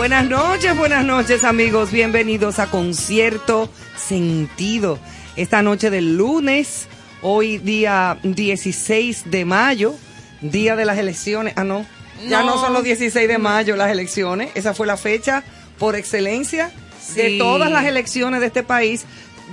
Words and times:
Buenas 0.00 0.30
noches, 0.30 0.74
buenas 0.78 1.04
noches 1.04 1.44
amigos, 1.44 1.92
bienvenidos 1.92 2.58
a 2.58 2.70
Concierto 2.70 3.68
Sentido. 3.98 4.98
Esta 5.36 5.60
noche 5.60 5.90
del 5.90 6.16
lunes, 6.16 6.88
hoy 7.20 7.58
día 7.58 8.18
16 8.22 9.30
de 9.30 9.44
mayo, 9.44 9.94
día 10.40 10.74
de 10.74 10.86
las 10.86 10.96
elecciones. 10.96 11.52
Ah, 11.58 11.64
no, 11.64 11.84
ya 12.26 12.42
no 12.44 12.58
son 12.58 12.72
los 12.72 12.82
16 12.82 13.28
de 13.28 13.36
mayo 13.36 13.76
las 13.76 13.90
elecciones, 13.90 14.48
esa 14.54 14.72
fue 14.72 14.86
la 14.86 14.96
fecha 14.96 15.44
por 15.78 15.94
excelencia 15.96 16.70
de 17.14 17.36
todas 17.36 17.70
las 17.70 17.84
elecciones 17.84 18.40
de 18.40 18.46
este 18.46 18.62
país 18.62 19.04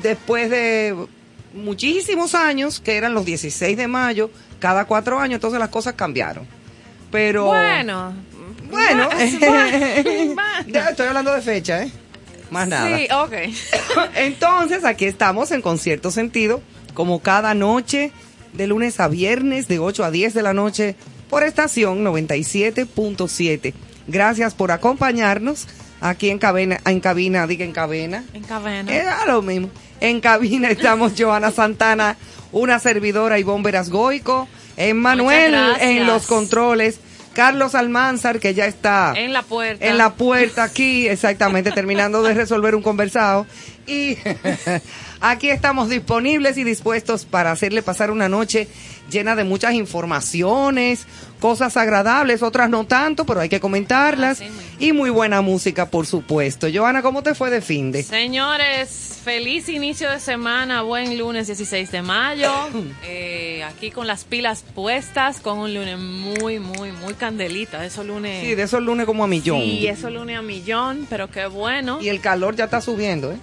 después 0.02 0.50
de 0.50 0.96
muchísimos 1.54 2.36
años, 2.36 2.80
que 2.80 2.96
eran 2.96 3.14
los 3.14 3.26
16 3.26 3.76
de 3.76 3.88
mayo, 3.90 4.32
cada 4.60 4.86
cuatro 4.86 5.20
años, 5.20 5.36
entonces 5.36 5.60
las 5.60 5.70
cosas 5.70 5.96
cambiaron. 5.96 6.48
Pero 7.12 7.48
Bueno. 7.48 8.14
Bueno, 8.70 9.10
Bueno. 9.10 10.36
ya 10.68 10.90
estoy 10.90 11.08
hablando 11.08 11.34
de 11.34 11.42
fecha, 11.42 11.84
¿eh? 11.84 11.92
Más 12.50 12.68
nada. 12.68 12.98
Sí, 12.98 13.08
ok. 13.12 13.34
Entonces, 14.16 14.86
aquí 14.86 15.06
estamos 15.06 15.52
en 15.52 15.62
concierto 15.62 16.12
sentido, 16.12 16.62
como 16.94 17.20
cada 17.22 17.54
noche, 17.54 18.12
de 18.54 18.68
lunes 18.68 19.00
a 19.00 19.08
viernes, 19.08 19.68
de 19.68 19.80
8 19.80 20.04
a 20.06 20.12
10 20.12 20.34
de 20.34 20.42
la 20.42 20.54
noche, 20.54 20.96
por 21.30 21.44
estación 21.44 22.04
97.7. 22.04 23.74
Gracias 24.08 24.54
por 24.54 24.72
acompañarnos 24.72 25.68
aquí 26.00 26.30
en 26.30 26.40
cabina, 26.40 26.80
en 26.86 27.00
cabina, 27.00 27.48
diga 27.48 27.66
en 27.66 27.74
cabina. 27.74 28.24
En 28.34 28.44
cabena. 28.44 28.94
Era 28.94 29.26
lo 29.26 29.42
mismo. 29.42 29.70
En 30.00 30.22
cabina 30.22 30.70
estamos 30.70 31.14
Joana 31.18 31.52
Santana, 31.52 32.18
una 32.52 32.80
servidora 32.80 33.40
Ivonne 33.40 33.64
Verasgoico, 33.64 34.48
Emmanuel 34.78 35.56
en 35.82 36.06
los 36.06 36.28
controles, 36.28 37.00
Carlos 37.38 37.76
Almanzar, 37.76 38.40
que 38.40 38.56
ya 38.56 38.66
está 38.66 39.14
En 39.16 39.32
la 39.32 39.44
puerta. 39.44 39.86
en 39.86 40.00
la 40.00 40.16
puerta 40.16 40.64
aquí, 40.64 41.08
exactamente, 41.08 41.72
terminando 41.72 42.24
de 42.24 42.34
resolver 42.34 42.74
un 42.74 42.82
conversado. 42.82 43.46
Y 43.86 44.18
aquí 45.22 45.52
estamos 45.52 45.88
disponibles 45.88 46.58
y 46.58 46.64
dispuestos 46.64 47.26
para 47.26 47.52
hacerle 47.52 47.84
pasar 47.84 48.10
una 48.10 48.28
noche 48.28 48.68
llena 49.10 49.36
de 49.36 49.44
muchas 49.44 49.74
informaciones, 49.74 51.06
cosas 51.40 51.78
agradables, 51.78 52.44
otras 52.44 52.70
no 52.70 52.86
tanto, 52.86 53.26
pero 53.26 53.40
hay 53.40 53.50
que 53.50 53.60
comentarlas. 53.60 54.40
Mismo. 54.40 54.62
Y 54.80 54.94
muy 54.94 55.10
buena 55.10 55.42
música, 55.42 55.90
por 55.90 56.06
supuesto. 56.06 56.68
Joana, 56.74 57.02
¿cómo 57.02 57.24
te 57.24 57.34
fue 57.36 57.50
de 57.50 57.62
fin 57.62 57.92
de? 57.92 58.04
Señores, 58.04 59.20
feliz 59.24 59.70
inicio 59.70 60.10
de 60.12 60.20
semana, 60.20 60.84
buen 60.84 61.18
lunes 61.18 61.48
16 61.48 61.92
de 61.92 62.02
mayo. 62.02 62.52
Eh, 63.10 63.64
aquí 63.64 63.92
con 63.92 64.06
las 64.08 64.24
pilas 64.24 64.64
puestas, 64.76 65.40
con 65.40 65.60
un 65.60 65.74
lunes 65.74 65.98
muy, 65.98 66.60
muy, 66.60 66.92
muy 66.92 67.14
candelita. 67.14 67.86
Esos 67.86 68.06
lunes. 68.06 68.44
Sí, 68.44 68.56
de 68.56 68.64
esos 68.64 68.82
lunes 68.82 69.06
como 69.06 69.24
a 69.24 69.28
millón. 69.28 69.62
Sí, 69.62 69.88
esos 69.88 70.12
lunes 70.12 70.38
a 70.38 70.42
millón, 70.42 71.08
pero 71.10 71.30
qué 71.30 71.48
bueno. 71.48 72.00
Y 72.02 72.10
el 72.10 72.20
calor 72.20 72.56
ya 72.56 72.66
está 72.66 72.82
subiendo, 72.82 73.32
¿eh? 73.32 73.38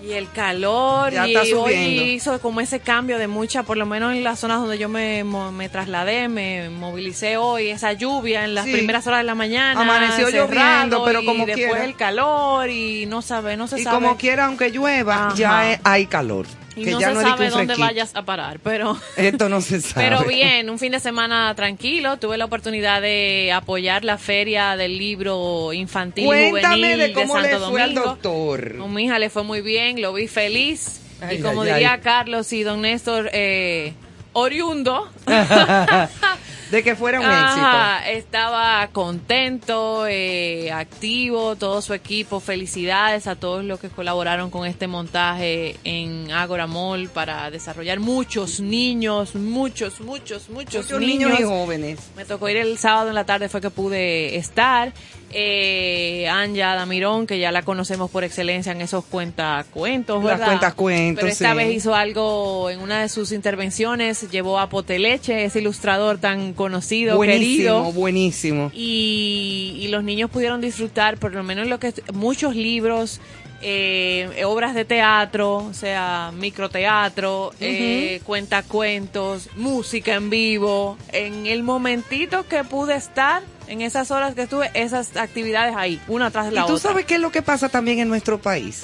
Y 0.00 0.12
el 0.12 0.30
calor, 0.30 1.12
Ya 1.12 1.26
y 1.26 1.52
hoy 1.54 1.74
hizo 1.74 2.40
como 2.40 2.60
ese 2.60 2.78
cambio 2.78 3.18
de 3.18 3.26
mucha, 3.26 3.64
por 3.64 3.76
lo 3.76 3.84
menos 3.84 4.12
en 4.12 4.22
las 4.22 4.38
zonas 4.38 4.60
donde 4.60 4.78
yo 4.78 4.88
me, 4.88 5.24
me 5.24 5.68
trasladé, 5.68 6.28
me 6.28 6.70
movilicé 6.70 7.36
hoy, 7.36 7.68
esa 7.70 7.92
lluvia 7.94 8.44
en 8.44 8.54
las 8.54 8.64
Sí. 8.64 8.72
primeras 8.72 9.06
horas 9.08 9.18
de 9.20 9.24
la 9.24 9.34
mañana. 9.34 9.80
Amaneció 9.80 10.28
lloviendo, 10.30 11.04
pero 11.04 11.20
y 11.20 11.26
como 11.26 11.46
después 11.46 11.66
quiera. 11.66 11.84
el 11.84 11.96
calor 11.96 12.70
y 12.70 13.06
no 13.06 13.22
sabe, 13.22 13.56
no 13.56 13.66
se 13.66 13.80
Y 13.80 13.82
sabe. 13.82 13.96
como 13.96 14.16
quiera, 14.16 14.44
aunque 14.44 14.70
llueva, 14.70 15.26
Ajá. 15.28 15.34
ya 15.34 15.80
hay 15.82 16.06
calor. 16.06 16.46
Y 16.80 16.84
que 16.84 16.90
no 16.92 17.00
ya 17.00 17.08
se 17.08 17.14
no 17.14 17.20
de 17.20 17.26
sabe 17.26 17.50
dónde 17.50 17.74
vayas 17.76 18.14
a 18.14 18.24
parar, 18.24 18.58
pero... 18.62 18.96
Esto 19.16 19.48
no 19.48 19.60
se 19.60 19.80
sabe. 19.82 20.08
Pero 20.08 20.24
bien, 20.24 20.70
un 20.70 20.78
fin 20.78 20.92
de 20.92 21.00
semana 21.00 21.52
tranquilo. 21.54 22.18
Tuve 22.18 22.38
la 22.38 22.44
oportunidad 22.46 23.02
de 23.02 23.52
apoyar 23.52 24.04
la 24.04 24.18
feria 24.18 24.76
del 24.76 24.98
libro 24.98 25.72
infantil 25.72 26.24
y 26.24 26.26
Cuéntame 26.26 26.76
juvenil 26.76 26.98
de 26.98 27.12
cómo 27.12 27.34
Santo 27.34 27.48
le 27.48 27.58
fue 27.70 27.82
al 27.82 27.94
Domingo. 27.94 28.02
doctor. 28.10 28.78
Con 28.78 28.94
mi 28.94 29.04
hija 29.04 29.18
le 29.18 29.30
fue 29.30 29.42
muy 29.44 29.60
bien, 29.60 30.00
lo 30.00 30.12
vi 30.12 30.28
feliz. 30.28 31.00
Ay, 31.20 31.38
y 31.38 31.40
como 31.40 31.62
ay, 31.62 31.72
diría 31.72 31.94
ay. 31.94 32.00
Carlos 32.00 32.52
y 32.52 32.62
don 32.62 32.82
Néstor, 32.82 33.28
eh, 33.32 33.92
oriundo. 34.32 35.08
de 36.70 36.82
que 36.82 36.94
fuera 36.96 37.20
un 37.20 37.26
Ajá, 37.26 38.08
estaba 38.10 38.86
contento, 38.88 40.06
eh, 40.06 40.70
activo, 40.70 41.56
todo 41.56 41.80
su 41.80 41.94
equipo. 41.94 42.40
Felicidades 42.40 43.26
a 43.26 43.36
todos 43.36 43.64
los 43.64 43.80
que 43.80 43.88
colaboraron 43.88 44.50
con 44.50 44.66
este 44.66 44.86
montaje 44.86 45.76
en 45.84 46.30
Agora 46.30 46.66
Mall 46.66 47.08
para 47.08 47.50
desarrollar 47.50 48.00
muchos 48.00 48.60
niños, 48.60 49.34
muchos, 49.34 50.00
muchos, 50.00 50.50
muchos, 50.50 50.84
éxito. 50.84 50.98
Muchos 50.98 51.00
niños 51.00 51.40
y 51.40 51.42
jóvenes. 51.42 52.00
me 52.16 52.24
tocó 52.24 52.48
ir 52.48 52.58
el 52.58 52.76
sábado 52.78 53.08
en 53.08 53.14
la 53.14 53.24
tarde, 53.24 53.48
fue 53.48 53.60
que 53.60 53.70
pude 53.70 54.36
estar. 54.36 54.92
Eh, 55.30 56.26
Anja 56.28 56.74
Damirón, 56.74 57.26
que 57.26 57.38
ya 57.38 57.52
la 57.52 57.62
conocemos 57.62 58.10
por 58.10 58.24
excelencia 58.24 58.72
en 58.72 58.80
esos 58.80 59.04
cuentacuentos, 59.04 60.24
Las 60.24 60.40
cuentacuentos, 60.40 61.20
Pero 61.20 61.32
esta 61.32 61.50
sí. 61.50 61.56
vez 61.56 61.74
hizo 61.76 61.94
algo 61.94 62.70
en 62.70 62.80
una 62.80 63.02
de 63.02 63.08
sus 63.08 63.32
intervenciones, 63.32 64.30
llevó 64.30 64.58
a 64.58 64.68
Poteleche, 64.68 65.44
ese 65.44 65.58
ilustrador 65.60 66.18
tan 66.18 66.54
conocido, 66.54 67.16
Buenísimo, 67.16 67.44
querido. 67.46 67.92
buenísimo. 67.92 68.70
Y, 68.74 69.76
y 69.80 69.88
los 69.88 70.02
niños 70.02 70.30
pudieron 70.30 70.60
disfrutar, 70.60 71.18
por 71.18 71.34
lo 71.34 71.42
menos 71.42 71.66
lo 71.66 71.78
que 71.78 71.92
muchos 72.14 72.56
libros, 72.56 73.20
eh, 73.60 74.44
obras 74.46 74.74
de 74.74 74.84
teatro, 74.84 75.56
o 75.56 75.74
sea, 75.74 76.30
microteatro, 76.34 77.52
eh, 77.60 78.20
cuentacuentos, 78.24 79.48
música 79.56 80.14
en 80.14 80.30
vivo. 80.30 80.96
En 81.12 81.46
el 81.46 81.62
momentito 81.62 82.46
que 82.48 82.64
pude 82.64 82.94
estar, 82.94 83.42
en 83.68 83.82
esas 83.82 84.10
horas 84.10 84.34
que 84.34 84.42
estuve, 84.42 84.70
esas 84.74 85.16
actividades 85.16 85.74
ahí, 85.76 86.00
una 86.08 86.30
tras 86.30 86.52
la 86.52 86.62
y 86.62 86.66
tú 86.66 86.74
otra. 86.74 86.88
sabes 86.90 87.04
qué 87.06 87.14
es 87.16 87.20
lo 87.20 87.30
que 87.30 87.42
pasa 87.42 87.68
también 87.68 87.98
en 87.98 88.08
nuestro 88.08 88.38
país, 88.38 88.82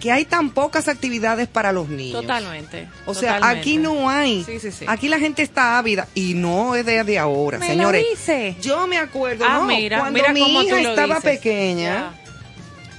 que 0.00 0.12
hay 0.12 0.24
tan 0.26 0.50
pocas 0.50 0.88
actividades 0.88 1.48
para 1.48 1.72
los 1.72 1.88
niños. 1.88 2.20
Totalmente. 2.20 2.86
O 3.06 3.14
sea, 3.14 3.36
totalmente. 3.36 3.60
aquí 3.60 3.76
no 3.78 4.10
hay. 4.10 4.44
Sí, 4.44 4.60
sí, 4.60 4.70
sí. 4.70 4.84
Aquí 4.88 5.08
la 5.08 5.18
gente 5.18 5.42
está 5.42 5.78
ávida 5.78 6.06
y 6.14 6.34
no 6.34 6.74
es 6.76 6.84
de, 6.84 7.02
de 7.02 7.18
ahora, 7.18 7.58
Me 7.58 7.66
señores. 7.68 8.04
lo 8.06 8.12
hice. 8.12 8.56
Yo 8.60 8.86
me 8.86 8.98
acuerdo, 8.98 9.44
Ah, 9.48 9.54
no, 9.60 9.64
mira, 9.64 9.98
cuando 10.00 10.18
mira 10.18 10.32
mi 10.34 10.40
cómo 10.40 10.62
hija 10.62 10.80
estaba 10.80 11.14
dices. 11.16 11.22
pequeña, 11.38 12.12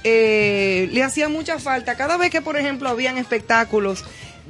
eh, 0.04 0.88
le 0.92 1.02
hacía 1.02 1.28
mucha 1.28 1.58
falta. 1.58 1.96
Cada 1.96 2.16
vez 2.16 2.30
que, 2.30 2.40
por 2.42 2.56
ejemplo, 2.56 2.88
habían 2.88 3.18
espectáculos 3.18 4.04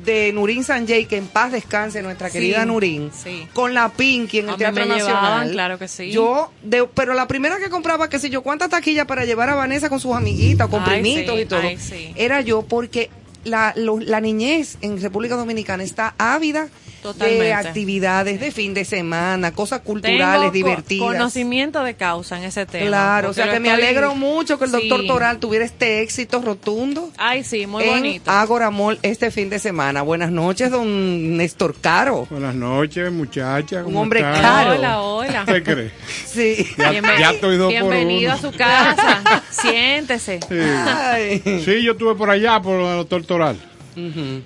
de 0.04 0.32
Nurín 0.32 0.64
Sanjay, 0.64 1.06
que 1.06 1.16
en 1.16 1.26
paz 1.26 1.52
descanse 1.52 2.02
nuestra 2.02 2.28
Sí, 2.28 2.34
querida 2.34 2.64
Nurín, 2.64 3.10
sí. 3.12 3.46
con 3.52 3.74
la 3.74 3.88
Pinky 3.90 4.38
en 4.38 4.48
el 4.48 4.54
A 4.54 4.56
Teatro 4.56 4.86
me 4.86 4.94
llevaban, 4.96 5.22
Nacional. 5.22 5.50
claro 5.52 5.78
que 5.78 5.88
sí. 5.88 6.10
Yo, 6.10 6.50
de, 6.62 6.84
pero 6.94 7.14
la 7.14 7.26
primera 7.28 7.58
que 7.58 7.68
compraba, 7.70 8.08
qué 8.08 8.18
sé 8.18 8.30
yo, 8.30 8.42
cuántas 8.42 8.70
taquillas 8.70 9.06
para 9.06 9.24
llevar 9.24 9.48
a 9.50 9.54
Vanessa 9.54 9.88
con 9.88 10.00
sus 10.00 10.14
amiguitas, 10.16 10.68
con 10.68 10.82
Ay, 10.84 11.00
primitos 11.02 11.34
sí, 11.36 11.42
y 11.42 11.44
todo, 11.46 11.60
ay, 11.60 11.78
era 12.16 12.40
yo 12.40 12.62
porque 12.62 13.10
la, 13.44 13.72
lo- 13.76 14.00
la 14.00 14.20
niñez 14.20 14.78
en 14.82 15.00
República 15.00 15.36
Dominicana 15.36 15.82
está 15.82 16.14
ávida 16.18 16.68
Totalmente. 17.02 17.44
de 17.44 17.52
actividades 17.54 18.40
de 18.40 18.50
fin 18.50 18.74
de 18.74 18.84
semana, 18.84 19.52
cosas 19.52 19.80
culturales 19.80 20.52
Tengo 20.52 20.68
divertidas. 20.68 21.06
conocimiento 21.12 21.82
de 21.84 21.94
causa 21.94 22.38
en 22.38 22.44
ese 22.44 22.66
tema. 22.66 22.86
Claro, 22.86 23.30
o 23.30 23.32
sea 23.32 23.50
que 23.50 23.60
me 23.60 23.70
alegro 23.70 24.14
mucho 24.14 24.58
que 24.58 24.64
el 24.66 24.72
doctor. 24.72 25.06
Toral 25.06 25.38
tuviera 25.38 25.64
este 25.64 26.02
éxito 26.02 26.42
rotundo. 26.42 27.10
Ay, 27.16 27.44
sí, 27.44 27.66
muy 27.66 27.84
en 27.84 27.90
bonito. 27.90 28.30
Agora 28.30 28.70
Mall 28.70 28.98
este 29.02 29.30
fin 29.30 29.48
de 29.48 29.58
semana. 29.58 30.02
Buenas 30.02 30.30
noches, 30.30 30.70
don 30.70 31.36
Néstor 31.36 31.74
Caro. 31.80 32.26
Buenas 32.30 32.54
noches, 32.54 33.10
muchachas. 33.12 33.78
Un 33.80 33.84
¿cómo 33.84 34.02
hombre 34.02 34.20
caro. 34.20 34.72
Hola, 34.72 35.00
hola. 35.00 35.44
¿Qué 35.46 35.62
crees? 35.62 35.92
Sí. 36.26 36.66
Ya, 36.76 36.90
Bienven- 36.92 37.18
ya 37.18 37.30
estoy 37.30 37.56
dos 37.56 37.72
por 37.72 37.90
Bienvenido 37.90 38.34
uno. 38.34 38.48
a 38.48 38.50
su 38.52 38.56
casa. 38.58 39.42
Siéntese. 39.50 40.40
Sí. 40.48 40.58
Ay. 40.58 41.42
Sí, 41.64 41.82
yo 41.82 41.92
estuve 41.92 42.14
por 42.14 42.30
allá, 42.30 42.60
por 42.60 42.80
el 42.80 42.96
doctor 42.98 43.24
Toral. 43.24 43.56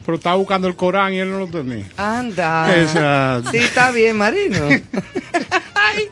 Pero 0.04 0.16
estaba 0.16 0.36
buscando 0.36 0.68
el 0.68 0.76
Corán 0.76 1.12
y 1.14 1.18
él 1.18 1.30
no 1.30 1.38
lo 1.38 1.46
tenía. 1.48 1.84
Anda. 1.96 2.74
Esa- 2.74 3.42
Sí, 3.50 3.58
está 3.58 3.90
bien, 3.90 4.16
Marino. 4.16 4.58
ay, 5.74 6.08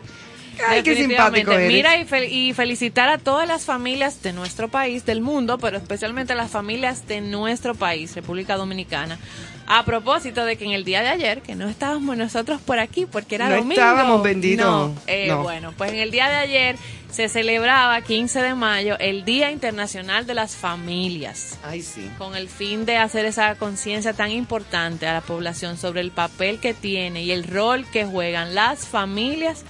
ay, 0.68 0.82
qué 0.82 0.94
simpático 0.96 1.52
eres. 1.52 1.68
Mira 1.68 1.96
y, 1.98 2.04
fel- 2.04 2.28
y 2.30 2.52
felicitar 2.52 3.08
a 3.08 3.18
todas 3.18 3.46
las 3.48 3.64
familias 3.64 4.22
de 4.22 4.32
nuestro 4.32 4.68
país, 4.68 5.06
del 5.06 5.20
mundo, 5.22 5.58
pero 5.58 5.76
especialmente 5.78 6.32
a 6.34 6.36
las 6.36 6.50
familias 6.50 7.06
de 7.08 7.20
nuestro 7.20 7.74
país, 7.74 8.14
República 8.14 8.56
Dominicana. 8.56 9.18
A 9.66 9.84
propósito 9.84 10.44
de 10.44 10.56
que 10.56 10.64
en 10.64 10.72
el 10.72 10.84
día 10.84 11.00
de 11.02 11.08
ayer, 11.08 11.42
que 11.42 11.54
no 11.54 11.68
estábamos 11.68 12.16
nosotros 12.16 12.60
por 12.60 12.80
aquí 12.80 13.06
porque 13.06 13.36
era 13.36 13.48
No 13.48 13.56
domingo. 13.56 13.72
estábamos, 13.74 14.22
bendito. 14.22 14.64
No, 14.64 14.94
eh, 15.06 15.28
No. 15.28 15.42
bueno, 15.42 15.72
pues 15.76 15.92
en 15.92 15.98
el 16.00 16.10
día 16.10 16.28
de 16.28 16.36
ayer 16.36 16.76
se 17.12 17.28
celebraba, 17.28 18.00
15 18.02 18.40
de 18.42 18.54
mayo, 18.54 18.96
el 18.98 19.24
Día 19.24 19.50
Internacional 19.52 20.26
de 20.26 20.34
las 20.34 20.54
Familias 20.56 21.58
Ay, 21.64 21.82
sí. 21.82 22.08
con 22.18 22.36
el 22.36 22.48
fin 22.48 22.84
de 22.86 22.96
hacer 22.98 23.26
esa 23.26 23.54
conciencia 23.56 24.12
tan 24.12 24.30
importante 24.32 25.06
a 25.06 25.14
la 25.14 25.20
población 25.20 25.76
sobre 25.76 26.00
el 26.00 26.10
papel 26.12 26.58
que 26.60 26.72
tiene 26.74 27.22
y 27.22 27.30
el 27.32 27.44
rol 27.44 27.84
que 27.92 28.04
juegan 28.04 28.54
las 28.54 28.86
familias 28.86 29.64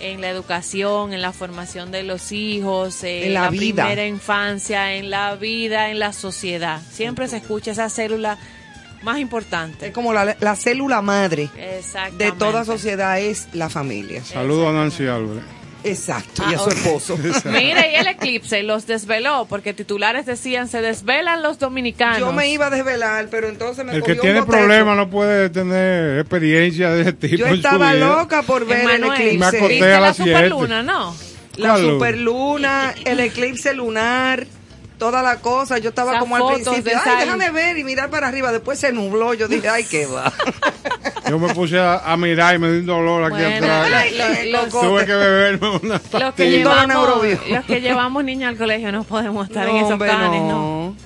en 0.00 0.20
la 0.20 0.28
educación, 0.28 1.12
en 1.12 1.22
la 1.22 1.32
formación 1.32 1.90
de 1.90 2.02
los 2.02 2.30
hijos, 2.30 3.02
en, 3.02 3.24
En 3.24 3.34
la 3.34 3.48
vida. 3.50 3.84
primera 3.84 4.06
infancia, 4.06 4.94
en 4.94 5.08
la 5.10 5.34
vida, 5.36 5.90
en 5.90 5.98
la 5.98 6.12
sociedad. 6.12 6.80
Siempre 6.90 7.28
se 7.28 7.38
escucha 7.38 7.70
esa 7.72 7.88
célula 7.88 8.38
más 9.06 9.16
Es 9.16 9.22
importante. 9.22 9.92
como 9.92 10.12
la, 10.12 10.36
la 10.40 10.56
célula 10.56 11.00
madre 11.00 11.48
de 12.18 12.32
toda 12.32 12.64
sociedad 12.64 13.18
es 13.18 13.48
la 13.54 13.70
familia. 13.70 14.22
Saludos 14.24 14.68
a 14.68 14.72
Nancy 14.72 15.06
Álvarez. 15.06 15.42
Exacto, 15.84 16.42
Ah, 16.44 16.48
y 16.50 16.54
a 16.54 16.58
su 16.58 16.68
esposo. 16.70 17.16
Mire, 17.44 17.92
y 17.92 17.94
el 17.94 18.08
eclipse 18.08 18.64
los 18.64 18.88
desveló 18.88 19.46
porque 19.48 19.72
titulares 19.72 20.26
decían 20.26 20.66
se 20.68 20.80
desvelan 20.82 21.42
los 21.42 21.60
dominicanos. 21.60 22.18
Yo 22.18 22.32
me 22.32 22.48
iba 22.50 22.66
a 22.66 22.70
desvelar, 22.70 23.28
pero 23.30 23.48
entonces 23.48 23.84
me 23.84 23.92
El 23.94 24.00
cogió 24.00 24.14
que 24.14 24.20
un 24.20 24.26
tiene 24.26 24.42
problemas 24.44 24.96
no 24.96 25.08
puede 25.08 25.48
tener 25.48 26.18
experiencia 26.18 26.90
de 26.90 27.02
ese 27.02 27.12
tipo. 27.12 27.36
Yo 27.36 27.46
estaba 27.46 27.94
loca 27.94 28.42
por 28.42 28.66
ver 28.66 28.90
el 28.90 29.04
eclipse. 29.04 29.38
Me 29.38 29.46
acosté 29.46 29.68
¿viste 29.68 29.92
a 29.92 30.00
la 30.00 30.12
superluna, 30.14 30.82
no? 30.82 31.14
La 31.56 31.76
superluna, 31.78 32.92
el 33.04 33.20
eclipse 33.20 33.72
lunar, 33.72 34.46
toda 34.98 35.22
la 35.22 35.36
cosa. 35.36 35.78
Yo 35.78 35.90
estaba 35.90 36.12
Esas 36.12 36.20
como 36.22 36.36
al 36.36 36.54
principio, 36.54 36.98
ay, 37.04 37.16
déjame 37.24 37.50
ver 37.50 37.76
y 37.78 37.84
mirar 37.84 38.10
para 38.10 38.28
arriba. 38.28 38.52
Después 38.52 38.78
se 38.78 38.92
nubló. 38.92 39.34
Yo 39.34 39.48
dije, 39.48 39.68
ay, 39.68 39.84
qué 39.84 40.06
va. 40.06 40.32
Yo 41.28 41.38
me 41.38 41.52
puse 41.54 41.78
a, 41.78 41.98
a 41.98 42.16
mirar 42.16 42.54
y 42.54 42.58
me 42.58 42.70
dio 42.70 42.80
un 42.80 42.86
dolor 42.86 43.24
aquí 43.24 43.42
Bueno, 43.42 43.66
atrás. 43.72 44.06
lo- 44.12 44.50
lo- 44.62 44.68
Coco. 44.70 44.86
Tuve 44.88 45.06
que 45.06 45.14
beberme 45.14 45.68
una 45.82 46.00
Los 46.20 46.34
que, 46.34 46.50
llevamos, 46.50 46.86
neurobio. 46.88 47.40
los 47.50 47.64
que 47.64 47.80
llevamos 47.80 48.24
niños 48.24 48.48
al 48.50 48.56
colegio 48.56 48.92
no 48.92 49.02
podemos 49.04 49.48
estar 49.48 49.68
en 49.68 49.76
esos 49.76 49.90
hombre, 49.92 50.08
canes, 50.08 50.40
no. 50.42 50.48
no. 50.92 50.96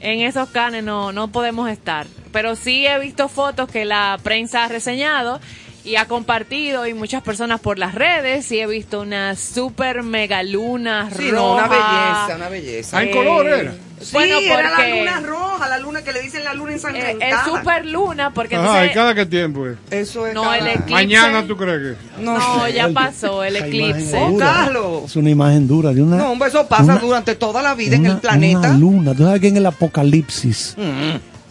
En 0.00 0.20
esos 0.20 0.48
canes 0.50 0.84
no, 0.84 1.10
no 1.12 1.28
podemos 1.28 1.68
estar. 1.68 2.06
Pero 2.32 2.54
sí 2.54 2.86
he 2.86 2.98
visto 3.00 3.28
fotos 3.28 3.68
que 3.68 3.84
la 3.84 4.18
prensa 4.22 4.64
ha 4.64 4.68
reseñado 4.68 5.40
y 5.86 5.96
ha 5.96 6.06
compartido 6.06 6.86
y 6.86 6.92
muchas 6.94 7.22
personas 7.22 7.60
por 7.60 7.78
las 7.78 7.94
redes. 7.94 8.50
Y 8.52 8.60
he 8.60 8.66
visto 8.66 9.00
una 9.00 9.36
super 9.36 10.02
mega 10.02 10.42
luna 10.42 11.08
Sí, 11.16 11.30
roja. 11.30 11.42
no, 11.42 11.54
una 11.54 11.68
belleza, 11.68 12.36
una 12.36 12.48
belleza. 12.48 12.98
Ay, 12.98 13.10
color 13.12 13.46
era? 13.48 13.74
Sí, 13.98 14.10
bueno, 14.12 14.38
era 14.40 14.70
la 14.78 14.88
luna 14.90 15.20
roja, 15.20 15.68
la 15.70 15.78
luna 15.78 16.02
que 16.04 16.12
le 16.12 16.20
dicen 16.20 16.44
la 16.44 16.52
luna 16.52 16.72
Eh, 16.72 16.74
ensangrentada. 16.74 17.30
es 17.30 17.38
super 17.50 17.86
luna 17.86 18.34
porque 18.34 18.56
Ajá, 18.56 18.64
entonces... 18.66 18.90
¿y 18.90 18.94
cada 18.94 19.14
qué 19.14 19.24
tiempo 19.24 19.66
es? 19.68 19.76
Eso 19.90 20.26
es 20.26 20.34
No, 20.34 20.42
cada- 20.42 20.58
el 20.58 20.66
eclipse. 20.66 20.92
Mañana, 20.92 21.46
¿tú 21.46 21.56
crees 21.56 21.96
que? 21.96 22.22
No, 22.22 22.68
ya 22.68 22.88
pasó 22.90 23.42
el 23.42 23.56
eclipse. 23.56 24.14
Oh. 24.20 24.36
Carlos. 24.36 25.04
Es 25.06 25.16
una 25.16 25.30
imagen 25.30 25.66
dura 25.66 25.92
de 25.94 26.02
una, 26.02 26.16
No, 26.16 26.32
hombre, 26.32 26.48
eso 26.50 26.66
pasa 26.68 26.82
una- 26.82 26.96
durante 26.98 27.36
toda 27.36 27.62
la 27.62 27.74
vida 27.74 27.96
en 27.96 28.04
el 28.04 28.18
planeta. 28.18 28.58
Una 28.58 28.72
luna. 28.76 29.14
Tú 29.14 29.22
sabes 29.24 29.40
que 29.40 29.48
en 29.48 29.56
el 29.56 29.64
Apocalipsis 29.66 30.76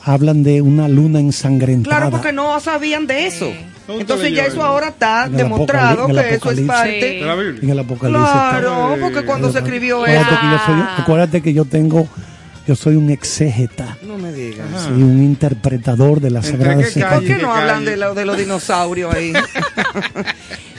hablan 0.03 0.43
de 0.43 0.61
una 0.61 0.87
luna 0.87 1.19
ensangrentada. 1.19 1.95
Claro, 1.97 2.11
porque 2.11 2.31
no 2.31 2.59
sabían 2.59 3.07
de 3.07 3.25
eso. 3.25 3.47
Sí. 3.47 3.55
¿Dónde 3.87 4.01
Entonces 4.01 4.33
ya 4.33 4.45
eso 4.45 4.63
ahora 4.63 4.87
está 4.87 5.25
En 5.25 5.37
demostrado 5.37 6.07
que 6.07 6.35
eso 6.35 6.51
es 6.51 6.61
parte. 6.61 6.99
Sí. 6.99 7.19
¿De 7.19 7.25
la 7.25 7.35
Biblia? 7.35 7.59
En 7.61 7.69
el 7.69 7.79
Apocalipsis. 7.79 8.31
Claro, 8.31 8.95
porque 8.99 9.23
cuando 9.25 9.51
se 9.51 9.59
escribió 9.59 10.05
eso. 10.05 10.25
acuérdate 10.97 11.41
que 11.41 11.53
yo 11.53 11.65
tengo, 11.65 12.07
yo 12.67 12.75
soy 12.75 12.95
un 12.95 13.09
exégeta, 13.09 13.97
No 14.01 14.17
me 14.17 14.31
digas. 14.33 14.65
sí, 14.85 14.89
un 14.91 15.21
interpretador 15.23 16.19
de 16.21 16.31
la 16.31 16.39
¿Entre 16.39 16.51
Sagrada 16.51 16.73
qué 16.75 16.81
¿Por 16.81 16.87
Escritura. 16.87 17.09
calle? 17.19 17.27
qué 17.27 17.37
no 17.41 17.53
hablan 17.53 17.85
de, 17.85 17.97
lo- 17.97 18.13
de 18.15 18.25
los 18.25 18.37
dinosaurios 18.37 19.13
ahí? 19.13 19.33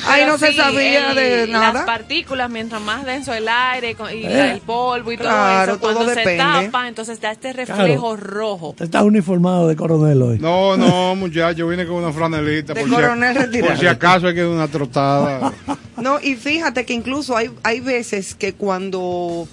Ahí 0.08 0.24
no 0.24 0.38
se 0.38 0.52
sabía 0.52 1.10
el- 1.10 1.16
de 1.16 1.46
Las 1.48 1.72
nada. 1.74 1.84
partículas, 1.86 2.48
mientras 2.48 2.80
más 2.80 3.04
denso 3.04 3.34
el 3.34 3.48
aire 3.48 3.96
y 4.14 4.24
Eh. 4.24 4.52
el 4.52 4.60
polvo 4.60 5.10
y 5.10 5.16
todo 5.16 5.26
eso, 5.28 5.80
cuando 5.80 6.00
todo 6.00 6.10
se 6.10 6.20
depende. 6.20 6.36
tapa, 6.66 6.86
entonces 6.86 7.20
da 7.20 7.32
este 7.32 7.52
reflejo 7.52 8.16
rojo. 8.16 8.68
Usted 8.70 8.84
está 8.84 9.02
uniformado 9.02 9.66
de 9.66 9.74
coronel 9.74 10.22
hoy. 10.22 10.38
No, 10.38 10.76
no, 10.76 11.16
muchacho, 11.16 11.66
vine 11.66 11.86
con 11.86 11.96
una 11.96 12.12
franelita. 12.12 12.72
De 12.72 12.82
por 12.82 12.88
si 12.88 12.94
coronel 12.94 13.34
retirado. 13.34 13.72
Por 13.72 13.80
si 13.80 13.86
acaso 13.88 14.28
hay 14.28 14.34
que 14.34 14.42
dar 14.42 14.50
una 14.50 14.68
trotada. 14.68 15.52
No, 15.96 16.20
y 16.20 16.34
fíjate 16.36 16.84
que 16.84 16.92
incluso 16.92 17.34
hay, 17.34 17.50
hay 17.62 17.80
veces 17.80 18.34
que 18.34 18.52
cuando 18.52 19.48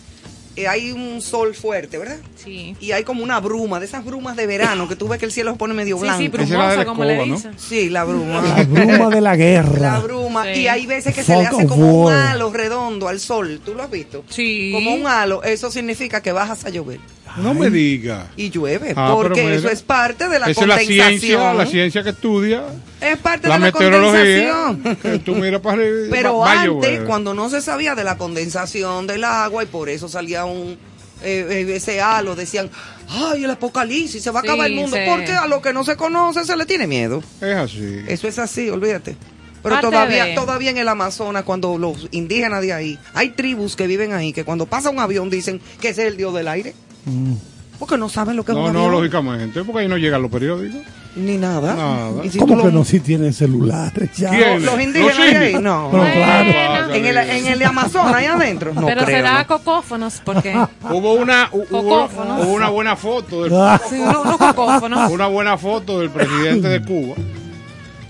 eh, 0.56 0.68
hay 0.68 0.92
un 0.92 1.22
sol 1.22 1.56
fuerte, 1.56 1.98
¿verdad? 1.98 2.18
Sí. 2.36 2.76
Y 2.80 2.92
hay 2.92 3.04
como 3.04 3.24
una 3.24 3.40
bruma, 3.40 3.80
de 3.80 3.86
esas 3.86 4.06
brumas 4.06 4.36
de 4.36 4.46
verano, 4.46 4.88
que 4.88 4.96
tú 4.96 5.08
ves 5.08 5.20
que 5.20 5.26
el 5.26 5.32
cielo 5.32 5.52
se 5.52 5.58
pone 5.58 5.74
medio 5.74 5.96
Sí, 5.98 6.02
blanco. 6.04 6.18
sí, 6.20 6.28
de 6.28 6.30
brumosa, 6.38 6.86
como 6.86 7.04
le 7.06 7.24
dicen. 7.24 7.54
Sí, 7.58 7.90
la 7.90 8.04
bruma. 8.04 8.42
La 8.42 8.64
bruma 8.64 9.10
de 9.10 9.22
la 9.22 9.36
guerra. 9.36 9.80
La 9.80 10.00
bruma. 10.00 10.44
Sí. 10.46 10.62
Y 10.62 10.68
hay 10.68 10.86
veces 10.86 11.14
que 11.16 11.24
se 11.24 11.36
le 11.38 11.46
hace 11.48 11.66
como 11.68 12.06
un 12.06 12.12
halo 12.14 12.52
redondo 12.52 13.08
al 13.08 13.20
sol. 13.20 13.62
¿Tú 13.66 13.74
lo 13.74 13.84
has 13.84 13.92
visto? 13.92 14.24
Sí. 14.30 14.72
Como 14.74 14.94
un 14.94 15.08
halo. 15.08 15.42
Eso 15.44 15.72
significa 15.72 16.22
que 16.22 16.32
bajas 16.32 16.66
a 16.66 16.70
llover. 16.70 17.00
No 17.38 17.54
me 17.54 17.70
diga. 17.70 18.28
Y 18.38 18.50
llueve. 18.50 18.94
Ah, 18.96 19.12
porque 19.16 19.56
eso 19.56 19.70
es 19.70 19.82
parte 19.82 20.28
de 20.30 20.40
la 20.40 20.48
Esa 20.50 20.62
es 20.62 20.68
la 20.68 20.76
condensación. 20.78 21.20
ciencia, 21.20 21.54
la 21.54 21.66
ciencia 21.66 22.04
que 22.04 22.10
estudia 22.12 22.64
Es 23.02 23.18
parte 23.18 23.48
la 23.48 23.56
de 23.56 23.60
la 23.60 23.66
meteorología. 23.68 24.54
condensación. 24.54 24.96
Que 25.02 25.20
tú 25.20 25.36
miras 25.36 25.62
para 25.62 25.82
arriba 25.82 26.08
Pero 26.12 26.38
va- 26.40 26.52
antes, 26.52 26.68
llover. 26.68 27.04
cuando 27.06 27.34
no 27.34 27.50
se 27.50 27.62
sabía 27.62 27.96
de 27.96 28.04
la 28.04 28.18
condensación 28.18 29.08
del 29.08 29.24
agua 29.24 29.64
y 29.64 29.68
por 29.68 29.90
eso 29.90 30.08
salía 30.08 30.46
un 30.46 30.78
eh, 31.26 31.66
eh, 31.70 31.76
ese 31.76 32.02
halo, 32.02 32.36
decían, 32.36 32.70
ay, 33.10 33.46
el 33.46 33.50
apocalipsis, 33.52 34.22
se 34.22 34.30
va 34.30 34.40
a 34.40 34.44
Sí, 34.44 34.50
acabar 34.50 34.68
el 34.68 34.76
mundo. 34.76 34.98
sí. 34.98 35.04
Porque 35.08 35.32
a 35.32 35.48
lo 35.48 35.62
que 35.62 35.72
no 35.72 35.86
se 35.86 35.96
conoce 35.96 36.44
se 36.44 36.56
le 36.58 36.66
tiene 36.66 36.86
miedo. 36.86 37.24
Es 37.40 37.56
así. 37.56 38.02
Eso 38.10 38.28
es 38.28 38.38
así, 38.40 38.70
olvídate. 38.70 39.16
Pero 39.64 39.76
Parte 39.76 39.88
todavía, 39.88 40.26
de- 40.26 40.36
todavía 40.36 40.72
en 40.72 40.78
el 40.80 40.88
Amazonas, 40.90 41.44
cuando 41.44 41.78
los 41.78 42.10
indígenas 42.12 42.62
de 42.62 42.74
ahí, 42.74 43.00
hay 43.14 43.30
tribus 43.30 43.78
que 43.78 43.88
viven 43.88 44.12
ahí, 44.12 44.34
que 44.34 44.44
cuando 44.44 44.66
pasa 44.66 44.90
un 44.90 45.00
avión 45.00 45.30
dicen 45.30 45.62
que 45.80 45.90
ese 45.90 46.02
es 46.02 46.08
el 46.10 46.18
dios 46.18 46.34
del 46.34 46.50
aire. 46.50 46.74
Mm. 47.06 47.34
Porque 47.80 47.98
no 47.98 48.08
saben 48.08 48.36
lo 48.38 48.46
que 48.46 48.52
es 48.54 48.58
No, 48.58 48.66
un 48.66 48.74
no, 48.74 48.80
avión. 48.80 48.92
lógicamente, 48.94 49.64
porque 49.64 49.82
ahí 49.82 49.88
no 49.88 49.98
llegan 49.98 50.22
los 50.22 50.32
periódicos. 50.32 50.80
Ni 51.16 51.38
nada. 51.38 51.76
Nada. 51.76 52.26
Y 52.26 52.30
si 52.30 52.40
¿Cómo 52.40 52.58
que 52.58 52.64
lo- 52.66 52.72
no 52.72 52.86
si 52.86 53.00
tienen 53.00 53.34
celulares? 53.34 54.10
Ya. 54.18 54.30
¿Quién? 54.30 54.66
Los 54.66 54.80
indígenas 54.82 55.18
Los 55.18 55.28
de 55.28 55.38
ahí, 55.38 55.54
no. 55.56 55.90
Bueno, 55.90 56.06
claro. 56.14 56.94
En 56.94 57.06
el, 57.06 57.18
en 57.18 57.48
el 57.48 57.60
de 57.60 57.66
Amazonas, 57.68 58.14
ahí 58.16 58.26
adentro. 58.26 58.74
No 58.74 58.86
Pero 58.86 59.04
creo, 59.04 59.18
será 59.18 59.40
¿no? 59.42 59.48
cocófonos, 59.48 60.22
porque 60.24 60.56
Hubo 60.90 61.14
una, 61.14 61.52
hu- 61.52 61.66
hubo, 61.70 62.08
Cocófonos. 62.08 62.46
hubo 62.46 62.54
una 62.54 62.70
buena 62.70 62.96
foto 62.96 63.44
del, 63.44 63.52
sí, 63.90 63.96
unos 64.00 64.18
unos 64.26 64.38
cocófonos. 64.38 65.12
una 65.12 65.28
buena 65.28 65.58
foto 65.58 66.00
del 66.00 66.10
presidente 66.10 66.70
de 66.70 66.82
Cuba 66.82 67.16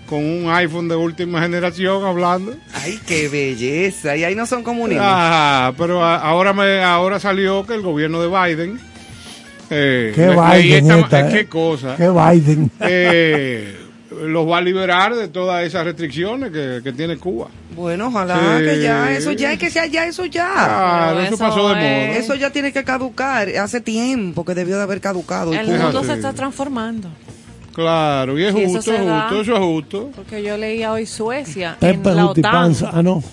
con 0.07 0.23
un 0.23 0.49
iPhone 0.51 0.87
de 0.87 0.95
última 0.95 1.41
generación 1.41 2.05
hablando. 2.05 2.53
Ay, 2.73 2.99
qué 3.05 3.27
belleza. 3.29 4.15
Y 4.15 4.23
ahí 4.23 4.35
no 4.35 4.45
son 4.45 4.63
comunistas. 4.63 5.05
Ah, 5.09 5.73
pero 5.77 6.03
a- 6.03 6.17
ahora 6.17 6.53
me 6.53 6.83
ahora 6.83 7.19
salió 7.19 7.65
que 7.65 7.73
el 7.75 7.81
gobierno 7.81 8.21
de 8.21 8.27
Biden 8.27 8.79
eh, 9.69 10.11
qué 10.13 10.29
Biden 10.29 10.91
esta- 10.91 10.99
esta, 10.99 11.29
eh, 11.29 11.33
qué 11.33 11.45
cosa 11.47 11.95
Qué 11.97 12.09
Biden. 12.09 12.69
eh, 12.81 13.77
los 14.25 14.47
va 14.47 14.59
a 14.59 14.61
liberar 14.61 15.15
de 15.15 15.27
todas 15.27 15.63
esas 15.65 15.85
restricciones 15.85 16.51
que, 16.51 16.81
que 16.83 16.93
tiene 16.93 17.17
Cuba. 17.17 17.47
Bueno, 17.75 18.07
ojalá 18.09 18.59
Sí. 18.59 18.65
que 18.65 18.81
ya, 18.81 19.11
eso 19.11 19.31
ya, 19.31 19.53
es 19.53 19.59
que 19.59 19.71
sea 19.71 19.87
ya, 19.87 20.05
eso 20.05 20.25
ya. 20.25 21.11
Eso 21.13 21.21
eso 21.33 21.37
pasó 21.39 21.69
de 21.69 21.75
moda. 21.75 22.09
Eso 22.17 22.35
ya 22.35 22.51
tiene 22.51 22.71
que 22.71 22.83
caducar. 22.83 23.49
Hace 23.57 23.81
tiempo 23.81 24.45
que 24.45 24.53
debió 24.53 24.77
de 24.77 24.83
haber 24.83 25.01
caducado. 25.01 25.51
El 25.53 25.65
mundo 25.67 26.03
se 26.03 26.13
está 26.13 26.33
transformando. 26.33 27.09
Claro, 27.73 28.37
y 28.37 28.43
es 28.43 28.49
eso 28.49 28.59
justo, 28.59 28.81
se 28.81 28.95
es 28.95 29.01
justo, 29.01 29.41
eso 29.41 29.53
es 29.53 29.59
justo. 29.59 30.11
Porque 30.15 30.43
yo 30.43 30.57
leía 30.57 30.91
hoy 30.91 31.05
Suecia 31.05 31.75
Pepe 31.79 32.09
en 32.09 32.15
la 32.15 32.25
OTAN. 32.27 32.75
Ah, 32.91 33.01
no. 33.01 33.23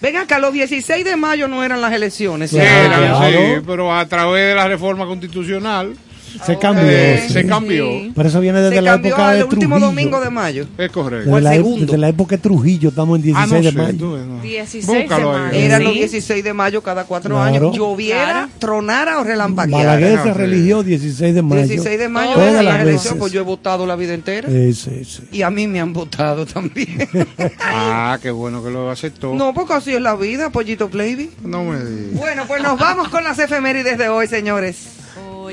Ven 0.00 0.16
acá, 0.16 0.38
los 0.38 0.52
16 0.52 1.04
de 1.04 1.16
mayo 1.16 1.48
no 1.48 1.64
eran 1.64 1.80
las 1.80 1.92
elecciones. 1.92 2.50
Claro. 2.50 2.68
¿cierto? 2.68 2.86
Era, 2.86 3.18
claro. 3.18 3.38
sí, 3.38 3.62
pero 3.66 3.94
a 3.94 4.06
través 4.06 4.48
de 4.48 4.54
la 4.54 4.68
reforma 4.68 5.06
constitucional 5.06 5.96
Se 6.44 6.58
cambió. 6.58 6.84
eh, 6.88 7.22
sí. 7.26 7.32
se 7.32 7.46
cambió. 7.46 7.86
Sí. 7.90 8.12
Pero 8.14 8.28
eso 8.28 8.40
viene 8.40 8.60
desde 8.60 8.76
Se 8.76 8.82
la 8.82 8.94
época 8.94 9.32
de 9.32 9.44
último 9.44 9.60
Trujillo. 9.76 9.86
domingo 9.86 10.20
de 10.20 10.30
mayo. 10.30 10.66
Es 10.78 10.90
correcto. 10.90 11.18
Desde 11.18 11.30
¿Cuál 11.30 11.44
la, 11.44 11.52
segundo? 11.52 11.86
desde 11.86 11.98
la 11.98 12.08
época 12.08 12.36
de 12.36 12.42
Trujillo, 12.42 12.88
estamos 12.90 13.16
en 13.16 13.22
16 13.22 13.50
Ah, 13.52 13.54
no 13.56 13.62
de 13.62 13.70
sé, 13.70 13.76
mayo. 13.76 13.98
tú 13.98 14.16
no. 14.18 14.40
16 14.42 14.86
Búscalo 14.86 15.32
de 15.32 15.38
mayo. 15.40 15.58
Eran 15.58 15.78
Sí. 15.80 15.84
los 15.84 15.94
16 15.94 16.44
de 16.44 16.52
mayo 16.54 16.82
cada 16.82 17.04
cuatro 17.04 17.34
Claro. 17.34 17.42
años. 17.56 17.76
Lloviera, 17.76 18.24
Claro. 18.24 18.48
tronara 18.58 19.18
o 19.20 19.24
relampagueara. 19.24 19.92
Balaguer 19.94 20.22
se 20.22 20.28
Ah, 20.30 20.34
religió 20.34 20.82
16 20.82 21.34
de 21.34 21.42
mayo. 21.42 21.62
16 21.66 21.98
de 21.98 22.08
mayo 22.08 22.32
Todas 22.34 22.64
las 22.64 22.84
veces. 22.84 23.14
pues 23.18 23.32
yo 23.32 23.40
he 23.40 23.44
votado 23.44 23.86
la 23.86 23.96
vida 23.96 24.14
entera. 24.14 24.48
Sí, 24.48 24.72
sí, 24.74 25.04
sí. 25.04 25.22
Y 25.32 25.42
a 25.42 25.50
mí 25.50 25.66
me 25.66 25.80
han 25.80 25.92
votado 25.92 26.46
también. 26.46 27.08
Ah, 27.60 28.18
qué 28.22 28.30
bueno 28.30 28.62
que 28.62 28.70
lo 28.70 28.90
aceptó. 28.90 29.34
no, 29.34 29.52
porque 29.54 29.74
así 29.74 29.94
es 29.94 30.00
la 30.00 30.14
vida, 30.16 30.50
pollito 30.50 30.88
Playby. 30.88 31.30
No 31.44 31.64
me 31.64 31.78
digas. 31.78 32.14
Bueno, 32.14 32.44
pues 32.46 32.62
nos 32.62 32.78
vamos 32.78 33.08
con 33.08 33.24
las 33.24 33.38
efemérides 33.38 33.98
de 33.98 34.08
hoy, 34.08 34.26
señores. 34.26 34.97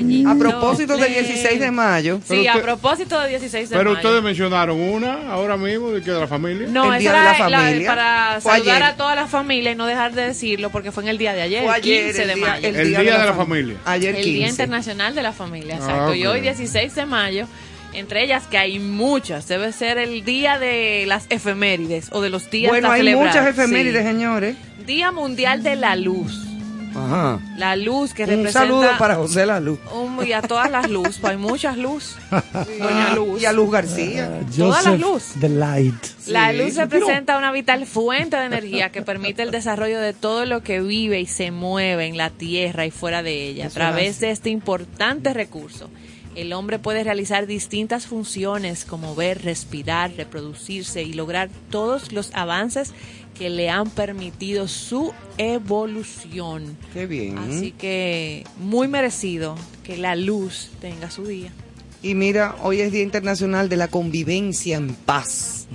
Pollito 0.02 0.28
A 0.30 0.34
propósito 0.36 0.96
del 0.96 1.06
Play. 1.12 1.24
16 1.24 1.60
de 1.60 1.70
mayo. 1.70 2.16
Sí, 2.18 2.24
Pero 2.28 2.40
a 2.40 2.52
usted- 2.54 2.62
propósito 2.62 3.20
del 3.20 3.30
16 3.30 3.70
de 3.70 3.76
Pero 3.76 3.90
mayo. 3.92 4.02
ustedes 4.08 4.22
mencionaron 4.22 4.80
una 4.80 5.30
ahora 5.32 5.56
mismo 5.56 5.90
de 5.90 6.02
que 6.02 6.10
de 6.10 6.20
la 6.20 6.26
familia. 6.26 6.68
No, 6.70 6.84
El 6.84 6.90
esa 6.90 6.98
Día 6.98 7.12
de 7.12 7.18
era 7.18 7.32
la 7.32 7.34
Familia. 7.60 7.88
para 7.88 8.40
Fue 8.40 8.52
saludar 8.52 8.76
ayer. 8.82 8.88
a 8.88 8.96
toda 8.96 9.14
la 9.14 9.26
familia 9.26 9.72
y 9.72 9.74
no 9.74 9.86
dejar 9.86 10.12
de 10.12 10.26
decirlo 10.26 10.70
porque 10.70 10.92
fue 10.92 11.02
en 11.04 11.08
el 11.10 11.18
día 11.18 11.32
de 11.32 11.42
ayer, 11.42 11.68
ayer, 11.68 12.04
15 12.06 12.22
el 12.22 12.28
de 12.28 12.34
día- 12.34 12.46
mayo. 12.46 12.68
El 12.68 12.88
Día 12.88 13.18
de 13.20 13.26
la 13.26 13.34
Familia. 13.34 13.76
Ayer 13.84 14.14
El 14.16 14.22
15. 14.22 14.30
Día 14.38 14.48
Internacional 14.48 15.14
de 15.14 15.22
la 15.22 15.32
Familia, 15.32 15.74
Ah, 15.80 15.84
exacto. 15.84 16.14
Y 16.14 16.26
ok. 16.26 16.32
hoy 16.34 16.40
16 16.40 16.94
de 16.94 17.06
mayo, 17.06 17.46
entre 17.94 18.22
ellas 18.24 18.44
que 18.50 18.58
hay 18.58 18.78
muchas, 18.78 19.48
debe 19.48 19.72
ser 19.72 19.98
el 19.98 20.24
día 20.24 20.58
de 20.58 21.04
las 21.06 21.26
efemérides 21.30 22.08
o 22.12 22.20
de 22.20 22.28
los 22.30 22.50
días 22.50 22.70
Bueno, 22.70 22.88
a 22.90 22.94
hay 22.94 23.00
celebrar. 23.00 23.26
muchas 23.28 23.46
efemérides, 23.46 24.02
Sí. 24.02 24.08
señores. 24.08 24.56
Día 24.86 25.10
Mundial 25.12 25.62
de 25.62 25.76
la 25.76 25.96
Luz. 25.96 26.42
Ajá. 26.96 27.38
La 27.56 27.76
luz 27.76 28.14
que 28.14 28.24
Un 28.24 28.30
representa 28.30 28.60
saludo 28.60 28.88
para 28.98 29.16
José 29.16 29.44
La 29.46 29.60
Luz. 29.60 29.78
un- 29.94 30.26
y 30.26 30.32
a 30.32 30.42
todas 30.42 30.70
las 30.70 30.88
luz, 30.90 31.18
pues 31.20 31.32
hay 31.32 31.36
muchas 31.36 31.76
luz. 31.76 32.16
Doña 32.78 33.12
Luz. 33.14 33.42
Y 33.42 33.44
a 33.46 33.52
Luz 33.52 33.70
García. 33.70 34.30
Ah, 34.40 34.46
Toda 34.56 34.82
la 34.82 34.90
Joseph 34.90 35.00
luz. 35.00 35.22
The 35.40 35.48
Light. 35.48 35.94
La 36.26 36.50
Sí. 36.52 36.56
luz 36.58 36.76
representa 36.76 37.36
una 37.38 37.52
vital 37.52 37.86
fuente 37.86 38.36
de 38.36 38.46
energía 38.46 38.90
que 38.90 39.02
permite 39.02 39.42
el 39.42 39.50
desarrollo 39.50 40.00
de 40.00 40.12
todo 40.12 40.44
lo 40.46 40.62
que 40.62 40.80
vive 40.80 41.20
y 41.20 41.26
se 41.26 41.50
mueve 41.50 42.06
en 42.06 42.16
la 42.16 42.30
tierra 42.30 42.86
y 42.86 42.90
fuera 42.90 43.22
de 43.22 43.48
ella. 43.48 43.64
A 43.64 43.66
Eso 43.68 43.74
través 43.74 44.18
de 44.20 44.30
este 44.30 44.50
importante 44.50 45.32
recurso, 45.34 45.90
el 46.34 46.52
hombre 46.52 46.78
puede 46.78 47.02
realizar 47.04 47.46
distintas 47.46 48.06
funciones 48.06 48.84
como 48.84 49.14
ver, 49.14 49.42
respirar, 49.42 50.12
reproducirse 50.16 51.02
y 51.02 51.12
lograr 51.14 51.48
todos 51.70 52.12
los 52.12 52.30
avances 52.34 52.92
que 53.38 53.50
le 53.50 53.68
han 53.70 53.90
permitido 53.90 54.66
su 54.68 55.12
evolución. 55.38 56.76
Qué 56.92 57.06
bien. 57.06 57.38
Así 57.38 57.72
que 57.72 58.44
muy 58.58 58.88
merecido 58.88 59.56
que 59.84 59.96
la 59.96 60.16
luz 60.16 60.70
tenga 60.80 61.10
su 61.10 61.24
día. 61.26 61.52
Y 62.02 62.14
mira, 62.14 62.56
hoy 62.62 62.80
es 62.80 62.92
Día 62.92 63.02
Internacional 63.02 63.68
de 63.68 63.76
la 63.76 63.88
Convivencia 63.88 64.76
en 64.76 64.94
Paz. 64.94 65.66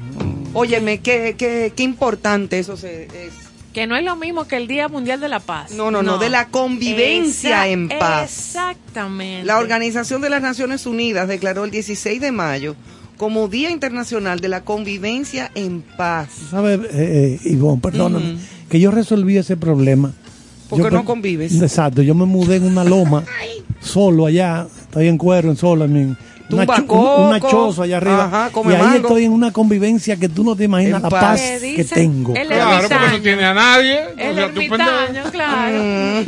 Óyeme, 0.53 0.99
qué, 0.99 1.35
qué, 1.37 1.73
qué 1.75 1.83
importante 1.83 2.59
eso 2.59 2.77
se- 2.77 3.05
es. 3.05 3.33
Que 3.73 3.87
no 3.87 3.95
es 3.95 4.03
lo 4.03 4.17
mismo 4.17 4.47
que 4.47 4.57
el 4.57 4.67
Día 4.67 4.89
Mundial 4.89 5.21
de 5.21 5.29
la 5.29 5.39
Paz. 5.39 5.71
No, 5.71 5.91
no, 5.91 6.03
no, 6.03 6.17
de 6.17 6.29
la 6.29 6.49
convivencia 6.49 7.67
en 7.69 7.87
paz. 7.87 8.23
Exactamente. 8.49 9.45
La 9.45 9.59
Organización 9.59 10.21
de 10.21 10.29
las 10.29 10.41
Naciones 10.41 10.85
Unidas 10.85 11.27
declaró 11.29 11.63
el 11.63 11.71
16 11.71 12.19
de 12.19 12.31
mayo 12.33 12.75
como 13.21 13.47
Día 13.47 13.69
Internacional 13.69 14.39
de 14.39 14.47
la 14.47 14.61
Convivencia 14.61 15.51
en 15.53 15.83
Paz. 15.95 16.29
¿Sabes, 16.49 16.79
eh, 16.85 17.39
eh, 17.43 17.49
Ivonne? 17.51 17.79
Perdóname. 17.79 18.37
Que 18.67 18.79
yo 18.79 18.89
resolví 18.89 19.37
ese 19.37 19.55
problema. 19.57 20.11
Porque 20.67 20.85
Yo 20.85 20.89
no 20.89 21.05
convives. 21.05 21.53
Exacto. 21.61 22.01
Yo 22.01 22.15
me 22.15 22.25
mudé 22.25 22.55
en 22.55 22.63
una 22.63 22.83
loma, 22.83 23.23
solo 23.79 24.25
allá. 24.25 24.65
Estoy 24.85 25.07
en 25.07 25.19
cuero, 25.19 25.51
en 25.51 25.55
solo. 25.55 25.85
En 25.85 25.95
una, 25.95 26.17
Tumba 26.49 26.77
cho- 26.77 26.93
un- 26.95 27.27
una 27.27 27.39
choza 27.39 27.83
allá 27.83 27.97
arriba. 27.97 28.25
Ajá, 28.25 28.49
come 28.51 28.73
y 28.73 28.75
ahí 28.75 28.81
mango. 28.81 28.97
estoy 29.07 29.25
en 29.25 29.33
una 29.33 29.51
convivencia 29.53 30.15
que 30.17 30.27
tú 30.27 30.43
no 30.43 30.55
te 30.55 30.63
imaginas 30.63 30.95
En 30.97 31.03
la 31.03 31.09
paz. 31.11 31.21
paz 31.21 31.41
¿Qué 31.61 31.75
que 31.75 31.83
tengo. 31.83 32.33
El 32.35 32.47
Claro, 32.47 32.87
porque 32.89 33.17
no 33.17 33.21
tiene 33.21 33.45
a 33.45 33.53
nadie. 33.53 33.99
El 34.17 34.31
o 34.31 34.33
sea, 34.33 34.45
ermitaño, 34.45 35.23
claro. 35.31 35.77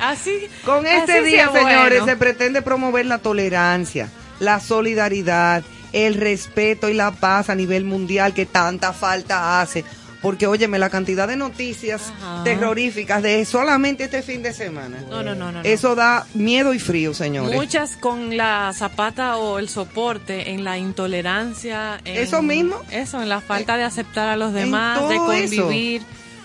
así. 0.00 0.30
Mm. 0.30 0.64
Con 0.64 0.86
este 0.86 1.18
así 1.18 1.26
día, 1.30 1.50
bueno. 1.50 1.68
señores, 1.68 2.04
se 2.06 2.16
pretende 2.16 2.62
promover 2.62 3.04
la 3.04 3.18
tolerancia, 3.18 4.08
la 4.38 4.60
solidaridad, 4.60 5.62
el 5.92 6.14
respeto 6.14 6.88
y 6.88 6.94
la 6.94 7.10
paz 7.12 7.50
a 7.50 7.54
nivel 7.54 7.84
mundial 7.84 8.34
que 8.34 8.46
tanta 8.46 8.92
falta 8.92 9.60
hace. 9.60 9.84
Porque, 10.22 10.46
óyeme, 10.46 10.78
la 10.78 10.90
cantidad 10.90 11.26
de 11.26 11.36
noticias 11.36 12.12
Ajá. 12.20 12.44
terroríficas 12.44 13.22
de 13.22 13.42
solamente 13.46 14.04
este 14.04 14.20
fin 14.22 14.42
de 14.42 14.52
semana. 14.52 14.98
No, 15.08 15.22
no, 15.22 15.34
no, 15.34 15.50
no. 15.50 15.62
Eso 15.62 15.94
da 15.94 16.26
miedo 16.34 16.74
y 16.74 16.78
frío, 16.78 17.14
señores. 17.14 17.54
Muchas 17.56 17.96
con 17.96 18.36
la 18.36 18.70
zapata 18.74 19.38
o 19.38 19.58
el 19.58 19.70
soporte 19.70 20.50
en 20.50 20.62
la 20.62 20.76
intolerancia. 20.76 22.00
en- 22.04 22.18
Eso 22.18 22.42
mismo. 22.42 22.76
Eso, 22.90 23.22
en 23.22 23.30
la 23.30 23.40
falta 23.40 23.78
de 23.78 23.84
aceptar 23.84 24.28
a 24.28 24.36
los 24.36 24.52
demás, 24.52 25.00
de 25.08 25.14
eso. 25.16 25.24
convivir. 25.66 26.02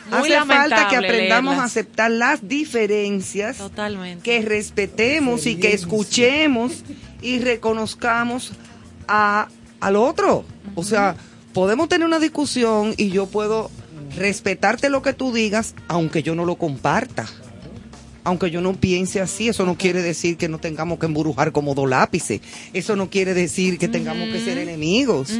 Muy 0.09 0.31
Hace 0.31 0.45
falta 0.45 0.87
que 0.87 0.95
aprendamos 0.97 1.57
a 1.57 1.63
aceptar 1.65 2.11
las 2.11 2.47
diferencias, 2.47 3.57
Totalmente. 3.57 4.23
que 4.23 4.41
respetemos 4.41 5.47
y 5.47 5.55
que 5.55 5.73
escuchemos 5.73 6.83
y 7.21 7.39
reconozcamos 7.39 8.51
a, 9.07 9.47
al 9.79 9.95
otro. 9.95 10.45
O 10.75 10.83
sea, 10.83 11.15
podemos 11.53 11.89
tener 11.89 12.05
una 12.05 12.19
discusión 12.19 12.93
y 12.97 13.09
yo 13.09 13.27
puedo 13.27 13.69
respetarte 14.15 14.89
lo 14.89 15.01
que 15.01 15.13
tú 15.13 15.33
digas, 15.33 15.75
aunque 15.87 16.23
yo 16.23 16.35
no 16.35 16.45
lo 16.45 16.55
comparta. 16.55 17.25
Aunque 18.23 18.49
yo 18.49 18.59
no 18.59 18.73
piense 18.73 19.21
así, 19.21 19.49
eso 19.49 19.65
no 19.65 19.77
quiere 19.77 20.01
decir 20.01 20.35
que 20.35 20.49
no 20.49 20.57
tengamos 20.57 20.97
que 20.97 21.05
embrujar 21.05 21.51
como 21.51 21.75
dos 21.75 21.87
lápices. 21.87 22.41
Eso 22.73 22.95
no 22.95 23.09
quiere 23.09 23.35
decir 23.35 23.77
que 23.77 23.87
tengamos 23.87 24.29
que 24.29 24.43
ser 24.43 24.57
enemigos. 24.57 25.31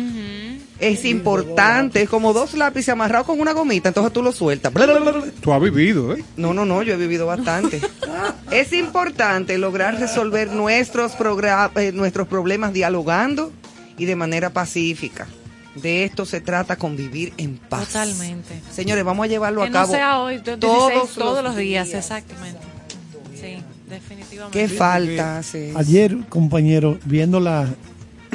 Es 0.80 1.06
importante, 1.06 2.02
es 2.02 2.10
como 2.10 2.34
dos 2.34 2.54
lápices 2.54 2.90
amarrados 2.90 3.26
con 3.28 3.40
una 3.40 3.54
gomita, 3.54 3.88
entonces 3.90 4.12
tú 4.12 4.22
lo 4.22 4.32
sueltas. 4.34 4.74
Tú 5.42 5.54
has 5.54 5.62
vivido, 5.62 6.14
¿eh? 6.14 6.24
No, 6.36 6.54
no, 6.54 6.66
no, 6.66 6.84
yo 6.84 6.94
he 6.96 6.98
vivido 6.98 7.26
bastante. 7.26 7.80
es 8.52 8.74
importante 8.74 9.58
lograr 9.58 9.98
resolver 10.00 10.52
nuestros, 10.52 11.14
progra- 11.18 11.72
eh, 11.78 11.92
nuestros 11.94 12.28
problemas 12.28 12.74
dialogando 12.74 13.54
y 13.98 14.04
de 14.06 14.16
manera 14.18 14.50
pacífica. 14.52 15.28
De 15.76 16.04
esto 16.06 16.26
se 16.26 16.42
trata 16.42 16.76
convivir 16.78 17.34
en 17.38 17.58
paz. 17.58 17.88
Totalmente. 17.88 18.62
Señores, 18.72 19.04
vamos 19.04 19.26
a 19.26 19.28
llevarlo 19.28 19.62
Que 19.62 19.68
a 19.68 19.70
no 19.70 19.74
cabo. 19.74 19.94
sea 19.94 20.20
hoy, 20.20 20.36
de- 20.38 20.58
16, 20.58 20.60
todos 20.60 21.14
todos, 21.16 21.36
los 21.36 21.44
los 21.44 21.56
días, 21.58 21.88
días. 21.88 22.00
exactamente. 22.00 22.60
Sí, 23.34 23.58
definitivamente. 23.90 24.58
¿Qué 24.60 24.68
falta 24.70 25.38
hace? 25.40 25.74
Ayer, 25.76 26.18
compañero, 26.30 26.98
viendo 27.06 27.40
la, 27.42 27.68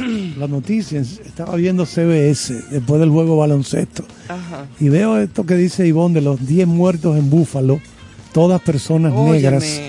las 0.39 0.49
noticias, 0.51 1.21
estaba 1.25 1.57
viendo 1.57 1.85
CBS 1.87 2.55
después 2.71 3.01
del 3.01 3.11
juego 3.11 3.35
de 3.35 3.41
baloncesto. 3.41 4.05
Ajá. 4.29 4.67
Y 4.79 4.89
veo 4.89 5.19
esto 5.19 5.45
que 5.47 5.55
dice 5.57 5.87
Ivonne 5.87 6.15
de 6.17 6.21
los 6.23 6.47
10 6.47 6.67
muertos 6.67 7.17
en 7.17 7.31
Búfalo, 7.31 7.81
todas 8.33 8.61
personas 8.61 9.13
negras. 9.15 9.81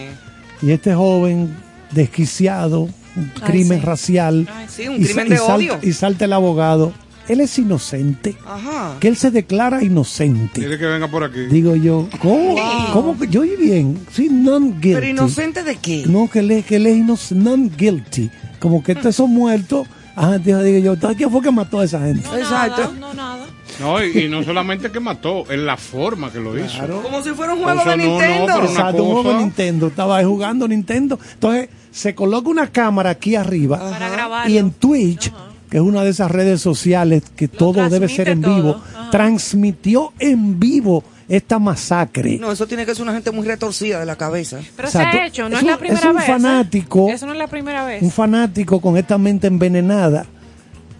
Y 0.61 0.71
este 0.71 0.93
joven 0.93 1.55
desquiciado, 1.91 2.81
un 3.15 3.31
Ay, 3.41 3.51
crimen 3.51 3.79
sí. 3.79 3.85
racial. 3.85 4.47
Ay, 4.53 4.65
Sí, 4.69 4.87
un 4.87 5.01
y 5.01 5.05
crimen 5.05 5.29
de 5.29 5.35
y 5.35 5.37
salta- 5.37 5.55
odio. 5.55 5.79
Y 5.81 5.91
salta 5.93 6.25
el 6.25 6.33
abogado. 6.33 6.93
Él 7.27 7.39
es 7.39 7.57
inocente. 7.59 8.35
Ajá. 8.45 8.97
Que 8.99 9.07
él 9.07 9.15
se 9.15 9.31
declara 9.31 9.83
inocente. 9.83 10.59
Dile 10.61 10.77
que 10.77 10.85
venga 10.85 11.07
por 11.07 11.23
aquí. 11.23 11.41
Digo 11.49 11.75
yo, 11.75 12.09
¿cómo? 12.19 12.55
¿Cómo 12.91 13.17
que 13.17 13.27
yo 13.27 13.41
oí 13.41 13.51
bien? 13.59 13.97
Sí, 14.11 14.27
non 14.29 14.71
guilty. 14.81 14.93
Pero 14.95 15.07
inocente 15.07 15.63
de 15.63 15.75
qué? 15.77 16.03
No, 16.07 16.29
que 16.29 16.39
él, 16.39 16.51
es- 16.51 16.65
que 16.65 16.75
él 16.77 16.87
es 16.87 17.31
non 17.31 17.71
guilty. 17.77 18.29
Como 18.59 18.83
que 18.83 18.93
estos 18.93 19.15
son 19.15 19.29
muertos. 19.31 19.87
Ajá, 20.15 20.37
digo, 20.37 20.61
digo 20.63 20.95
yo, 20.95 21.15
¿quién 21.15 21.31
fue 21.31 21.41
que 21.41 21.51
mató 21.51 21.79
a 21.79 21.85
esa 21.85 21.99
gente? 22.01 22.27
No, 22.27 22.37
Exacto. 22.37 22.81
nada, 22.81 22.93
no, 22.99 23.13
nada. 23.13 23.45
No, 23.79 24.03
y, 24.03 24.25
y 24.25 24.29
no 24.29 24.43
solamente 24.43 24.91
que 24.91 24.99
mató, 24.99 25.49
es 25.49 25.57
la 25.57 25.77
forma 25.77 26.31
que 26.31 26.39
lo 26.39 26.57
hizo. 26.57 26.77
Claro. 26.77 27.01
Como 27.01 27.23
si 27.23 27.29
fuera 27.31 27.53
un 27.53 27.63
juego 27.63 27.79
de 27.79 27.97
no, 27.97 28.03
no, 28.05 28.09
Nintendo. 28.11 28.45
pero 28.45 28.59
una 28.59 28.65
Exacto, 28.69 29.03
un 29.03 29.11
juego 29.13 29.29
de 29.33 29.37
Nintendo. 29.39 29.87
Estaba 29.87 30.17
ahí 30.17 30.25
jugando 30.25 30.67
Nintendo. 30.67 31.19
Entonces, 31.33 31.69
se 31.91 32.13
coloca 32.13 32.49
una 32.49 32.67
cámara 32.67 33.09
aquí 33.11 33.35
arriba. 33.35 33.79
Para 33.79 34.09
grabarlo. 34.09 34.53
Y 34.53 34.57
en 34.57 34.71
Twitch, 34.71 35.31
que 35.69 35.77
es 35.77 35.83
una 35.83 36.03
de 36.03 36.09
esas 36.11 36.29
redes 36.29 36.61
sociales 36.61 37.23
que 37.35 37.47
todo 37.47 37.89
debe 37.89 38.07
ser 38.09 38.29
en 38.29 38.41
vivo. 38.41 38.81
Ajá. 38.93 39.09
transmitió 39.09 40.13
en 40.19 40.59
vivo 40.59 41.03
esta 41.37 41.59
masacre. 41.59 42.37
No, 42.37 42.51
eso 42.51 42.67
tiene 42.67 42.85
que 42.85 42.93
ser 42.93 43.03
una 43.03 43.13
gente 43.13 43.31
muy 43.31 43.45
retorcida 43.47 43.99
de 43.99 44.05
la 44.05 44.15
cabeza. 44.17 44.59
Pero 44.75 44.89
se 44.89 44.99
ha 44.99 45.25
hecho, 45.25 45.47
no 45.47 45.55
Es 45.55 45.61
es, 45.61 45.67
la 45.67 45.73
un- 45.73 45.79
primera 45.79 45.99
es 45.99 46.05
un 46.05 46.15
vez. 46.15 46.23
¿eh? 46.23 46.27
fanático. 46.27 47.09
Eso 47.09 47.25
no 47.25 47.31
es 47.31 47.37
la 47.39 47.47
primera 47.47 47.85
vez. 47.85 48.01
Un 48.01 48.11
fanático 48.11 48.81
con 48.81 48.97
esta 48.97 49.17
mente 49.17 49.47
envenenada, 49.47 50.25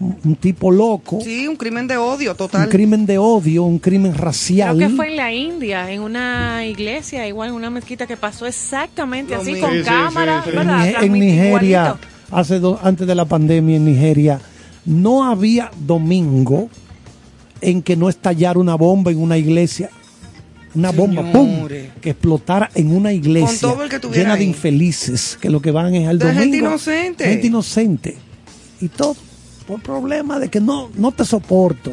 un, 0.00 0.16
un 0.24 0.34
tipo 0.36 0.70
loco, 0.70 1.20
Sí, 1.22 1.46
un 1.46 1.56
crimen 1.56 1.86
de 1.86 1.96
odio 1.98 2.30
un 2.30 2.36
total. 2.38 2.68
crimen 2.70 3.04
de 3.04 3.18
odio, 3.18 3.64
un 3.64 3.78
crimen 3.78 4.14
racial. 4.14 4.76
Creo 4.76 4.88
que 4.88 4.96
fue 4.96 5.08
en 5.10 5.16
la 5.16 5.32
India, 5.32 5.90
en 5.90 6.00
una 6.00 6.64
iglesia, 6.66 7.28
igual 7.28 7.50
en 7.50 7.54
una 7.56 7.68
mezquita 7.70 8.06
que 8.06 8.16
pasó 8.16 8.46
exactamente 8.46 9.34
Lo 9.34 9.42
así 9.42 9.52
mismo. 9.52 9.66
con 9.68 9.76
Sí, 9.76 9.82
sí, 9.82 9.88
cámara, 9.88 10.42
sí, 10.44 10.50
sí. 10.50 11.04
En 11.04 11.12
Nigeria 11.12 11.46
igualito. 11.82 11.98
hace 12.30 12.58
do- 12.58 12.80
antes 12.82 13.06
de 13.06 13.14
la 13.14 13.26
pandemia 13.26 13.76
en 13.76 13.84
Nigeria, 13.84 14.40
no 14.86 15.24
había 15.24 15.70
domingo 15.78 16.68
en 17.60 17.82
que 17.82 17.96
no 17.96 18.08
estallara 18.08 18.58
una 18.58 18.74
bomba 18.76 19.10
en 19.12 19.18
una 19.22 19.36
iglesia. 19.36 19.90
Una 20.74 20.90
bomba, 20.90 21.30
¡pum! 21.32 21.68
Que 22.00 22.10
explotara 22.10 22.70
en 22.74 22.94
una 22.96 23.12
iglesia 23.12 23.48
Con 23.68 23.74
todo 23.76 23.84
el 23.84 23.90
que 23.90 23.98
tuviera 23.98 24.22
llena 24.24 24.36
de 24.36 24.44
infelices 24.44 25.38
que 25.40 25.50
lo 25.50 25.60
que 25.60 25.70
van 25.70 25.94
es 25.94 26.08
al 26.08 26.18
De 26.18 26.26
domingo. 26.26 26.40
gente 26.42 26.56
inocente. 26.58 27.24
Gente 27.24 27.46
inocente. 27.46 28.16
Y 28.80 28.88
todo 28.88 29.16
por 29.66 29.80
problema 29.80 30.38
de 30.38 30.48
que 30.48 30.60
no, 30.60 30.90
no 30.94 31.12
te 31.12 31.24
soporto. 31.24 31.92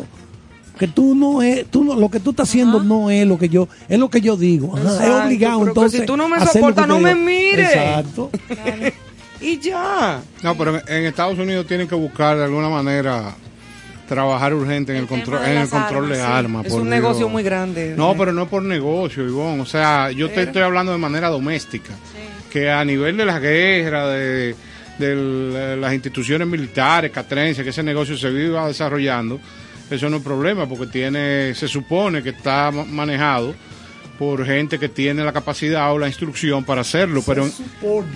Que 0.78 0.88
tú 0.88 1.13
no 1.13 1.42
es, 1.42 1.65
tú 1.65 1.84
no, 1.84 1.94
lo 1.96 2.10
que 2.10 2.22
tú 2.22 2.30
estás 2.30 2.48
haciendo 2.48 2.82
no 2.82 3.10
es 3.10 3.28
lo 3.28 3.38
que 3.38 3.50
yo, 3.50 3.68
es 3.89 4.00
lo 4.00 4.10
que 4.10 4.22
yo 4.22 4.38
digo. 4.38 4.78
Ajá, 4.78 5.06
es 5.06 5.26
obligado 5.26 5.60
pero 5.60 5.65
que 5.65 5.70
entonces. 5.72 6.00
si 6.00 6.06
tú 6.06 6.15
no 6.15 6.30
me 6.30 6.39
soportas, 6.46 6.88
no 6.88 7.00
me 7.00 7.15
mires. 7.15 7.70
Exacto. 7.70 8.30
Y 9.42 9.58
ya. 9.60 10.22
No, 10.44 10.58
pero 10.58 10.82
en 10.86 11.06
Estados 11.06 11.39
Unidos 11.39 11.65
tienen 11.65 11.88
que 11.88 11.96
buscar 11.96 12.38
de 12.38 12.44
alguna 12.44 12.68
manera 12.70 13.36
trabajar 14.10 14.54
urgente 14.54 14.91
en 14.91 14.98
el, 15.00 15.08
control, 15.08 15.41
de 15.41 15.52
en 15.52 15.58
el 15.60 15.69
control 15.69 16.10
de 16.10 16.19
armas, 16.22 16.28
sí. 16.32 16.38
armas. 16.38 16.65
Es 16.65 16.72
por 16.74 16.82
un 16.82 16.89
Dios. 16.89 17.02
negocio 17.02 17.30
muy 17.30 17.43
grande. 17.43 17.93
No, 17.95 18.15
pero 18.17 18.34
no 18.34 18.43
es 18.43 18.50
por 18.50 18.62
negocio, 18.63 19.24
Ivonne. 19.26 19.62
O 19.62 19.65
sea, 19.65 20.12
yo 20.12 20.30
te 20.30 20.43
estoy 20.43 20.62
hablando 20.63 20.91
de 20.91 20.98
manera 20.98 21.30
doméstica. 21.30 21.93
Que 22.52 22.69
a 22.72 22.84
nivel 22.84 23.15
de 23.15 23.26
las 23.26 23.39
guerras, 23.39 24.10
de, 24.10 24.56
de 24.98 25.78
las 25.78 25.93
instituciones 25.93 26.48
militares, 26.48 27.12
catrenses, 27.12 27.63
que 27.63 27.69
ese 27.69 27.84
negocio 27.84 28.17
se 28.17 28.30
viva 28.32 28.67
desarrollando, 28.67 29.39
eso 29.89 30.10
no 30.10 30.17
es 30.17 30.24
problema, 30.24 30.67
porque 30.67 30.88
tiene, 30.88 31.54
se 31.56 31.67
supone 31.67 32.22
que 32.24 32.30
está 32.30 32.72
ma- 32.72 32.84
manejado 32.86 33.54
por 34.19 34.45
gente 34.45 34.77
que 34.77 34.89
tiene 34.89 35.23
la 35.23 35.32
capacidad 35.32 35.93
o 35.93 35.97
la 35.97 36.08
instrucción 36.08 36.65
para 36.65 36.82
hacerlo. 36.82 37.23
Pero, 37.25 37.49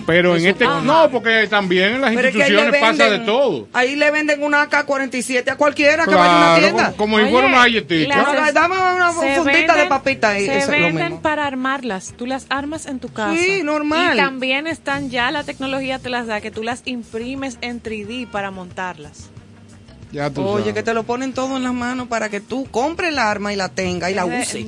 pero 0.06 0.36
en 0.36 0.44
este. 0.46 0.66
No, 0.66 1.08
porque 1.10 1.46
también 1.48 1.94
en 1.94 2.00
las 2.02 2.14
Pero 2.14 2.28
instituciones 2.28 2.78
pasa 2.80 3.08
de 3.10 3.20
todo. 3.20 3.68
Ahí 3.72 3.96
le 3.96 4.10
venden 4.10 4.42
una 4.42 4.68
AK-47 4.68 5.50
a 5.50 5.56
cualquiera 5.56 6.04
que 6.04 6.14
vaya 6.14 6.32
a 6.34 6.36
una 6.56 6.58
tienda. 6.62 6.84
como, 6.92 6.96
como 6.96 7.16
Oye, 7.16 7.28
igual 7.28 7.44
una 7.46 7.58
galletita. 7.60 8.52
dame 8.52 8.74
una 8.76 9.12
fundita 9.12 9.76
de 9.76 9.86
papita 9.86 10.38
y 10.38 10.44
Se 10.44 10.58
eso 10.58 10.72
es 10.72 10.78
lo 10.80 10.86
venden 10.88 11.04
mismo. 11.06 11.22
para 11.22 11.46
armarlas. 11.46 12.12
Tú 12.16 12.26
las 12.26 12.44
armas 12.50 12.84
en 12.84 13.00
tu 13.00 13.08
casa. 13.08 13.34
Sí, 13.40 13.62
normal. 13.62 14.14
Y 14.14 14.20
también 14.20 14.66
están 14.66 15.08
ya, 15.08 15.30
la 15.30 15.42
tecnología 15.42 15.98
te 15.98 16.10
las 16.10 16.26
da, 16.26 16.42
que 16.42 16.50
tú 16.50 16.62
las 16.62 16.82
imprimes 16.84 17.56
en 17.62 17.82
3D 17.82 18.30
para 18.30 18.50
montarlas. 18.50 19.30
Ya 20.14 20.30
tú 20.30 20.42
Oye, 20.42 20.58
sabes. 20.60 20.74
que 20.74 20.82
te 20.84 20.94
lo 20.94 21.02
ponen 21.02 21.32
todo 21.32 21.56
en 21.56 21.64
las 21.64 21.74
manos 21.74 22.06
para 22.06 22.28
que 22.28 22.40
tú 22.40 22.66
compres 22.70 23.10
el 23.10 23.18
arma 23.18 23.52
y 23.52 23.56
la 23.56 23.68
tenga 23.68 24.10
y 24.10 24.14
la 24.14 24.24
Es 24.26 24.48
uses. 24.50 24.64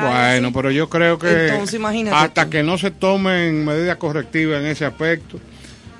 Bueno, 0.00 0.52
pero 0.52 0.70
yo 0.70 0.88
creo 0.88 1.18
que 1.18 1.48
Entonces, 1.48 1.74
imagínate 1.74 2.16
hasta 2.16 2.44
tú. 2.44 2.50
que 2.50 2.62
no 2.62 2.78
se 2.78 2.92
tomen 2.92 3.64
medidas 3.64 3.96
correctivas 3.96 4.60
en 4.60 4.66
ese 4.66 4.84
aspecto, 4.84 5.40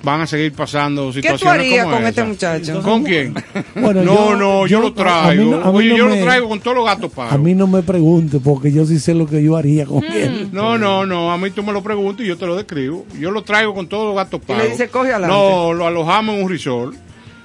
van 0.01 0.21
a 0.21 0.27
seguir 0.27 0.53
pasando 0.53 1.07
¿Qué 1.07 1.15
situaciones 1.15 1.41
tú 1.41 1.47
harías 1.49 1.83
como 1.83 1.97
con 1.97 2.05
este 2.07 2.23
muchacho? 2.23 2.81
¿Con 2.83 3.03
quién? 3.03 3.33
Bueno, 3.75 4.01
no, 4.03 4.13
yo- 4.15 4.35
no, 4.37 4.59
yo, 4.61 4.67
yo- 4.67 4.79
lo 4.79 4.93
traigo. 4.93 5.57
no- 5.57 5.71
Oye, 5.71 5.97
yo 5.97 6.07
me- 6.07 6.15
lo 6.19 6.23
traigo 6.25 6.47
con 6.47 6.59
todos 6.61 6.77
los 6.77 6.85
gatos 6.85 7.11
pagos. 7.11 7.33
A 7.33 7.37
mí 7.37 7.53
no 7.53 7.67
me 7.67 7.81
pregunte 7.81 8.39
porque 8.39 8.71
yo 8.71 8.85
sí 8.85 8.97
sé 8.99 9.13
lo 9.13 9.27
que 9.27 9.43
yo 9.43 9.57
haría 9.57 9.85
con 9.85 10.05
él. 10.05 10.47
No, 10.53 10.77
no, 10.77 11.05
no, 11.05 11.33
a 11.33 11.37
mí 11.37 11.49
tú 11.51 11.63
me 11.63 11.73
lo 11.73 11.83
preguntas 11.83 12.25
y 12.25 12.29
yo 12.29 12.37
te 12.37 12.45
lo 12.45 12.55
describo. 12.55 13.05
Yo 13.19 13.31
lo 13.31 13.41
traigo 13.43 13.73
con 13.73 13.87
todos 13.89 14.05
los 14.07 14.15
gatos 14.15 14.39
Y 14.43 14.47
pagos. 14.47 14.63
le 14.63 14.69
dice, 14.69 14.87
"Coge 14.87 15.09
adelante". 15.11 15.35
No, 15.35 15.73
lo 15.73 15.85
alojamos 15.87 16.35
en 16.35 16.43
un 16.43 16.49
resort. 16.49 16.95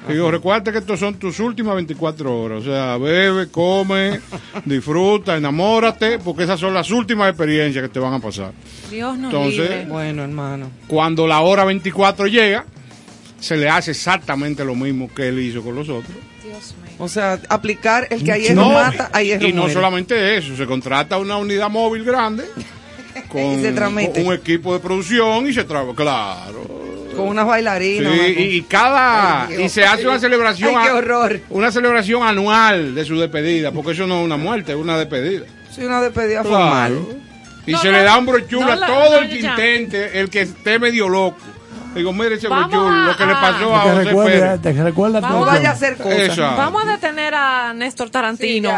Y 0.09 0.13
digo, 0.15 0.31
recuerda 0.31 0.73
que 0.73 0.79
estos 0.79 0.99
son 0.99 1.15
tus 1.17 1.39
últimas 1.41 1.75
24 1.75 2.41
horas. 2.41 2.63
O 2.63 2.65
sea, 2.65 2.97
bebe, 2.97 3.49
come, 3.51 4.21
disfruta, 4.65 5.37
enamórate, 5.37 6.19
porque 6.19 6.45
esas 6.45 6.59
son 6.59 6.73
las 6.75 6.91
últimas 6.91 7.29
experiencias 7.29 7.83
que 7.83 7.89
te 7.91 8.01
van 8.01 8.15
a 8.15 8.19
pasar. 8.19 8.53
Dios 8.91 9.17
nos 9.19 9.33
Entonces- 9.33 9.59
libre. 9.71 9.87
Bueno, 9.87 10.23
hermano. 10.25 10.71
Cuando 10.87 11.27
la 11.27 11.41
hora 11.41 11.65
24 11.65 12.27
llega, 12.27 12.65
se 13.39 13.57
le 13.57 13.69
hace 13.69 13.91
exactamente 13.93 14.65
lo 14.65 14.75
mismo 14.75 15.09
que 15.15 15.29
él 15.29 15.39
hizo 15.39 15.63
con 15.63 15.75
los 15.75 15.89
otros. 15.89 16.17
Dios 16.43 16.75
mío. 16.83 16.93
O 16.99 17.09
sea, 17.09 17.39
aplicar 17.49 18.07
el 18.11 18.25
que 18.25 18.33
a 18.33 18.37
hierro 18.39 18.55
No, 18.63 18.73
mata, 18.73 19.11
a 19.13 19.23
hierro 19.23 19.47
y 19.47 19.53
no 19.53 19.61
muere. 19.63 19.75
solamente 19.75 20.37
eso, 20.37 20.57
se 20.57 20.67
contrata 20.67 21.19
una 21.19 21.37
unidad 21.37 21.71
móvil 21.71 22.05
grande 22.05 22.45
con 23.29 23.41
Y 23.59 23.63
se 23.63 23.73
transmite. 23.73 24.23
un 24.23 24.33
equipo 24.35 24.73
de 24.75 24.81
producción 24.81 25.47
y 25.47 25.53
se 25.53 25.65
trabaja, 25.65 25.95
claro. 25.95 26.70
Con 27.17 27.29
unas 27.29 27.47
bailarinas. 27.47 28.13
y, 28.15 28.41
y 28.57 28.63
cada 28.63 29.47
Ay, 29.47 29.65
y 29.65 29.69
se 29.69 29.85
hace 29.85 30.07
una 30.07 30.19
celebración 30.19 30.71
Ay, 30.77 30.85
qué 30.85 30.89
a- 30.91 30.95
horror. 30.95 31.41
una 31.51 31.71
celebración 31.73 32.23
anual 32.23 32.95
de 32.95 33.05
su 33.05 33.19
despedida, 33.19 33.73
porque 33.73 33.93
eso 33.93 34.07
no 34.07 34.21
es 34.21 34.25
una 34.25 34.37
muerte, 34.37 34.73
es 34.73 34.79
una 34.79 34.97
despedida. 34.99 35.45
Sí, 35.75 35.83
una 35.85 36.01
despedida 36.01 36.43
Claro. 36.43 36.57
formal. 36.59 36.99
Y 37.67 37.73
No, 37.73 37.79
se 37.81 37.91
no, 37.91 37.99
le 37.99 38.03
da 38.05 38.19
un 38.19 38.27
brochure 38.27 38.65
no 38.65 38.73
a 38.73 38.87
todo 38.87 39.11
no 39.11 39.19
el 39.19 39.29
que 39.29 39.39
intente, 39.41 40.19
el 40.21 40.31
que 40.31 40.41
esté 40.43 40.79
medio 40.79 41.09
loco. 41.09 41.37
Digo, 41.95 42.13
mire 42.13 42.37
ese 42.37 42.47
Vamos 42.47 42.69
brochure, 42.71 42.95
a- 42.95 43.05
lo 43.07 43.17
que 43.17 43.27
le 43.27 43.33
pasó 43.33 43.77
a 43.77 43.83
Te 43.83 43.91
José 43.91 44.05
recuerda, 44.05 44.57
Pérez. 44.57 44.63
te 44.63 44.83
recuerda 44.85 45.21
Vamos 45.21 45.47
vaya 45.47 45.71
a 45.71 45.73
hacer 45.73 45.97
cosas. 45.97 46.37
Vamos 46.39 46.85
a 46.87 46.91
detener 46.93 47.35
a 47.35 47.73
Néstor 47.75 48.11
Tarantino. 48.11 48.71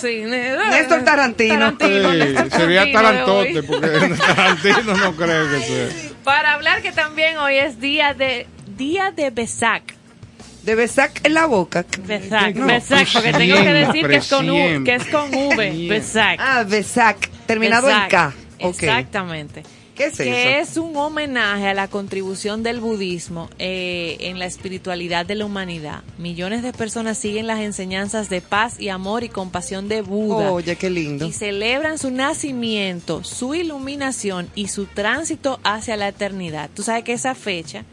Sí, 0.00 0.24
Néstor 0.24 1.04
Tarantino. 1.04 1.70
Sí, 1.78 1.86
Néstor 1.86 2.50
sería 2.50 2.92
Tarantino 2.92 3.34
hoy. 3.38 3.52
tarantote, 3.54 3.62
porque 3.62 3.88
Tarantino 4.34 4.94
no 4.96 5.12
creo 5.16 5.50
que 5.50 5.60
sea. 5.60 6.07
Para 6.28 6.52
hablar 6.52 6.82
que 6.82 6.92
también 6.92 7.38
hoy 7.38 7.56
es 7.56 7.80
día 7.80 8.12
de 8.12 8.46
día 8.76 9.12
de 9.12 9.30
Besac. 9.30 9.94
De 10.62 10.74
Besac 10.74 11.24
en 11.24 11.32
la 11.32 11.46
boca. 11.46 11.86
Besac, 12.02 12.54
No. 12.54 12.66
Besac, 12.66 13.10
porque 13.14 13.32
tengo 13.32 13.56
que 13.56 13.72
decir 13.72 14.06
que 14.06 14.16
es 14.16 14.28
con 14.28 14.50
U, 14.50 14.84
que 14.84 14.94
es 14.96 15.06
con 15.06 15.34
V. 15.34 15.86
Besac. 15.88 16.38
Ah, 16.38 16.64
Besac. 16.68 17.30
Terminado 17.46 17.88
en. 17.88 18.08
K. 18.10 18.34
Exactamente. 18.58 19.62
¿Qué 19.98 20.04
es 20.04 20.16
que 20.16 20.60
eso? 20.60 20.70
es 20.70 20.76
un 20.76 20.96
homenaje 20.96 21.66
a 21.66 21.74
la 21.74 21.88
contribución 21.88 22.62
del 22.62 22.78
budismo 22.78 23.50
eh, 23.58 24.16
en 24.20 24.38
la 24.38 24.46
espiritualidad 24.46 25.26
de 25.26 25.34
la 25.34 25.44
humanidad. 25.44 26.04
Millones 26.18 26.62
de 26.62 26.72
personas 26.72 27.18
siguen 27.18 27.48
las 27.48 27.58
enseñanzas 27.58 28.30
de 28.30 28.40
paz 28.40 28.78
y 28.78 28.90
amor 28.90 29.24
y 29.24 29.28
compasión 29.28 29.88
de 29.88 30.02
Buda. 30.02 30.52
Oye, 30.52 30.76
qué 30.76 30.88
lindo. 30.88 31.26
y 31.26 31.32
celebran 31.32 31.98
su 31.98 32.12
nacimiento, 32.12 33.24
su 33.24 33.56
iluminación 33.56 34.48
y 34.54 34.68
su 34.68 34.86
tránsito 34.86 35.58
hacia 35.64 35.96
la 35.96 36.06
eternidad. 36.06 36.70
Tú 36.72 36.84
sabes 36.84 37.02
que 37.02 37.14
esa 37.14 37.34
fecha, 37.34 37.84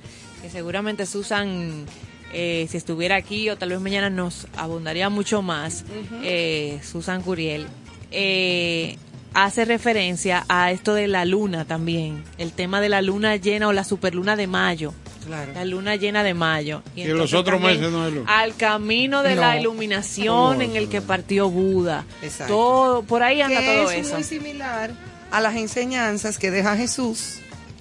que 0.43 0.51
seguramente 0.51 1.07
Susan, 1.07 1.85
eh, 2.33 2.67
si 2.69 2.77
estuviera 2.77 3.15
aquí 3.15 3.49
o 3.49 3.57
tal 3.57 3.69
vez 3.69 3.79
mañana 3.79 4.11
nos 4.11 4.47
abundaría 4.55 5.09
mucho 5.09 5.41
más, 5.41 5.85
eh, 6.21 6.79
Susan 6.83 7.23
Curiel, 7.23 7.65
eh, 8.11 8.97
hace 9.35 9.65
referencia 9.65 10.45
a 10.49 10.71
esto 10.71 10.93
de 10.95 11.07
la 11.07 11.25
luna 11.25 11.65
también, 11.65 12.23
el 12.37 12.51
tema 12.51 12.81
de 12.81 12.89
la 12.89 13.01
luna 13.03 13.35
llena 13.35 13.67
o 13.67 13.73
la 13.73 13.83
superluna 13.83 14.35
de 14.35 14.47
mayo. 14.47 14.93
Claro. 15.27 15.51
La 15.53 15.65
luna 15.65 15.95
llena 15.95 16.21
de 16.23 16.33
mayo. 16.35 16.83
Y 16.95 17.01
en 17.01 17.09
entonces 17.09 17.31
los 17.33 17.39
otros 17.41 17.59
meses 17.59 17.91
no 17.91 18.03
hay 18.03 18.11
luna. 18.11 18.39
Al 18.39 18.55
camino 18.55 19.23
de 19.23 19.35
No. 19.35 19.41
la 19.41 19.59
iluminación 19.59 20.57
No, 20.57 20.61
en 20.63 20.75
el 20.75 20.87
que 20.87 21.01
partió 21.01 21.49
Buda. 21.49 22.05
Exacto. 22.21 22.53
Todo, 22.53 23.03
por 23.03 23.23
ahí 23.23 23.41
anda 23.41 23.59
que 23.59 23.65
todo 23.81 23.91
es 23.91 24.05
eso. 24.05 24.15
muy 24.15 24.23
similar 24.23 24.91
a 25.31 25.41
las 25.41 25.55
enseñanzas 25.55 26.37
que 26.37 26.51
deja 26.51 26.77
Jesús 26.77 27.37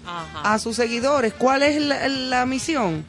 Ajá. 0.06 0.54
a 0.54 0.58
sus 0.58 0.76
seguidores. 0.76 1.34
¿Cuál 1.34 1.62
es 1.62 1.80
la, 1.82 2.08
la 2.08 2.46
misión? 2.46 3.04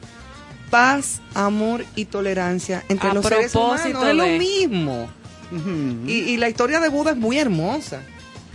Paz, 0.70 1.22
amor 1.34 1.84
y 1.94 2.04
tolerancia 2.04 2.84
entre 2.90 3.10
A 3.10 3.14
los 3.14 3.24
seres 3.24 3.54
humanos. 3.54 3.80
Es 3.86 4.14
lo 4.14 4.26
mismo. 4.26 5.08
Y, 6.06 6.12
y 6.12 6.36
la 6.36 6.48
historia 6.48 6.78
de 6.80 6.88
Buda 6.90 7.12
es 7.12 7.16
muy 7.16 7.38
hermosa. 7.38 8.02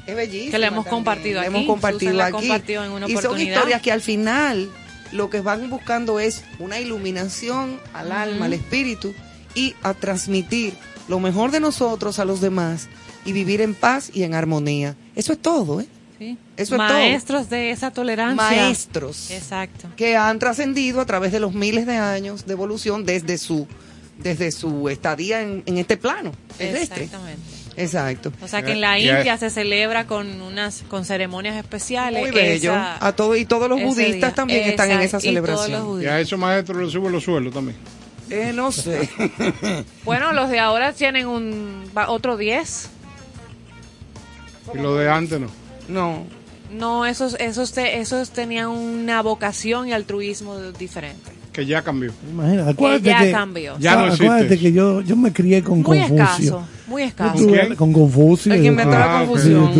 Es 0.08 0.16
bellísima. 0.16 0.52
Que 0.52 0.60
la 0.60 0.68
hemos 0.68 0.86
también. 0.86 0.96
compartido 0.96 1.36
La 1.42 1.48
aquí. 1.48 1.56
hemos 1.56 1.68
compartido 1.68 2.12
Susan 2.12 2.18
la 2.18 2.26
aquí. 2.26 2.48
compartió 2.48 2.84
en 2.84 2.92
una 2.92 3.08
y 3.10 3.18
son 3.18 3.40
historias 3.40 3.82
que 3.82 3.92
al 3.92 4.02
final 4.02 4.70
lo 5.12 5.30
que 5.30 5.42
van 5.42 5.70
buscando 5.70 6.20
es 6.20 6.44
una 6.60 6.80
iluminación 6.80 7.80
al 7.94 8.12
alma, 8.12 8.46
al 8.46 8.54
espíritu 8.54 9.14
y 9.56 9.76
a 9.84 9.94
transmitir 9.94 10.74
lo 11.08 11.20
mejor 11.20 11.52
de 11.52 11.60
nosotros 11.60 12.20
a 12.20 12.26
los 12.26 12.40
demás 12.42 12.88
y 13.26 13.34
vivir 13.34 13.62
en 13.62 13.76
paz 13.76 14.10
y 14.14 14.24
en 14.24 14.34
armonía. 14.34 14.96
Eso 15.16 15.34
es 15.34 15.40
todo, 15.42 15.82
¿eh? 15.82 15.88
Sí. 16.18 16.38
Eso 16.56 16.76
es 16.76 16.78
Maestros 16.78 17.50
de 17.50 17.72
esa 17.72 17.92
tolerancia. 17.92 18.36
Maestros 18.36 19.32
Exacto. 19.32 19.88
que 19.96 20.16
han 20.16 20.38
trascendido 20.40 21.02
a 21.02 21.06
través 21.06 21.32
de 21.32 21.40
los 21.40 21.54
miles 21.54 21.86
de 21.88 21.98
años 21.98 22.46
de 22.46 22.54
evolución 22.54 23.06
desde 23.06 23.38
su 23.38 23.68
desde 24.20 24.52
su 24.52 24.88
estadía 24.88 25.42
en, 25.42 25.64
en 25.66 25.78
este 25.80 25.98
plano 25.98 26.32
terrestre. 26.58 27.06
Exactamente. 27.06 27.42
Exacto. 27.78 28.32
O 28.42 28.48
sea 28.48 28.62
que 28.64 28.74
en 28.74 28.82
la 28.82 29.00
India 29.00 29.38
se 29.38 29.50
celebra 29.50 30.06
con 30.06 30.42
unas 30.42 30.84
con 30.90 31.06
ceremonias 31.06 31.56
especiales. 31.56 32.22
Muy 32.22 32.32
bello. 32.32 32.72
esa- 32.74 33.06
a 33.06 33.14
todo 33.16 33.36
y 33.36 33.46
todos 33.46 33.70
los 33.70 33.82
budistas 33.82 34.16
día. 34.30 34.34
también 34.34 34.70
están 34.70 34.92
en 34.92 35.02
esa 35.02 35.18
y 35.18 35.22
celebración. 35.22 35.82
Y 35.82 35.86
judíos. 35.86 36.12
a 36.12 36.20
esos 36.20 36.38
maestros 36.40 36.82
les 36.84 36.92
suben 36.92 37.12
los 37.12 37.24
sueldos 37.24 37.54
también. 37.54 37.78
Eh, 38.30 38.52
no 38.54 38.72
sé. 38.72 39.10
Bueno, 40.06 40.32
los 40.34 40.50
de 40.50 40.60
ahora 40.60 40.94
tienen 40.94 41.28
un 41.28 41.90
otro 42.08 42.38
10. 42.38 42.90
Y 44.74 44.78
los 44.78 44.98
de 45.00 45.10
antes 45.10 45.40
no. 45.40 45.48
no. 45.88 46.26
No, 46.72 47.06
esos 47.06 47.36
esos 47.40 47.74
te- 47.74 48.00
esos 48.00 48.30
tenían 48.32 48.68
una 48.70 49.22
vocación 49.22 49.90
y 49.90 49.94
altruismo 49.94 50.58
diferente. 50.72 51.32
Que 51.52 51.66
ya 51.66 51.82
cambió. 51.82 52.12
Imagínate, 52.32 52.70
acuérdate 52.72 53.04
Que 53.04 53.10
ya 53.10 53.20
que, 53.24 53.32
cambió. 53.32 53.76
Ya 53.80 53.96
no 53.96 54.06
existe 54.06 54.26
acuérdate 54.26 54.58
que 54.60 54.72
yo, 54.72 55.02
yo 55.02 55.16
me 55.18 55.34
crié 55.34 55.62
con 55.64 55.82
Muy 55.82 56.00
Confucio. 56.00 56.16
escaso, 56.24 56.64
muy 56.88 57.04
escaso. 57.04 57.48
Con 57.78 57.92
Confucio. 57.94 58.54
El 58.54 58.62
que 58.62 58.68
inventó 58.68 58.92
la 58.98 59.20
Ah, 59.20 59.26
confusión. 59.26 59.72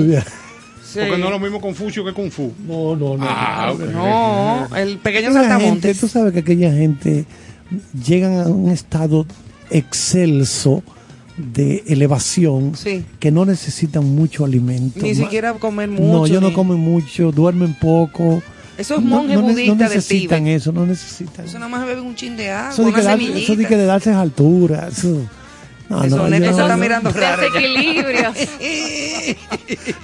Sí. 0.84 1.00
Porque 1.00 1.18
no 1.18 1.26
es 1.28 1.32
lo 1.32 1.40
mismo 1.40 1.62
Confucio 1.62 2.04
que 2.04 2.12
Kung 2.12 2.30
Fu. 2.30 2.52
No, 2.68 2.96
no, 2.98 3.16
no. 3.18 3.26
Ah, 3.26 3.74
no. 3.94 4.68
No, 4.70 4.76
el 4.76 4.98
pequeño 4.98 5.32
saltamontes. 5.32 5.98
tú 6.00 6.08
sabes 6.10 6.34
que 6.34 6.40
aquella 6.40 6.74
gente 6.74 7.26
llegan 8.06 8.42
a 8.42 8.48
un 8.48 8.70
estado 8.70 9.26
excelso 9.70 10.84
de 11.38 11.84
elevación 11.88 12.74
Sí. 12.76 13.06
que 13.20 13.32
no 13.32 13.46
necesitan 13.46 14.04
mucho 14.06 14.44
alimento. 14.46 15.00
Ni 15.02 15.16
siquiera 15.16 15.54
comer 15.54 15.90
mucho. 15.90 16.04
No, 16.04 16.26
ellos 16.26 16.42
no 16.42 16.50
ni- 16.50 16.54
comen 16.54 16.78
mucho, 16.78 17.32
duermen 17.32 17.74
poco. 17.80 18.44
Eso 18.82 18.96
es 18.96 19.02
No- 19.02 19.08
monje 19.18 19.36
no, 19.36 19.42
budista 19.44 19.72
no 19.74 19.78
del 19.78 19.90
necesitan 19.90 20.44
Tíbet. 20.44 20.58
eso, 20.62 20.72
no 20.72 20.86
necesitan. 20.86 21.46
Eso 21.46 21.60
nada 21.60 21.70
más 21.70 21.86
beben 21.86 22.04
un 22.06 22.16
chin 22.16 22.36
de 22.36 22.52
agua, 22.52 22.74
Eso 22.74 22.82
de 22.84 22.88
una 22.90 22.98
que, 22.98 23.04
dar- 23.04 23.18
semillita. 23.20 23.40
eso 23.40 23.56
de 23.56 23.66
que 23.66 23.78
de 23.78 23.86
darse 23.86 24.12
altura. 24.12 24.88
Eso, 24.92 25.08
no, 25.90 26.04
Eso, 26.04 26.18
no, 26.18 26.28
Neto, 26.30 26.46
yo- 26.46 26.52
eso 26.52 26.62
está 26.62 26.76
yo- 26.76 26.82
mirando 26.82 27.12
raro. 27.12 27.42
Desequilibrios. 27.42 28.36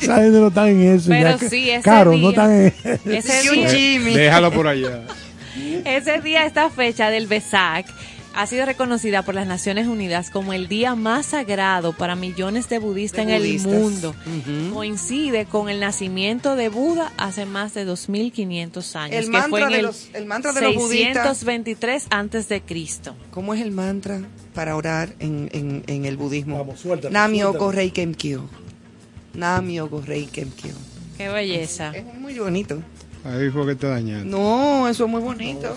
esa 0.01 0.15
gente 0.15 0.39
no 0.39 0.47
está 0.47 0.69
en 0.69 0.81
eso. 0.81 1.09
Pero 1.09 1.37
ya 1.37 1.49
sí, 1.49 1.69
ese 1.69 1.81
Claro, 1.81 2.11
no 2.11 2.17
día- 2.17 2.29
están 2.29 2.51
en 2.51 2.73
Ese 3.15 3.45
Y 3.45 3.49
un 3.49 4.05
día. 4.05 4.17
Déjalo 4.17 4.51
por 4.51 4.67
allá. 4.67 5.01
ese 5.85 6.21
día, 6.21 6.45
esta 6.45 6.69
fecha 6.69 7.09
del 7.09 7.27
Besak 7.27 7.85
ha 8.39 8.45
sido 8.45 8.65
reconocida 8.65 9.23
por 9.23 9.33
las 9.35 9.47
Naciones 9.47 9.87
Unidas 9.87 10.29
como 10.29 10.53
el 10.53 10.67
día 10.67 10.93
más 10.95 11.25
sagrado 11.27 11.93
para 11.93 12.15
millones 12.15 12.69
de 12.69 12.77
budistas 12.79 13.25
De 13.25 13.33
en 13.35 13.39
budistas. 13.41 13.73
el 13.73 13.79
mundo. 13.79 14.15
Coincide 14.73 15.45
con 15.45 15.69
el 15.69 15.79
nacimiento 15.79 16.55
de 16.55 16.69
Buda 16.69 17.11
hace 17.17 17.45
más 17.45 17.73
de 17.73 17.83
2500 17.85 18.95
años, 18.95 19.15
El 19.15 19.25
que 19.25 19.31
mantra 19.31 19.49
fue 19.49 19.61
en 19.63 19.69
de 19.69 19.75
el, 19.77 19.85
los- 19.85 20.09
el 20.13 20.25
mantra 20.25 20.53
de 20.53 20.61
los 20.61 20.75
budistas. 20.75 21.23
623 21.37 22.07
antes 22.11 22.47
de 22.47 22.61
Cristo. 22.61 23.15
¿Cómo 23.31 23.53
es 23.55 23.61
el 23.61 23.71
mantra 23.71 24.21
para 24.53 24.75
orar 24.75 25.15
en, 25.19 25.49
en, 25.53 25.83
en 25.87 26.05
el 26.05 26.15
budismo? 26.17 26.59
Vamos, 26.59 26.79
suéltalo, 26.79 27.11
Namyo 27.11 27.47
suéltalo. 27.49 27.71
Rei 27.71 27.91
Kemkyo. 27.91 28.43
Namyo 29.33 29.89
Rei 30.05 30.25
Kemkyo. 30.27 30.73
Qué 31.17 31.29
belleza. 31.29 31.91
Es 31.95 32.05
muy 32.19 32.37
bonito. 32.37 32.81
Ahí 33.27 33.49
fue 33.49 33.65
que 33.65 33.75
te 33.75 33.87
dañaste. 33.87 34.25
No, 34.25 34.87
eso 34.87 35.03
es 35.03 35.11
muy 35.11 35.21
bonito. 35.21 35.75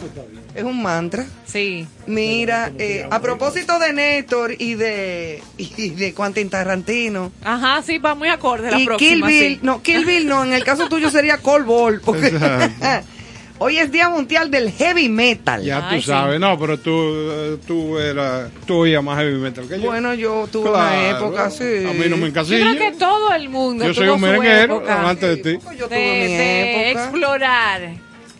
Es 0.54 0.62
un 0.62 0.80
mantra. 0.80 1.26
Sí. 1.46 1.84
Mira, 2.06 2.70
eh, 2.78 3.08
a 3.10 3.20
propósito 3.20 3.76
de 3.80 3.92
Néstor 3.92 4.54
y 4.56 4.74
de, 4.74 5.42
y 5.56 5.90
de 5.90 6.14
Quentin 6.14 6.48
Tarantino. 6.48 7.32
Ajá, 7.42 7.82
sí, 7.82 7.98
va 7.98 8.14
muy 8.14 8.28
acorde 8.28 8.70
la 8.70 8.76
y 8.76 8.80
Kill 8.80 8.86
próxima. 8.86 9.26
Bill, 9.26 9.54
sí. 9.54 9.60
no, 9.62 9.82
Kill 9.82 10.04
Bill 10.04 10.28
no, 10.28 10.44
en 10.44 10.52
el 10.52 10.62
caso 10.62 10.88
tuyo 10.88 11.10
sería 11.10 11.38
Cold 11.38 11.66
Ball. 11.66 12.00
Porque 12.00 12.28
Exacto. 12.28 12.86
hoy 13.62 13.76
es 13.78 13.92
Día 13.92 14.08
Mundial 14.08 14.50
del 14.50 14.70
Heavy 14.72 15.08
Metal. 15.08 15.62
Ya 15.62 15.88
Ay, 15.88 16.00
tú 16.00 16.06
sabes, 16.06 16.40
no, 16.40 16.58
pero 16.58 16.78
tú, 16.78 16.90
eh, 16.90 17.56
tú 17.66 17.98
eras, 17.98 18.50
tú 18.66 18.78
oías 18.78 19.02
más 19.04 19.18
heavy 19.18 19.36
metal 19.38 19.66
que 19.68 19.78
yo. 19.80 19.86
Bueno, 19.86 20.14
yo 20.14 20.48
tuve 20.50 20.70
Claro. 20.70 20.78
una 20.98 21.10
época, 21.10 21.50
sí. 21.50 21.64
A 21.88 21.92
mí 21.92 22.04
no 22.08 22.16
me 22.16 22.22
Yo 22.22 22.26
encasilla. 22.28 22.70
creo 22.74 22.90
que 22.90 22.96
todo 22.98 23.32
el 23.34 23.48
mundo 23.50 23.84
Yo 23.86 23.94
soy 23.94 24.08
un 24.08 24.20
merenguero 24.20 24.80
delante 24.80 25.28
de 25.28 25.36
ti. 25.36 25.58
Yo 25.78 25.86
de, 25.88 25.96
tuve 25.96 26.26
mi 26.28 26.32
de 26.34 26.90
época. 26.90 27.02
explorar 27.04 27.82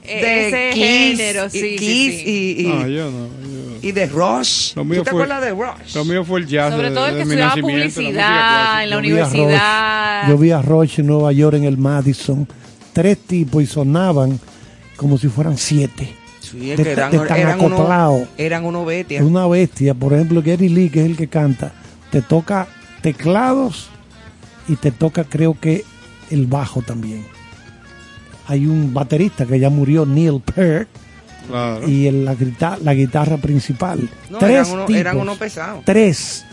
eh, 0.03 0.21
de 0.23 0.49
ese 0.49 0.71
Kiss, 0.75 1.19
género. 1.19 1.47
y, 1.47 1.51
Sí, 1.51 1.61
sí, 1.61 1.77
Kiss 1.77 2.15
sí. 2.23 2.57
Y, 2.59 2.63
y, 2.63 2.67
No, 2.67 2.87
yo 2.89 3.11
no. 3.11 3.27
yo- 3.29 3.61
y 3.83 3.93
de 3.93 4.07
Rush. 4.07 4.75
Lo 4.75 4.85
mío 4.85 4.99
¿Tú 5.01 5.05
te 5.05 5.11
fue- 5.11 5.23
acuerdas 5.25 5.43
de 5.43 5.51
Rush? 5.53 5.95
Lo 5.95 6.05
mío 6.05 6.25
fue 6.25 6.41
el 6.41 6.47
jazz. 6.47 6.73
Sobre 6.75 6.89
de- 6.89 6.95
todo 6.95 7.07
el 7.07 7.13
de 7.13 7.17
que 7.19 7.23
estudiaba 7.23 7.49
nacimiento, 7.57 8.01
la 8.01 8.07
publicidad 8.09 8.83
en 8.85 8.91
la 8.91 8.97
Yo 8.97 9.03
vi 9.03 9.11
a 9.11 9.25
Roche- 9.25 9.41
universidad. 9.41 10.29
Yo 10.29 10.39
vi 10.39 10.51
a 10.51 10.63
Roche 10.63 11.01
en 11.03 11.07
Nueva 11.07 11.33
York 11.33 11.57
en 11.57 11.65
el 11.65 11.77
Madison, 11.79 12.49
tres 12.93 13.19
tipos 13.19 13.63
y 13.63 13.67
sonaban 13.67 14.41
como 15.01 15.17
si 15.19 15.29
fueran 15.29 15.57
siete. 15.57 16.15
Sí, 16.41 16.71
es 16.73 16.77
de- 16.79 16.85
que 16.85 16.93
eran, 16.93 17.11
de 17.11 17.17
Es 17.17 17.23
bestias. 18.85 19.23
una 19.25 19.47
bestia. 19.47 19.95
Por 19.95 20.13
ejemplo, 20.13 20.43
Gary 20.45 20.69
Lee, 20.69 20.91
que 20.91 21.01
es 21.01 21.07
el 21.07 21.17
que 21.17 21.29
canta, 21.29 21.73
te 22.11 22.21
toca 22.23 22.69
teclados 23.03 23.89
y 24.69 24.77
te 24.77 24.91
toca, 24.91 25.25
creo 25.25 25.59
que, 25.59 25.85
el 26.31 26.47
bajo 26.47 26.83
también. 26.83 27.25
Hay 28.47 28.67
un 28.67 28.93
baterista 28.93 29.47
que 29.47 29.59
ya 29.59 29.71
murió, 29.71 30.05
Neil 30.07 30.41
Peart, 30.41 30.89
Claro. 31.49 31.89
y 31.89 32.07
el- 32.07 32.25
la, 32.25 32.35
grita- 32.35 32.79
la 32.83 32.95
guitarra 32.95 33.37
principal. 33.39 34.09
No, 34.29 34.39
tres 34.39 34.51
eran 34.53 34.71
unos, 34.73 34.87
tipos. 34.87 35.01
eran 35.01 35.19
unos 35.19 35.39
pesados. 35.39 35.85
Tres. 35.85 36.45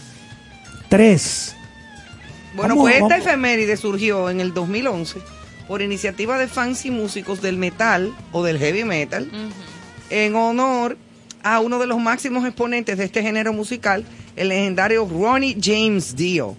Tres. 0.89 1.53
Bueno, 2.55 2.75
Vamos, 2.75 2.83
pues 2.85 2.95
esta 2.95 3.07
vamos. 3.09 3.25
efeméride 3.27 3.77
surgió 3.77 4.29
en 4.29 4.39
el 4.41 4.53
2011 4.53 5.19
por 5.67 5.81
iniciativa 5.81 6.37
de 6.37 6.47
fans 6.47 6.85
y 6.85 6.91
músicos 6.91 7.41
del 7.41 7.57
metal 7.57 8.13
o 8.31 8.43
del 8.43 8.57
heavy 8.57 8.83
metal 8.83 9.29
en 10.09 10.35
honor 10.35 10.97
a 11.43 11.59
uno 11.59 11.79
de 11.79 11.87
los 11.87 11.99
máximos 11.99 12.45
exponentes 12.45 12.97
de 12.97 13.05
este 13.05 13.21
género 13.21 13.53
musical, 13.53 14.03
el 14.35 14.49
legendario 14.49 15.07
Ronnie 15.07 15.57
James 15.61 16.15
Dio. 16.15 16.55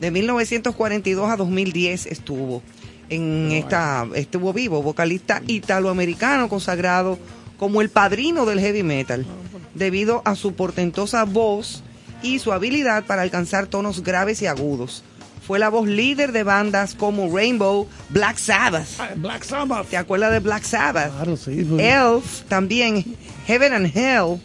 De 0.00 0.10
1942 0.10 1.30
a 1.30 1.36
2010 1.36 2.06
estuvo 2.06 2.62
en 3.10 3.52
esta 3.52 4.06
estuvo 4.14 4.52
vivo, 4.52 4.82
vocalista 4.82 5.42
italoamericano 5.46 6.48
consagrado 6.48 7.18
como 7.58 7.80
el 7.80 7.88
padrino 7.88 8.46
del 8.46 8.60
heavy 8.60 8.82
metal, 8.82 9.26
debido 9.74 10.22
a 10.24 10.36
su 10.36 10.54
portentosa 10.54 11.24
voz 11.24 11.82
y 12.22 12.38
su 12.38 12.52
habilidad 12.52 13.04
para 13.04 13.22
alcanzar 13.22 13.66
tonos 13.66 14.02
graves 14.02 14.42
y 14.42 14.46
agudos. 14.46 15.02
Fue 15.48 15.58
la 15.58 15.68
voz 15.70 15.88
líder 15.88 16.30
de 16.32 16.42
bandas 16.44 16.94
como 16.94 17.34
Rainbow, 17.34 17.88
Black 18.10 18.36
Sabbath. 18.36 18.86
Black 19.16 19.42
Sabbath. 19.44 19.88
¿Te 19.88 19.96
acuerdas 19.96 20.30
de 20.30 20.38
Black 20.40 20.62
Sabbath? 20.62 21.10
Claro, 21.14 21.36
sí. 21.36 21.66
pues. 21.68 21.82
Elf 21.82 22.42
también, 22.48 23.02
Heaven 23.46 23.72
and 23.72 23.90
Hell 23.96 24.40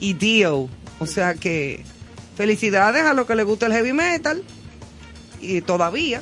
y 0.00 0.12
Dio. 0.14 0.68
O 0.98 1.06
sea 1.06 1.34
que 1.34 1.84
felicidades 2.36 3.04
a 3.04 3.14
los 3.14 3.26
que 3.26 3.36
les 3.36 3.46
gusta 3.46 3.66
el 3.66 3.72
heavy 3.72 3.92
metal 3.92 4.42
y 5.40 5.60
todavía, 5.60 6.20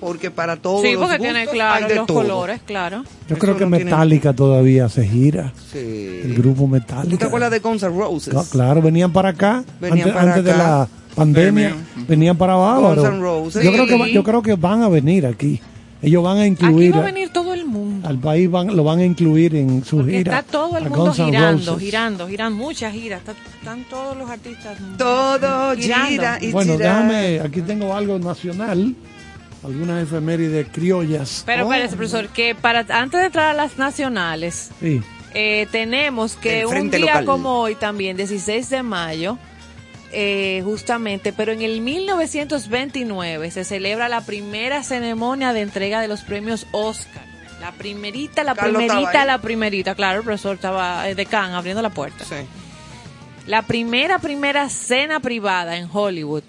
porque 0.00 0.30
para 0.30 0.56
todos 0.56 0.82
Sí, 0.82 0.92
los 0.92 1.00
porque 1.02 1.18
gustos 1.18 1.24
tiene 1.24 1.38
hay 1.40 1.46
claro 1.48 1.88
de 1.88 1.94
los 1.96 2.06
todo. 2.06 2.16
colores, 2.22 2.60
claro. 2.64 3.02
Yo 3.28 3.34
Eso 3.34 3.38
creo 3.38 3.56
que 3.56 3.66
no 3.66 3.76
tiene- 3.76 3.90
Metallica 3.90 4.32
todavía 4.32 4.88
se 4.88 5.06
gira. 5.06 5.52
Sí. 5.72 5.78
El 6.24 6.34
grupo 6.34 6.62
¿Tú 6.62 6.68
Metallica. 6.68 7.18
te 7.18 7.24
acuerdas 7.24 7.50
de 7.50 7.58
Guns 7.60 7.82
N' 7.82 7.96
Roses? 7.96 8.32
No, 8.34 8.44
claro, 8.44 8.80
venían 8.82 9.12
para 9.12 9.30
acá. 9.30 9.64
Venían 9.80 10.08
antes 10.08 10.12
para 10.14 10.28
antes 10.34 10.44
de 10.44 10.50
acá. 10.52 10.58
la 10.62 10.88
pandemia, 11.14 11.74
venían 12.08 12.36
para 12.36 12.54
Roses. 12.54 13.62
Yo, 13.64 13.72
creo 13.72 13.86
que, 13.86 14.12
yo 14.12 14.22
creo 14.22 14.42
que 14.42 14.54
van 14.54 14.82
a 14.82 14.88
venir 14.88 15.26
aquí. 15.26 15.60
Ellos 16.02 16.24
van 16.24 16.38
a 16.38 16.40
Aquí 16.40 16.48
incluir 16.48 16.94
va 16.94 17.00
a 17.00 17.02
venir 17.02 17.28
todo 17.30 17.52
el 17.52 17.66
mundo. 17.66 18.08
al 18.08 18.18
país, 18.18 18.50
van, 18.50 18.74
lo 18.74 18.82
van 18.84 19.00
a 19.00 19.04
incluir 19.04 19.54
en 19.54 19.84
su 19.84 19.98
Porque 19.98 20.12
gira. 20.18 20.38
está 20.38 20.50
todo 20.50 20.78
el 20.78 20.84
mundo 20.88 21.12
girando, 21.12 21.78
girando, 21.78 22.26
girando, 22.26 22.56
muchas 22.56 22.94
giras. 22.94 23.20
Está- 23.20 23.34
Están 23.60 23.84
todos 23.84 24.16
los 24.16 24.30
artistas. 24.30 24.78
Todo 24.96 25.76
girando. 25.76 26.06
gira 26.08 26.38
y 26.40 26.52
Bueno, 26.52 26.78
déjame, 26.78 27.40
aquí 27.40 27.60
tengo 27.60 27.94
algo 27.94 28.18
nacional, 28.18 28.94
algunas 29.62 30.02
efemérides 30.04 30.68
criollas. 30.72 31.42
Pero 31.44 31.66
Oh. 31.66 31.72
espérese, 31.72 31.96
profesor, 31.96 32.28
que 32.28 32.54
para 32.54 32.80
antes 32.88 33.20
de 33.20 33.26
entrar 33.26 33.50
a 33.50 33.52
las 33.54 33.76
nacionales, 33.76 34.70
Sí. 34.80 35.02
eh, 35.34 35.66
tenemos 35.70 36.34
que 36.36 36.64
un 36.64 36.90
día 36.90 37.00
Local. 37.00 37.24
como 37.26 37.58
hoy 37.60 37.74
también, 37.74 38.16
16 38.16 38.70
de 38.70 38.82
mayo, 38.82 39.36
eh, 40.12 40.62
justamente, 40.64 41.32
pero 41.32 41.52
en 41.52 41.62
el 41.62 41.80
1929 41.80 43.50
se 43.50 43.64
celebra 43.64 44.08
la 44.08 44.22
primera 44.22 44.82
ceremonia 44.82 45.52
de 45.52 45.60
entrega 45.62 46.00
de 46.00 46.08
los 46.08 46.22
premios 46.22 46.66
Oscar. 46.72 47.24
La 47.60 47.72
primerita, 47.72 48.42
la 48.42 48.54
Carlos 48.54 48.82
primerita, 48.84 49.24
la 49.24 49.38
primerita. 49.38 49.94
Claro, 49.94 50.18
el 50.20 50.24
profesor 50.24 50.54
estaba 50.56 51.08
eh, 51.08 51.14
de 51.14 51.26
Can 51.26 51.52
abriendo 51.52 51.82
la 51.82 51.90
puerta. 51.90 52.24
Sí. 52.24 52.36
La 53.46 53.62
primera, 53.62 54.18
primera 54.18 54.68
cena 54.68 55.20
privada 55.20 55.76
en 55.76 55.88
Hollywood 55.92 56.42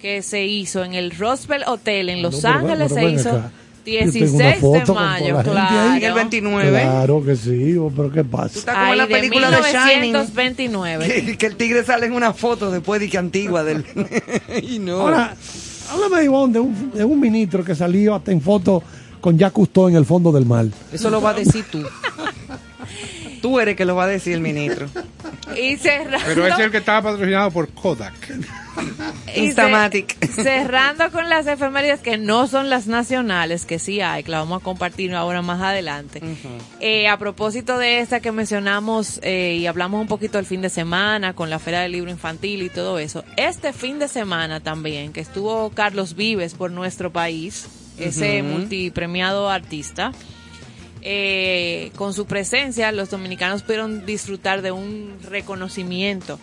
que 0.00 0.22
se 0.22 0.44
hizo 0.44 0.84
en 0.84 0.94
el 0.94 1.10
Roosevelt 1.12 1.66
Hotel 1.66 2.08
en 2.10 2.22
Los 2.22 2.34
No, 2.34 2.40
pero 2.42 2.54
ven- 2.54 2.70
Ángeles 2.70 2.92
pero 2.94 3.08
se 3.08 3.14
hizo 3.14 3.30
acá. 3.30 3.50
Yo 3.86 3.98
tengo 3.98 4.12
16 4.12 4.62
una 4.62 4.84
de 4.84 4.92
mayo, 4.92 5.42
claro. 5.42 5.96
En 5.96 6.02
el 6.02 6.14
29. 6.14 6.70
Claro 6.70 7.24
que 7.24 7.36
sí, 7.36 7.76
pero 7.94 8.10
¿qué 8.10 8.24
Tú 8.24 8.30
pasa? 8.30 8.58
estás 8.58 8.76
como 8.76 8.92
en 8.92 8.98
la 8.98 9.06
película 9.06 9.50
de, 9.50 9.56
Shining. 9.62 10.00
1929. 10.12 11.06
Que, 11.06 11.36
que 11.38 11.46
el 11.46 11.56
tigre 11.56 11.84
sale 11.84 12.06
en 12.06 12.12
una 12.12 12.32
foto 12.32 12.70
después 12.70 13.00
de 13.00 13.08
que 13.08 13.18
antigua 13.18 13.62
del. 13.62 13.84
y 14.62 14.78
no. 14.78 15.00
Ahora, 15.00 15.34
háblame, 15.90 16.24
Ivonne, 16.24 16.52
de 16.54 16.60
un, 16.60 16.90
de 16.92 17.04
un 17.04 17.20
ministro 17.20 17.64
que 17.64 17.74
salió 17.74 18.14
hasta 18.14 18.32
en 18.32 18.40
foto 18.40 18.82
con 19.20 19.38
Jacques 19.38 19.54
Cousteau 19.54 19.88
en 19.88 19.96
el 19.96 20.04
fondo 20.04 20.32
del 20.32 20.46
mar. 20.46 20.66
Eso 20.92 21.10
lo 21.10 21.20
va 21.20 21.30
a 21.30 21.34
decir 21.34 21.64
tú. 21.70 21.82
tú 23.44 23.60
eres 23.60 23.76
que 23.76 23.84
lo 23.84 23.94
va 23.94 24.04
a 24.04 24.06
decir 24.06 24.32
el 24.32 24.40
ministro. 24.40 24.88
Y 25.54 25.76
cerrando, 25.76 26.24
Pero 26.26 26.46
ese 26.46 26.54
es 26.54 26.60
el 26.60 26.70
que 26.70 26.78
estaba 26.78 27.02
patrocinado 27.10 27.50
por 27.50 27.68
Kodak. 27.68 28.14
Instamatic. 29.36 30.18
cerrando 30.30 31.10
con 31.12 31.28
las 31.28 31.46
efemérides 31.46 32.00
que 32.00 32.16
no 32.16 32.46
son 32.46 32.70
las 32.70 32.86
nacionales, 32.86 33.66
que 33.66 33.78
sí 33.78 34.00
hay, 34.00 34.24
que 34.24 34.30
la 34.30 34.38
vamos 34.38 34.62
a 34.62 34.64
compartir 34.64 35.14
ahora 35.14 35.42
más 35.42 35.60
adelante. 35.60 36.22
Eh, 36.80 37.08
a 37.08 37.18
propósito 37.18 37.76
de 37.76 38.00
esta 38.00 38.20
que 38.20 38.32
mencionamos 38.32 39.20
eh, 39.22 39.58
y 39.60 39.66
hablamos 39.66 40.00
un 40.00 40.08
poquito 40.08 40.38
el 40.38 40.46
fin 40.46 40.62
de 40.62 40.70
semana 40.70 41.34
con 41.34 41.50
la 41.50 41.58
Feria 41.58 41.80
del 41.80 41.92
Libro 41.92 42.10
Infantil 42.10 42.62
y 42.62 42.70
todo 42.70 42.98
eso, 42.98 43.22
este 43.36 43.74
fin 43.74 43.98
de 43.98 44.08
semana 44.08 44.60
también, 44.60 45.12
que 45.12 45.20
estuvo 45.20 45.68
Carlos 45.70 46.16
Vives 46.16 46.54
por 46.54 46.70
nuestro 46.70 47.12
país, 47.12 47.68
ese 47.98 48.42
multipremiado 48.42 49.50
artista, 49.50 50.12
eh, 51.06 51.92
con 51.96 52.14
su 52.14 52.24
presencia 52.24 52.90
los 52.90 53.10
dominicanos 53.10 53.62
pudieron 53.62 54.06
disfrutar 54.06 54.62
de 54.62 54.72
un 54.72 55.18
reconocimiento 55.22 56.40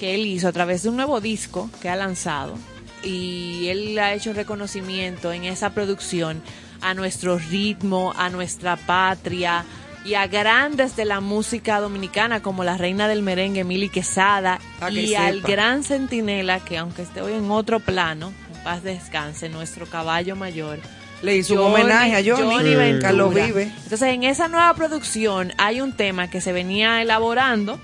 que 0.00 0.16
él 0.16 0.26
hizo 0.26 0.48
a 0.48 0.52
través 0.52 0.82
de 0.82 0.88
un 0.88 0.96
nuevo 0.96 1.20
disco 1.20 1.70
que 1.80 1.88
ha 1.88 1.94
lanzado 1.94 2.56
y 3.04 3.68
él 3.68 3.98
ha 4.00 4.12
hecho 4.12 4.30
un 4.30 4.36
reconocimiento 4.36 5.32
en 5.32 5.44
esa 5.44 5.70
producción 5.70 6.42
a 6.80 6.92
nuestro 6.94 7.38
ritmo, 7.38 8.12
a 8.16 8.30
nuestra 8.30 8.76
patria 8.76 9.64
y 10.04 10.14
a 10.14 10.26
grandes 10.26 10.96
de 10.96 11.04
la 11.04 11.20
música 11.20 11.78
dominicana 11.78 12.42
como 12.42 12.64
la 12.64 12.76
reina 12.76 13.06
del 13.06 13.22
merengue 13.22 13.64
Mili 13.64 13.90
Quesada 13.90 14.58
que 14.80 15.02
y 15.02 15.14
al 15.14 15.40
gran 15.40 15.84
centinela 15.84 16.58
que 16.60 16.78
aunque 16.78 17.02
esté 17.02 17.20
hoy 17.20 17.34
en 17.34 17.50
otro 17.50 17.80
plano, 17.80 18.32
en 18.52 18.62
paz 18.64 18.82
descanse, 18.82 19.48
nuestro 19.48 19.86
caballo 19.86 20.36
mayor. 20.36 20.80
Le 21.22 21.36
hizo 21.36 21.54
un 21.54 21.60
homenaje 21.72 22.16
a 22.16 22.36
Johnny, 22.36 22.74
Ventura. 22.74 22.98
Carlos 23.00 23.34
Vive. 23.34 23.64
Entonces, 23.64 24.08
en 24.14 24.22
esa 24.24 24.48
nueva 24.48 24.72
producción 24.74 25.52
hay 25.58 25.80
un 25.80 25.92
tema 25.92 26.30
que 26.30 26.40
se 26.40 26.52
venía 26.52 27.02
elaborando. 27.02 27.78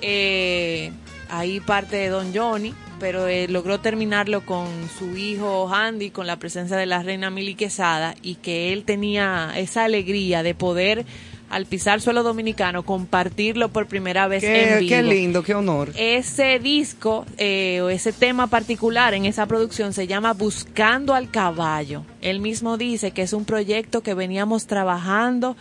eh, 0.00 0.92
ahí 1.28 1.60
parte 1.60 1.96
de 1.96 2.08
Don 2.08 2.34
Johnny, 2.34 2.74
pero 3.00 3.26
eh, 3.26 3.48
logró 3.48 3.80
terminarlo 3.80 4.42
con 4.46 4.68
su 4.98 5.16
hijo 5.16 5.68
Andy, 5.72 6.10
con 6.10 6.26
la 6.26 6.36
presencia 6.38 6.76
de 6.76 6.86
la 6.86 7.02
reina 7.02 7.30
Mili 7.30 7.54
Quesada, 7.54 8.14
y 8.22 8.36
que 8.36 8.72
él 8.72 8.84
tenía 8.84 9.52
esa 9.56 9.84
alegría 9.84 10.42
de 10.42 10.54
poder, 10.54 11.04
al 11.48 11.66
pisar 11.66 12.00
suelo 12.00 12.22
dominicano, 12.22 12.84
compartirlo 12.84 13.68
por 13.68 13.86
primera 13.86 14.26
vez 14.28 14.42
en 14.42 14.50
Qué, 14.50 14.76
vivo 14.80 14.88
qué 14.88 15.02
lindo, 15.02 15.42
qué 15.42 15.54
honor. 15.54 15.92
ese 15.96 16.58
disco 16.58 17.24
eh, 17.38 17.80
o 17.82 17.88
ese 17.88 18.12
tema 18.12 18.48
particular 18.48 19.14
en 19.14 19.26
esa 19.26 19.46
producción 19.46 19.92
se 19.92 20.06
llama 20.06 20.32
Buscando 20.32 21.14
al 21.14 21.30
Caballo. 21.30 22.04
Él 22.20 22.40
mismo 22.40 22.76
dice 22.76 23.12
que 23.12 23.22
es 23.22 23.32
un 23.32 23.44
proyecto 23.44 24.02
que 24.02 24.14
veníamos 24.14 24.66
trabajando 24.66 25.56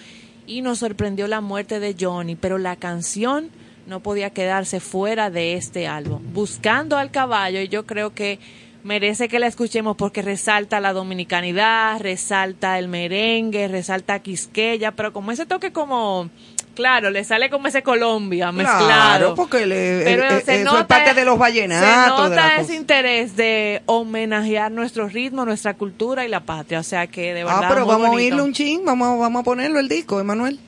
y 0.47 0.61
nos 0.61 0.79
sorprendió 0.79 1.27
la 1.27 1.41
muerte 1.41 1.79
de 1.79 1.95
Johnny, 1.99 2.35
pero 2.35 2.57
la 2.57 2.75
canción 2.75 3.49
no 3.87 3.99
podía 3.99 4.31
quedarse 4.31 4.79
fuera 4.79 5.29
de 5.29 5.53
este 5.53 5.87
álbum. 5.87 6.21
Buscando 6.33 6.97
al 6.97 7.11
Caballo, 7.11 7.61
y 7.61 7.67
yo 7.67 7.85
creo 7.85 8.13
que 8.13 8.39
merece 8.85 9.27
que 9.27 9.39
la 9.39 9.47
escuchemos 9.47 9.97
porque 9.97 10.21
resalta 10.21 10.79
la 10.79 10.93
dominicanidad, 10.93 11.99
resalta 11.99 12.77
el 12.77 12.87
merengue, 12.87 13.67
resalta 13.67 14.19
Quisqueya, 14.19 14.91
pero 14.91 15.11
como 15.11 15.31
ese 15.31 15.45
toque 15.45 15.71
como... 15.73 16.29
Claro, 16.75 17.09
le 17.09 17.23
sale 17.23 17.49
como 17.49 17.67
ese 17.69 17.83
Colombia 17.83 18.51
mezclado. 18.51 18.85
Claro, 18.85 19.33
porque 19.35 19.65
le- 19.65 20.01
Pero 20.03 20.25
eh, 20.25 20.41
se 20.45 20.55
eso 20.61 20.65
nota, 20.65 20.81
es 20.81 20.85
parte 20.87 21.13
de 21.13 21.23
los 21.25 21.39
vallenatos. 21.39 22.29
Se 22.29 22.29
nota 22.35 22.57
ese 22.57 22.75
interés 22.75 23.37
de 23.37 23.81
homenajear 23.85 24.71
nuestro 24.73 25.07
ritmo, 25.07 25.45
nuestra 25.45 25.75
cultura 25.75 26.25
y 26.25 26.27
la 26.27 26.41
patria. 26.41 26.81
O 26.81 26.83
sea 26.83 27.07
que 27.07 27.33
de 27.33 27.45
verdad. 27.45 27.61
Ah, 27.63 27.69
pero 27.69 27.85
vamos 27.85 28.07
a 28.07 28.11
oírle 28.11 28.41
un 28.41 28.51
chin, 28.51 28.83
vamos, 28.83 29.17
vamos 29.17 29.39
a 29.39 29.43
ponerlo 29.45 29.79
el 29.79 29.87
disco, 29.87 30.19
Emanuel. 30.19 30.59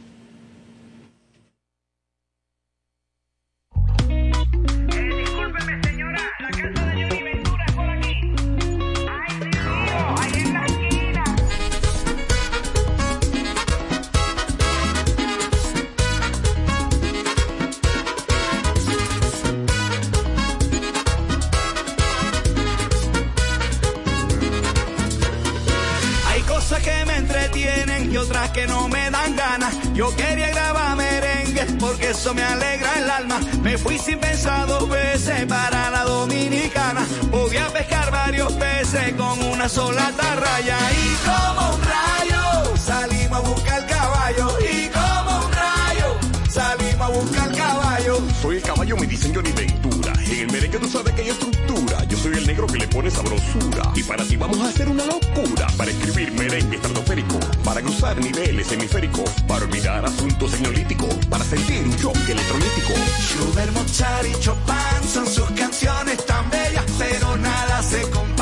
Que 28.57 28.65
no 28.65 28.87
me 28.87 29.11
dan 29.11 29.35
ganas. 29.35 29.73
Yo 29.93 30.15
quería 30.15 30.49
grabar 30.49 30.95
merengue 30.95 31.63
porque 31.79 32.09
eso 32.09 32.33
me 32.33 32.43
alegra 32.43 32.89
el 32.97 33.09
alma. 33.09 33.39
Me 33.61 33.77
fui 33.77 33.99
sin 33.99 34.17
pensar 34.19 34.65
dos 34.65 34.89
veces 34.89 35.45
para 35.45 35.91
la 35.91 36.03
dominicana. 36.05 37.05
Podía 37.29 37.67
pescar 37.71 38.09
varios 38.11 38.51
peces 38.53 39.13
con 39.13 39.43
una 39.53 39.69
sola 39.69 40.11
tarraya. 40.17 40.77
Y 40.91 41.07
como 41.27 41.75
un 41.75 41.81
rayo 41.93 42.75
salimos 42.77 43.37
a 43.37 43.41
buscar 43.41 43.85
caballo. 43.85 44.47
Y 44.59 44.89
como 44.89 45.45
un 45.45 45.51
rayo 45.51 46.07
salimos 46.49 47.01
a 47.01 47.09
buscar 47.09 47.51
caballo. 47.55 48.21
Soy 48.41 48.55
el 48.55 48.63
caballo, 48.63 48.97
me 48.97 49.05
dicen 49.05 49.35
Johnny 49.35 49.51
Ventura. 49.51 50.06
En 50.29 50.39
el 50.41 50.51
merengue 50.51 50.77
tú 50.77 50.87
sabes 50.89 51.13
que 51.13 51.21
hay 51.21 51.29
estructura. 51.29 52.03
Yo 52.03 52.17
soy 52.17 52.33
el 52.33 52.45
negro 52.45 52.67
que 52.67 52.77
le 52.77 52.87
pone 52.89 53.09
sabrosura. 53.09 53.91
Y 53.95 54.03
para 54.03 54.25
ti 54.25 54.35
vamos 54.35 54.59
a 54.59 54.67
hacer 54.67 54.89
una 54.89 55.05
locura. 55.05 55.67
Para 55.77 55.89
escribir 55.89 56.33
merengue 56.33 56.75
estratosférico. 56.75 57.39
Para 57.63 57.81
cruzar 57.81 58.17
niveles 58.17 58.69
hemisféricos. 58.71 59.29
Para 59.47 59.63
olvidar 59.63 60.05
asuntos 60.05 60.51
señolíticos. 60.51 61.15
Para 61.29 61.45
sentir 61.45 61.81
un 61.81 61.95
choque 61.97 62.33
electrolítico. 62.33 62.93
Schubert, 63.21 63.71
Mozart 63.71 64.27
y 64.27 64.39
Chopin 64.41 65.09
son 65.09 65.27
sus 65.27 65.49
canciones 65.51 66.25
tan 66.25 66.49
bellas, 66.49 66.85
pero 66.97 67.37
nada 67.37 67.81
se 67.81 68.01
compara 68.09 68.36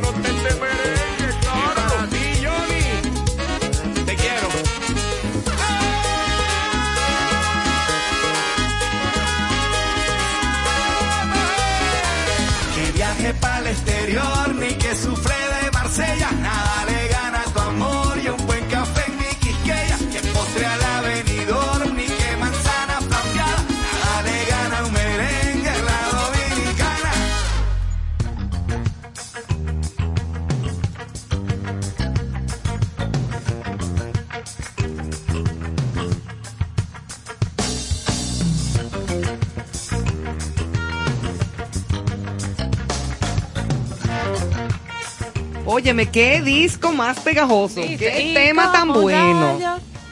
Bueno 0.00 0.22
te 0.22 0.28
este 0.30 0.69
Óyeme, 46.00 46.10
qué 46.12 46.40
disco 46.40 46.92
más 46.92 47.20
pegajoso, 47.20 47.82
Sí, 47.82 47.96
qué 47.96 48.32
tema 48.34 48.72
tan 48.72 48.92
bueno. 48.92 49.58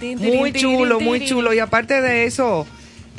Muy 0.00 0.52
chulo, 0.52 1.00
muy 1.00 1.24
chulo. 1.24 1.52
Y 1.54 1.58
aparte 1.58 2.00
de 2.00 2.24
eso, 2.24 2.66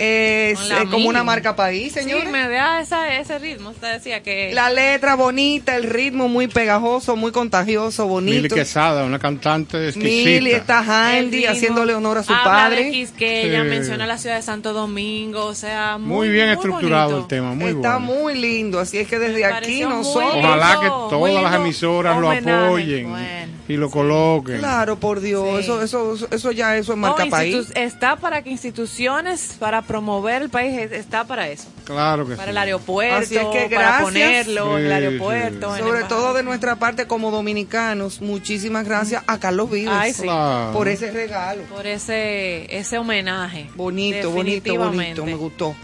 Es 0.02 0.72
eh, 0.72 0.86
como 0.90 1.10
una 1.10 1.26
marca 1.26 1.56
país, 1.58 1.92
señor. 1.92 2.22
Sí, 2.22 2.28
me 2.30 2.48
da 2.48 2.80
esa, 2.80 3.18
ese 3.18 3.38
ritmo. 3.38 3.72
Usted 3.72 3.94
decía 3.94 4.24
que... 4.24 4.52
La 4.54 4.70
letra 4.70 5.16
bonita, 5.16 5.76
el 5.76 5.84
ritmo 5.84 6.30
muy 6.30 6.48
pegajoso, 6.48 7.18
muy 7.18 7.32
contagioso, 7.34 8.08
Mili 8.08 8.38
bonito. 8.40 8.56
Quesada, 8.56 9.04
una 9.04 9.20
cantante 9.20 9.90
exquisita. 9.90 10.30
Mili 10.30 10.52
está 10.52 10.80
handy 10.80 11.46
haciéndole 11.46 11.94
honor 11.96 12.20
a 12.20 12.24
su 12.24 12.32
habla 12.34 12.44
padre. 12.46 12.86
de 12.86 12.92
Quisqueya, 12.92 13.64
Sí. 13.64 13.68
menciona 13.70 14.08
la 14.08 14.18
ciudad 14.18 14.38
de 14.38 14.42
Santo 14.42 14.72
Domingo, 14.72 15.46
o 15.46 15.54
sea, 15.56 15.98
muy, 15.98 16.08
Muy 16.10 16.30
bien 16.30 16.50
estructurado 16.50 17.10
bonito. 17.10 17.24
el 17.24 17.28
tema, 17.28 17.54
muy 17.54 17.72
está 17.72 17.98
bueno. 17.98 18.00
muy 18.22 18.36
lindo, 18.36 18.80
así 18.80 18.98
es 19.00 19.08
que 19.08 19.20
desde 19.20 19.44
aquí 19.46 19.84
muy 19.86 19.96
nosotros... 19.96 20.34
Ojalá 20.38 20.78
que 20.80 20.86
lindo, 20.86 21.20
muy 21.20 21.30
todas 21.32 21.44
las 21.44 21.56
emisoras 21.56 22.18
lo 22.20 22.32
apoyen 22.32 23.10
Bueno, 23.10 23.59
y 23.70 23.78
lo 23.78 23.90
coloquen. 23.90 24.58
Claro, 24.60 24.98
por 25.00 25.22
Dios, 25.22 25.48
Sí. 25.60 25.64
eso, 25.64 25.82
eso, 25.82 26.28
eso, 26.32 26.52
ya 26.52 26.76
eso 26.76 26.92
es 26.94 26.98
No, 26.98 27.08
marca 27.08 27.26
país. 27.28 27.72
está 27.76 28.18
para 28.18 28.42
que 28.42 28.50
instituciones, 28.50 29.56
para 29.60 29.84
promover 29.84 30.42
el 30.42 30.50
país, 30.50 30.78
es- 30.78 30.92
está 30.92 31.24
para 31.24 31.48
eso. 31.48 31.70
Claro 31.86 32.28
que 32.28 32.32
Para 32.36 32.46
sí. 32.46 32.50
el 32.50 32.58
aeropuerto, 32.58 33.16
Así 33.16 33.38
es 33.38 33.46
que 33.46 33.70
para 33.74 34.00
gracias. 34.00 34.02
ponerlo 34.04 34.78
en 34.80 34.86
el 34.86 34.90
Sí, 34.90 34.94
aeropuerto. 35.06 35.76
en 35.78 35.84
Sobre 35.84 36.00
el- 36.02 36.08
todo 36.08 36.34
de 36.34 36.44
nuestra 36.44 36.76
parte 36.78 37.06
como 37.08 37.32
dominicanos, 37.32 38.22
muchísimas 38.22 38.86
gracias 38.86 39.24
a 39.28 39.40
Carlos 39.40 39.70
Vives 39.70 39.94
Ay, 39.94 40.14
sí. 40.14 40.24
Claro. 40.24 40.74
por 40.74 40.88
ese 40.88 41.12
regalo. 41.12 41.62
Por 41.64 41.86
ese, 41.88 42.76
ese 42.76 42.98
homenaje. 42.98 43.70
Bonito, 43.76 44.32
bonito, 44.32 44.32
bonito, 44.32 44.64
Definitivamente. 44.64 45.22
me 45.22 45.36
gustó. 45.36 45.76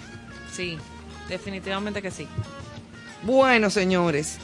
Sí, 0.51 0.77
definitivamente 1.29 2.01
que 2.01 2.09
sí. 2.11 2.27
Bueno, 3.23 3.69
señores, 3.69 4.37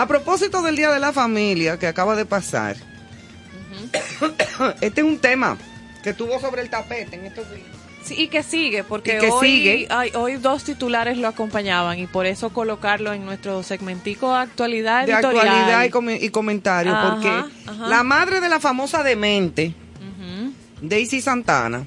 a 0.00 0.06
propósito 0.06 0.62
del 0.62 0.76
Día 0.76 0.90
de 0.90 1.00
la 1.00 1.12
Familia 1.12 1.78
que 1.78 1.86
acaba 1.86 2.14
de 2.16 2.24
pasar, 2.24 2.76
este 4.80 5.00
es 5.00 5.06
un 5.06 5.18
tema 5.18 5.56
que 6.02 6.10
estuvo 6.10 6.38
sobre 6.40 6.62
el 6.62 6.70
tapete 6.70 7.16
en 7.16 7.26
estos 7.26 7.50
días. 7.50 7.66
Sí, 8.04 8.14
y 8.16 8.28
que 8.28 8.42
sigue, 8.42 8.84
porque 8.84 9.18
que 9.18 9.28
hoy, 9.28 9.46
sigue. 9.48 9.86
ay, 9.90 10.10
hoy 10.14 10.36
dos 10.36 10.64
titulares 10.64 11.18
lo 11.18 11.28
acompañaban 11.28 11.98
y 11.98 12.06
por 12.06 12.24
eso 12.26 12.50
colocarlo 12.50 13.12
en 13.12 13.24
nuestro 13.26 13.62
segmentico 13.62 14.34
actualidad 14.34 15.04
De 15.04 15.12
editorial. 15.12 15.46
actualidad 15.48 15.84
y, 15.84 15.90
come- 15.90 16.18
y 16.20 16.30
comentarios, 16.30 16.94
Ajá, 16.94 17.10
porque 17.10 17.28
ajá. 17.28 17.88
la 17.88 18.02
madre 18.04 18.40
de 18.40 18.48
la 18.48 18.60
famosa 18.60 19.02
demente. 19.02 19.74
Daisy 20.80 21.20
Santana, 21.20 21.84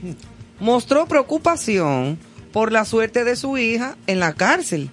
mostró 0.60 1.06
preocupación 1.06 2.20
por 2.52 2.74
la 2.74 2.84
suerte 2.84 3.24
de 3.24 3.38
su 3.38 3.58
hija 3.58 3.96
en 4.06 4.20
la 4.20 4.34
cárcel, 4.34 4.90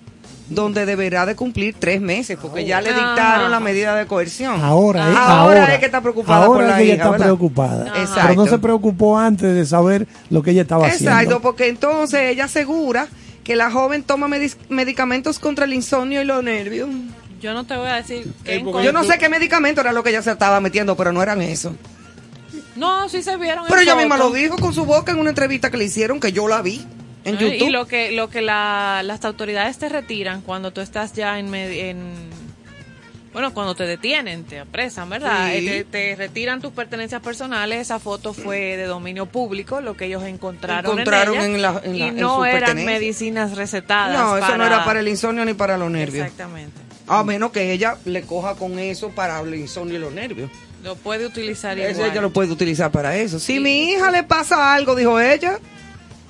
donde 0.50 0.86
deberá 0.86 1.26
de 1.26 1.36
cumplir 1.36 1.74
tres 1.78 2.00
meses, 2.00 2.38
porque 2.40 2.64
ya 2.64 2.80
le 2.80 2.90
Ajá. 2.90 2.98
dictaron 2.98 3.50
la 3.50 3.60
medida 3.60 3.94
de 3.96 4.06
coerción. 4.06 4.60
Ahora, 4.62 5.10
es- 5.10 5.16
Ahora 5.16 5.60
ahora 5.62 5.74
es 5.74 5.80
que 5.80 5.86
está 5.86 6.00
preocupada 6.00 6.44
ahora 6.46 6.52
por 6.54 6.62
es 6.64 6.68
la 6.70 6.76
que 6.78 6.82
ella 6.84 6.94
hija, 6.94 7.02
está 7.02 7.10
¿verdad? 7.10 7.26
preocupada. 7.26 7.86
Exacto. 8.00 8.20
Pero 8.28 8.34
no 8.34 8.46
se 8.46 8.58
preocupó 8.58 9.18
antes 9.18 9.54
de 9.54 9.66
saber 9.66 10.06
lo 10.30 10.42
que 10.42 10.52
ella 10.52 10.62
estaba 10.62 10.86
Exacto, 10.88 11.10
haciendo. 11.14 11.40
porque 11.40 11.68
entonces 11.68 12.20
ella 12.30 12.44
asegura 12.46 13.08
que 13.44 13.56
la 13.56 13.70
joven 13.70 14.02
toma 14.02 14.28
medicamentos 14.68 15.38
contra 15.38 15.64
el 15.64 15.74
insomnio 15.74 16.22
y 16.22 16.24
los 16.24 16.42
nervios. 16.42 16.88
Yo 17.40 17.54
no 17.54 17.64
te 17.64 17.76
voy 17.76 17.88
a 17.88 17.94
decir 17.94 18.26
qué 18.44 18.60
porque 18.64 18.84
Yo 18.84 18.92
no 18.92 19.04
sé 19.04 19.16
qué 19.18 19.28
medicamento 19.28 19.80
era 19.80 19.92
lo 19.92 20.02
que 20.02 20.10
ella 20.10 20.22
se 20.22 20.30
estaba 20.32 20.60
metiendo, 20.60 20.96
pero 20.96 21.12
no 21.12 21.22
eran 21.22 21.40
eso. 21.40 21.74
No, 22.74 23.08
sí 23.08 23.22
se 23.22 23.36
vieron. 23.36 23.64
Pero 23.68 23.80
ella 23.80 23.96
misma 23.96 24.16
lo 24.16 24.30
dijo 24.30 24.56
con 24.56 24.72
su 24.72 24.84
boca 24.84 25.12
en 25.12 25.18
una 25.18 25.30
entrevista 25.30 25.70
que 25.70 25.76
le 25.76 25.84
hicieron, 25.84 26.20
que 26.20 26.32
yo 26.32 26.46
la 26.48 26.62
vi 26.62 26.86
en 27.28 27.38
YouTube. 27.38 27.66
Y 27.66 27.70
lo 27.70 27.86
que, 27.86 28.12
lo 28.12 28.28
que 28.30 28.40
la- 28.42 29.02
las 29.04 29.24
autoridades 29.24 29.78
te 29.78 29.88
retiran 29.88 30.40
cuando 30.42 30.70
tú 30.72 30.80
estás 30.80 31.12
ya 31.12 31.38
en, 31.38 31.54
en- 31.54 32.28
bueno, 33.32 33.52
cuando 33.52 33.74
te 33.74 33.84
detienen, 33.84 34.44
te 34.44 34.58
apresan, 34.58 35.10
¿verdad? 35.10 35.50
Sí. 35.52 35.68
Eh, 35.68 35.84
Te, 35.84 35.84
te 35.84 36.16
retiran 36.16 36.60
tus 36.60 36.72
pertenencias 36.72 37.20
personales. 37.20 37.78
Esa 37.82 37.98
foto 37.98 38.32
fue 38.32 38.76
de 38.76 38.84
dominio 38.84 39.26
público, 39.26 39.80
lo 39.80 39.94
que 39.96 40.06
ellos 40.06 40.24
encontraron, 40.24 40.92
Encontraron 40.92 41.34
en, 41.36 41.40
ella, 41.42 41.46
en 41.54 41.62
la- 41.62 41.80
en 41.84 41.98
la- 41.98 42.06
y 42.06 42.10
no 42.12 42.44
eran 42.46 42.84
medicinas 42.84 43.54
recetadas. 43.56 44.18
no, 44.18 44.38
eso 44.38 44.56
no 44.56 44.66
era 44.66 44.84
para 44.84 45.00
el 45.00 45.08
insomnio 45.08 45.44
ni 45.44 45.52
para 45.54 45.76
los 45.76 45.90
nervios. 45.90 46.24
Exactamente. 46.24 46.80
A 47.06 47.22
menos 47.22 47.52
que 47.52 47.70
ella 47.72 47.96
le 48.06 48.22
coja 48.22 48.54
con 48.54 48.78
eso 48.78 49.10
para 49.10 49.40
el 49.40 49.54
insomnio 49.54 49.96
y 49.96 50.00
los 50.00 50.12
nervios. 50.12 50.50
Lo 50.82 50.94
puede 50.96 51.26
utilizar 51.26 51.78
Eso 51.78 51.90
igual. 51.90 52.10
ella 52.10 52.20
lo 52.20 52.30
puede 52.32 52.50
utilizar 52.52 52.90
para 52.90 53.16
eso. 53.16 53.38
Si 53.38 53.60
mi 53.60 53.90
hija 53.90 54.10
le 54.10 54.22
pasa 54.24 54.74
algo, 54.74 54.94
dijo 54.94 55.18
ella, 55.20 55.58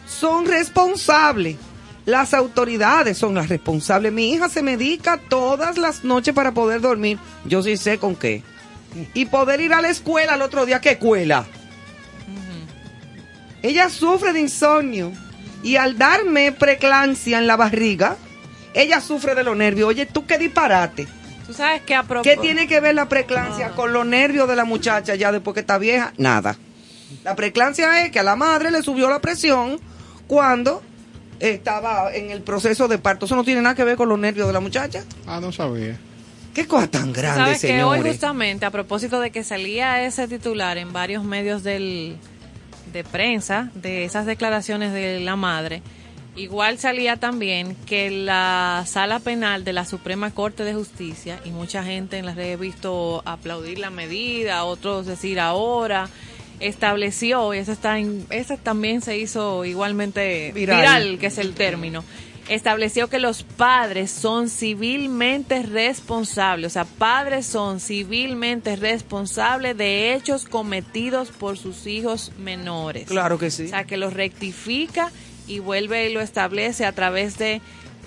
son 0.09 0.47
responsables. 0.47 1.57
Las 2.07 2.33
autoridades 2.33 3.19
son 3.19 3.35
las 3.35 3.49
responsables. 3.49 4.13
Mi 4.13 4.33
hija 4.33 4.49
se 4.49 4.63
medica 4.63 5.21
todas 5.29 5.77
las 5.77 6.05
noches 6.05 6.35
para 6.35 6.53
poder 6.53 6.81
dormir. 6.81 7.19
Yo 7.45 7.63
sí 7.63 7.77
sé 7.77 7.99
con 7.99 8.17
qué. 8.17 8.43
Y 9.13 9.27
poder 9.27 9.61
ir 9.61 9.75
a 9.75 9.83
la 9.83 9.91
escuela 9.91 10.35
al 10.35 10.43
otro 10.43 10.65
día. 10.65 10.81
¿Qué 10.81 10.93
escuela? 10.93 11.45
Ella 13.63 13.91
sufre 13.91 14.33
de 14.33 14.41
insomnio. 14.41 15.13
Y 15.63 15.77
al 15.77 15.99
darme 15.99 16.53
preclancia 16.53 17.39
en 17.39 17.47
la 17.47 17.57
barriga, 17.57 18.17
ella 18.73 19.01
sufre 19.01 19.35
de 19.35 19.45
los 19.45 19.57
nervios. 19.57 19.89
Oye, 19.89 20.07
¿tú 20.07 20.25
qué 20.25 20.39
disparate? 20.39 21.07
Tú 21.47 21.53
sabes 21.53 21.83
que 21.83 21.95
a 21.95 22.05
¿Qué 22.23 22.37
tiene 22.37 22.67
que 22.67 22.81
ver 22.81 22.95
la 22.95 23.09
preclancia 23.09 23.71
con 23.71 23.93
los 23.93 24.07
nervios 24.07 24.49
de 24.49 24.57
la 24.57 24.65
muchacha 24.65 25.15
ya 25.15 25.33
después 25.33 25.55
que 25.55 25.61
está 25.61 25.79
vieja? 25.79 26.13
Nada. 26.17 26.57
La 27.25 27.35
preclancia 27.35 28.05
es 28.05 28.11
que 28.11 28.21
a 28.21 28.23
la 28.23 28.37
madre 28.37 28.71
le 28.71 28.83
subió 28.83 29.11
la 29.11 29.19
presión 29.21 29.81
cuando 30.29 30.83
estaba 31.41 32.15
en 32.15 32.31
el 32.31 32.43
proceso 32.43 32.87
de 32.87 32.99
parto. 32.99 33.27
Eso 33.27 33.35
no 33.35 33.43
tiene 33.43 33.63
nada 33.63 33.75
que 33.75 33.83
ver 33.83 33.97
con 33.97 34.09
los 34.09 34.19
nervios 34.19 34.47
de 34.47 34.53
la 34.53 34.61
muchacha. 34.61 35.03
Ah, 35.27 35.41
no 35.41 35.51
sabía. 35.51 35.99
Qué 36.55 36.67
cosa 36.67 36.89
tan 36.89 37.13
grande, 37.13 37.41
Sabes 37.41 37.61
que 37.61 37.85
hoy 37.85 38.01
justamente 38.01 38.67
a 38.67 38.71
propósito 38.71 39.21
de 39.21 39.31
que 39.31 39.45
salía 39.45 40.05
ese 40.05 40.27
titular 40.27 40.77
en 40.79 40.93
varios 40.93 41.23
medios 41.25 41.63
del, 41.63 42.17
de 42.93 43.05
prensa 43.05 43.71
de 43.75 44.05
esas 44.05 44.27
declaraciones 44.27 44.93
de 44.93 45.21
la 45.21 45.37
madre, 45.37 45.83
igual 46.35 46.79
salía 46.79 47.17
también 47.17 47.77
que 47.87 48.11
la 48.11 48.83
sala 48.87 49.21
penal 49.21 49.65
de 49.65 49.73
la 49.73 49.85
Suprema 49.85 50.33
Corte 50.33 50.65
de 50.65 50.75
Justicia 50.75 51.39
y 51.45 51.51
mucha 51.51 51.85
gente 51.85 52.19
en 52.19 52.27
las 52.27 52.35
redes 52.35 52.55
he 52.55 52.61
visto 52.61 53.23
aplaudir 53.25 53.79
la 53.79 53.91
medida, 53.91 54.65
otros 54.65 55.07
decir 55.07 55.39
ahora 55.39 56.09
estableció 56.61 57.55
y 57.55 57.59
eso 57.59 57.73
está 57.73 57.99
en, 57.99 58.27
ese 58.31 58.57
también 58.57 59.01
se 59.01 59.19
hizo 59.19 59.65
igualmente 59.65 60.53
Viral. 60.53 60.79
viral 60.79 61.19
que 61.19 61.27
es 61.27 61.39
el 61.39 61.55
término 61.55 62.05
estableció 62.49 63.09
que 63.09 63.19
los 63.19 63.43
padres 63.43 64.11
son 64.11 64.49
civilmente 64.49 65.63
responsables, 65.63 66.69
o 66.69 66.71
sea, 66.73 66.85
padres 66.85 67.47
son 67.47 67.81
civilmente 67.81 68.77
responsables 68.77 69.77
de 69.77 70.15
hechos 70.15 70.45
cometidos 70.47 71.29
por 71.29 71.59
sus 71.59 71.87
hijos 71.87 72.33
menores. 72.39 73.07
Claro 73.07 73.39
que 73.39 73.51
sí. 73.51 73.67
O 73.67 73.69
sea, 73.69 73.85
que 73.85 73.97
los 73.97 74.15
rectifica 74.15 75.11
y 75.47 75.59
vuelve 75.59 76.11
y 76.11 76.13
lo 76.13 76.21
establece 76.21 76.87
a 76.87 76.93
través 76.93 77.39
de 77.39 77.61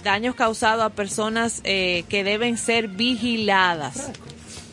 daños 0.03 0.35
causados 0.35 0.83
a 0.83 0.89
personas 0.89 1.61
eh, 1.63 2.03
que 2.09 2.23
deben 2.23 2.57
ser 2.57 2.87
vigiladas. 2.87 4.11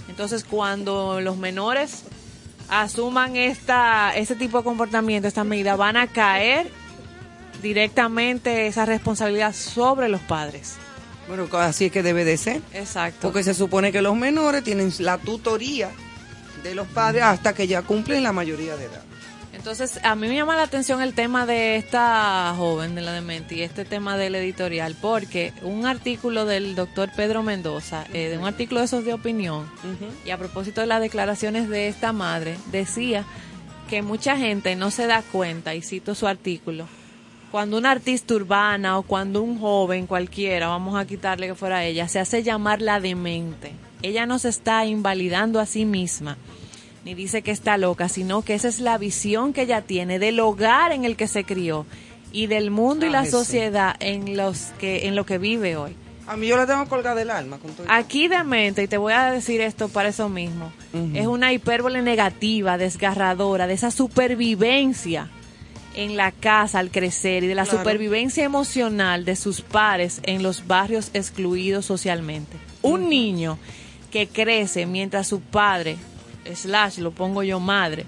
Entonces, 0.08 0.44
cuando 0.44 1.20
los 1.20 1.36
menores 1.36 2.04
asuman 2.68 3.36
esta, 3.36 4.14
este 4.16 4.34
tipo 4.34 4.58
de 4.58 4.64
comportamiento, 4.64 5.28
esta 5.28 5.44
medida, 5.44 5.76
van 5.76 5.96
a 5.96 6.06
caer 6.06 6.70
directamente 7.62 8.66
esa 8.66 8.84
responsabilidad 8.86 9.54
sobre 9.54 10.08
los 10.08 10.20
padres. 10.20 10.76
Bueno, 11.26 11.46
así 11.58 11.86
es 11.86 11.92
que 11.92 12.02
debe 12.02 12.24
de 12.24 12.36
ser. 12.36 12.62
Exacto. 12.72 13.18
Porque 13.22 13.42
se 13.42 13.54
supone 13.54 13.92
que 13.92 14.00
los 14.00 14.16
menores 14.16 14.64
tienen 14.64 14.92
la 14.98 15.18
tutoría 15.18 15.90
de 16.62 16.74
los 16.74 16.86
padres 16.88 17.22
hasta 17.22 17.54
que 17.54 17.66
ya 17.66 17.82
cumplen 17.82 18.22
la 18.22 18.32
mayoría 18.32 18.76
de 18.76 18.86
edad. 18.86 19.02
Entonces, 19.70 20.02
a 20.02 20.14
mí 20.14 20.28
me 20.28 20.34
llama 20.34 20.56
la 20.56 20.62
atención 20.62 21.02
el 21.02 21.12
tema 21.12 21.44
de 21.44 21.76
esta 21.76 22.54
joven 22.56 22.94
de 22.94 23.02
la 23.02 23.12
demente 23.12 23.54
y 23.54 23.60
este 23.60 23.84
tema 23.84 24.16
del 24.16 24.34
editorial, 24.34 24.96
porque 24.98 25.52
un 25.60 25.84
artículo 25.84 26.46
del 26.46 26.74
doctor 26.74 27.10
Pedro 27.14 27.42
Mendoza, 27.42 28.06
eh, 28.14 28.30
de 28.30 28.38
un 28.38 28.46
artículo 28.46 28.80
de 28.80 28.86
esos 28.86 29.04
de 29.04 29.12
opinión, 29.12 29.70
y 30.24 30.30
a 30.30 30.38
propósito 30.38 30.80
de 30.80 30.86
las 30.86 31.02
declaraciones 31.02 31.68
de 31.68 31.88
esta 31.88 32.14
madre, 32.14 32.56
decía 32.72 33.26
que 33.90 34.00
mucha 34.00 34.38
gente 34.38 34.74
no 34.74 34.90
se 34.90 35.06
da 35.06 35.20
cuenta, 35.20 35.74
y 35.74 35.82
cito 35.82 36.14
su 36.14 36.26
artículo, 36.26 36.86
cuando 37.50 37.76
una 37.76 37.90
artista 37.90 38.36
urbana 38.36 38.96
o 38.96 39.02
cuando 39.02 39.42
un 39.42 39.60
joven 39.60 40.06
cualquiera, 40.06 40.68
vamos 40.68 40.98
a 40.98 41.04
quitarle 41.04 41.46
que 41.46 41.54
fuera 41.54 41.84
ella, 41.84 42.08
se 42.08 42.20
hace 42.20 42.42
llamar 42.42 42.80
la 42.80 43.00
demente, 43.00 43.72
ella 44.00 44.24
no 44.24 44.38
se 44.38 44.48
está 44.48 44.86
invalidando 44.86 45.60
a 45.60 45.66
sí 45.66 45.84
misma 45.84 46.38
ni 47.04 47.14
dice 47.14 47.42
que 47.42 47.50
está 47.50 47.76
loca, 47.78 48.08
sino 48.08 48.42
que 48.42 48.54
esa 48.54 48.68
es 48.68 48.80
la 48.80 48.98
visión 48.98 49.52
que 49.52 49.62
ella 49.62 49.82
tiene 49.82 50.18
del 50.18 50.40
hogar 50.40 50.92
en 50.92 51.04
el 51.04 51.16
que 51.16 51.26
se 51.28 51.44
crió 51.44 51.86
y 52.32 52.46
del 52.46 52.70
mundo 52.70 53.06
y 53.06 53.10
la 53.10 53.24
sí. 53.24 53.30
sociedad 53.30 53.96
en 54.00 54.36
los 54.36 54.72
que 54.78 55.06
en 55.06 55.16
lo 55.16 55.24
que 55.24 55.38
vive 55.38 55.76
hoy. 55.76 55.94
A 56.26 56.36
mí 56.36 56.46
yo 56.46 56.58
la 56.58 56.66
tengo 56.66 56.86
colgada 56.86 57.14
del 57.16 57.30
alma. 57.30 57.56
Con 57.58 57.70
todo 57.72 57.86
Aquí 57.88 58.28
de 58.28 58.44
mente, 58.44 58.82
y 58.82 58.86
te 58.88 58.98
voy 58.98 59.14
a 59.14 59.30
decir 59.30 59.62
esto 59.62 59.88
para 59.88 60.10
eso 60.10 60.28
mismo, 60.28 60.70
es 61.14 61.26
una 61.26 61.54
hipérbole 61.54 62.02
negativa, 62.02 62.76
desgarradora, 62.76 63.66
de 63.66 63.72
esa 63.72 63.90
supervivencia 63.90 65.30
en 65.94 66.16
la 66.18 66.30
casa 66.32 66.80
al 66.80 66.90
crecer 66.90 67.44
y 67.44 67.46
de 67.46 67.54
la 67.54 67.64
Claro. 67.64 67.78
supervivencia 67.78 68.44
emocional 68.44 69.24
de 69.24 69.36
sus 69.36 69.62
pares 69.62 70.20
en 70.22 70.42
los 70.42 70.66
barrios 70.66 71.10
excluidos 71.14 71.86
socialmente. 71.86 72.58
Un 72.82 73.08
niño 73.08 73.58
que 74.10 74.28
crece 74.28 74.84
mientras 74.84 75.26
su 75.28 75.40
padre, 75.40 75.96
slash, 76.56 76.98
lo 76.98 77.10
pongo 77.12 77.42
yo 77.42 77.60
madre, 77.60 78.04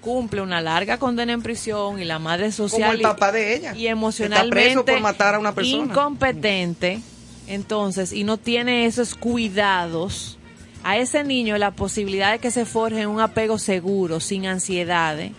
cumple 0.00 0.40
una 0.40 0.60
larga 0.60 0.98
condena 0.98 1.32
en 1.32 1.42
prisión 1.42 2.00
y 2.00 2.04
la 2.04 2.18
madre 2.18 2.52
social 2.52 2.82
Como 2.82 2.92
el 2.94 3.00
y- 3.00 3.02
papá 3.02 3.32
de 3.32 3.54
ella. 3.56 3.74
y 3.74 3.86
emocionalmente 3.88 4.58
Está 4.68 4.82
preso 4.82 4.84
por 4.84 5.00
matar 5.00 5.34
a 5.34 5.38
una 5.38 5.54
persona. 5.54 5.84
incompetente, 5.84 7.00
entonces, 7.48 8.12
y 8.12 8.24
no 8.24 8.36
tiene 8.36 8.86
esos 8.86 9.14
cuidados, 9.14 10.38
a 10.84 10.96
ese 10.98 11.24
niño 11.24 11.58
la 11.58 11.72
posibilidad 11.72 12.30
de 12.32 12.38
que 12.38 12.50
se 12.52 12.64
forje 12.64 13.06
un 13.08 13.20
apego 13.20 13.58
seguro, 13.58 14.20
sin 14.20 14.46
ansiedades, 14.46 15.32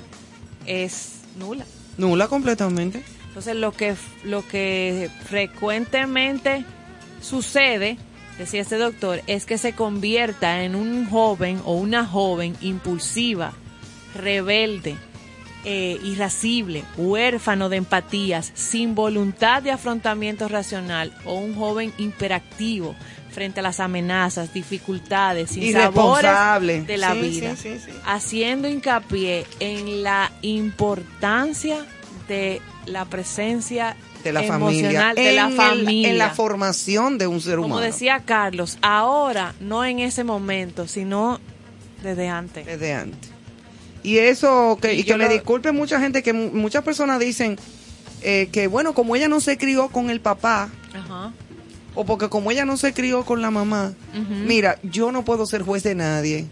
es 0.65 1.21
nula. 1.37 1.65
Nula 1.97 2.27
completamente. 2.27 3.01
Entonces, 3.29 3.55
lo 3.55 3.71
que, 3.71 3.95
lo 4.23 4.45
que 4.47 5.09
frecuentemente 5.25 6.65
sucede, 7.21 7.97
decía 8.37 8.61
este 8.61 8.77
doctor, 8.77 9.21
es 9.27 9.45
que 9.45 9.57
se 9.57 9.73
convierta 9.73 10.63
en 10.63 10.75
un 10.75 11.09
joven 11.09 11.61
o 11.65 11.73
una 11.73 12.05
joven 12.05 12.55
impulsiva, 12.61 13.53
rebelde, 14.15 14.95
eh, 15.65 15.99
irascible, 16.03 16.83
huérfano 16.97 17.67
de 17.69 17.77
empatías, 17.77 18.51
sin 18.55 18.95
voluntad 18.95 19.61
de 19.63 19.71
afrontamiento 19.71 20.47
racional 20.47 21.11
o 21.25 21.33
un 21.35 21.55
joven 21.55 21.91
hiperactivo 21.97 22.95
frente 23.31 23.59
a 23.59 23.63
las 23.63 23.79
amenazas, 23.79 24.53
dificultades, 24.53 25.55
Irresponsable. 25.57 26.77
sinsabores 26.77 26.87
de 26.87 26.97
la 26.97 27.13
Sí, 27.13 27.19
vida, 27.19 27.55
sí, 27.55 27.79
sí. 27.83 27.91
haciendo 28.05 28.67
hincapié 28.69 29.45
en 29.59 30.03
la 30.03 30.31
importancia 30.41 31.85
de 32.27 32.61
la 32.85 33.05
presencia 33.05 33.95
De 34.27 34.33
la 34.33 34.43
familia. 34.43 35.13
de 35.15 35.33
la 35.33 35.45
En 35.45 35.51
el- 35.51 35.55
familia. 35.57 36.09
en 36.09 36.17
la 36.17 36.29
formación 36.31 37.17
de 37.17 37.27
un 37.27 37.41
ser 37.41 37.55
Como 37.55 37.67
humano. 37.75 37.81
decía 37.81 38.21
Carlos, 38.25 38.77
ahora, 38.81 39.53
no 39.59 39.83
en 39.85 39.99
ese 39.99 40.23
momento, 40.23 40.87
sino 40.87 41.39
desde 42.03 42.27
antes. 42.29 42.65
desde 42.65 42.93
antes. 42.93 43.31
Y 44.03 44.19
eso, 44.19 44.77
que, 44.81 44.93
Y 44.93 45.03
que 45.03 45.17
lo- 45.17 45.27
disculpe 45.27 45.71
mucha 45.71 45.99
gente, 45.99 46.23
que 46.23 46.31
mu- 46.33 46.51
muchas 46.51 46.83
personas 46.83 47.19
dicen 47.19 47.57
eh, 48.23 48.49
que, 48.51 48.65
bueno, 48.67 48.93
como 48.93 49.15
ella 49.15 49.27
no 49.27 49.39
se 49.39 49.57
crió 49.57 49.89
con 49.89 50.09
el 50.09 50.21
papá, 50.21 50.69
Ajá. 50.93 51.33
o 51.93 52.03
porque 52.05 52.29
como 52.29 52.49
ella 52.51 52.65
no 52.65 52.75
se 52.77 52.91
crió 52.93 53.23
con 53.25 53.41
la 53.43 53.51
mamá, 53.51 53.93
mira, 54.45 54.79
yo 54.83 55.11
no 55.11 55.23
puedo 55.23 55.45
ser 55.45 55.61
juez 55.61 55.83
de 55.83 55.93
nadie, 55.95 56.47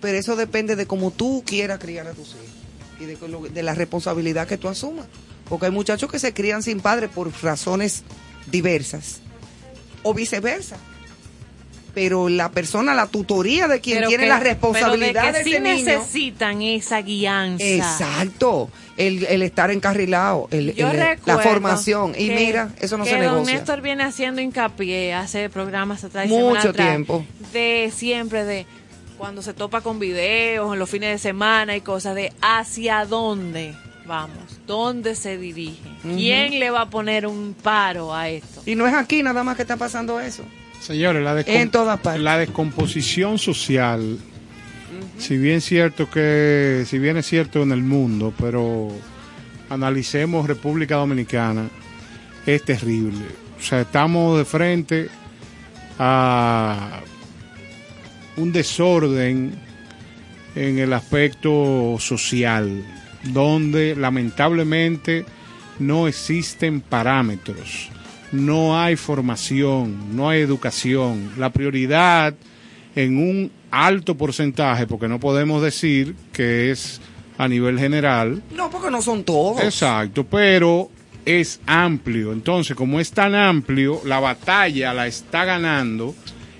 pero 0.00 0.16
eso 0.16 0.34
depende 0.34 0.76
de 0.76 0.86
cómo 0.86 1.10
tú 1.10 1.42
quieras 1.44 1.78
criar 1.78 2.06
a 2.06 2.12
tus 2.12 2.28
hijos 2.30 3.00
y 3.00 3.04
de, 3.04 3.50
de 3.52 3.62
la 3.62 3.74
responsabilidad 3.74 4.46
que 4.48 4.56
tú 4.56 4.68
asumas. 4.68 5.06
Porque 5.48 5.66
hay 5.66 5.72
muchachos 5.72 6.10
que 6.10 6.18
se 6.18 6.32
crían 6.32 6.62
sin 6.62 6.80
padre 6.80 7.08
por 7.08 7.30
razones 7.42 8.02
diversas, 8.50 9.20
o 10.02 10.14
viceversa. 10.14 10.76
Pero 11.94 12.28
la 12.28 12.50
persona, 12.50 12.92
la 12.92 13.06
tutoría 13.06 13.68
de 13.68 13.80
quien 13.80 13.98
Pero 13.98 14.08
tiene 14.08 14.24
que- 14.24 14.28
la 14.28 14.40
responsabilidad 14.40 15.22
pero 15.26 15.32
de 15.38 15.38
de 15.38 15.44
que 15.44 15.50
ese 15.50 15.58
sí 15.58 15.62
niño. 15.62 15.84
necesitan 15.98 16.60
esa 16.62 17.02
guianza. 17.02 17.64
Exacto, 17.64 18.68
el, 18.96 19.24
el 19.26 19.42
estar 19.42 19.70
encarrilado, 19.70 20.48
el, 20.50 20.74
Yo 20.74 20.90
el- 20.90 21.18
la 21.24 21.38
formación. 21.38 22.14
Y 22.18 22.30
mira, 22.30 22.70
eso 22.80 22.98
no 22.98 23.04
que 23.04 23.10
se 23.10 23.16
don 23.22 23.34
negocia. 23.34 23.54
Néstor 23.54 23.80
viene 23.80 24.02
haciendo 24.02 24.40
hincapié 24.40 25.14
hace 25.14 25.48
programas 25.50 26.02
atrás 26.02 26.26
Mucho 26.26 26.70
atrás, 26.70 26.88
tiempo. 26.88 27.24
De 27.52 27.92
siempre, 27.94 28.44
de 28.44 28.66
cuando 29.16 29.40
se 29.42 29.54
topa 29.54 29.80
con 29.80 30.00
videos 30.00 30.72
en 30.72 30.80
los 30.80 30.90
fines 30.90 31.10
de 31.10 31.18
semana 31.18 31.76
y 31.76 31.80
cosas 31.80 32.16
de 32.16 32.32
hacia 32.42 33.04
dónde 33.04 33.72
vamos, 34.06 34.60
dónde 34.66 35.14
se 35.14 35.38
dirige, 35.38 35.88
quién 36.02 36.58
le 36.60 36.70
va 36.70 36.82
a 36.82 36.90
poner 36.90 37.26
un 37.26 37.54
paro 37.60 38.14
a 38.14 38.28
esto. 38.28 38.62
Y 38.66 38.74
no 38.74 38.86
es 38.86 38.94
aquí 38.94 39.22
nada 39.22 39.42
más 39.44 39.56
que 39.56 39.62
está 39.62 39.76
pasando 39.76 40.20
eso. 40.20 40.44
Señores, 40.80 41.22
la, 41.24 41.34
descom- 41.34 41.48
En 41.48 41.70
todas 41.70 41.98
partes. 42.00 42.22
la 42.22 42.36
descomposición 42.38 43.38
social, 43.38 44.18
si 45.18 45.38
bien 45.38 45.60
cierto 45.60 46.10
que, 46.10 46.84
si 46.86 46.98
bien 46.98 47.16
es 47.16 47.26
cierto 47.26 47.62
en 47.62 47.72
el 47.72 47.82
mundo, 47.82 48.32
pero 48.38 48.88
analicemos 49.70 50.46
República 50.46 50.96
Dominicana, 50.96 51.68
es 52.46 52.62
terrible. 52.64 53.24
O 53.58 53.62
sea, 53.62 53.80
estamos 53.80 54.36
de 54.36 54.44
frente 54.44 55.08
a 55.98 57.00
un 58.36 58.52
desorden 58.52 59.54
en 60.54 60.78
el 60.78 60.92
aspecto 60.92 61.96
social, 61.98 62.84
donde 63.32 63.96
lamentablemente 63.96 65.24
no 65.78 66.06
existen 66.08 66.80
parámetros, 66.80 67.90
no 68.32 68.78
hay 68.78 68.96
formación, 68.96 70.16
no 70.16 70.28
hay 70.28 70.40
educación. 70.40 71.30
La 71.38 71.50
prioridad 71.50 72.34
en 72.94 73.16
un 73.16 73.50
alto 73.70 74.16
porcentaje, 74.16 74.86
porque 74.86 75.08
no 75.08 75.18
podemos 75.18 75.62
decir 75.62 76.14
que 76.32 76.70
es 76.70 77.00
a 77.36 77.48
nivel 77.48 77.78
general, 77.78 78.42
No, 78.54 78.70
porque 78.70 78.90
no 78.90 79.02
son 79.02 79.24
todos. 79.24 79.60
Exacto, 79.62 80.24
pero 80.24 80.90
es 81.24 81.60
amplio. 81.66 82.32
Entonces, 82.32 82.76
como 82.76 83.00
es 83.00 83.10
tan 83.10 83.34
amplio, 83.34 84.00
la 84.04 84.20
batalla 84.20 84.94
la 84.94 85.06
está 85.06 85.44
ganando 85.44 86.14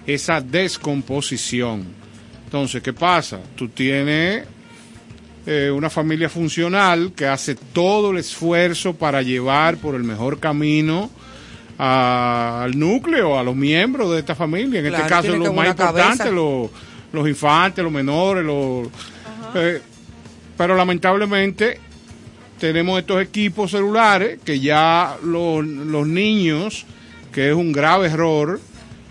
esa 0.06 0.40
descomposición. 0.40 1.84
Entonces, 2.44 2.82
¿qué 2.82 2.92
pasa? 2.92 3.40
Tú 3.56 3.68
tienes 3.68 4.44
eh, 5.46 5.70
una 5.70 5.90
familia 5.90 6.28
funcional 6.28 7.12
que 7.14 7.26
hace 7.26 7.54
todo 7.54 8.10
el 8.12 8.18
esfuerzo 8.18 8.94
para 8.94 9.22
llevar 9.22 9.76
por 9.76 9.94
el 9.94 10.02
mejor 10.04 10.38
camino 10.40 11.10
a- 11.78 12.62
al 12.64 12.78
núcleo, 12.78 13.38
a 13.38 13.42
los 13.42 13.54
miembros 13.56 14.10
de 14.12 14.20
esta 14.20 14.34
familia. 14.34 14.80
En 14.80 14.86
Claro, 14.88 14.96
este 15.04 15.08
caso, 15.08 15.28
que 15.32 15.50
más 15.56 15.66
importantes, 15.92 16.32
los, 16.32 16.70
los 17.12 17.28
infantes, 17.28 17.84
los 17.84 17.92
menores, 17.92 18.44
los... 18.44 18.88
eh, 19.54 19.80
pero 20.56 20.76
lamentablemente 20.76 21.80
tenemos 22.60 22.98
estos 23.00 23.20
equipos 23.20 23.70
celulares 23.72 24.38
que 24.44 24.60
ya 24.60 25.16
los, 25.24 25.64
los 25.66 26.06
niños, 26.06 26.86
que 27.32 27.48
es 27.50 27.54
un 27.54 27.72
grave 27.72 28.06
error, 28.06 28.60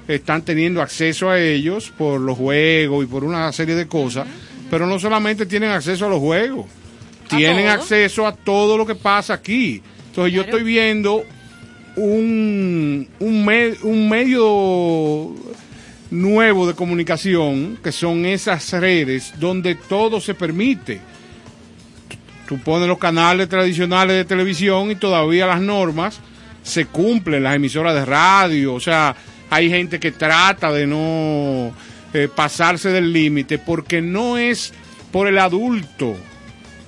están 0.07 0.41
teniendo 0.43 0.81
acceso 0.81 1.29
a 1.29 1.39
ellos 1.39 1.91
por 1.97 2.19
los 2.19 2.37
juegos 2.37 3.03
y 3.03 3.07
por 3.07 3.23
una 3.23 3.51
serie 3.51 3.75
de 3.75 3.87
cosas, 3.87 4.25
pero 4.73 4.87
no 4.87 4.97
solamente 4.97 5.45
tienen 5.45 5.69
acceso 5.69 6.07
a 6.07 6.09
los 6.09 6.19
juegos, 6.19 6.65
tienen 7.29 7.65
todo. 7.65 7.73
acceso 7.75 8.25
a 8.25 8.35
todo 8.35 8.75
lo 8.75 8.87
que 8.87 8.95
pasa 8.95 9.35
aquí. 9.35 9.83
Entonces 10.07 10.33
yo 10.33 10.41
estoy 10.41 10.63
viendo 10.63 11.23
un, 11.95 13.07
un, 13.19 13.45
me- 13.45 13.75
un 13.83 14.09
medio 14.09 15.35
nuevo 16.09 16.65
de 16.65 16.73
comunicación, 16.73 17.77
que 17.83 17.91
son 17.91 18.25
esas 18.25 18.71
redes 18.73 19.33
donde 19.39 19.75
todo 19.75 20.19
se 20.19 20.33
permite. 20.33 20.99
Tú 22.47 22.57
pones 22.57 22.87
los 22.87 22.97
canales 22.97 23.47
tradicionales 23.49 24.15
de 24.15 24.25
televisión 24.25 24.89
y 24.89 24.95
todavía 24.95 25.45
las 25.45 25.61
normas 25.61 26.19
se 26.63 26.85
cumplen, 26.87 27.43
las 27.43 27.55
emisoras 27.55 27.93
de 27.93 28.05
radio, 28.05 28.73
o 28.73 28.79
sea, 28.79 29.15
hay 29.51 29.69
gente 29.69 29.99
que 29.99 30.11
trata 30.11 30.71
de 30.71 30.87
no 30.87 31.71
eh, 32.13 32.29
pasarse 32.33 32.89
del 32.89 33.11
límite 33.11 33.57
porque 33.57 34.01
no 34.01 34.37
es 34.37 34.73
por 35.11 35.27
el 35.27 35.37
adulto 35.39 36.15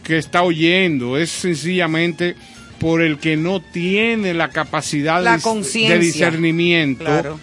que 0.03 0.17
está 0.17 0.43
oyendo, 0.43 1.17
es 1.17 1.31
sencillamente 1.31 2.35
por 2.79 3.01
el 3.01 3.17
que 3.17 3.37
no 3.37 3.61
tiene 3.61 4.33
la 4.33 4.49
capacidad 4.49 5.23
La 5.23 5.37
de, 5.37 5.99
discernimiento 5.99 7.05
Claro. 7.05 7.39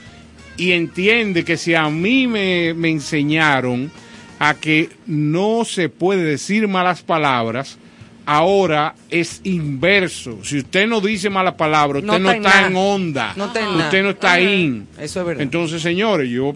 y 0.56 0.72
entiende 0.72 1.44
que 1.44 1.56
si 1.56 1.74
a 1.74 1.88
mí 1.88 2.26
me, 2.28 2.74
me 2.74 2.90
enseñaron 2.90 3.90
a 4.38 4.54
que 4.54 4.90
no 5.06 5.64
se 5.64 5.88
puede 5.88 6.22
decir 6.22 6.68
malas 6.68 7.02
palabras, 7.02 7.78
ahora 8.26 8.94
es 9.10 9.40
inverso. 9.44 10.38
Si 10.44 10.58
usted 10.58 10.86
no 10.86 11.00
dice 11.00 11.30
malas 11.30 11.54
palabras, 11.54 12.02
usted 12.02 12.12
No 12.12 12.18
no, 12.18 12.30
está 12.30 12.36
en 12.36 12.44
está 12.46 12.56
nada. 12.60 12.68
en 12.68 12.76
onda. 12.76 13.32
No 13.36 13.44
está 13.46 13.60
en 13.60 13.66
usted 13.68 13.82
nada. 13.84 14.02
no 14.02 14.10
está 14.10 14.40
in. 14.40 14.86
Eso 15.00 15.20
es 15.20 15.26
verdad. 15.26 15.42
Entonces, 15.42 15.82
señores, 15.82 16.28
yo 16.30 16.54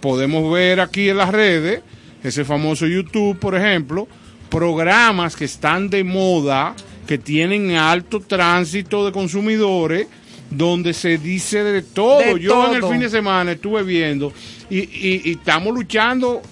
podemos 0.00 0.52
ver 0.52 0.80
aquí 0.80 1.08
en 1.08 1.16
las 1.18 1.30
redes, 1.30 1.80
ese 2.22 2.44
famoso 2.44 2.86
YouTube, 2.86 3.38
por 3.38 3.54
ejemplo, 3.54 4.06
programas 4.48 5.34
que 5.36 5.44
están 5.44 5.88
de 5.90 6.04
moda, 6.04 6.74
que 7.06 7.18
tienen 7.18 7.72
alto 7.72 8.20
tránsito 8.20 9.04
de 9.04 9.12
consumidores, 9.12 10.06
donde 10.50 10.92
se 10.92 11.16
dice 11.18 11.62
de 11.64 11.82
todo. 11.82 12.18
De 12.18 12.38
yo 12.40 12.66
en 12.66 12.74
el 12.76 12.82
fin 12.92 13.00
de 13.00 13.08
semana 13.10 13.52
estuve 13.52 13.82
viendo 13.82 14.32
y, 14.68 14.80
y- 14.80 15.22
y 15.24 15.30
estamos 15.32 15.74
luchando 15.74 16.42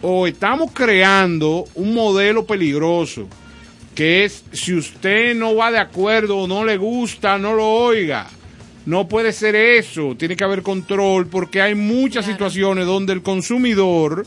o 0.00 0.26
estamos 0.26 0.70
creando 0.72 1.64
un 1.74 1.94
modelo 1.94 2.44
peligroso 2.46 3.26
que 3.94 4.24
es 4.24 4.44
si 4.52 4.74
usted 4.74 5.36
no 5.36 5.54
va 5.54 5.70
de 5.70 5.78
acuerdo 5.78 6.38
o 6.38 6.48
no 6.48 6.64
le 6.64 6.76
gusta, 6.76 7.38
no 7.38 7.52
lo 7.54 7.66
oiga. 7.68 8.26
No 8.86 9.08
puede 9.08 9.32
ser 9.32 9.56
eso, 9.56 10.14
tiene 10.16 10.36
que 10.36 10.44
haber 10.44 10.62
control 10.62 11.26
porque 11.28 11.62
hay 11.62 11.74
muchas 11.74 12.26
situaciones 12.26 12.84
donde 12.86 13.12
el 13.14 13.22
consumidor 13.22 14.26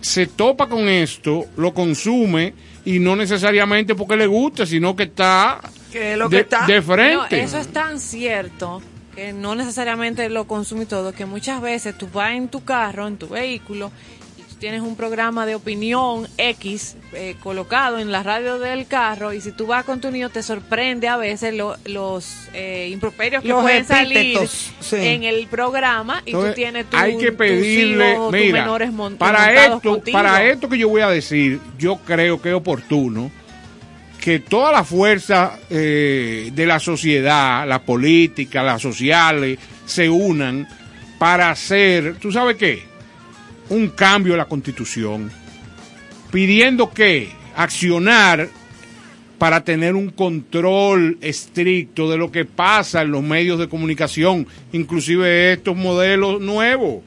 se 0.00 0.26
topa 0.26 0.68
con 0.68 0.88
esto, 0.88 1.44
lo 1.58 1.74
consume 1.74 2.54
y 2.86 2.98
no 2.98 3.14
necesariamente 3.14 3.94
porque 3.94 4.16
le 4.16 4.26
gusta, 4.26 4.64
sino 4.64 4.96
que 4.96 5.02
está 5.02 5.60
Que 5.92 6.16
lo 6.16 6.30
que 6.30 6.36
de, 6.36 6.42
está. 6.42 6.66
de 6.66 6.76
No, 6.76 6.82
frente. 6.82 7.42
eso 7.42 7.58
es 7.58 7.68
tan 7.68 8.00
cierto 8.00 8.80
que 9.14 9.34
no 9.34 9.54
necesariamente 9.54 10.30
lo 10.30 10.46
consume 10.46 10.86
todo, 10.86 11.12
que 11.12 11.26
muchas 11.26 11.60
veces 11.60 11.98
tú 11.98 12.08
vas 12.12 12.32
en 12.32 12.48
tu 12.48 12.64
carro, 12.64 13.06
en 13.06 13.18
tu 13.18 13.28
vehículo, 13.28 13.90
tienes 14.60 14.82
un 14.82 14.94
programa 14.94 15.46
de 15.46 15.54
opinión 15.54 16.28
X 16.36 16.96
eh, 17.14 17.34
colocado 17.42 17.98
en 17.98 18.12
la 18.12 18.22
radio 18.22 18.58
del 18.58 18.86
carro 18.86 19.32
y 19.32 19.40
si 19.40 19.52
tú 19.52 19.66
vas 19.66 19.84
con 19.84 20.00
tu 20.00 20.10
niño 20.10 20.28
te 20.28 20.42
sorprende 20.42 21.08
a 21.08 21.16
veces 21.16 21.54
lo- 21.54 21.76
los 21.86 22.48
eh, 22.52 22.88
improperios 22.92 23.42
que 23.42 23.48
Los 23.48 23.62
pueden 23.62 23.86
salir 23.86 24.38
sí. 24.80 24.96
en 24.96 25.22
el 25.24 25.46
programa 25.48 26.22
y 26.26 26.30
Entonces, 26.30 26.52
tú 26.52 26.56
tienes 26.56 26.86
tu, 26.90 26.96
hay 26.96 27.16
que 27.16 27.28
tus 27.28 27.36
pedirle, 27.36 28.14
tus 28.14 28.30
menores 28.32 28.92
mon- 28.92 29.16
para 29.16 29.52
esto, 29.64 29.80
contigo. 29.80 30.16
para 30.16 30.44
esto 30.44 30.68
que 30.68 30.76
yo 30.78 30.88
voy 30.90 31.00
a 31.00 31.08
decir, 31.08 31.58
yo 31.78 31.96
creo 32.04 32.40
que 32.42 32.50
es 32.50 32.54
oportuno 32.54 33.30
que 34.20 34.38
toda 34.40 34.70
la 34.72 34.84
fuerza 34.84 35.58
eh, 35.70 36.50
de 36.52 36.66
la 36.66 36.78
sociedad, 36.78 37.66
la 37.66 37.80
política, 37.82 38.62
las 38.62 38.82
sociales, 38.82 39.58
se 39.86 40.10
unan 40.10 40.68
para 41.18 41.50
hacer, 41.50 42.16
¿tú 42.20 42.30
sabes 42.30 42.56
qué? 42.56 42.89
Un 43.70 43.88
cambio 43.88 44.34
en 44.34 44.38
la 44.38 44.44
constitución, 44.44 45.30
pidiendo 46.30 46.90
que 46.90 47.30
accionar 47.56 48.48
para 49.38 49.64
tener 49.64 49.94
un 49.94 50.10
control 50.10 51.16
estricto 51.22 52.10
de 52.10 52.18
lo 52.18 52.30
que 52.30 52.44
pasa 52.44 53.00
en 53.00 53.10
los 53.10 53.22
medios 53.22 53.58
de 53.58 53.68
comunicación, 53.68 54.46
inclusive 54.72 55.54
estos 55.54 55.74
modelos 55.74 56.40
nuevos. 56.42 57.02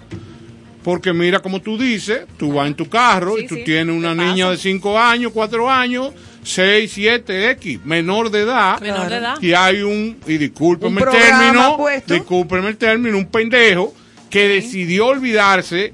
Porque 0.84 1.14
mira, 1.14 1.40
como 1.40 1.62
tú 1.62 1.78
dices, 1.78 2.22
tú 2.38 2.54
vas 2.54 2.68
en 2.68 2.74
tu 2.74 2.90
carro 2.90 3.36
Sí, 3.38 3.44
y 3.44 3.48
tú 3.48 3.56
sí, 3.56 3.64
tienes 3.64 3.96
una 3.96 4.16
niña 4.16 4.50
de 4.50 4.58
5 4.58 5.00
años, 5.00 5.32
4 5.32 5.70
años, 5.70 6.12
6, 6.44 6.92
7, 6.92 7.52
X, 7.52 7.80
menor 7.86 8.32
de 8.32 8.42
edad. 8.42 8.82
Menor 8.82 9.10
de 9.10 9.18
edad. 9.18 9.42
Y 9.42 9.54
hay 9.54 9.82
un, 9.82 10.18
y 10.28 10.38
discúlpeme 10.38 11.02
Un 11.02 11.08
el 11.08 11.14
término, 11.14 11.78
puesto. 11.78 12.14
discúlpeme 12.16 12.68
el 12.70 12.78
término, 12.78 13.18
un 13.18 13.28
pendejo 13.28 13.94
que 14.30 14.48
decidió 14.50 15.06
olvidarse 15.06 15.94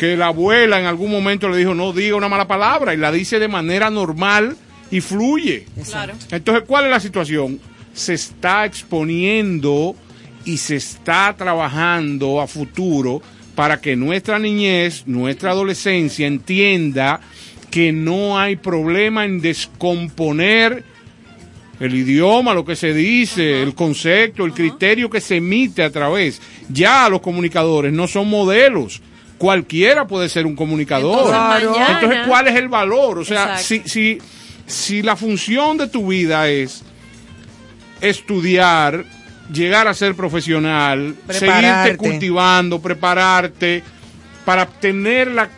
que 0.00 0.16
la 0.16 0.28
abuela 0.28 0.80
en 0.80 0.86
algún 0.86 1.10
momento 1.10 1.46
le 1.50 1.58
dijo 1.58 1.74
no 1.74 1.92
diga 1.92 2.16
una 2.16 2.30
mala 2.30 2.48
palabra 2.48 2.94
y 2.94 2.96
la 2.96 3.12
dice 3.12 3.38
de 3.38 3.48
manera 3.48 3.90
normal 3.90 4.56
y 4.90 5.02
fluye. 5.02 5.66
Claro. 5.90 6.14
Entonces, 6.30 6.64
¿cuál 6.66 6.86
es 6.86 6.90
la 6.90 7.00
situación? 7.00 7.60
Se 7.92 8.14
está 8.14 8.64
exponiendo 8.64 9.94
y 10.46 10.56
se 10.56 10.76
está 10.76 11.34
trabajando 11.36 12.40
a 12.40 12.46
futuro 12.46 13.20
para 13.54 13.82
que 13.82 13.94
nuestra 13.94 14.38
niñez, 14.38 15.02
nuestra 15.04 15.50
adolescencia 15.50 16.26
entienda 16.26 17.20
que 17.70 17.92
no 17.92 18.38
hay 18.38 18.56
problema 18.56 19.26
en 19.26 19.42
descomponer 19.42 20.82
el 21.78 21.94
idioma, 21.94 22.54
lo 22.54 22.64
que 22.64 22.74
se 22.74 22.94
dice, 22.94 23.62
el 23.62 23.74
concepto, 23.74 24.46
el 24.46 24.54
criterio 24.54 25.10
que 25.10 25.20
se 25.20 25.36
emite 25.36 25.82
a 25.82 25.90
través. 25.90 26.40
Ya 26.70 27.06
los 27.10 27.20
comunicadores 27.20 27.92
no 27.92 28.08
son 28.08 28.30
modelos. 28.30 29.02
Cualquiera 29.40 30.06
puede 30.06 30.28
ser 30.28 30.44
un 30.44 30.54
comunicador. 30.54 31.12
Entonces, 31.18 31.34
Claro. 31.34 31.70
mañana- 31.72 31.94
Entonces, 31.94 32.20
¿cuál 32.28 32.48
es 32.48 32.56
el 32.56 32.68
valor? 32.68 33.18
O 33.20 33.24
sea, 33.24 33.56
si, 33.56 33.80
si, 33.86 34.18
si 34.66 35.00
la 35.00 35.16
función 35.16 35.78
de 35.78 35.88
tu 35.88 36.08
vida 36.08 36.46
es 36.46 36.82
estudiar, 38.02 39.04
llegar 39.52 39.88
a 39.88 39.94
ser 39.94 40.14
profesional, 40.14 41.14
Prepararte. 41.26 41.70
seguirte 41.72 41.96
cultivando, 41.96 42.80
prepararte, 42.82 43.82
para 44.44 44.66
tener 44.66 45.28
la, 45.28 45.48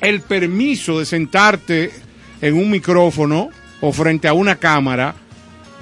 el 0.00 0.20
permiso 0.22 0.98
de 0.98 1.04
sentarte 1.04 1.90
en 2.40 2.54
un 2.54 2.70
micrófono 2.70 3.50
o 3.82 3.92
frente 3.92 4.28
a 4.28 4.32
una 4.32 4.56
cámara 4.56 5.14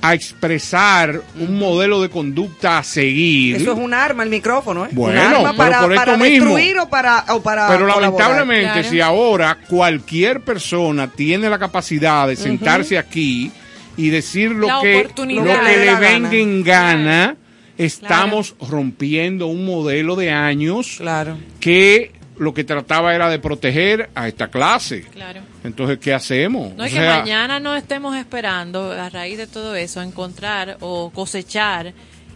a 0.03 0.15
expresar 0.15 1.23
un 1.41 1.59
modelo 1.59 2.01
de 2.03 2.09
conducta 2.11 2.79
a 2.79 2.83
seguir. 2.85 3.57
Eso 3.57 3.73
es 3.73 3.79
un 3.79 3.93
arma, 3.95 4.23
el 4.23 4.31
micrófono, 4.31 4.85
¿eh? 4.87 4.89
Bueno, 4.93 5.21
un 5.21 5.27
arma 5.27 5.51
pero 5.53 5.57
para, 5.57 5.81
por 5.81 5.93
esto 5.93 6.05
para 6.05 6.17
mismo. 6.19 6.45
destruir 6.57 6.79
o 6.79 6.89
para, 6.89 7.25
o 7.31 7.43
para 7.43 7.67
Pero 7.69 7.81
colaborar. 7.81 8.03
lamentablemente, 8.13 8.73
Claro. 8.75 8.89
si 8.91 9.01
ahora 9.01 9.59
cualquier 9.69 10.41
persona 10.43 11.09
tiene 11.11 11.49
la 11.51 11.59
capacidad 11.59 12.29
de 12.29 12.37
sentarse 12.37 12.99
aquí 12.99 13.51
y 13.97 14.11
decir 14.11 14.51
lo 14.53 14.67
La 14.69 14.81
que, 14.83 15.09
lo 15.17 15.25
que 15.45 15.77
le 15.79 15.95
venga 15.97 16.33
en 16.35 16.63
gana, 16.63 17.37
estamos 17.79 18.55
rompiendo 18.71 19.47
un 19.49 19.65
modelo 19.67 20.17
de 20.17 20.31
años 20.31 20.97
Claro. 20.99 21.37
que 21.61 22.13
lo 22.39 22.53
que 22.55 22.65
trataba 22.65 23.15
era 23.15 23.29
de 23.31 23.39
proteger 23.39 24.11
a 24.15 24.29
esta 24.29 24.49
clase. 24.49 25.03
Claro. 25.13 25.41
Entonces, 25.65 25.99
¿qué 25.99 26.13
hacemos? 26.13 26.75
No 26.75 26.83
O 26.83 26.87
es 26.87 26.93
que 26.93 27.01
mañana 27.01 27.61
no 27.61 27.75
estemos 27.77 28.17
esperando, 28.17 28.93
a 28.93 29.09
raíz 29.09 29.39
de 29.39 29.47
todo 29.47 29.75
eso, 29.75 30.03
encontrar 30.03 30.77
o 30.81 31.11
cosechar 31.11 31.93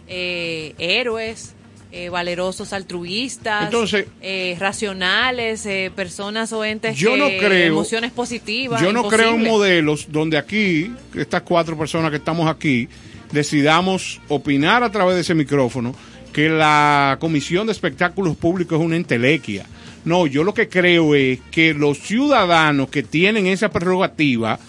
eh, 0.07 0.73
héroes, 0.77 1.53
eh, 1.93 2.09
valerosos 2.09 2.73
altruistas, 2.73 3.65
Entonces- 3.65 4.05
eh, 4.21 4.55
racionales, 4.59 5.65
eh, 5.65 5.91
personas 5.95 6.51
o 6.53 6.63
entes 6.65 6.97
Yo 6.97 7.13
que 7.13 7.17
no 7.17 7.27
creo- 7.27 7.67
emociones 7.67 8.11
positivas. 8.11 8.81
Yo 8.81 8.91
no 8.93 9.07
creo 9.07 9.35
en 9.35 9.43
modelos 9.43 10.07
donde 10.09 10.37
aquí, 10.37 10.91
estas 11.15 11.41
cuatro 11.43 11.77
personas 11.77 12.09
que 12.11 12.17
estamos 12.17 12.49
aquí, 12.49 12.87
decidamos 13.31 14.19
opinar 14.27 14.83
a 14.83 14.91
través 14.91 15.15
de 15.15 15.21
ese 15.21 15.33
micrófono 15.33 15.95
que 16.33 16.49
la 16.49 17.17
Comisión 17.19 17.65
de 17.67 17.73
Espectáculos 17.73 18.35
Públicos 18.37 18.79
es 18.79 18.85
una 18.85 18.95
entelequia. 18.95 19.65
No, 20.03 20.25
yo 20.27 20.43
lo 20.43 20.53
que 20.53 20.67
creo 20.67 21.13
es 21.15 21.39
que 21.51 21.73
los 21.73 21.99
ciudadanos 21.99 22.89
que 22.89 23.03
tienen 23.03 23.47
esa 23.47 23.69
prerrogativa 23.69 24.59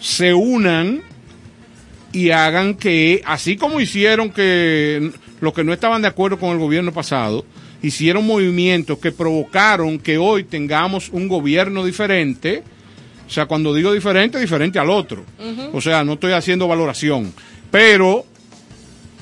se 0.00 0.34
unan 0.34 1.02
y 2.12 2.30
hagan 2.30 2.74
que, 2.74 3.22
así 3.24 3.56
como 3.56 3.80
hicieron 3.80 4.30
que 4.30 5.12
los 5.40 5.52
que 5.52 5.64
no 5.64 5.72
estaban 5.72 6.02
de 6.02 6.08
acuerdo 6.08 6.38
con 6.38 6.50
el 6.50 6.58
gobierno 6.58 6.92
pasado, 6.92 7.44
hicieron 7.82 8.26
movimientos 8.26 8.98
que 8.98 9.12
provocaron 9.12 9.98
que 9.98 10.18
hoy 10.18 10.44
tengamos 10.44 11.08
un 11.10 11.28
gobierno 11.28 11.84
diferente. 11.84 12.62
O 13.26 13.30
sea, 13.30 13.46
cuando 13.46 13.74
digo 13.74 13.92
diferente, 13.92 14.38
diferente 14.38 14.78
al 14.78 14.90
otro. 14.90 15.24
O 15.72 15.80
sea, 15.80 16.04
no 16.04 16.14
estoy 16.14 16.32
haciendo 16.32 16.68
valoración. 16.68 17.32
Pero 17.70 18.24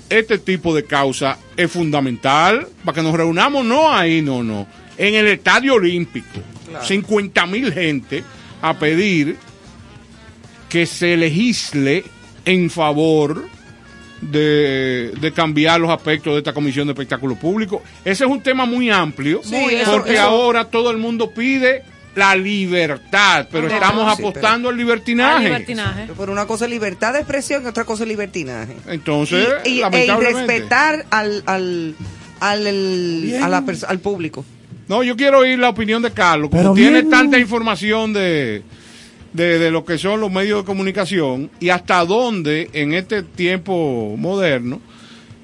este 0.09 0.38
tipo 0.38 0.74
de 0.74 0.84
causa 0.84 1.38
es 1.57 1.70
fundamental 1.70 2.68
para 2.84 2.94
que 2.94 3.02
nos 3.02 3.14
reunamos, 3.14 3.64
no 3.64 3.92
ahí, 3.92 4.22
no, 4.22 4.42
no. 4.42 4.66
En 4.99 5.14
el 5.14 5.26
Estadio 5.28 5.74
Olímpico, 5.74 6.40
50 6.82 7.47
mil 7.47 7.72
gente 7.72 8.22
a 8.62 8.74
pedir 8.78 9.36
que 10.68 10.86
se 10.86 11.16
legisle 11.16 12.05
en 12.45 12.68
favor 12.70 13.47
de, 14.20 15.12
de 15.20 15.32
cambiar 15.32 15.80
los 15.80 15.90
aspectos 15.90 16.32
de 16.34 16.38
esta 16.38 16.53
Comisión 16.53 16.86
de 16.86 16.92
Espectáculo 16.92 17.34
Público. 17.36 17.82
Ese 18.05 18.24
es 18.24 18.30
un 18.30 18.42
tema 18.42 18.64
muy 18.66 18.90
amplio, 18.90 19.40
Sí, 19.45 19.55
porque 19.86 20.14
eso- 20.14 20.22
ahora 20.22 20.64
todo 20.70 20.90
el 20.90 20.97
mundo 20.97 21.30
pide 21.30 21.82
la 22.14 22.34
libertad, 22.36 23.49
pero 23.51 23.66
estamos 23.66 24.16
sí, 24.16 24.22
apostando 24.22 24.68
al 24.68 24.74
Al 24.74 24.78
libertinaje. 24.78 25.45
libertinaje. 25.45 26.07
Por 26.14 26.30
una 26.30 26.47
cosa 26.47 26.64
es 26.66 26.70
libertad 26.70 27.12
de 27.12 27.18
expresión 27.18 27.64
y 27.64 27.66
otra 27.66 27.84
cosa 27.84 28.05
es 28.05 28.09
libertinaje. 28.09 28.76
Entonces, 28.86 29.47
y, 29.64 29.68
y- 29.70 29.78
e 29.78 29.80
lamentablemente. 29.80 30.53
respetar 30.53 31.07
al, 31.11 31.42
al, 31.47 31.95
al, 32.40 32.66
el- 32.66 33.40
a 33.42 33.49
la 33.49 33.62
perso- 33.62 33.86
al 33.88 33.99
público. 33.99 34.45
No, 34.89 35.03
yo 35.03 35.16
quiero 35.16 35.39
oír 35.39 35.59
la 35.59 35.70
opinión 35.70 36.03
de 36.03 36.11
Carlos. 36.11 36.51
Como 36.51 36.62
Pero 36.62 36.74
tiene 36.74 37.01
bien, 37.01 37.11
tanta 37.11 37.39
información 37.39 38.12
de, 38.12 38.62
de, 39.32 39.59
de 39.59 39.70
lo 39.70 39.85
que 39.85 39.97
son 39.99 40.20
los 40.20 40.30
medios 40.30 40.61
de 40.62 40.64
comunicación 40.66 41.51
y 41.61 41.70
hasta 41.70 42.05
dónde 42.05 42.68
en 42.72 42.93
este 42.95 43.22
tiempo 43.22 44.14
moderno 44.18 44.80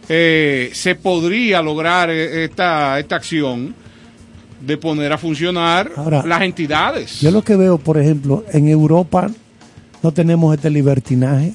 eh, 0.09 0.71
se 0.75 0.95
podría 0.95 1.63
lograr 1.63 2.11
eh, 2.11 2.45
esta, 2.45 2.99
esta 2.99 3.17
acción 3.17 3.75
de 4.61 4.77
poner 4.77 5.13
a 5.13 5.17
funcionar 5.19 5.91
Ahora, 5.97 6.23
las 6.27 6.43
entidades. 6.43 7.21
Yo 7.21 7.31
lo 7.31 7.43
que 7.43 7.57
veo, 7.57 7.79
por 7.79 7.97
ejemplo, 7.97 8.45
en 8.53 8.69
Europa 8.69 9.31
no 10.03 10.13
tenemos 10.13 10.55
este 10.55 10.69
libertinaje 10.69 11.55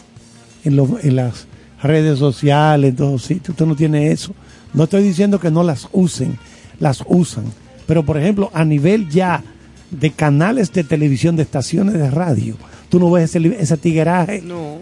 en, 0.63 0.75
lo- 0.75 0.97
en 1.03 1.15
las 1.17 1.45
redes 1.83 2.17
sociales, 2.17 2.89
en 2.91 2.95
todos 2.95 3.21
sitios. 3.23 3.49
Usted 3.49 3.65
no 3.67 3.75
tiene 3.75 4.11
eso. 4.11 4.33
No 4.73 4.85
estoy 4.85 5.03
diciendo 5.03 5.39
que 5.39 5.51
no 5.51 5.61
las 5.61 5.87
usen, 5.91 6.37
las 6.79 7.03
usan. 7.07 7.45
Pero, 7.87 8.03
por 8.03 8.17
ejemplo, 8.17 8.49
a 8.53 8.63
nivel 8.65 9.09
ya 9.09 9.43
de 9.91 10.11
canales 10.11 10.71
de 10.73 10.83
televisión, 10.83 11.35
de 11.35 11.43
estaciones 11.43 11.93
de 11.93 12.09
radio, 12.09 12.55
tú 12.89 12.99
no 12.99 13.11
ves 13.11 13.35
ese, 13.35 13.77
tigueraje. 13.77 14.41
No. 14.41 14.79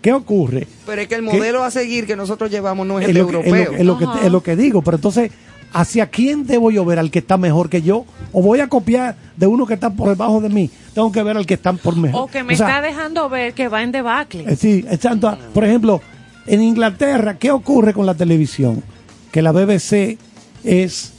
¿Qué 0.00 0.12
ocurre? 0.12 0.66
Pero 0.84 1.00
es 1.02 1.08
que 1.08 1.14
el 1.14 1.24
¿Qué? 1.28 1.36
modelo 1.38 1.62
a 1.62 1.70
seguir 1.70 2.06
que 2.06 2.16
nosotros 2.16 2.50
llevamos 2.50 2.86
no 2.86 2.98
es, 2.98 3.04
Es 3.08 3.10
el 3.10 3.18
lo, 3.18 3.28
que, 3.28 3.38
es, 3.38 3.46
europeo. 3.46 3.72
lo, 3.72 3.78
es 3.78 3.84
lo 3.84 3.98
que, 3.98 4.26
es 4.26 4.32
lo 4.32 4.42
que 4.42 4.56
digo. 4.56 4.82
Pero 4.82 4.96
entonces, 4.96 5.30
¿hacia 5.72 6.06
quién 6.08 6.44
debo 6.44 6.72
yo 6.72 6.84
ver? 6.84 6.98
¿Al 6.98 7.12
que 7.12 7.20
está 7.20 7.36
mejor 7.36 7.70
que 7.70 7.82
yo? 7.82 8.04
¿O 8.32 8.42
voy 8.42 8.58
a 8.58 8.68
copiar 8.68 9.14
de 9.36 9.46
uno 9.46 9.64
que 9.64 9.74
está 9.74 9.90
por 9.90 10.08
debajo 10.08 10.40
de 10.40 10.48
mí? 10.48 10.68
Tengo 10.92 11.12
que 11.12 11.22
ver 11.22 11.36
al 11.36 11.46
que 11.46 11.54
está 11.54 11.72
por 11.72 11.96
mejor. 11.96 12.22
O 12.22 12.26
que 12.26 12.42
me 12.42 12.54
O 12.54 12.56
sea, 12.56 12.66
está 12.66 12.82
dejando 12.82 13.28
ver 13.28 13.54
que 13.54 13.68
va 13.68 13.84
en 13.84 13.92
debacle. 13.92 14.44
eh, 14.48 14.56
Sí, 14.56 14.84
exacto. 14.90 15.38
Por 15.54 15.64
ejemplo, 15.64 16.00
en 16.48 16.60
Inglaterra, 16.62 17.38
¿qué 17.38 17.52
ocurre 17.52 17.94
con 17.94 18.04
la 18.04 18.14
televisión? 18.14 18.82
Que 19.30 19.40
la 19.40 19.52
BBC 19.52 20.18
es 20.64 21.12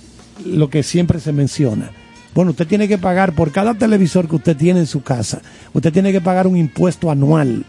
lo 0.45 0.69
que 0.69 0.83
siempre 0.83 1.19
se 1.19 1.31
menciona. 1.31 1.91
Bueno, 2.33 2.51
usted 2.51 2.67
tiene 2.67 2.87
que 2.87 2.97
pagar 2.97 3.33
por 3.33 3.51
cada 3.51 3.75
televisor 3.75 4.27
que 4.27 4.37
usted 4.37 4.57
tiene 4.57 4.79
en 4.79 4.87
su 4.87 5.03
casa, 5.03 5.41
usted 5.73 5.93
tiene 5.93 6.11
que 6.11 6.21
pagar 6.21 6.47
un 6.47 6.57
impuesto 6.57 7.11
anual. 7.11 7.65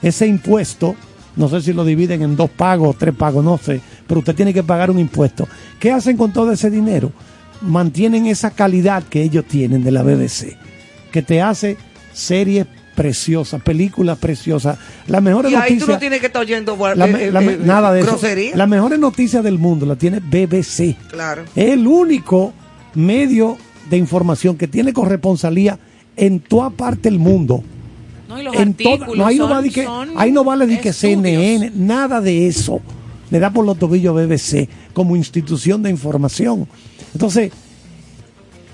Ese 0.00 0.26
impuesto, 0.26 0.96
no 1.36 1.48
sé 1.48 1.60
si 1.60 1.72
lo 1.72 1.84
dividen 1.84 2.22
en 2.22 2.36
dos 2.36 2.48
pagos 2.50 2.96
tres 2.98 3.14
pagos, 3.14 3.44
no 3.44 3.58
sé, 3.58 3.80
pero 4.06 4.20
usted 4.20 4.34
tiene 4.34 4.54
que 4.54 4.62
pagar 4.62 4.90
un 4.90 4.98
impuesto. 4.98 5.46
¿Qué 5.78 5.92
hacen 5.92 6.16
con 6.16 6.32
todo 6.32 6.52
ese 6.52 6.70
dinero? 6.70 7.12
mantienen 7.60 8.26
esa 8.26 8.50
calidad 8.50 9.02
que 9.04 9.22
ellos 9.22 9.44
tienen 9.44 9.84
de 9.84 9.90
la 9.90 10.02
BBC, 10.02 10.56
que 11.12 11.22
te 11.22 11.42
hace 11.42 11.76
series 12.12 12.66
preciosas, 13.00 13.62
películas 13.62 14.18
preciosas. 14.18 14.76
Las 15.06 15.22
mejores 15.22 15.50
Y 15.50 15.54
ahí 15.54 15.60
tú 15.60 15.86
noticias. 15.86 15.88
no 15.88 15.98
tienes 15.98 16.20
que 16.20 16.26
estar 16.26 16.42
oyendo 16.42 16.76
la 16.94 17.06
eh, 17.06 17.28
eh, 17.28 17.32
la 17.32 17.42
eh, 17.42 17.58
nada 17.64 17.92
de 17.94 18.02
eso. 18.02 18.18
Las 18.54 18.68
mejores 18.68 18.98
noticias 18.98 19.42
del 19.42 19.58
mundo 19.58 19.86
las 19.86 19.96
tiene 19.96 20.20
BBC. 20.20 20.96
Claro. 21.10 21.44
Es 21.56 21.70
el 21.70 21.86
único 21.86 22.52
medio 22.94 23.56
de 23.88 23.96
información 23.96 24.58
que 24.58 24.68
tiene 24.68 24.92
corresponsalía 24.92 25.78
en 26.14 26.40
toda 26.40 26.68
parte 26.68 27.08
del 27.08 27.18
mundo. 27.18 27.64
No, 28.28 28.38
y 28.38 28.42
los 28.44 28.54
En 28.54 28.74
toda- 28.74 28.90
artículos 28.96 29.16
no, 29.16 29.26
ahí, 29.26 29.38
no 29.38 29.44
son- 29.44 29.52
va 29.56 29.62
de 29.62 29.70
que, 29.70 29.84
son 29.84 30.08
ahí 30.16 30.30
no 30.32 30.44
vale 30.44 30.66
de 30.66 30.78
que. 30.78 30.92
CNN, 30.92 31.72
nada 31.74 32.20
de 32.20 32.46
eso. 32.48 32.82
Le 33.30 33.38
da 33.38 33.50
por 33.50 33.64
los 33.64 33.78
tobillos 33.78 34.14
BBC 34.14 34.68
como 34.92 35.16
institución 35.16 35.82
de 35.82 35.88
información. 35.88 36.68
Entonces, 37.14 37.50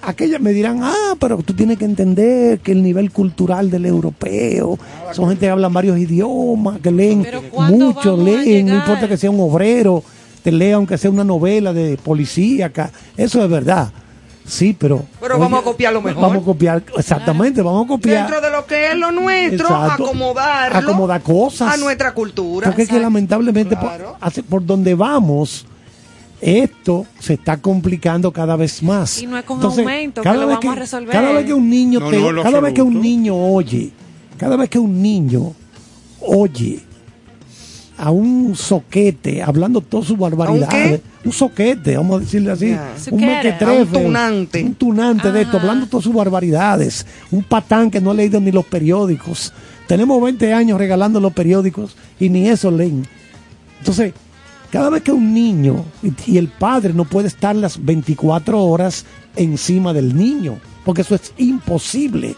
aquellas 0.07 0.41
me 0.41 0.53
dirán, 0.53 0.81
ah, 0.83 1.15
pero 1.19 1.39
tú 1.39 1.53
tienes 1.53 1.79
que 1.79 1.85
entender 1.85 2.61
que 2.61 2.73
el 2.73 2.83
nivel 2.83 3.11
cultural 3.11 3.71
del 3.71 3.87
europeo, 3.87 4.79
son 5.13 5.29
gente 5.29 5.47
que 5.47 5.51
hablan 5.51 5.73
varios 5.73 5.99
idiomas, 5.99 6.79
que 6.81 6.91
leen 6.91 7.23
Pero 7.23 7.43
¿cuándo 7.51 7.77
mucho, 7.93 8.17
leen, 8.17 8.67
no 8.67 8.77
importa 8.77 9.09
que 9.09 9.17
sea 9.17 9.31
un 9.31 9.41
obrero, 9.41 10.03
te 10.43 10.53
lea 10.53 10.77
aunque 10.77 10.97
sea 10.97 11.11
una 11.11 11.25
novela 11.25 11.73
de 11.73 11.97
policíaca, 11.99 12.91
eso 13.17 13.43
es 13.45 13.51
verdad. 13.51 13.91
Sí, 14.49 14.77
pero... 14.79 15.03
Pero 15.21 15.41
vamos 15.41 15.59
a 15.61 15.65
copiar 15.65 15.93
lo 15.93 16.01
mejor. 16.01 16.23
Vamos 16.23 16.43
a 16.43 16.45
copiar, 16.45 16.81
exactamente, 16.97 17.63
vamos 17.63 17.85
a 17.85 17.89
copiar. 17.89 18.27
Dentro 18.31 18.41
de 18.41 18.51
lo 18.57 18.65
que 18.65 18.93
es 18.93 18.97
lo 18.97 19.11
nuestro, 19.11 19.67
Exacto. 19.67 20.05
acomodarlo 20.05 20.79
Acomodar 20.79 21.21
cosas. 21.21 21.75
a 21.75 21.77
nuestra 21.79 22.15
cultura. 22.15 22.69
Porque 22.69 22.83
es 22.83 22.89
que 22.89 23.01
lamentablemente 23.01 23.75
por, 23.77 23.89
Claro. 23.89 24.17
hace- 24.21 24.45
por 24.45 24.65
donde 24.65 24.95
vamos, 24.95 25.67
esto 26.41 27.07
se 27.19 27.35
está 27.35 27.57
complicando 27.59 28.33
cada 28.33 28.57
vez 28.57 28.83
más. 28.83 29.21
Y 29.23 29.27
no 29.27 29.39
es 29.39 29.45
con 29.45 29.63
aumento 29.63 30.23
que 30.23 30.25
cada 30.29 30.41
lo 30.43 30.47
vez 30.49 30.59
vamos 30.63 30.77
a 30.77 30.81
resolver. 30.81 31.13
Cada 31.13 31.33
vez 31.33 31.45
que 31.47 31.55
un 31.55 31.69
niño, 31.71 32.01
No, 32.01 32.11
te- 32.11 32.19
no, 32.21 32.29
en 32.31 32.35
lo 32.37 32.43
cada 32.43 32.61
vez 32.61 32.75
que 32.75 32.83
un 32.83 33.01
niño 33.01 33.37
oye, 33.37 33.91
cada 34.37 34.57
vez 34.57 34.69
que 34.69 34.79
un 34.79 35.01
niño 35.03 35.53
oye 36.21 36.81
a 37.99 38.11
un 38.11 38.55
soquete 38.55 39.43
hablando 39.43 39.81
todas 39.81 40.07
sus 40.07 40.19
barbaridades, 40.19 41.01
un 41.25 41.33
soquete, 41.33 41.97
vamos 41.97 42.19
a 42.19 42.25
decirle 42.25 42.51
así, 42.53 42.77
un 43.11 43.21
mequetrefe, 43.21 43.97
un 43.97 44.05
tunante. 44.05 44.63
un 44.63 44.75
tunante 44.75 45.33
de 45.33 45.43
esto, 45.43 45.57
hablando 45.57 45.87
todas 45.87 46.05
sus 46.05 46.15
barbaridades, 46.15 47.07
un 47.31 47.43
patán 47.43 47.91
que 47.91 48.01
no 48.01 48.11
ha 48.11 48.15
leído 48.15 48.39
ni 48.41 48.53
los 48.53 48.67
periódicos. 48.67 49.53
Tenemos 49.89 50.21
20 50.23 50.53
años 50.53 50.79
regalando 50.79 51.21
los 51.21 51.33
periódicos 51.33 51.97
y 52.21 52.29
ni 52.29 52.49
eso 52.49 52.71
leen. 52.71 53.07
Entonces, 53.79 54.13
cada 54.71 54.91
vez 54.91 55.03
que 55.03 55.13
un 55.13 55.33
niño 55.33 55.85
y, 56.03 56.37
el 56.39 56.49
padre 56.49 56.93
no 56.93 57.05
puede 57.05 57.29
estar 57.29 57.55
las 57.57 57.85
24 57.85 58.63
horas 58.63 59.05
encima 59.37 59.93
del 59.93 60.17
niño, 60.17 60.59
porque 60.85 61.03
eso 61.03 61.15
es 61.15 61.33
imposible. 61.39 62.35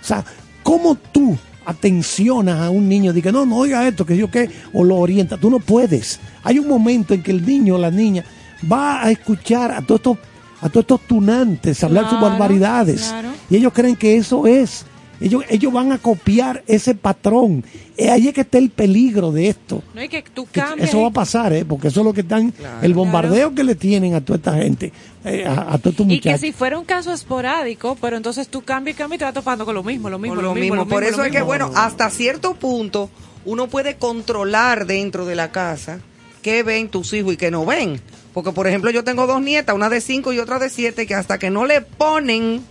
O 0.00 0.04
sea, 0.04 0.24
¿cómo 0.62 0.96
tú 1.12 1.36
atencionas 1.66 2.60
a 2.60 2.70
un 2.70 2.88
niño? 2.88 3.12
Dice, 3.12 3.32
no, 3.32 3.44
no 3.46 3.56
oiga 3.56 3.86
esto, 3.86 4.04
que 4.06 4.16
yo 4.16 4.30
qué, 4.30 4.50
o 4.72 4.84
lo 4.84 4.96
orienta. 4.96 5.36
Tú 5.36 5.50
no 5.50 5.58
puedes. 5.60 6.20
Hay 6.42 6.58
un 6.58 6.68
momento 6.68 7.14
en 7.14 7.22
que 7.22 7.30
el 7.30 7.44
niño 7.44 7.76
o 7.76 7.78
la 7.78 7.90
niña 7.90 8.24
va 8.70 9.02
a 9.02 9.10
escuchar 9.10 9.72
a 9.72 9.82
todos 9.82 10.00
estos, 10.00 10.18
a 10.60 10.68
todos 10.68 10.84
estos 10.84 11.00
tunantes 11.02 11.82
hablar 11.84 12.04
sus 12.08 12.18
Claro, 12.18 12.30
barbaridades. 12.30 13.08
claro. 13.08 13.28
Y 13.50 13.56
ellos 13.56 13.72
creen 13.72 13.96
que 13.96 14.16
eso 14.16 14.46
es. 14.46 14.84
Ellos, 15.20 15.44
ellos 15.48 15.72
van 15.72 15.90
a 15.92 15.98
copiar 15.98 16.62
ese 16.66 16.94
patrón. 16.94 17.64
Eh, 17.96 18.10
ahí 18.10 18.28
es 18.28 18.34
que 18.34 18.42
está 18.42 18.58
el 18.58 18.70
peligro 18.70 19.32
de 19.32 19.48
esto. 19.48 19.82
No 19.94 20.00
hay 20.00 20.08
que 20.08 20.22
tú 20.22 20.46
Que 20.46 20.60
cambias. 20.60 20.88
Eso 20.88 21.02
va 21.02 21.08
a 21.08 21.12
pasar, 21.12 21.52
¿eh? 21.52 21.64
porque 21.64 21.88
eso 21.88 22.00
es 22.00 22.06
lo 22.06 22.12
que 22.14 22.20
están, 22.20 22.54
el 22.82 22.94
bombardeo 22.94 23.54
que 23.54 23.64
le 23.64 23.74
tienen 23.74 24.14
a 24.14 24.20
toda 24.20 24.36
esta 24.36 24.54
gente, 24.54 24.92
eh, 25.24 25.44
a, 25.44 25.74
a 25.74 25.78
todos 25.78 25.94
estos 25.94 26.06
y 26.06 26.20
que 26.20 26.28
muchachos. 26.30 26.40
si 26.40 26.52
fuera 26.52 26.78
un 26.78 26.84
caso 26.84 27.12
esporádico, 27.12 27.96
pero 28.00 28.16
entonces 28.16 28.48
tú 28.48 28.62
cambias 28.62 28.96
y 28.96 28.98
cambias 28.98 29.16
y 29.16 29.18
te 29.18 29.24
vas 29.24 29.34
topando 29.34 29.64
con 29.64 29.74
lo 29.74 29.82
mismo, 29.82 30.08
lo 30.08 30.18
mismo, 30.18 30.36
Por 30.36 30.44
lo, 30.44 30.54
lo 30.54 30.60
mismo, 30.60 30.86
Por 30.86 31.02
eso 31.02 31.24
es 31.24 31.32
que, 31.32 31.42
bueno, 31.42 31.72
hasta 31.74 32.10
cierto 32.10 32.54
punto 32.54 33.10
uno 33.44 33.66
puede 33.68 33.96
controlar 33.96 34.86
dentro 34.86 35.26
de 35.26 35.34
la 35.34 35.50
casa 35.50 36.00
qué 36.42 36.62
ven 36.62 36.88
tus 36.88 37.12
hijos 37.12 37.34
y 37.34 37.36
qué 37.36 37.50
no 37.50 37.66
ven. 37.66 38.00
Porque, 38.32 38.52
por 38.52 38.68
ejemplo, 38.68 38.90
yo 38.90 39.02
tengo 39.02 39.26
dos 39.26 39.40
nietas, 39.42 39.74
una 39.74 39.88
de 39.88 40.00
cinco 40.00 40.32
y 40.32 40.38
otra 40.38 40.60
de 40.60 40.70
siete, 40.70 41.06
que 41.06 41.14
hasta 41.14 41.38
que 41.38 41.50
no 41.50 41.66
le 41.66 41.80
ponen 41.80 42.62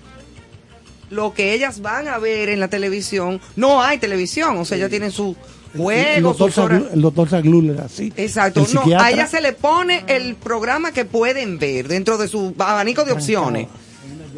lo 1.10 1.34
que 1.34 1.54
ellas 1.54 1.82
van 1.82 2.08
a 2.08 2.18
ver 2.18 2.50
en 2.50 2.60
la 2.60 2.68
televisión, 2.68 3.40
no 3.56 3.82
hay 3.82 3.98
televisión. 3.98 4.58
O 4.58 4.66
sea, 4.66 4.78
ellas 4.78 4.90
tienen 4.90 5.12
su 5.12 5.36
el, 5.74 5.80
juego, 5.82 6.30
doctor 6.30 6.52
sus 6.52 6.64
horas. 6.64 6.82
Saglu- 6.84 6.94
el 6.94 7.02
doctor 7.02 7.30
Sagluler, 7.30 7.82
así. 7.82 8.12
Exacto, 8.18 8.66
El 8.66 8.74
no, 8.74 8.82
psiquiatra- 8.84 9.06
a 9.06 9.12
ella 9.12 9.28
se 9.28 9.42
le 9.42 9.54
pone 9.54 10.04
el 10.08 10.36
programa 10.36 10.92
que 10.92 11.06
pueden 11.06 11.60
ver 11.60 11.88
dentro 11.88 12.18
de 12.18 12.28
su 12.28 12.54
abanico 12.58 13.04
de 13.06 13.12
opciones. 13.14 13.68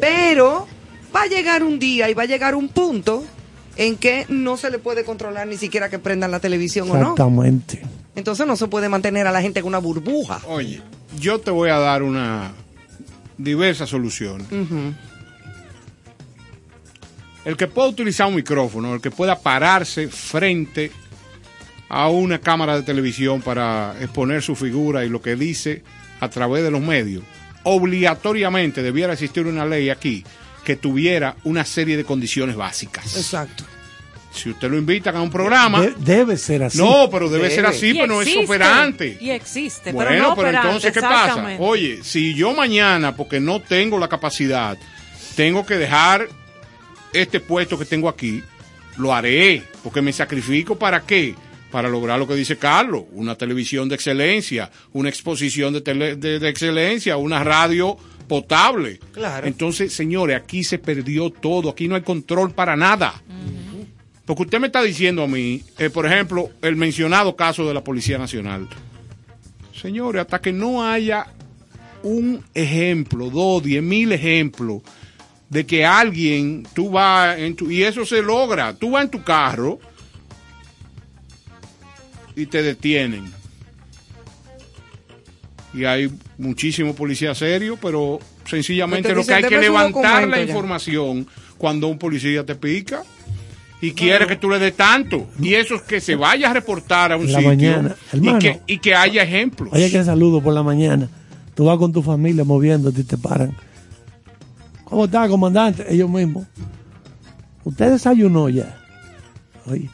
Pero 0.00 0.66
va 1.14 1.22
a 1.22 1.26
llegar 1.26 1.62
un 1.62 1.78
día 1.78 2.08
y 2.10 2.14
va 2.14 2.22
a 2.24 2.26
llegar 2.26 2.54
un 2.54 2.68
punto 2.68 3.24
en 3.76 3.96
que 3.96 4.26
no 4.28 4.56
se 4.56 4.70
le 4.70 4.78
puede 4.78 5.04
controlar 5.04 5.46
ni 5.46 5.56
siquiera 5.56 5.88
que 5.88 5.98
prendan 5.98 6.30
la 6.30 6.40
televisión 6.40 6.90
o 6.90 6.94
no. 6.94 7.00
Exactamente. 7.00 7.82
Entonces 8.16 8.46
no 8.46 8.56
se 8.56 8.66
puede 8.66 8.88
mantener 8.88 9.26
a 9.26 9.32
la 9.32 9.40
gente 9.40 9.60
con 9.62 9.68
una 9.68 9.78
burbuja. 9.78 10.40
Oye, 10.48 10.82
yo 11.18 11.40
te 11.40 11.50
voy 11.50 11.70
a 11.70 11.78
dar 11.78 12.02
una 12.02 12.52
diversas 13.38 13.88
soluciones. 13.88 14.46
El 17.44 17.56
que 17.56 17.66
pueda 17.66 17.88
utilizar 17.88 18.26
un 18.26 18.34
micrófono, 18.34 18.94
el 18.94 19.00
que 19.00 19.10
pueda 19.10 19.38
pararse 19.38 20.08
frente 20.08 20.92
a 21.88 22.08
una 22.08 22.38
cámara 22.38 22.76
de 22.76 22.82
televisión 22.82 23.40
para 23.42 23.94
exponer 24.00 24.42
su 24.42 24.54
figura 24.54 25.04
y 25.04 25.08
lo 25.08 25.20
que 25.22 25.36
dice 25.36 25.82
a 26.20 26.28
través 26.28 26.62
de 26.62 26.70
los 26.70 26.80
medios, 26.82 27.24
obligatoriamente 27.64 28.82
debiera 28.82 29.14
existir 29.14 29.46
una 29.46 29.64
ley 29.64 29.90
aquí 29.90 30.24
que 30.64 30.76
tuviera 30.76 31.36
una 31.44 31.64
serie 31.64 31.96
de 31.96 32.04
condiciones 32.04 32.54
básicas. 32.56 33.16
Exacto. 33.16 33.64
Si 34.32 34.50
usted 34.50 34.70
lo 34.70 34.78
invitan 34.78 35.16
a 35.16 35.22
un 35.22 35.30
programa, 35.30 35.80
De- 35.80 35.94
debe 35.98 36.36
ser 36.36 36.62
así. 36.62 36.78
no, 36.78 37.08
pero 37.10 37.28
debe, 37.28 37.44
Debe. 37.44 37.54
ser 37.56 37.66
así, 37.66 37.88
Y 37.88 37.94
pero 37.94 38.06
no 38.06 38.22
es 38.22 38.36
operante. 38.36 39.18
Y 39.20 39.30
existe, 39.30 39.90
Bueno, 39.90 40.10
pero 40.10 40.22
no 40.22 40.34
pero 40.36 40.48
operante, 40.48 40.68
entonces, 40.68 40.92
¿qué 40.92 41.00
pasa? 41.00 41.56
Oye, 41.58 42.00
si 42.04 42.34
yo 42.34 42.52
mañana, 42.54 43.16
porque 43.16 43.40
no 43.40 43.60
tengo 43.60 43.98
la 43.98 44.06
capacidad, 44.06 44.78
tengo 45.34 45.66
que 45.66 45.74
dejar 45.78 46.28
este 47.12 47.40
puesto 47.40 47.78
que 47.78 47.84
tengo 47.84 48.08
aquí, 48.08 48.42
lo 48.98 49.14
haré, 49.14 49.62
porque 49.82 50.02
me 50.02 50.12
sacrifico 50.12 50.76
para 50.78 51.00
qué? 51.02 51.34
Para 51.70 51.88
lograr 51.88 52.18
lo 52.18 52.26
que 52.26 52.34
dice 52.34 52.56
Carlos, 52.56 53.04
una 53.12 53.36
televisión 53.36 53.88
de 53.88 53.94
excelencia, 53.94 54.70
una 54.92 55.08
exposición 55.08 55.72
de, 55.72 55.82
tele- 55.84 56.16
de- 56.16 56.38
de 56.38 56.48
excelencia, 56.48 57.16
una 57.16 57.44
radio 57.44 57.96
potable. 58.26 58.98
Claro. 59.12 59.46
Entonces, 59.46 59.92
señores, 59.92 60.36
aquí 60.36 60.64
se 60.64 60.78
perdió 60.78 61.30
todo, 61.30 61.70
aquí 61.70 61.86
no 61.88 61.94
hay 61.94 62.02
control 62.02 62.52
para 62.52 62.76
nada. 62.76 63.22
Porque 64.26 64.42
usted 64.44 64.60
me 64.60 64.68
está 64.68 64.82
diciendo 64.82 65.24
a 65.24 65.26
mí, 65.26 65.62
eh, 65.78 65.90
por 65.90 66.06
ejemplo, 66.06 66.50
el 66.62 66.76
mencionado 66.76 67.34
caso 67.34 67.66
de 67.66 67.74
la 67.74 67.82
Policía 67.82 68.16
Nacional. 68.18 68.68
Señores, 69.80 70.22
hasta 70.22 70.40
que 70.40 70.52
no 70.52 70.84
haya 70.86 71.26
un 72.02 72.44
ejemplo, 72.54 73.30
dos, 73.30 73.62
diez 73.62 73.82
mil 73.82 74.12
ejemplos 74.12 74.82
de 75.50 75.66
que 75.66 75.84
alguien, 75.84 76.66
tú 76.74 76.90
vas 76.90 77.36
en 77.38 77.54
tu, 77.56 77.70
y 77.70 77.82
eso 77.82 78.06
se 78.06 78.22
logra, 78.22 78.72
tú 78.74 78.92
vas 78.92 79.04
en 79.04 79.10
tu 79.10 79.22
carro 79.22 79.78
y 82.36 82.46
te 82.46 82.62
detienen. 82.62 83.24
Y 85.74 85.84
hay 85.84 86.10
muchísimos 86.38 86.96
policías 86.96 87.38
serios, 87.38 87.78
pero 87.80 88.18
sencillamente 88.48 89.08
Te 89.08 89.14
lo 89.14 89.24
que 89.24 89.34
hay 89.34 89.42
que 89.42 89.50
"Deme 89.50 89.66
su 89.66 89.72
levantar 89.72 90.26
la 90.28 90.36
ya". 90.38 90.42
información 90.44 91.26
cuando 91.58 91.86
un 91.88 91.98
policía 91.98 92.44
te 92.44 92.54
pica 92.56 93.02
y 93.80 93.92
quiere 93.92 94.26
que 94.26 94.36
tú 94.36 94.50
le 94.50 94.58
des 94.58 94.74
tanto. 94.74 95.28
Y 95.40 95.54
eso 95.54 95.74
es 95.76 95.82
que 95.82 96.00
se 96.00 96.16
vaya 96.16 96.50
a 96.50 96.54
reportar 96.54 97.12
a 97.12 97.16
un 97.16 97.26
la 97.30 97.38
sitio 97.38 97.48
mañana. 97.48 97.94
y, 98.12 98.38
que, 98.38 98.60
y 98.66 98.78
que 98.78 98.94
haya 98.94 99.22
ejemplos. 99.22 99.70
Oye, 99.72 99.90
que 99.90 100.02
saludo 100.04 100.40
por 100.42 100.54
la 100.54 100.62
mañana. 100.62 101.08
Tú 101.54 101.64
vas 101.66 101.78
con 101.78 101.92
tu 101.92 102.02
familia 102.02 102.44
moviéndote 102.44 103.00
y 103.02 103.04
te 103.04 103.16
paran. 103.16 103.56
¿Cómo 104.90 105.04
está, 105.06 105.28
comandante? 105.28 105.86
Ellos 105.88 106.10
mismos. 106.10 106.46
¿Usted 107.64 107.90
desayunó 107.92 108.48
ya? 108.48 108.76
Oye, 109.66 109.88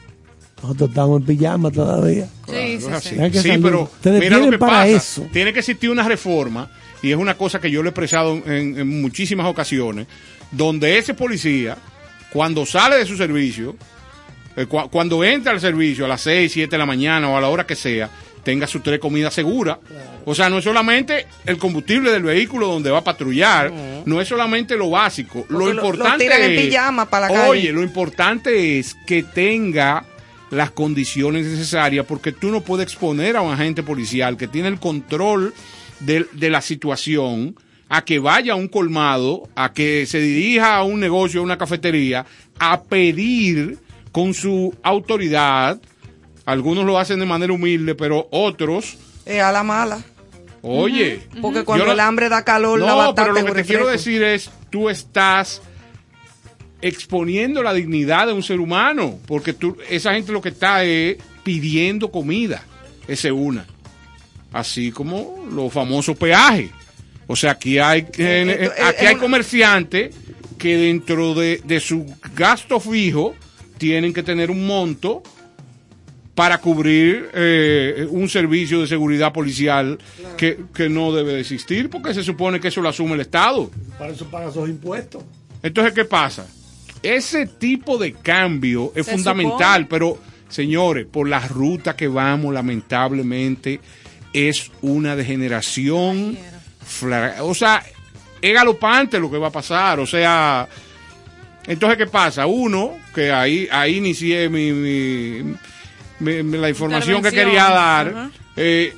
nosotros 0.61 0.89
estamos 0.89 1.21
en 1.21 1.25
pijama 1.27 1.69
todavía. 1.71 2.27
Sí, 2.47 2.79
sí, 2.79 2.87
sí. 3.01 3.39
Sí, 3.39 3.49
pero 3.61 3.83
Ustedes 3.83 4.19
mira 4.19 4.37
lo 4.39 4.49
que 4.49 4.57
para 4.57 4.71
pasa. 4.83 4.87
eso. 4.87 5.27
Tiene 5.31 5.53
que 5.53 5.59
existir 5.59 5.89
una 5.89 6.03
reforma, 6.07 6.69
y 7.03 7.11
es 7.11 7.17
una 7.17 7.35
cosa 7.37 7.59
que 7.61 7.69
yo 7.69 7.83
le 7.83 7.89
he 7.89 7.91
expresado 7.91 8.33
en, 8.45 8.79
en 8.79 9.01
muchísimas 9.01 9.45
ocasiones, 9.47 10.07
donde 10.51 10.97
ese 10.97 11.13
policía, 11.13 11.77
cuando 12.31 12.65
sale 12.65 12.95
de 12.97 13.05
su 13.05 13.15
servicio, 13.17 13.75
eh, 14.55 14.65
cua- 14.67 14.89
cuando 14.89 15.23
entra 15.23 15.51
al 15.51 15.59
servicio 15.59 16.05
a 16.05 16.07
las 16.07 16.21
6, 16.21 16.51
7 16.51 16.71
de 16.71 16.77
la 16.77 16.85
mañana 16.87 17.29
o 17.29 17.37
a 17.37 17.41
la 17.41 17.49
hora 17.49 17.67
que 17.67 17.75
sea, 17.75 18.09
tenga 18.47 18.65
sus 18.65 18.81
tres 18.81 18.97
comidas 18.99 19.33
seguras. 19.33 19.77
O 20.23 20.33
sea, 20.33 20.49
no 20.49 20.57
es 20.59 20.63
solamente 20.63 21.27
el 21.45 21.57
combustible 21.57 22.11
del 22.11 22.23
vehículo 22.23 22.67
donde 22.67 22.89
va 22.89 22.99
a 22.99 23.03
patrullar, 23.03 23.73
no 24.05 24.21
es 24.21 24.27
solamente 24.29 24.77
lo 24.77 24.89
básico. 24.89 25.45
Lo 25.49 25.59
Porque 25.59 25.73
lo- 25.73 25.81
lo 25.81 25.87
importante 25.89 26.25
en 26.27 26.51
es, 26.53 26.65
pijama 26.65 27.09
para 27.09 27.27
la 27.27 27.33
calle. 27.33 27.49
Oye, 27.49 27.71
lo 27.73 27.83
importante 27.83 28.79
es 28.79 28.95
que 29.05 29.21
tenga 29.23 30.05
las 30.49 30.71
condiciones 30.71 31.45
necesarias 31.45 32.05
porque 32.07 32.31
tú 32.31 32.51
no 32.51 32.61
puedes 32.61 32.85
exponer 32.87 33.35
a 33.35 33.41
un 33.41 33.51
agente 33.51 33.83
policial 33.83 34.37
que 34.37 34.47
tiene 34.47 34.69
el 34.69 34.79
control 34.79 35.53
de, 35.99 36.25
de 36.31 36.49
la 36.49 36.61
situación 36.61 37.55
a 37.89 38.05
que 38.05 38.19
vaya 38.19 38.53
a 38.53 38.55
un 38.55 38.69
colmado, 38.69 39.49
a 39.55 39.73
que 39.73 40.05
se 40.05 40.19
dirija 40.21 40.77
a 40.77 40.83
un 40.83 41.01
negocio, 41.01 41.41
a 41.41 41.43
una 41.43 41.57
cafetería, 41.57 42.25
a 42.59 42.81
pedir 42.83 43.77
con 44.13 44.33
su 44.33 44.73
autoridad. 44.83 45.81
Algunos 46.47 46.85
lo 46.85 46.97
hacen 46.97 47.19
de 47.19 47.25
manera 47.27 47.51
humilde, 47.53 47.93
pero 47.93 48.27
otros, 48.31 48.97
Es 49.25 49.41
a 49.41 49.51
la 49.51 49.63
mala. 49.63 49.99
oye, 50.61 51.21
Porque 51.41 51.63
cuando 51.63 51.91
el 51.91 51.99
hambre 51.99 52.29
da 52.29 52.43
calor, 52.43 52.79
la 52.79 52.87
no, 52.87 52.97
batata 52.97 53.23
pero 53.33 53.33
lo 53.47 53.53
que 53.53 53.61
te 53.61 53.67
quiero 53.67 53.85
decir 53.87 54.23
es, 54.23 54.49
tú 54.71 54.89
estás 54.89 55.61
exponiendo 56.81 57.63
la 57.63 57.73
dignidad 57.73 58.27
de 58.27 58.33
un 58.33 58.43
ser 58.43 58.59
humano, 58.59 59.19
porque 59.27 59.53
tú, 59.53 59.77
esa 59.89 60.13
gente 60.13 60.31
lo 60.31 60.41
que 60.41 60.49
está 60.49 60.83
es 60.83 61.17
pidiendo 61.43 62.11
comida, 62.11 62.63
esa 63.07 63.27
es 63.27 63.33
una. 63.33 63.65
Así 64.53 64.91
como 64.91 65.45
los 65.51 65.71
famosos 65.73 66.15
peajes. 66.17 66.69
O 67.27 67.35
sea, 67.35 67.51
aquí 67.51 67.77
hay, 67.79 68.07
eh, 68.17 68.57
esto- 68.61 68.83
aquí 68.85 69.03
es 69.05 69.09
hay 69.09 69.15
comerciantes 69.17 70.15
que 70.57 70.77
dentro 70.77 71.33
de, 71.35 71.61
de 71.65 71.79
su 71.81 72.05
gasto 72.35 72.79
fijo 72.79 73.35
tienen 73.77 74.13
que 74.13 74.23
tener 74.23 74.49
un 74.49 74.65
monto 74.65 75.21
para 76.37 76.59
cubrir 76.59 77.31
eh, 77.33 78.05
un 78.11 78.29
servicio 78.29 78.79
de 78.79 78.85
seguridad 78.85 79.33
policial 79.33 79.97
que, 80.37 80.59
que 80.71 80.87
no 80.87 81.11
debe 81.11 81.33
de 81.33 81.39
existir 81.41 81.89
porque 81.89 82.13
se 82.13 82.21
supone 82.23 82.59
que 82.59 82.67
eso 82.67 82.79
lo 82.79 82.89
asume 82.89 83.15
el 83.15 83.21
Estado. 83.21 83.71
Para 83.97 84.11
eso 84.13 84.25
paga 84.29 84.51
sus 84.51 84.69
impuestos. 84.69 85.23
Entonces, 85.63 85.93
¿qué 85.93 86.05
pasa? 86.05 86.45
Ese 87.01 87.47
tipo 87.47 87.97
de 87.97 88.13
cambio 88.13 88.91
es 88.95 89.07
Se 89.07 89.13
fundamental, 89.13 89.81
supone. 89.81 89.87
pero 89.89 90.17
señores, 90.47 91.07
por 91.11 91.27
la 91.27 91.39
ruta 91.39 91.95
que 91.95 92.07
vamos, 92.07 92.53
lamentablemente, 92.53 93.79
es 94.31 94.71
una 94.83 95.15
degeneración. 95.15 96.37
O 97.41 97.55
sea, 97.55 97.83
es 98.39 98.53
galopante 98.53 99.19
lo 99.19 99.31
que 99.31 99.39
va 99.39 99.47
a 99.47 99.51
pasar. 99.51 99.99
O 99.99 100.05
sea, 100.05 100.67
entonces, 101.65 101.97
¿qué 101.97 102.05
pasa? 102.05 102.45
Uno, 102.45 102.95
que 103.15 103.31
ahí, 103.31 103.67
ahí 103.71 103.95
inicié 103.97 104.49
mi, 104.49 104.71
mi- 104.71 105.55
la 106.19 106.69
información 106.69 107.21
que 107.21 107.31
quería 107.31 107.69
dar. 107.69 108.29
Eh, 108.55 108.93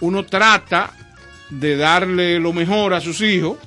uno 0.00 0.24
trata 0.24 0.92
de 1.50 1.76
darle 1.76 2.38
lo 2.40 2.52
mejor 2.52 2.94
a 2.94 3.00
sus 3.00 3.20
hijos 3.20 3.58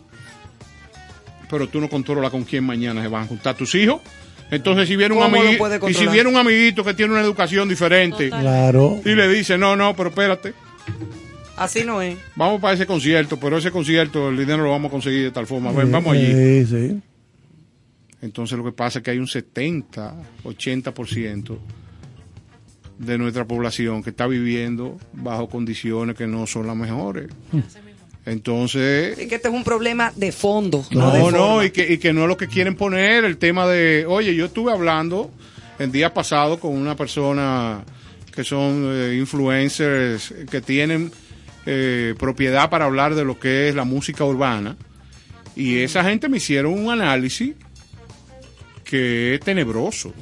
pero 1.50 1.68
tú 1.68 1.80
no 1.80 1.90
controlas 1.90 2.32
con 2.32 2.44
quién 2.44 2.64
mañana 2.64 3.02
se 3.02 3.08
van 3.08 3.24
a 3.24 3.28
juntar 3.28 3.56
tus 3.56 3.74
hijos. 3.76 4.02
Entonces, 4.50 4.88
si 4.88 4.96
viene 4.96 5.14
un 5.14 5.22
¿Cómo 5.22 5.36
lo 5.36 5.42
amiguito, 5.42 5.90
y 5.90 5.94
si 5.94 6.08
viene 6.08 6.30
un 6.30 6.38
amiguito 6.38 6.84
que 6.84 6.94
tiene 6.94 7.12
una 7.12 7.22
educación 7.22 7.68
diferente. 7.68 8.30
Claro. 8.30 9.02
y 9.04 9.14
le 9.14 9.28
dice, 9.28 9.58
no, 9.58 9.76
no, 9.76 9.96
pero 9.96 10.10
espérate, 10.10 10.54
Así 11.58 11.84
no 11.84 12.02
es. 12.02 12.18
vamos 12.36 12.62
para 12.62 12.76
ese 12.76 12.86
concierto, 12.86 13.38
pero 13.40 13.58
ese 13.58 13.72
concierto 13.72 14.30
el 14.30 14.38
dinero 14.38 14.64
lo 14.64 14.70
vamos 14.70 14.90
a 14.90 14.92
conseguir 14.92 15.24
de 15.24 15.32
tal 15.32 15.48
forma, 15.48 15.72
ven, 15.72 15.92
vamos 15.92 16.14
allí. 16.14 16.32
Sí, 16.32 16.66
sí. 16.66 17.02
Entonces, 18.22 18.58
lo 18.58 18.64
que 18.64 18.72
pasa 18.72 19.00
es 19.00 19.04
que 19.04 19.12
hay 19.12 19.20
un 19.20 19.28
70, 19.28 20.16
80% 20.44 21.58
de 22.98 23.18
nuestra 23.18 23.46
población 23.46 24.04
que 24.04 24.10
está 24.10 24.28
viviendo 24.28 24.98
bajo 25.14 25.50
condiciones 25.50 26.16
que 26.16 26.28
no 26.28 26.48
son 26.48 26.68
las 26.68 26.76
mejores. 26.76 27.28
Entonces, 28.26 29.18
Es 29.18 29.28
que 29.28 29.36
este 29.36 29.48
es 29.48 29.54
un 29.54 29.64
problema 29.64 30.12
de 30.16 30.32
fondo. 30.32 30.86
No, 30.92 31.12
de 31.14 31.32
no, 31.32 31.64
y 31.64 31.72
que, 31.72 31.94
y 31.94 31.98
que 31.98 32.12
no 32.12 32.24
es 32.24 32.28
lo 32.28 32.36
que 32.36 32.48
quieren 32.48 32.76
poner, 32.76 33.24
el 33.24 33.38
tema 33.38 33.66
de, 33.68 34.06
oye, 34.06 34.36
yo 34.36 34.48
estuve 34.48 34.72
hablando 34.72 35.32
el 35.80 35.92
día 35.92 36.14
pasado 36.14 36.60
con 36.60 36.76
una 36.76 36.96
persona 36.96 37.86
que 38.34 38.44
son 38.44 38.84
eh, 38.92 39.16
influencers 39.18 40.34
que 40.52 40.60
tienen 40.60 41.12
eh, 41.66 42.16
propiedad 42.20 42.70
para 42.70 42.86
hablar 42.86 43.16
de 43.16 43.24
lo 43.24 43.40
que 43.40 43.70
es 43.70 43.76
la 43.76 43.86
música 43.86 44.26
urbana, 44.26 44.76
y 45.56 45.80
esa 45.80 46.04
gente 46.04 46.30
me 46.30 46.38
hicieron 46.38 46.74
un 46.74 46.92
análisis 46.92 47.56
que 48.84 49.36
es 49.36 49.40
tenebroso. 49.40 50.14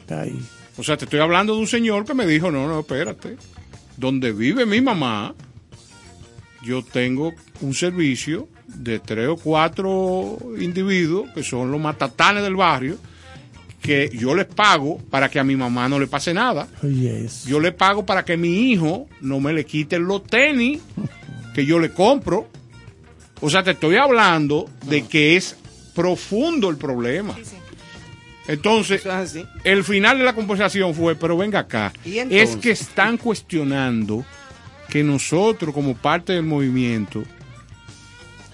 Está 0.00 0.22
ahí. 0.22 0.38
O 0.80 0.82
sea, 0.82 0.96
te 0.96 1.04
estoy 1.04 1.20
hablando 1.20 1.54
de 1.54 1.60
un 1.60 1.66
señor 1.66 2.06
que 2.06 2.14
me 2.14 2.26
dijo, 2.26 2.50
no, 2.50 2.66
no, 2.66 2.80
espérate, 2.80 3.36
donde 3.98 4.32
vive 4.32 4.64
mi 4.64 4.80
mamá, 4.80 5.34
yo 6.62 6.82
tengo 6.82 7.34
un 7.60 7.74
servicio 7.74 8.48
de 8.66 8.98
tres 8.98 9.28
o 9.28 9.36
cuatro 9.36 10.38
individuos 10.58 11.28
que 11.34 11.42
son 11.42 11.70
los 11.70 11.78
matatanes 11.78 12.42
del 12.42 12.56
barrio, 12.56 12.96
que 13.82 14.10
yo 14.14 14.34
les 14.34 14.46
pago 14.46 14.96
para 15.10 15.28
que 15.28 15.38
a 15.38 15.44
mi 15.44 15.54
mamá 15.54 15.86
no 15.86 15.98
le 15.98 16.06
pase 16.06 16.32
nada. 16.32 16.66
Yo 17.44 17.60
le 17.60 17.72
pago 17.72 18.06
para 18.06 18.24
que 18.24 18.38
mi 18.38 18.70
hijo 18.70 19.06
no 19.20 19.38
me 19.38 19.52
le 19.52 19.66
quiten 19.66 20.04
los 20.04 20.24
tenis 20.24 20.80
que 21.54 21.66
yo 21.66 21.78
le 21.78 21.90
compro. 21.90 22.48
O 23.42 23.50
sea, 23.50 23.62
te 23.62 23.72
estoy 23.72 23.96
hablando 23.96 24.64
de 24.86 25.06
que 25.06 25.36
es 25.36 25.56
profundo 25.94 26.70
el 26.70 26.78
problema. 26.78 27.36
Entonces, 28.50 29.06
es 29.06 29.38
el 29.62 29.84
final 29.84 30.18
de 30.18 30.24
la 30.24 30.34
conversación 30.34 30.92
fue, 30.92 31.14
pero 31.14 31.36
venga 31.36 31.60
acá, 31.60 31.92
es 32.04 32.56
que 32.56 32.72
están 32.72 33.16
cuestionando 33.16 34.24
que 34.88 35.04
nosotros 35.04 35.72
como 35.72 35.94
parte 35.94 36.32
del 36.32 36.42
movimiento 36.42 37.22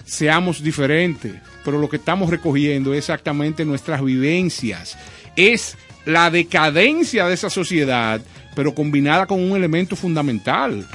seamos 0.04 0.62
diferentes, 0.62 1.34
pero 1.64 1.78
lo 1.78 1.88
que 1.88 1.96
estamos 1.96 2.28
recogiendo 2.28 2.92
es 2.92 2.98
exactamente 2.98 3.64
nuestras 3.64 4.04
vivencias, 4.04 4.98
es 5.34 5.78
la 6.04 6.30
decadencia 6.30 7.26
de 7.26 7.34
esa 7.34 7.48
sociedad, 7.48 8.20
pero 8.54 8.74
combinada 8.74 9.26
con 9.26 9.42
un 9.42 9.56
elemento 9.56 9.96
fundamental. 9.96 10.86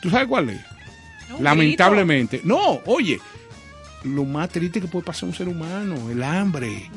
¿Tú 0.00 0.10
sabes 0.10 0.28
cuál 0.28 0.50
es? 0.50 0.60
Lamentablemente. 1.40 2.40
No, 2.44 2.80
oye, 2.86 3.20
lo 4.04 4.24
más 4.24 4.48
triste 4.48 4.80
que 4.80 4.86
puede 4.86 5.04
pasar 5.04 5.24
a 5.24 5.26
un 5.26 5.34
ser 5.34 5.48
humano, 5.48 6.08
el 6.10 6.22
hambre. 6.22 6.88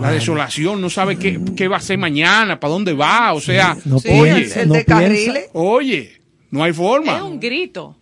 La 0.00 0.12
desolación, 0.12 0.80
no 0.80 0.90
sabe 0.90 1.18
qué, 1.18 1.40
qué 1.56 1.68
va 1.68 1.76
a 1.76 1.78
hacer 1.78 1.98
mañana, 1.98 2.58
para 2.60 2.72
dónde 2.72 2.92
va, 2.92 3.32
o 3.32 3.40
sea, 3.40 3.76
no 3.84 3.98
Sí, 3.98 4.08
oye, 4.10 4.30
el, 4.30 4.52
el 4.52 4.68
no 4.68 4.74
de 4.74 4.84
piensa. 4.84 5.02
carriles. 5.02 5.44
oye, 5.54 6.20
no 6.50 6.62
hay 6.62 6.72
forma. 6.72 7.16
Es 7.16 7.22
un 7.22 7.40
grito. 7.40 7.96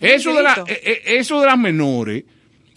Eso 0.00 0.30
Un 0.30 0.36
de, 0.36 0.42
la- 0.42 0.54
grito. 0.54 0.68
eh, 0.68 0.80
eh, 0.84 1.02
eso 1.18 1.40
de 1.40 1.46
las 1.46 1.58
menores 1.58 2.24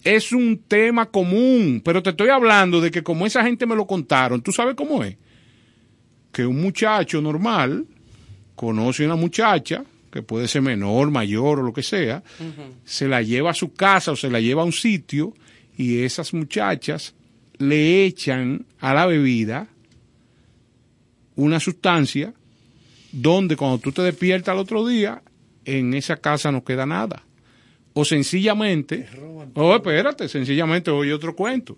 es 0.03 0.31
un 0.31 0.59
tema 0.67 1.07
común, 1.07 1.81
pero 1.83 2.03
te 2.03 2.11
estoy 2.11 2.29
hablando 2.29 2.79
de 2.81 2.91
que 2.91 3.01
como 3.01 3.25
esa 3.25 3.43
gente 3.43 3.65
me 3.65 3.75
lo 3.75 3.87
contaron, 3.87 4.41
¿tú 4.41 4.51
sabes 4.51 4.75
cómo 4.75 5.03
es? 5.03 5.15
Que 6.31 6.45
un 6.45 6.61
muchacho 6.61 7.21
normal 7.21 7.85
conoce 8.55 9.03
a 9.03 9.07
una 9.07 9.15
muchacha, 9.15 9.83
que 10.11 10.21
puede 10.21 10.47
ser 10.47 10.61
menor, 10.61 11.09
mayor 11.11 11.59
o 11.59 11.63
lo 11.63 11.73
que 11.73 11.81
sea, 11.83 12.23
se 12.85 13.07
la 13.07 13.21
lleva 13.21 13.51
a 13.51 13.53
su 13.55 13.73
casa 13.73 14.11
o 14.11 14.15
se 14.15 14.29
la 14.29 14.39
lleva 14.39 14.61
a 14.61 14.65
un 14.65 14.71
sitio 14.73 15.33
y 15.77 16.03
esas 16.03 16.33
muchachas 16.33 17.15
le 17.57 18.05
echan 18.05 18.65
a 18.79 18.93
la 18.93 19.05
bebida 19.05 19.67
una 21.35 21.59
sustancia 21.59 22.33
donde 23.11 23.55
cuando 23.55 23.79
tú 23.79 23.91
te 23.91 24.01
despiertas 24.01 24.53
al 24.53 24.59
otro 24.59 24.85
día, 24.85 25.21
en 25.63 25.93
esa 25.93 26.17
casa 26.17 26.51
no 26.51 26.63
queda 26.63 26.85
nada. 26.85 27.23
O 27.93 28.03
sencillamente, 28.03 29.07
oh, 29.53 29.75
espérate, 29.75 30.27
sencillamente 30.27 30.91
oye 30.91 31.13
otro 31.13 31.35
cuento. 31.35 31.77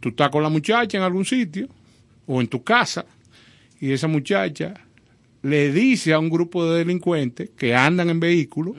Tú 0.00 0.10
estás 0.10 0.28
con 0.30 0.42
la 0.42 0.48
muchacha 0.48 0.98
en 0.98 1.04
algún 1.04 1.24
sitio 1.24 1.68
o 2.26 2.40
en 2.40 2.48
tu 2.48 2.62
casa 2.62 3.06
y 3.80 3.92
esa 3.92 4.08
muchacha 4.08 4.74
le 5.42 5.72
dice 5.72 6.12
a 6.12 6.18
un 6.18 6.30
grupo 6.30 6.66
de 6.66 6.78
delincuentes 6.78 7.50
que 7.56 7.74
andan 7.74 8.10
en 8.10 8.18
vehículo, 8.18 8.74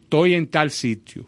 estoy 0.00 0.34
en 0.34 0.46
tal 0.46 0.70
sitio. 0.70 1.26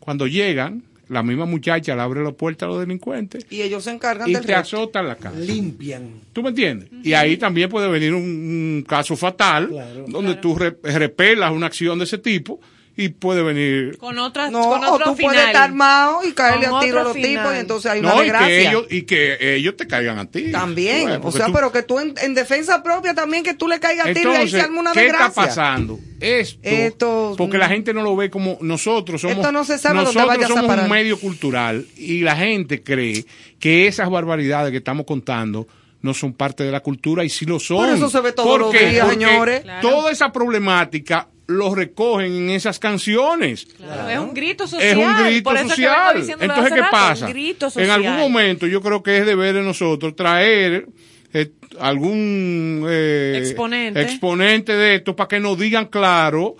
Cuando 0.00 0.26
llegan, 0.26 0.82
la 1.14 1.22
misma 1.22 1.46
muchacha 1.46 1.94
le 1.94 2.02
abre 2.02 2.22
la 2.22 2.32
puerta 2.32 2.66
a 2.66 2.68
los 2.68 2.80
delincuentes 2.80 3.46
Y 3.48 3.62
ellos 3.62 3.84
se 3.84 3.92
encargan 3.92 4.28
y 4.28 4.34
del 4.34 4.44
te 4.44 4.54
resto. 4.54 4.76
azotan 4.76 5.08
la 5.08 5.16
casa. 5.16 5.38
Limpian. 5.38 6.20
¿Tú 6.32 6.42
me 6.42 6.50
entiendes? 6.50 6.90
Y 7.02 7.14
ahí 7.14 7.36
también 7.38 7.70
puede 7.70 7.88
venir 7.88 8.12
un, 8.12 8.22
un 8.22 8.84
caso 8.86 9.16
fatal 9.16 9.68
Claro. 9.68 10.04
donde 10.08 10.34
tú 10.34 10.54
re- 10.56 10.76
repelas 10.82 11.52
una 11.52 11.66
acción 11.66 11.98
de 11.98 12.04
ese 12.04 12.18
tipo 12.18 12.60
y 12.96 13.08
puede 13.08 13.42
venir... 13.42 13.98
Con 13.98 14.18
otras 14.18 14.52
No, 14.52 14.62
con 14.68 14.84
o 14.84 14.98
tú 14.98 15.16
final. 15.16 15.32
puedes 15.34 15.46
estar 15.48 15.62
armado 15.64 16.20
y 16.26 16.32
caerle 16.32 16.66
Con 16.68 16.76
a 16.78 16.80
tiro 16.80 17.00
a 17.00 17.04
los 17.04 17.14
tipos 17.14 17.54
y 17.54 17.58
entonces 17.58 17.90
hay 17.90 17.98
una 18.00 18.10
No, 18.10 18.16
y 18.20 18.24
desgracia. 18.24 18.46
que, 18.48 18.68
ellos, 18.68 18.86
y 18.90 19.02
que 19.02 19.54
ellos 19.56 19.76
te 19.76 19.86
caigan 19.88 20.18
a 20.18 20.26
ti. 20.30 20.52
También, 20.52 21.02
Bueno, 21.02 21.16
o 21.18 21.20
porque 21.22 21.38
sea, 21.38 21.46
tú- 21.46 21.52
pero 21.52 21.72
que 21.72 21.82
tú 21.82 21.98
en, 21.98 22.14
en 22.22 22.34
defensa 22.34 22.82
propia 22.84 23.12
también 23.14 23.42
que 23.42 23.54
tú 23.54 23.66
le 23.66 23.80
caigas 23.80 24.06
a 24.06 24.12
tiro 24.14 24.32
y 24.32 24.36
ahí 24.36 24.48
se 24.48 24.60
arma 24.60 24.80
una 24.80 24.92
¿qué 24.92 25.00
desgracia. 25.00 25.26
está 25.26 25.42
pasando? 25.46 25.98
Esto, 26.20 26.58
Esto- 26.62 27.34
porque 27.36 27.58
la 27.58 27.68
gente 27.68 27.92
no 27.92 28.02
lo 28.02 28.14
ve 28.14 28.30
como 28.30 28.58
nosotros 28.60 29.20
somos. 29.20 29.38
Esto 29.38 29.50
no 29.52 29.64
se 29.64 29.76
sabe 29.78 29.96
nosotros 29.96 30.46
somos 30.46 30.78
un 30.78 30.88
medio 30.88 31.18
cultural 31.18 31.86
y 31.96 32.20
la 32.20 32.36
gente 32.36 32.82
cree 32.82 33.24
que 33.58 33.86
esas 33.88 34.08
barbaridades 34.08 34.70
que 34.70 34.78
estamos 34.78 35.04
contando 35.04 35.66
no 36.00 36.12
son 36.14 36.34
parte 36.34 36.62
de 36.64 36.70
la 36.70 36.80
cultura 36.80 37.24
y 37.24 37.30
sí 37.30 37.44
lo 37.46 37.58
son. 37.58 37.78
Por 37.78 37.88
eso 37.88 38.10
se 38.10 38.20
ve 38.20 38.32
todos 38.32 38.46
¿Por 38.48 38.60
los 38.60 38.72
qué? 38.72 38.90
días, 38.90 39.08
señores. 39.08 39.62
Claro. 39.62 39.88
Toda 39.88 40.10
esa 40.12 40.30
problemática 40.32 41.28
lo 41.46 41.74
recogen 41.74 42.32
en 42.32 42.50
esas 42.50 42.78
canciones. 42.78 43.66
Claro, 43.76 44.08
es 44.08 44.18
un 44.18 44.32
grito 44.34 44.66
social. 44.66 44.88
Es 44.88 44.96
un 44.96 45.24
grito 45.26 45.44
Por 45.50 45.56
eso 45.58 45.64
que 45.68 45.74
social. 45.74 46.16
diciéndolo 46.16 46.52
Entonces, 46.52 46.74
¿qué 46.74 46.80
rato, 46.80 46.90
pasa? 46.90 47.26
Un 47.26 47.32
grito 47.32 47.68
En 47.76 47.90
algún 47.90 48.16
momento 48.16 48.66
yo 48.66 48.80
creo 48.80 49.02
que 49.02 49.18
es 49.18 49.26
deber 49.26 49.54
de 49.54 49.62
nosotros 49.62 50.16
traer 50.16 50.86
eh, 51.34 51.50
algún 51.80 52.86
eh, 52.88 53.34
Exponente. 53.42 54.00
exponente 54.02 54.72
de 54.72 54.94
esto 54.96 55.14
para 55.16 55.28
que 55.28 55.40
nos 55.40 55.58
digan 55.58 55.86
claro 55.86 56.54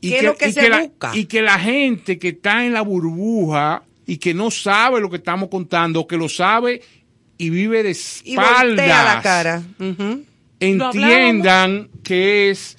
Y 0.00 0.10
¿Qué 0.10 0.16
es 0.18 0.22
lo 0.24 0.36
que 0.36 0.48
y 0.48 0.52
se 0.52 0.68
la, 0.68 0.80
busca? 0.80 1.10
y 1.14 1.26
que 1.26 1.42
la 1.42 1.58
gente 1.58 2.18
que 2.18 2.28
está 2.28 2.64
en 2.64 2.72
la 2.72 2.80
burbuja 2.80 3.82
y 4.06 4.16
que 4.16 4.34
no 4.34 4.50
sabe 4.50 5.00
lo 5.00 5.08
que 5.10 5.16
estamos 5.18 5.48
contando, 5.50 6.06
que 6.06 6.16
lo 6.16 6.28
sabe 6.28 6.82
y 7.38 7.50
vive 7.50 7.82
de 7.82 7.96
Y 8.24 8.36
voltea 8.36 8.50
espaldas, 8.52 9.14
la 9.16 9.22
cara. 9.22 9.62
Entiendan 10.60 11.88
que 12.02 12.50
es 12.50 12.78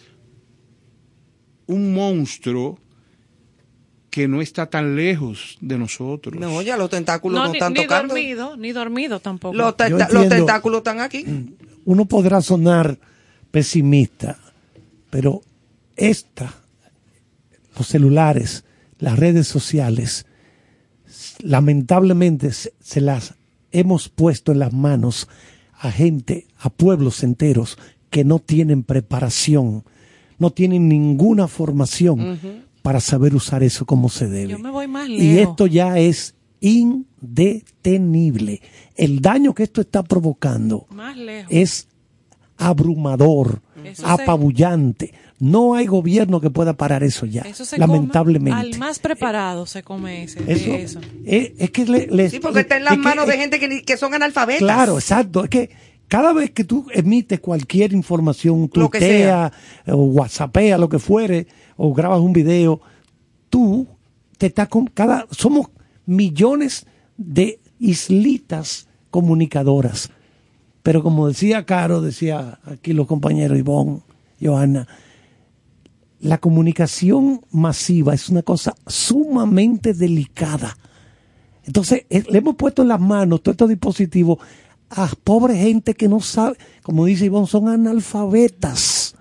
un 1.67 1.93
monstruo 1.93 2.79
que 4.09 4.27
no 4.27 4.41
está 4.41 4.67
tan 4.67 4.95
lejos 4.95 5.57
de 5.59 5.77
nosotros. 5.77 6.39
No, 6.39 6.61
ya 6.61 6.77
los 6.77 6.89
tentáculos 6.89 7.37
No, 7.37 7.45
no, 7.45 7.51
ni, 7.51 7.57
están 7.57 7.73
ni 7.73 7.81
tocando. 7.81 8.13
dormido, 8.13 8.55
ni 8.55 8.71
dormido 8.71 9.19
tampoco. 9.19 9.53
Los, 9.55 9.75
los 10.11 10.29
tentáculos 10.29 10.77
están 10.77 11.01
aquí. 11.01 11.25
Uno 11.85 12.05
podrá 12.05 12.41
sonar 12.41 12.97
pesimista, 13.51 14.37
pero 15.09 15.41
esta, 15.97 16.53
los 17.77 17.87
celulares, 17.87 18.63
las 18.99 19.19
redes 19.19 19.47
sociales, 19.47 20.25
lamentablemente 21.39 22.53
se, 22.53 22.73
se 22.79 23.01
las 23.01 23.35
hemos 23.71 24.07
puesto 24.09 24.51
en 24.53 24.59
las 24.59 24.71
manos 24.73 25.27
a 25.73 25.91
gente, 25.91 26.47
a 26.57 26.69
pueblos 26.69 27.21
enteros 27.23 27.77
que 28.09 28.23
no 28.23 28.39
tienen 28.39 28.83
preparación, 28.83 29.83
no 30.39 30.49
tienen 30.51 30.87
ninguna 30.89 31.47
formación 31.47 32.39
para 32.81 32.99
saber 32.99 33.35
usar 33.35 33.63
eso 33.63 33.85
como 33.85 34.09
se 34.09 34.27
debe. 34.27 34.51
Yo 34.51 34.59
me 34.59 34.69
voy 34.69 34.87
más 34.87 35.07
Y 35.09 35.17
lejos. 35.17 35.51
esto 35.51 35.67
ya 35.67 35.97
es 35.97 36.35
indetenible. 36.61 38.61
El 38.95 39.21
daño 39.21 39.53
que 39.53 39.63
esto 39.63 39.81
está 39.81 40.03
provocando 40.03 40.85
Más 40.89 41.17
lejos. 41.17 41.47
es 41.51 41.87
abrumador, 42.57 43.61
Eso 43.83 44.05
se- 44.05 44.11
apabullante. 44.11 45.13
No 45.37 45.73
hay 45.75 45.85
gobierno 45.85 46.39
que 46.39 46.49
pueda 46.49 46.73
parar 46.73 47.03
eso 47.03 47.25
ya, 47.25 47.41
Eso 47.41 47.65
se 47.65 47.77
lamentablemente. 47.77 48.57
come- 48.61 48.73
al 48.73 48.79
más 48.79 48.99
preparado 48.99 49.65
se 49.65 49.83
come 49.83 50.23
ese. 50.23 50.39
eso, 50.49 50.73
eso. 50.73 50.99
Es, 51.25 51.51
es 51.57 51.71
que 51.71 51.85
le, 51.85 52.07
le- 52.07 52.29
Sí, 52.29 52.39
porque 52.39 52.61
está 52.61 52.77
en 52.77 52.85
las 52.85 52.97
manos 52.97 53.27
de 53.27 53.37
gente 53.37 53.59
que, 53.59 53.67
ni- 53.67 53.81
que 53.81 53.97
son 53.97 54.13
analfabetas. 54.13 54.61
Claro, 54.61 54.95
exacto. 54.97 55.43
Es 55.43 55.49
que 55.49 55.69
cada 56.07 56.33
vez 56.33 56.51
que 56.51 56.63
tú 56.63 56.85
emites 56.93 57.39
cualquier 57.39 57.93
información, 57.93 58.69
tuitea, 58.69 59.51
o 59.87 60.03
whatsappea, 60.05 60.77
lo 60.77 60.89
que 60.89 60.99
fuere, 60.99 61.47
o 61.77 61.93
grabas 61.93 62.19
un 62.19 62.33
video, 62.33 62.81
tú 63.49 63.87
te 64.37 64.47
estás 64.47 64.67
con 64.67 64.87
cada, 64.87 65.27
somos 65.31 65.67
millones 66.05 66.85
de 67.17 67.59
islitas 67.79 68.87
comunicadoras. 69.09 70.11
Pero 70.83 71.01
como 71.01 71.27
decía 71.27 71.65
Caro, 71.65 72.01
decía 72.01 72.59
aquí 72.65 72.93
los 72.93 73.07
compañeros 73.07 73.57
Ivonne, 73.57 74.01
Johanna, 74.39 74.87
la 76.19 76.37
comunicación 76.37 77.41
masiva 77.51 78.13
es 78.13 78.29
una 78.29 78.43
cosa 78.43 78.75
sumamente 78.85 79.93
delicada. 79.93 80.77
Entonces, 81.65 82.05
eh, 82.09 82.23
le 82.29 82.37
hemos 82.37 82.55
puesto 82.55 82.83
en 82.83 82.89
las 82.89 82.99
manos 82.99 83.41
todos 83.41 83.53
estos 83.53 83.69
dispositivos 83.69 84.39
a 84.89 85.09
pobre 85.23 85.55
gente 85.55 85.93
que 85.93 86.07
no 86.07 86.21
sabe, 86.21 86.57
como 86.83 87.05
dice 87.05 87.25
Ivonne, 87.25 87.47
son 87.47 87.67
analfabetas. 87.69 89.15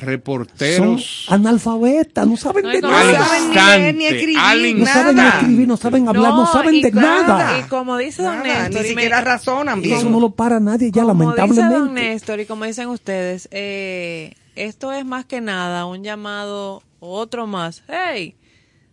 Reporteros 0.00 1.24
Son 1.26 1.34
analfabetas, 1.34 2.24
no 2.26 2.36
saben 2.36 2.62
No, 2.62 2.68
de 2.70 2.80
No 2.80 2.90
nada. 2.90 3.26
saben 3.26 3.40
ni 3.42 3.46
instante, 3.48 3.78
leer 3.80 3.94
ni 3.96 4.04
escribir, 4.06 4.36
No 4.78 4.86
saben 4.86 5.16
ni 5.16 5.22
escribir, 5.26 5.68
no 5.68 5.76
saben 5.76 6.08
hablar, 6.08 6.32
no, 6.32 6.46
saben 6.46 6.74
y 6.76 6.82
de 6.82 6.92
como- 6.92 7.06
nada. 7.06 7.58
Y 7.58 7.62
como 7.68 7.96
dice 7.98 8.22
don 8.22 8.42
Néstor, 8.42 8.82
ni 8.82 8.88
siquiera 8.88 9.20
razonan 9.20 9.78
Y 9.80 9.82
bien. 9.82 9.98
eso 9.98 10.08
no 10.10 10.20
lo 10.20 10.30
para 10.30 10.60
nadie 10.60 10.92
ya, 10.92 11.02
como 11.02 11.14
dice 11.32 11.36
don 11.36 11.48
lamentablemente. 11.48 12.00
Néstor 12.02 12.40
y 12.40 12.46
como 12.46 12.64
dicen 12.66 12.88
ustedes, 12.88 13.48
eh, 13.50 14.34
esto 14.54 14.92
es 14.92 15.04
más 15.04 15.24
que 15.24 15.40
nada 15.40 15.86
un 15.86 16.04
llamado, 16.04 16.82
otro 17.00 17.48
más, 17.48 17.82
hey, 17.88 18.36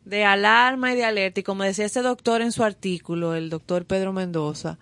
de 0.04 0.26
alarma 0.26 0.94
y 0.94 0.96
de 0.96 1.06
alerta. 1.06 1.40
Y 1.42 1.44
como 1.44 1.64
decía 1.64 1.86
ese 1.86 2.02
doctor 2.02 2.42
en 2.42 2.52
su 2.52 2.64
artículo, 2.64 3.36
el 3.36 3.50
doctor 3.52 3.86
Pedro 3.86 4.14
Mendoza, 4.14 4.80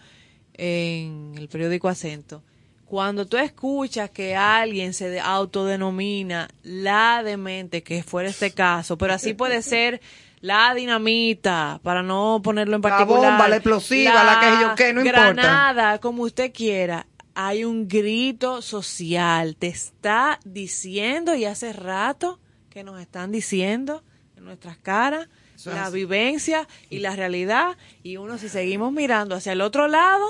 en 0.58 1.34
el 1.38 1.48
periódico 1.48 1.88
Acento, 1.90 2.44
cuando 2.86 3.26
tú 3.26 3.38
escuchas 3.38 4.10
que 4.12 4.36
alguien 4.36 4.94
se 4.94 5.10
de- 5.10 5.20
autodenomina 5.20 6.48
la 6.64 7.24
demente, 7.24 7.84
que 7.84 8.04
fuera 8.04 8.30
este 8.30 8.52
caso, 8.52 8.98
pero 8.98 9.14
así 9.14 9.34
puede 9.34 9.62
ser 9.62 10.02
la 10.42 10.74
dinamita, 10.76 11.80
para 11.82 12.04
no 12.04 12.40
ponerlo 12.44 12.76
en 12.76 12.82
La 12.84 12.90
particular. 12.90 13.32
bomba, 13.32 13.48
la 13.48 13.56
explosiva, 13.56 14.24
la 14.24 14.40
que 14.40 14.62
yo 14.64 14.76
qué, 14.76 14.94
no 14.94 15.02
importa. 15.02 15.22
granada, 15.34 15.98
como 16.00 16.24
usted 16.24 16.52
quiera. 16.54 17.08
Hay 17.34 17.66
un 17.66 17.88
grito 17.88 18.62
social, 18.62 19.56
te 19.58 19.68
está 19.68 20.40
diciendo 20.46 21.36
y 21.36 21.46
hace 21.46 21.74
rato 21.74 22.40
que 22.70 22.84
nos 22.84 23.02
están 23.02 23.32
diciendo 23.32 24.04
en 24.38 24.46
nuestras 24.46 24.78
caras 24.78 25.28
Eso 25.56 25.72
la 25.72 25.90
vivencia 25.90 26.68
y 26.90 27.00
la 27.00 27.16
realidad 27.16 27.76
y 28.04 28.18
uno 28.18 28.38
si 28.38 28.48
seguimos 28.50 28.94
mirando 28.94 29.36
hacia 29.36 29.52
el 29.54 29.62
otro 29.62 29.88
lado, 29.88 30.26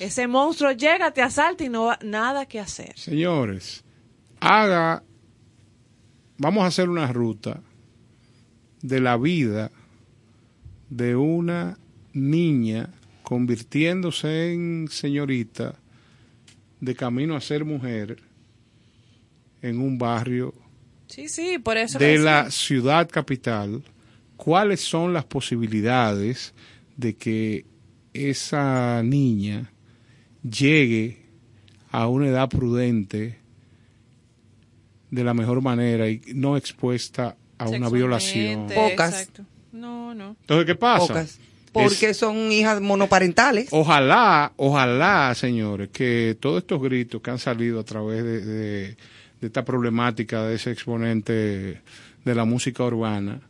ese 0.00 0.26
monstruo 0.26 0.72
llega, 0.72 1.10
te 1.12 1.22
asalta 1.22 1.64
y 1.64 1.68
no 1.68 1.86
va 1.86 1.98
nada 2.02 2.46
que 2.46 2.60
hacer. 2.60 2.92
Señores, 2.98 3.84
haga, 4.40 5.02
vamos 6.38 6.64
a 6.64 6.66
hacer 6.66 6.88
una 6.88 7.12
ruta 7.12 7.62
de 8.82 9.00
la 9.00 9.16
vida 9.16 9.70
de 10.88 11.16
una 11.16 11.78
niña 12.12 12.90
convirtiéndose 13.22 14.52
en 14.52 14.88
señorita 14.88 15.74
de 16.80 16.94
camino 16.94 17.34
a 17.34 17.40
ser 17.40 17.64
mujer 17.64 18.18
en 19.62 19.80
un 19.80 19.98
barrio 19.98 20.54
Sí, 21.08 21.28
sí, 21.28 21.58
por 21.58 21.76
eso 21.76 21.98
de 21.98 22.18
la 22.18 22.50
ciudad 22.50 23.08
capital, 23.08 23.82
¿cuáles 24.36 24.80
son 24.80 25.12
las 25.12 25.24
posibilidades 25.24 26.52
de 26.96 27.14
que 27.14 27.64
esa 28.12 29.02
niña 29.02 29.72
llegue 30.48 31.18
a 31.90 32.06
una 32.08 32.28
edad 32.28 32.48
prudente 32.48 33.38
de 35.10 35.24
la 35.24 35.34
mejor 35.34 35.62
manera 35.62 36.08
y 36.08 36.20
no 36.34 36.56
expuesta 36.56 37.36
a 37.58 37.68
una 37.68 37.88
violación? 37.88 38.66
Pocas. 38.66 39.12
exacto. 39.20 39.44
No, 39.72 40.14
no. 40.14 40.36
Entonces, 40.40 40.66
¿qué 40.66 40.74
pasa? 40.74 41.06
Pocas. 41.06 41.38
Porque 41.72 42.10
Es- 42.10 42.16
son 42.16 42.50
hijas 42.52 42.80
monoparentales. 42.80 43.68
Ojalá, 43.70 44.52
ojalá, 44.56 45.34
señores, 45.34 45.90
que 45.90 46.36
todos 46.40 46.58
estos 46.62 46.80
gritos 46.82 47.20
que 47.20 47.30
han 47.30 47.38
salido 47.38 47.80
a 47.80 47.84
través 47.84 48.24
de, 48.24 48.40
de- 48.44 48.96
de 49.40 49.46
esta 49.46 49.64
problemática 49.64 50.42
de 50.44 50.54
ese 50.56 50.70
exponente 50.72 51.82
de 52.24 52.34
la 52.34 52.44
música 52.46 52.82
urbana 52.84 53.40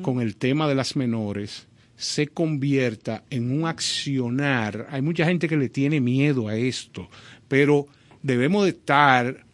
con 0.00 0.22
el 0.22 0.36
tema 0.36 0.66
de 0.66 0.74
las 0.74 0.96
menores 0.96 1.66
se 1.96 2.28
convierta 2.28 3.24
en 3.30 3.50
un 3.50 3.66
accionar. 3.66 4.86
Hay 4.90 5.02
mucha 5.02 5.24
gente 5.24 5.48
que 5.48 5.56
le 5.56 5.68
tiene 5.68 6.00
miedo 6.00 6.48
a 6.48 6.56
esto, 6.56 7.08
pero 7.48 7.86
debemos 8.22 8.64
de 8.64 8.70
estar 8.70 9.46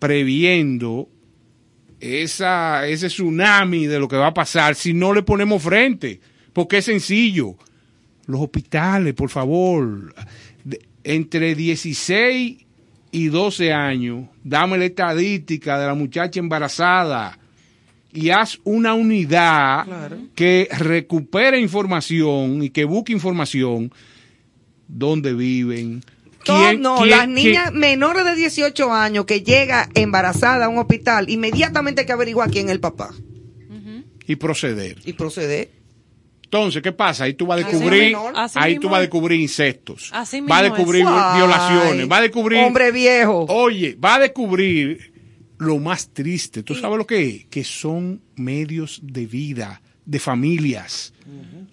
previendo 0.00 1.08
esa, 1.98 2.86
ese 2.86 3.08
tsunami 3.08 3.86
de 3.86 3.98
lo 3.98 4.08
que 4.08 4.16
va 4.16 4.28
a 4.28 4.34
pasar 4.34 4.74
si 4.74 4.92
no 4.92 5.14
le 5.14 5.22
ponemos 5.22 5.62
frente. 5.62 6.20
Porque 6.52 6.78
es 6.78 6.84
sencillo. 6.84 7.56
Los 8.26 8.40
hospitales, 8.40 9.14
por 9.14 9.28
favor, 9.28 10.14
entre 11.02 11.54
16 11.54 12.56
y 13.10 13.26
12 13.26 13.72
años, 13.72 14.28
dame 14.42 14.78
la 14.78 14.86
estadística 14.86 15.78
de 15.78 15.86
la 15.86 15.94
muchacha 15.94 16.40
embarazada 16.40 17.38
y 18.14 18.30
haz 18.30 18.58
una 18.64 18.94
unidad 18.94 19.86
que 20.34 20.68
recupere 20.78 21.58
información 21.60 22.62
y 22.62 22.70
que 22.70 22.84
busque 22.84 23.12
información 23.12 23.92
dónde 24.88 25.34
viven. 25.34 26.02
Quién- 26.44 26.80
no, 26.82 26.98
quién- 26.98 27.10
las 27.10 27.20
quién- 27.20 27.34
niñas 27.34 27.72
menores 27.72 28.24
de 28.24 28.34
18 28.36 28.92
años 28.92 29.24
que 29.24 29.40
llega 29.42 29.88
embarazada 29.94 30.66
a 30.66 30.68
un 30.68 30.78
hospital, 30.78 31.28
inmediatamente 31.30 32.02
hay 32.02 32.06
que 32.06 32.12
averiguar 32.12 32.50
quién 32.50 32.66
es 32.66 32.72
el 32.72 32.80
papá 32.80 33.10
y 34.26 34.36
proceder. 34.36 34.96
y 35.04 35.12
proceder. 35.14 35.70
Entonces, 36.44 36.82
¿qué 36.82 36.92
pasa? 36.92 37.24
Ahí 37.24 37.34
tú 37.34 37.46
vas 37.46 37.60
a 37.64 37.66
descubrir, 37.66 38.14
ahí 38.54 38.74
mismo 38.74 38.80
tú 38.82 38.88
vas 38.88 38.98
a 38.98 39.00
es. 39.00 39.02
descubrir 39.02 39.40
incestos, 39.40 40.10
Así 40.12 40.40
va 40.40 40.58
a 40.58 40.62
descubrir 40.62 41.02
violaciones, 41.04 42.08
va 42.10 42.18
a 42.18 42.20
descubrir, 42.22 42.60
Hombre 42.62 42.92
viejo. 42.92 43.46
oye, 43.48 43.96
va 44.02 44.14
a 44.14 44.18
descubrir 44.20 45.12
lo 45.58 45.78
más 45.78 46.08
triste. 46.08 46.62
¿Tú 46.62 46.74
sabes 46.74 46.98
lo 46.98 47.06
que 47.06 47.26
es? 47.28 47.44
Que 47.46 47.64
son 47.64 48.20
medios 48.36 49.00
de 49.02 49.26
vida, 49.26 49.80
de 50.04 50.18
familias. 50.18 51.12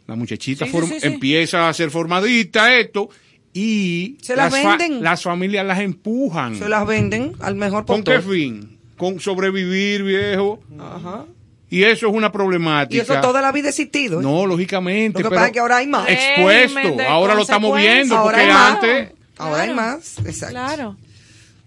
La 0.07 0.15
muchachita 0.15 0.65
Sí, 0.65 0.71
sí, 0.71 0.77
form- 0.77 0.88
sí, 0.89 0.99
sí. 1.01 1.07
empieza 1.07 1.67
a 1.69 1.73
ser 1.73 1.89
formadita, 1.91 2.75
esto, 2.77 3.09
y 3.53 4.17
Se 4.21 4.36
las 4.36 4.51
venden. 4.51 5.03
las 5.03 5.23
familias 5.23 5.65
las 5.65 5.79
empujan. 5.79 6.55
Se 6.57 6.69
las 6.69 6.86
venden 6.88 7.34
al 7.39 7.55
mejor 7.55 7.86
¿Con 7.86 8.03
qué 8.03 8.13
postor. 8.15 8.34
fin? 8.34 8.77
Con 8.97 9.19
sobrevivir, 9.19 10.03
viejo. 10.03 10.61
Ajá. 10.79 11.25
Y 11.69 11.84
eso 11.84 12.07
es 12.09 12.13
una 12.13 12.32
problemática. 12.32 12.95
Y 12.95 12.99
eso 12.99 13.19
toda 13.21 13.41
la 13.41 13.51
vida 13.53 13.67
ha 13.67 13.69
existido. 13.69 14.19
¿eh? 14.19 14.23
No, 14.23 14.45
lógicamente. 14.45 15.19
Lo 15.19 15.23
que 15.23 15.29
pero 15.29 15.36
pasa 15.39 15.47
es 15.47 15.53
que 15.53 15.59
ahora 15.59 15.77
hay 15.77 15.88
más. 15.88 16.07
Expuesto. 16.09 17.01
Ahora 17.07 17.34
lo 17.34 17.41
estamos 17.43 17.77
viendo 17.77 18.15
Ahora 18.17 18.38
porque 18.38 18.41
hay 18.41 18.53
más. 18.53 18.73
antes. 18.75 19.11
Ahora 19.38 19.63
hay 19.63 19.73
más. 19.73 20.17
Exacto. 20.19 20.53
Claro, 20.53 20.97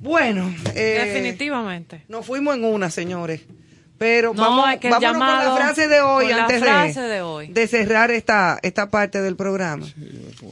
Bueno, 0.04 0.54
eh, 0.74 1.02
definitivamente. 1.06 2.04
nos 2.08 2.26
fuimos 2.26 2.54
en 2.54 2.64
una, 2.64 2.90
señores. 2.90 3.40
Pero 3.96 4.34
No, 4.34 4.42
vamos, 4.42 4.74
es 4.74 4.80
que 4.80 4.90
con 4.90 5.00
la 5.00 5.54
frase 5.56 5.88
de 5.88 6.00
hoy 6.00 6.30
antes 6.30 6.60
frase 6.60 7.00
de, 7.00 7.08
de 7.08 7.22
hoy. 7.22 7.46
de 7.46 7.66
cerrar 7.66 8.10
esta, 8.10 8.58
esta 8.62 8.90
parte 8.90 9.22
del 9.22 9.34
programa. 9.34 9.86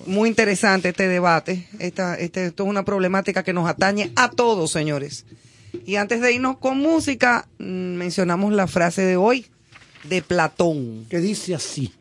Muy 0.07 0.29
interesante 0.31 0.89
este 0.89 1.07
debate. 1.07 1.69
Esta, 1.79 2.15
este, 2.15 2.47
esto 2.47 2.63
es 2.63 2.69
una 2.69 2.85
problemática 2.85 3.43
que 3.43 3.53
nos 3.53 3.69
atañe 3.69 4.11
a 4.17 4.31
todos, 4.31 4.71
señores. 4.71 5.27
Y 5.85 5.97
antes 5.97 6.23
de 6.23 6.33
irnos 6.33 6.57
con 6.59 6.79
música, 6.79 7.47
mm, 7.59 7.65
mencionamos 7.65 8.55
la 8.55 8.67
frase 8.67 9.03
de 9.03 9.17
hoy 9.17 9.47
de 10.05 10.23
Platón. 10.23 11.07
Que 11.11 11.19
dice 11.19 11.55
así. 11.55 11.93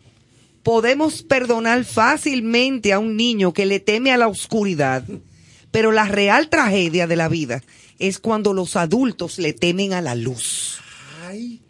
Podemos 0.64 1.24
perdonar 1.24 1.84
fácilmente 1.86 2.94
a 2.94 3.00
un 3.00 3.18
niño 3.18 3.52
que 3.52 3.66
le 3.66 3.80
teme 3.80 4.14
a 4.14 4.18
la 4.18 4.28
oscuridad, 4.28 5.04
pero 5.72 5.92
la 5.92 6.06
real 6.06 6.50
tragedia 6.50 7.08
de 7.08 7.16
la 7.16 7.28
vida 7.30 7.64
es 8.00 8.20
cuando 8.20 8.54
los 8.54 8.76
adultos 8.76 9.40
le 9.40 9.54
temen 9.54 9.94
a 9.94 10.02
la 10.02 10.16
luz. 10.16 10.80
Ay. 11.28 11.62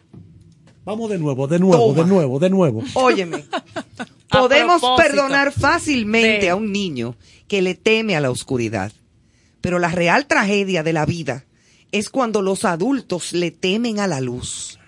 Vamos 0.84 1.10
de 1.10 1.18
nuevo, 1.18 1.46
de 1.46 1.58
nuevo, 1.60 1.92
Toma. 1.92 2.02
de 2.02 2.08
nuevo, 2.08 2.38
de 2.40 2.50
nuevo. 2.50 2.82
Óyeme, 2.94 3.44
podemos 4.30 4.82
perdonar 4.96 5.52
fácilmente 5.52 6.40
de- 6.46 6.50
a 6.50 6.56
un 6.56 6.72
niño 6.72 7.14
que 7.46 7.62
le 7.62 7.74
teme 7.74 8.16
a 8.16 8.20
la 8.20 8.30
oscuridad, 8.30 8.90
pero 9.60 9.78
la 9.78 9.88
real 9.90 10.26
tragedia 10.26 10.82
de 10.82 10.92
la 10.92 11.06
vida 11.06 11.44
es 11.92 12.08
cuando 12.08 12.40
los 12.42 12.64
adultos 12.64 13.32
le 13.32 13.50
temen 13.50 14.00
a 14.00 14.06
la 14.08 14.20
luz. 14.20 14.78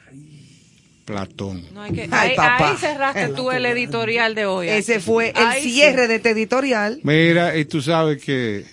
Platón. 1.05 1.63
No, 1.75 1.83
hay 1.83 1.93
que- 1.93 2.09
Ay, 2.11 2.31
ahí, 2.31 2.37
papá. 2.37 2.71
ahí 2.71 2.77
cerraste 2.79 3.29
tú 3.29 3.51
el 3.51 3.67
editorial 3.67 4.35
de 4.35 4.47
hoy. 4.47 4.69
Ese 4.71 5.01
fue 5.01 5.31
el 5.31 5.37
Ahí 5.47 5.63
sí. 5.63 5.73
cierre 5.75 6.09
de 6.09 6.15
este 6.17 6.31
editorial. 6.31 7.01
Mira, 7.03 7.57
y 7.59 7.67
tú 7.67 7.83
sabes 7.83 8.23
que 8.25 8.65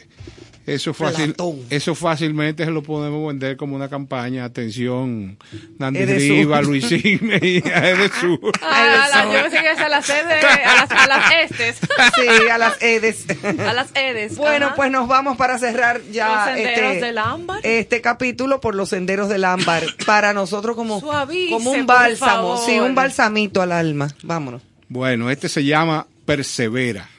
eso 0.68 0.94
fácil, 0.94 1.36
eso 1.70 1.96
fácilmente 1.96 2.64
se 2.66 2.72
lo 2.72 2.84
podemos 2.84 3.28
vender 3.28 3.58
como 3.58 3.76
una 3.76 3.90
campaña. 3.90 4.44
Atención, 4.46 5.38
Edesur. 5.80 6.36
Riva, 6.38 6.62
Luisín 6.62 7.32
y 7.42 7.58
Edesur. 7.68 8.40
Ah, 8.62 9.06
a 9.06 9.10
la- 9.26 9.34
yo 9.34 9.42
pensé 9.44 9.60
que 9.62 9.72
es 9.72 9.80
a 9.80 9.90
las 9.90 10.08
edes, 10.10 10.44
a 10.44 10.76
las, 10.76 10.92
a 10.92 11.08
las 11.08 11.32
estes. 11.50 11.80
Sí, 12.16 12.50
a 12.50 12.58
las 12.58 12.82
Edes. 12.82 13.26
A 13.60 13.74
las 13.74 13.90
edes. 13.96 14.38
Bueno, 14.38 14.68
ajá. 14.68 14.76
pues 14.76 14.92
nos 14.92 15.08
vamos 15.08 15.38
para 15.38 15.58
cerrar 15.60 16.02
ya 16.12 16.46
Los 16.48 16.56
senderos 16.56 16.94
este, 16.94 17.06
del 17.06 17.18
ámbar. 17.18 17.60
este 17.64 18.02
capítulo 18.02 18.60
por 18.62 18.76
los 18.76 18.90
senderos 18.90 19.30
del 19.30 19.46
ámbar. 19.46 19.84
Para 20.06 20.34
nosotros 20.34 20.76
como, 20.76 21.00
Suavice, 21.00 21.52
como 21.52 21.72
un 21.72 21.86
bálsamo, 21.86 22.58
sí, 22.66 22.80
un 22.80 22.94
balsamito 22.96 23.62
al 23.62 23.72
alma. 23.72 24.10
Vámonos. 24.24 24.62
Bueno, 24.90 25.30
este 25.32 25.48
se 25.50 25.64
llama 25.64 26.06
Persevera. 26.26 27.10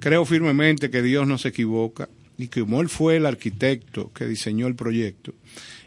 Creo 0.00 0.24
firmemente 0.24 0.90
que 0.90 1.02
Dios 1.02 1.26
no 1.26 1.38
se 1.38 1.48
equivoca 1.48 2.08
y 2.42 2.48
que 2.48 2.62
como 2.62 2.80
Él 2.80 2.88
fue 2.88 3.18
el 3.18 3.26
arquitecto 3.26 4.12
que 4.12 4.26
diseñó 4.26 4.66
el 4.66 4.74
proyecto, 4.74 5.32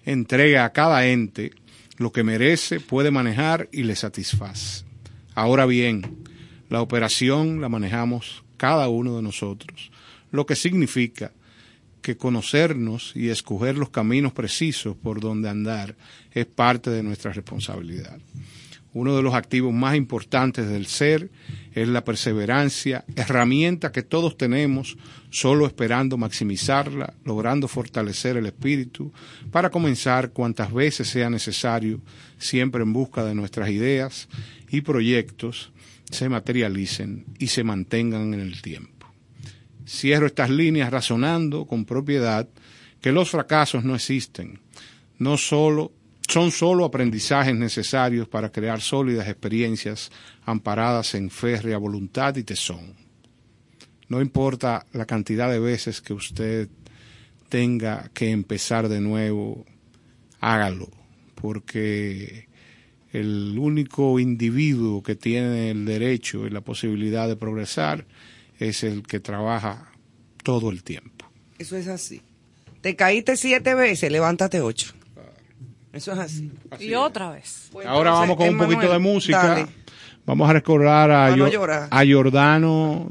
entrega 0.06 0.64
a 0.64 0.72
cada 0.72 1.06
ente 1.06 1.52
lo 1.98 2.14
que 2.14 2.24
merece, 2.24 2.80
puede 2.80 3.12
manejar 3.12 3.68
y 3.74 3.84
le 3.84 3.98
satisface. 3.98 4.86
Ahora 5.34 5.66
bien, 5.66 6.24
la 6.70 6.82
operación 6.82 7.60
la 7.60 7.68
manejamos 7.68 8.46
cada 8.56 8.88
uno 8.88 9.18
de 9.18 9.22
nosotros, 9.22 9.92
lo 10.32 10.46
que 10.46 10.56
significa 10.56 11.34
que 12.02 12.16
conocernos 12.16 13.12
y 13.16 13.28
escoger 13.28 13.78
los 13.78 13.90
caminos 13.90 14.32
precisos 14.32 14.96
por 14.96 15.20
donde 15.20 15.50
andar 15.50 15.98
es 16.32 16.46
parte 16.46 16.90
de 16.90 17.04
nuestra 17.04 17.34
responsabilidad. 17.34 18.18
Uno 18.96 19.14
de 19.14 19.22
los 19.22 19.34
activos 19.34 19.74
más 19.74 19.98
importantes 19.98 20.70
del 20.70 20.86
ser 20.86 21.30
es 21.74 21.86
la 21.90 22.06
perseverancia, 22.06 23.04
herramienta 23.18 23.92
que 23.92 24.04
todos 24.04 24.38
tenemos, 24.38 24.96
solo 25.30 25.68
esperando 25.68 26.16
maximizarla, 26.16 27.14
logrando 27.26 27.68
fortalecer 27.68 28.38
el 28.38 28.46
espíritu 28.46 29.12
para 29.52 29.70
comenzar 29.70 30.32
cuantas 30.32 30.74
veces 30.74 31.10
sea 31.10 31.30
necesario, 31.30 32.00
siempre 32.38 32.84
en 32.84 32.94
busca 32.94 33.26
de 33.26 33.36
nuestras 33.36 33.70
ideas 33.70 34.30
y 34.70 34.80
proyectos 34.80 35.74
se 36.10 36.30
materialicen 36.30 37.26
y 37.38 37.48
se 37.48 37.66
mantengan 37.66 38.34
en 38.34 38.40
el 38.40 38.62
tiempo. 38.62 39.08
Cierro 39.86 40.26
estas 40.26 40.50
líneas 40.50 40.90
razonando 40.90 41.66
con 41.66 41.84
propiedad 41.84 42.48
que 43.02 43.12
los 43.12 43.30
fracasos 43.30 43.84
no 43.84 43.94
existen, 43.94 44.62
no 45.20 45.36
solo 45.36 45.92
son 46.28 46.52
solo 46.52 46.86
aprendizajes 46.86 47.56
necesarios 47.56 48.28
para 48.28 48.52
crear 48.52 48.82
sólidas 48.82 49.28
experiencias 49.28 50.12
amparadas 50.46 51.16
en 51.16 51.30
férrea 51.30 51.78
voluntad 51.78 52.36
y 52.36 52.44
tesón. 52.44 52.96
No 54.08 54.22
importa 54.22 54.86
la 54.94 55.06
cantidad 55.06 55.50
de 55.50 55.60
veces 55.60 56.02
que 56.02 56.14
usted 56.14 56.70
tenga 57.50 58.10
que 58.14 58.32
empezar 58.32 58.90
de 58.90 59.02
nuevo, 59.02 59.66
hágalo, 60.40 60.90
porque 61.36 62.48
el 63.12 63.58
único 63.58 64.20
individuo 64.20 65.02
que 65.02 65.16
tiene 65.16 65.72
el 65.72 65.86
derecho 65.86 66.46
y 66.46 66.50
la 66.50 66.62
posibilidad 66.62 67.28
de 67.28 67.36
progresar 67.36 68.06
es 68.60 68.84
el 68.84 69.04
que 69.04 69.20
trabaja 69.20 69.92
todo 70.44 70.70
el 70.70 70.84
tiempo. 70.84 71.26
Eso 71.58 71.78
es 71.78 71.88
así. 71.88 72.22
Te 72.82 72.96
caíste 72.96 73.38
siete 73.38 73.74
veces, 73.74 74.12
levántate 74.12 74.62
ocho. 74.62 74.94
Eso 75.96 76.12
es 76.12 76.20
así. 76.20 76.52
Y 76.80 76.94
otra 76.94 77.32
vez. 77.32 77.70
Pues 77.72 77.88
Ahora 77.88 78.10
entonces, 78.10 78.30
vamos 78.30 78.38
con 78.38 78.50
un 78.50 78.58
poquito 78.76 78.92
de 78.92 79.00
música. 79.00 79.48
dale. 79.48 79.68
Vamos 80.26 80.50
a 80.50 80.54
recordar 80.54 81.10
a 81.12 82.04
Jordano 82.06 83.08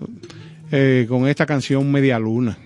eh, 0.70 1.06
con 1.08 1.26
esta 1.26 1.46
canción 1.46 1.90
Media 1.90 2.18
Luna. 2.18 2.58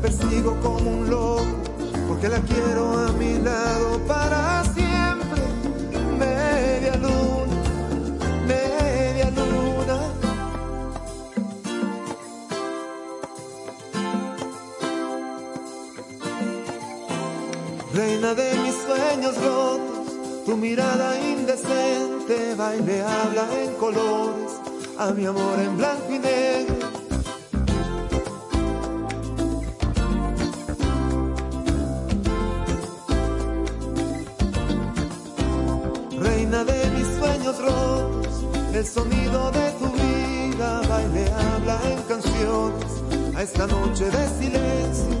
persigo 0.00 0.56
como 0.60 0.90
un 0.90 1.10
loco, 1.10 1.44
porque 2.08 2.28
la 2.28 2.40
quiero 2.40 2.98
a 2.98 3.12
mi 3.12 3.38
lado 3.38 3.98
para 4.06 4.64
siempre. 4.64 5.42
Media 6.18 6.96
luna, 6.96 7.56
media 8.46 9.30
luna. 9.30 9.98
Reina 17.92 18.34
de 18.34 18.54
mis 18.62 18.74
sueños 18.74 19.36
rotos, 19.44 20.44
tu 20.46 20.56
mirada 20.56 21.20
indecente 21.20 22.54
baile 22.56 23.02
habla 23.02 23.46
en 23.62 23.74
colores, 23.74 24.52
a 24.98 25.10
mi 25.10 25.26
amor 25.26 25.58
en 25.58 25.76
blanco 25.76 26.12
y 26.12 26.18
negro 26.18 26.99
esta 43.42 43.66
noche 43.66 44.04
de 44.04 44.28
silencio. 44.38 45.19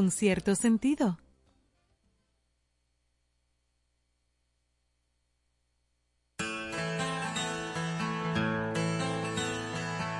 con 0.00 0.10
cierto 0.10 0.54
sentido. 0.54 1.18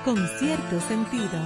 Con 0.05 0.17
cierto 0.37 0.79
sentido. 0.81 1.39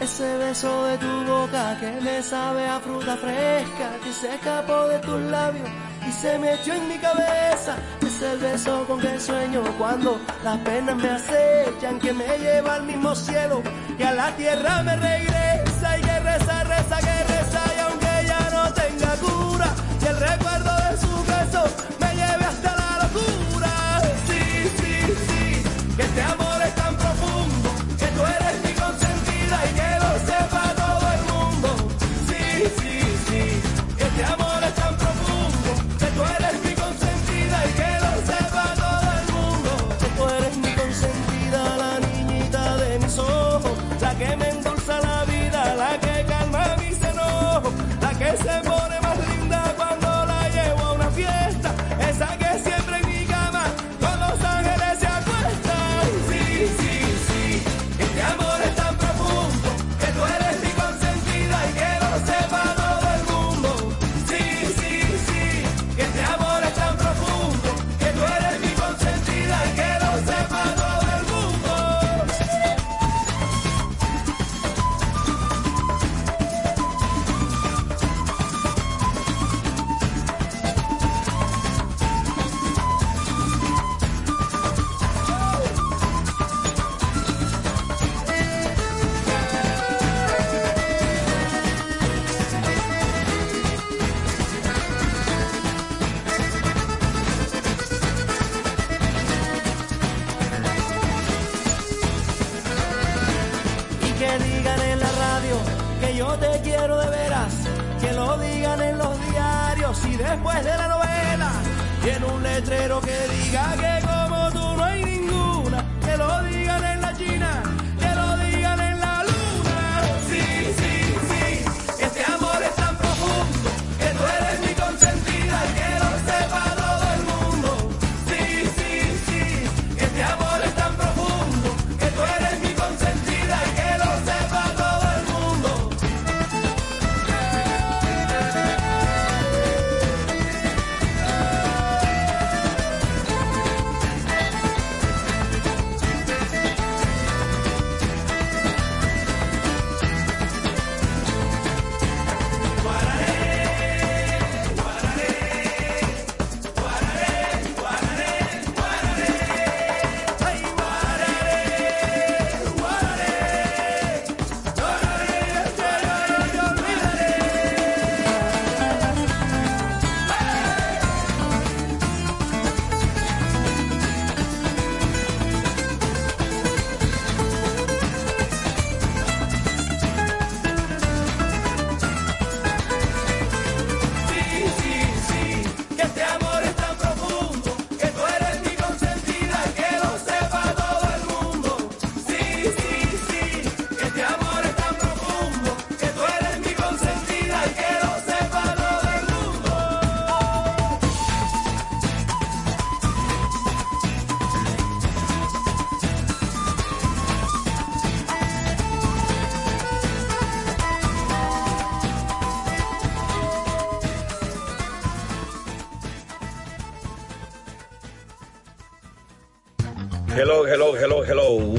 Ese 0.00 0.38
beso 0.38 0.86
de 0.86 0.96
tu 0.96 1.24
boca 1.26 1.78
que 1.78 2.00
me 2.00 2.22
sabe 2.22 2.66
a 2.66 2.80
fruta 2.80 3.18
fresca, 3.18 3.98
que 4.02 4.12
se 4.14 4.34
escapó 4.34 4.88
de 4.88 4.98
tus 5.00 5.20
labios 5.30 5.68
y 6.08 6.12
se 6.12 6.38
me 6.38 6.54
echó 6.54 6.72
en 6.72 6.88
mi 6.88 6.96
cabeza. 6.96 7.76
Es 8.00 8.22
el 8.22 8.38
beso 8.38 8.86
con 8.86 8.98
que 8.98 9.20
sueño 9.20 9.62
cuando 9.76 10.18
las 10.42 10.56
penas 10.60 10.96
me 10.96 11.10
acechan, 11.10 12.00
que 12.00 12.14
me 12.14 12.38
lleva 12.38 12.76
al 12.76 12.84
mismo 12.84 13.14
cielo 13.14 13.62
que 13.96 14.04
a 14.04 14.12
la 14.12 14.34
tierra 14.36 14.82
me 14.82 14.96
regrese. 14.96 15.43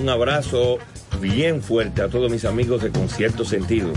Un 0.06 0.10
abrazo 0.10 0.77
bien 1.19 1.64
fuerte 1.64 2.03
a 2.03 2.10
todos 2.10 2.30
mis 2.30 2.45
amigos 2.45 2.84
de 2.84 2.91
Concierto 2.91 3.44
Sentido. 3.44 3.91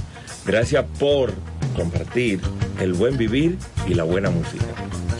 Gracias 0.46 0.86
por 0.98 1.34
compartir 1.76 2.40
el 2.80 2.94
buen 2.94 3.18
vivir 3.18 3.58
y 3.86 3.92
la 3.92 4.04
buena 4.04 4.30
música. 4.30 4.64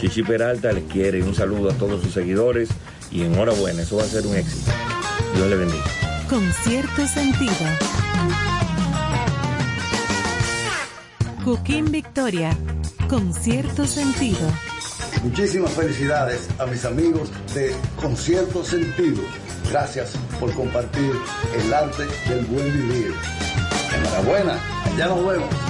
Chichi 0.00 0.22
Peralta 0.22 0.72
les 0.72 0.84
quiere 0.84 1.22
un 1.22 1.34
saludo 1.34 1.72
a 1.72 1.74
todos 1.74 2.02
sus 2.02 2.14
seguidores 2.14 2.70
y 3.10 3.20
enhorabuena, 3.20 3.82
eso 3.82 3.98
va 3.98 4.04
a 4.04 4.06
ser 4.06 4.26
un 4.26 4.34
éxito. 4.34 4.70
Dios 5.34 5.50
le 5.50 5.56
bendiga. 5.56 5.84
Con 6.26 6.50
cierto 6.64 7.06
sentido. 7.06 7.52
Cooking 11.44 11.92
Victoria. 11.92 12.56
Con 13.10 13.34
cierto 13.34 13.86
sentido. 13.86 14.50
Muchísimas 15.22 15.72
felicidades 15.72 16.48
a 16.58 16.64
mis 16.64 16.86
amigos 16.86 17.30
de 17.54 17.74
Concierto 18.00 18.64
Sentido. 18.64 19.20
Gracias 19.68 20.14
por 20.38 20.52
compartir 20.54 21.12
el 21.54 21.74
arte 21.74 22.04
del 22.28 22.44
buen 22.46 22.72
vivir. 22.72 23.14
Enhorabuena, 23.94 24.58
ya 24.96 25.06
nos 25.06 25.26
vemos. 25.26 25.67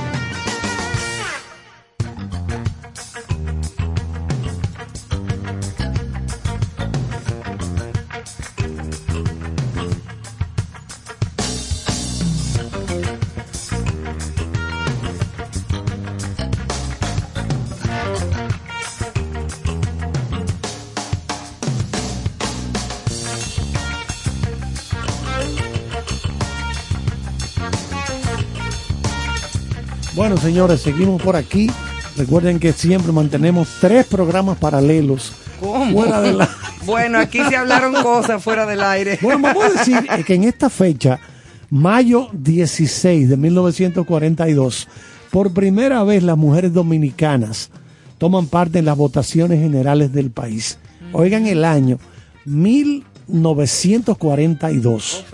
Señores, 30.49 30.81
seguimos 30.81 31.21
por 31.21 31.37
aquí. 31.37 31.71
Recuerden 32.17 32.59
que 32.59 32.73
siempre 32.73 33.13
mantenemos 33.13 33.69
tres 33.83 34.07
programas 34.07 34.57
paralelos 34.57 35.33
¿Cómo? 35.61 35.93
fuera 35.93 36.23
de 36.23 36.33
la... 36.33 36.49
Bueno, 36.87 37.19
aquí 37.19 37.39
se 37.51 37.55
hablaron 37.55 37.93
cosas 38.03 38.43
fuera 38.43 38.65
del 38.65 38.83
aire. 38.83 39.19
Bueno, 39.21 39.43
vamos 39.43 39.63
a 39.63 39.69
decir 39.69 40.09
que 40.25 40.37
en 40.37 40.45
esta 40.45 40.71
fecha, 40.71 41.21
mayo 41.69 42.31
16 42.33 43.29
de 43.29 43.37
1942, 43.37 44.89
por 45.31 45.53
primera 45.53 46.03
vez 46.03 46.23
las 46.23 46.39
mujeres 46.39 46.73
dominicanas 46.73 47.69
toman 48.17 48.47
parte 48.47 48.79
en 48.79 48.87
las 48.87 48.97
votaciones 48.97 49.61
generales 49.61 50.15
del 50.15 50.31
país. 50.31 50.79
Oigan 51.13 51.47
el 51.47 51.63
año, 51.63 51.99
1942. 52.47 55.27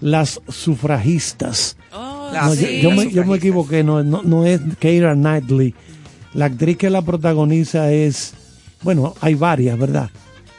Las 0.02 0.40
sufragistas. 0.50 1.78
Oh, 1.94 2.30
No, 2.34 2.54
yo- 2.54 2.68
sí, 2.68 2.82
yo, 2.82 2.90
las 2.90 2.98
me, 2.98 3.04
yo 3.04 3.06
me 3.06 3.06
sufragistas. 3.10 3.38
equivoqué, 3.38 3.84
no, 3.84 4.04
no, 4.04 4.22
no 4.24 4.46
es 4.46 4.62
Keira 4.80 5.14
Knightley. 5.16 5.74
La 6.34 6.46
actriz 6.46 6.78
que 6.78 6.90
la 6.90 7.02
protagoniza 7.02 7.92
es, 7.92 8.34
bueno, 8.82 9.16
hay 9.22 9.36
varias, 9.36 9.78
¿verdad? 9.80 10.10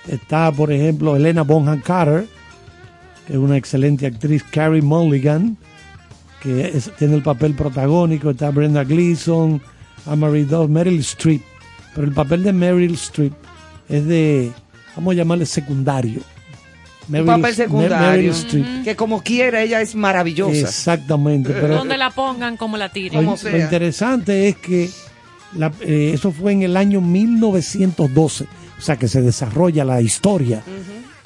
Está, 0.08 0.50
por 0.52 0.72
ejemplo, 0.72 1.16
Elena 1.16 1.42
Bonham 1.42 1.80
Carter, 1.82 2.26
que 3.26 3.32
es 3.34 3.38
una 3.38 3.56
excelente 3.56 4.06
actriz, 4.06 4.42
Carrie 4.50 4.80
Mulligan, 4.82 5.56
que 6.42 6.68
es- 6.68 6.90
tiene 6.98 7.16
el 7.16 7.22
papel 7.22 7.54
protagónico, 7.54 8.30
está 8.30 8.50
Brenda 8.50 8.84
Gleason, 8.84 9.60
Amory 10.06 10.44
Dove, 10.44 10.68
Meryl 10.68 11.00
Streep. 11.00 11.42
Pero 11.94 12.06
el 12.06 12.14
papel 12.14 12.42
de 12.42 12.52
Meryl 12.52 12.94
Streep 12.94 13.32
es 13.88 14.06
de, 14.06 14.52
vamos 14.94 15.12
a 15.12 15.16
llamarle 15.16 15.44
secundario. 15.46 16.20
Un 17.08 17.24
papel 17.26 17.40
Meryl 17.42 17.54
secundario. 17.54 18.32
Streep. 18.32 18.84
Que 18.84 18.96
como 18.96 19.22
quiera, 19.22 19.62
ella 19.62 19.80
es 19.80 19.94
maravillosa. 19.94 20.52
Exactamente. 20.60 21.52
Pero 21.52 21.76
Donde 21.76 21.96
la 21.96 22.10
pongan, 22.10 22.56
como 22.56 22.76
la 22.76 22.88
tiren. 22.90 23.24
lo, 23.24 23.36
lo 23.36 23.58
interesante 23.58 24.48
es 24.48 24.56
que 24.56 24.90
la- 25.54 25.72
eh, 25.80 26.10
eso 26.14 26.32
fue 26.32 26.52
en 26.52 26.62
el 26.62 26.76
año 26.76 27.00
1912, 27.00 28.44
o 28.78 28.80
sea 28.80 28.96
que 28.96 29.08
se 29.08 29.22
desarrolla 29.22 29.84
la 29.84 30.00
historia. 30.00 30.62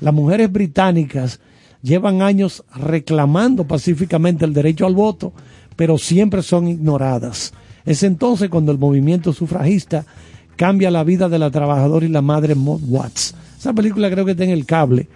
Las 0.01 0.15
mujeres 0.15 0.51
británicas 0.52 1.40
llevan 1.82 2.23
años 2.23 2.62
reclamando 2.74 3.65
pacíficamente 3.66 4.44
el 4.44 4.52
derecho 4.52 4.86
al 4.86 4.94
voto, 4.94 5.32
pero 5.77 5.98
siempre 5.98 6.43
son 6.43 6.69
ignoradas. 6.69 7.52
Es 7.86 8.02
entonces 8.02 8.51
cuando 8.51 8.70
el 8.73 8.78
movimiento 8.78 9.32
sufragista 9.32 10.05
cambia 10.57 10.90
la 10.90 11.05
vida 11.05 11.28
de 11.31 11.39
la 11.39 11.51
trabajadora 11.51 12.05
y 12.05 12.11
la 12.11 12.20
madre 12.20 12.55
Maud 12.55 12.82
Watts. 12.86 13.35
Esa 13.59 13.73
película 13.73 14.11
creo 14.11 14.24
que 14.27 14.32
está 14.32 14.44
en 14.44 14.51
el 14.51 14.66
cable. 14.66 15.09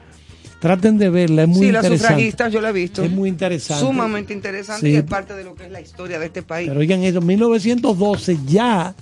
Traten 0.65 0.97
de 0.97 1.11
verla, 1.11 1.43
es 1.43 1.49
muy 1.49 1.67
sí, 1.67 1.73
las 1.73 1.85
interesante. 1.85 1.99
sufragistas 2.15 2.51
yo 2.55 2.61
la 2.63 2.71
he 2.71 2.73
visto. 2.73 3.05
Es 3.05 3.11
muy 3.11 3.29
interesante. 3.29 3.85
Sumamente 3.85 4.33
interesante 4.33 4.81
Sí. 4.81 4.93
y 4.93 4.97
es 4.97 5.03
parte 5.05 5.35
de 5.35 5.45
lo 5.45 5.55
que 5.55 5.65
es 5.67 5.71
la 5.71 5.83
historia 5.83 6.19
de 6.19 6.25
este 6.25 6.41
país. 6.43 6.69
Pero 6.69 6.81
oigan 6.81 7.03
eso, 7.03 7.19
en 7.19 7.27
1912 7.27 8.39
ya 8.47 8.95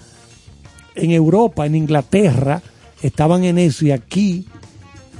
en 0.97 1.11
Europa, 1.13 1.65
en 1.65 1.77
Inglaterra, 1.77 2.61
estaban 3.01 3.45
en 3.45 3.59
eso 3.59 3.85
y 3.87 3.93
aquí 3.93 4.45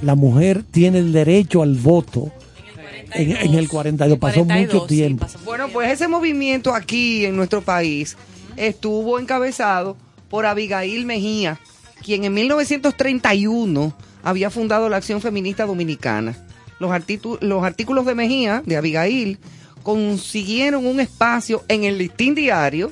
la 0.01 0.15
mujer 0.15 0.63
tiene 0.69 0.99
el 0.99 1.13
derecho 1.13 1.61
al 1.63 1.75
voto 1.75 2.29
en, 3.13 3.37
en 3.37 3.53
el 3.53 3.69
42. 3.69 4.19
Pasó 4.19 4.43
mucho 4.43 4.81
tiempo. 4.85 5.25
Bueno, 5.45 5.69
pues 5.71 5.91
ese 5.91 6.09
movimiento 6.09 6.75
aquí 6.75 7.25
en 7.25 7.37
nuestro 7.37 7.61
país 7.61 8.17
estuvo 8.57 9.17
encabezado 9.17 9.95
por 10.29 10.45
Abigail 10.45 11.05
Mejía, 11.05 11.57
quien 12.03 12.25
en 12.25 12.33
1931 12.33 13.93
había 14.23 14.49
fundado 14.49 14.89
la 14.89 14.97
Acción 14.97 15.21
Feminista 15.21 15.65
Dominicana. 15.65 16.35
Los, 16.79 16.91
los 17.41 17.63
artículos 17.63 18.05
de 18.05 18.15
Mejía, 18.15 18.61
de 18.65 18.77
Abigail, 18.77 19.39
consiguieron 19.83 20.85
un 20.85 20.99
espacio 20.99 21.63
en 21.67 21.83
el 21.83 21.97
listín 21.97 22.35
diario 22.35 22.91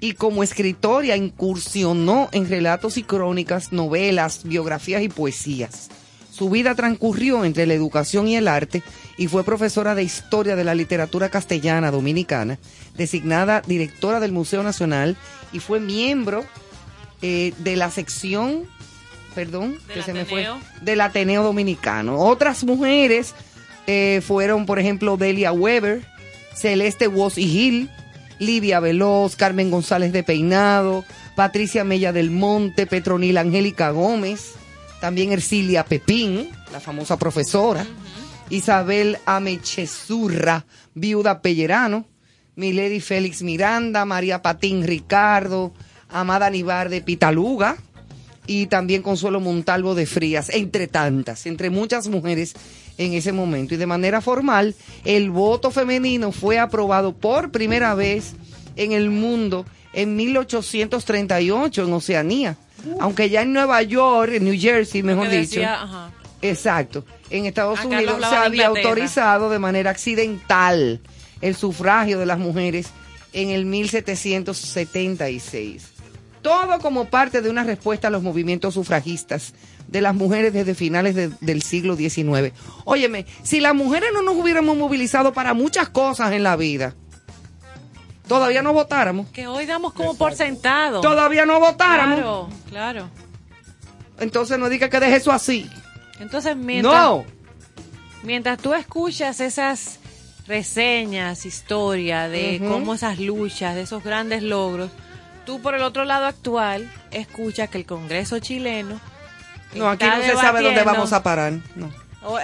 y 0.00 0.12
como 0.12 0.42
escritora 0.42 1.16
incursionó 1.16 2.28
en 2.32 2.48
relatos 2.48 2.96
y 2.96 3.02
crónicas, 3.02 3.72
novelas, 3.72 4.44
biografías 4.44 5.02
y 5.02 5.08
poesías. 5.08 5.90
Su 6.30 6.48
vida 6.48 6.74
transcurrió 6.74 7.44
entre 7.44 7.66
la 7.66 7.74
educación 7.74 8.26
y 8.26 8.36
el 8.36 8.48
arte 8.48 8.82
y 9.18 9.26
fue 9.26 9.44
profesora 9.44 9.94
de 9.94 10.02
historia 10.02 10.56
de 10.56 10.64
la 10.64 10.74
literatura 10.74 11.28
castellana 11.28 11.90
dominicana, 11.90 12.58
designada 12.96 13.60
directora 13.66 14.20
del 14.20 14.32
Museo 14.32 14.62
Nacional 14.62 15.18
y 15.52 15.58
fue 15.58 15.80
miembro 15.80 16.46
eh, 17.22 17.52
de 17.58 17.76
la 17.76 17.90
sección, 17.90 18.64
perdón, 19.34 19.78
que 19.92 20.02
se 20.02 20.12
me 20.12 20.24
fue, 20.24 20.46
Ateneo. 20.46 20.60
del 20.82 21.00
Ateneo 21.00 21.42
Dominicano. 21.42 22.18
Otras 22.18 22.64
mujeres 22.64 23.34
eh, 23.86 24.22
fueron, 24.26 24.66
por 24.66 24.78
ejemplo, 24.78 25.16
Delia 25.16 25.52
Weber, 25.52 26.02
Celeste 26.54 27.08
Was 27.08 27.38
y 27.38 27.46
Gil, 27.46 27.90
Livia 28.38 28.80
Veloz, 28.80 29.36
Carmen 29.36 29.70
González 29.70 30.12
de 30.12 30.22
Peinado, 30.22 31.04
Patricia 31.36 31.84
Mella 31.84 32.12
del 32.12 32.30
Monte, 32.30 32.86
Petronila 32.86 33.40
Angélica 33.42 33.90
Gómez, 33.90 34.54
también 35.00 35.32
Ercilia 35.32 35.84
Pepín, 35.84 36.50
la 36.72 36.80
famosa 36.80 37.18
profesora, 37.18 37.86
Isabel 38.50 39.18
Amechezurra, 39.26 40.64
viuda 40.94 41.40
Pellerano, 41.40 42.04
Milady 42.56 43.00
Félix 43.00 43.42
Miranda, 43.42 44.04
María 44.04 44.42
Patín 44.42 44.86
Ricardo, 44.86 45.72
Amada 46.12 46.50
Nivar 46.50 46.88
de 46.88 47.00
Pitaluga 47.00 47.76
y 48.46 48.66
también 48.66 49.02
Consuelo 49.02 49.40
Montalvo 49.40 49.94
de 49.94 50.06
Frías, 50.06 50.50
entre 50.50 50.88
tantas, 50.88 51.46
entre 51.46 51.70
muchas 51.70 52.08
mujeres 52.08 52.54
en 52.98 53.14
ese 53.14 53.32
momento. 53.32 53.74
Y 53.74 53.76
de 53.76 53.86
manera 53.86 54.20
formal, 54.20 54.74
el 55.04 55.30
voto 55.30 55.70
femenino 55.70 56.32
fue 56.32 56.58
aprobado 56.58 57.12
por 57.12 57.50
primera 57.50 57.94
vez 57.94 58.32
en 58.76 58.92
el 58.92 59.10
mundo 59.10 59.64
en 59.92 60.16
1838 60.16 61.84
en 61.84 61.92
Oceanía. 61.92 62.56
Aunque 62.98 63.28
ya 63.28 63.42
en 63.42 63.52
Nueva 63.52 63.82
York, 63.82 64.32
en 64.34 64.44
New 64.44 64.58
Jersey, 64.58 65.02
mejor 65.02 65.28
Que 65.28 65.40
dicho. 65.40 65.60
decía, 65.60 65.82
ajá. 65.82 66.10
Exacto. 66.42 67.04
En 67.28 67.44
Estados 67.46 67.78
Acá 67.80 67.88
Unidos 67.88 68.16
se 68.28 68.36
había 68.36 68.68
autorizado 68.68 69.50
de 69.50 69.58
manera 69.58 69.90
accidental 69.90 71.00
el 71.42 71.54
sufragio 71.54 72.18
de 72.18 72.26
las 72.26 72.38
mujeres 72.38 72.88
en 73.32 73.50
el 73.50 73.64
1776. 73.66 75.89
Todo 76.42 76.78
como 76.78 77.06
parte 77.06 77.42
de 77.42 77.50
una 77.50 77.64
respuesta 77.64 78.08
a 78.08 78.10
los 78.10 78.22
movimientos 78.22 78.74
sufragistas 78.74 79.52
de 79.88 80.00
las 80.00 80.14
mujeres 80.14 80.52
desde 80.52 80.74
finales 80.74 81.14
de- 81.14 81.30
del 81.40 81.62
siglo 81.62 81.96
XIX. 81.96 82.52
Óyeme, 82.84 83.26
si 83.42 83.60
las 83.60 83.74
mujeres 83.74 84.10
no 84.14 84.22
nos 84.22 84.36
hubiéramos 84.36 84.76
movilizado 84.76 85.32
para 85.34 85.52
muchas 85.52 85.88
cosas 85.90 86.32
en 86.32 86.42
la 86.42 86.56
vida, 86.56 86.94
todavía 88.26 88.62
no 88.62 88.72
votáramos. 88.72 89.28
Que 89.30 89.46
hoy 89.48 89.66
damos 89.66 89.92
como 89.92 90.16
por 90.16 90.34
sentado. 90.34 91.00
Todavía 91.00 91.44
no 91.46 91.60
votáramos. 91.60 92.16
Claro, 92.20 92.48
claro. 92.68 93.08
Entonces 94.18 94.58
no 94.58 94.68
diga 94.68 94.88
que 94.88 95.00
deje 95.00 95.16
eso 95.16 95.32
así. 95.32 95.68
Entonces, 96.20 96.56
mientras, 96.56 96.94
No. 96.94 97.24
mientras 98.22 98.58
tú 98.58 98.74
escuchas 98.74 99.40
esas 99.40 99.98
reseñas, 100.46 101.46
historias 101.46 102.30
de 102.30 102.60
cómo 102.66 102.94
esas 102.94 103.18
luchas, 103.18 103.74
de 103.74 103.82
esos 103.82 104.02
grandes 104.04 104.42
logros, 104.42 104.90
tú 105.44 105.60
por 105.60 105.74
el 105.74 105.82
otro 105.82 106.04
lado 106.04 106.26
actual 106.26 106.90
escuchas 107.10 107.68
que 107.70 107.78
el 107.78 107.86
Congreso 107.86 108.38
chileno 108.38 109.00
No, 109.74 109.88
aquí 109.88 110.04
no 110.06 110.22
se 110.22 110.34
sabe 110.36 110.62
dónde 110.62 110.82
vamos 110.82 111.12
a 111.12 111.22
parar. 111.22 111.54
No. 111.76 111.90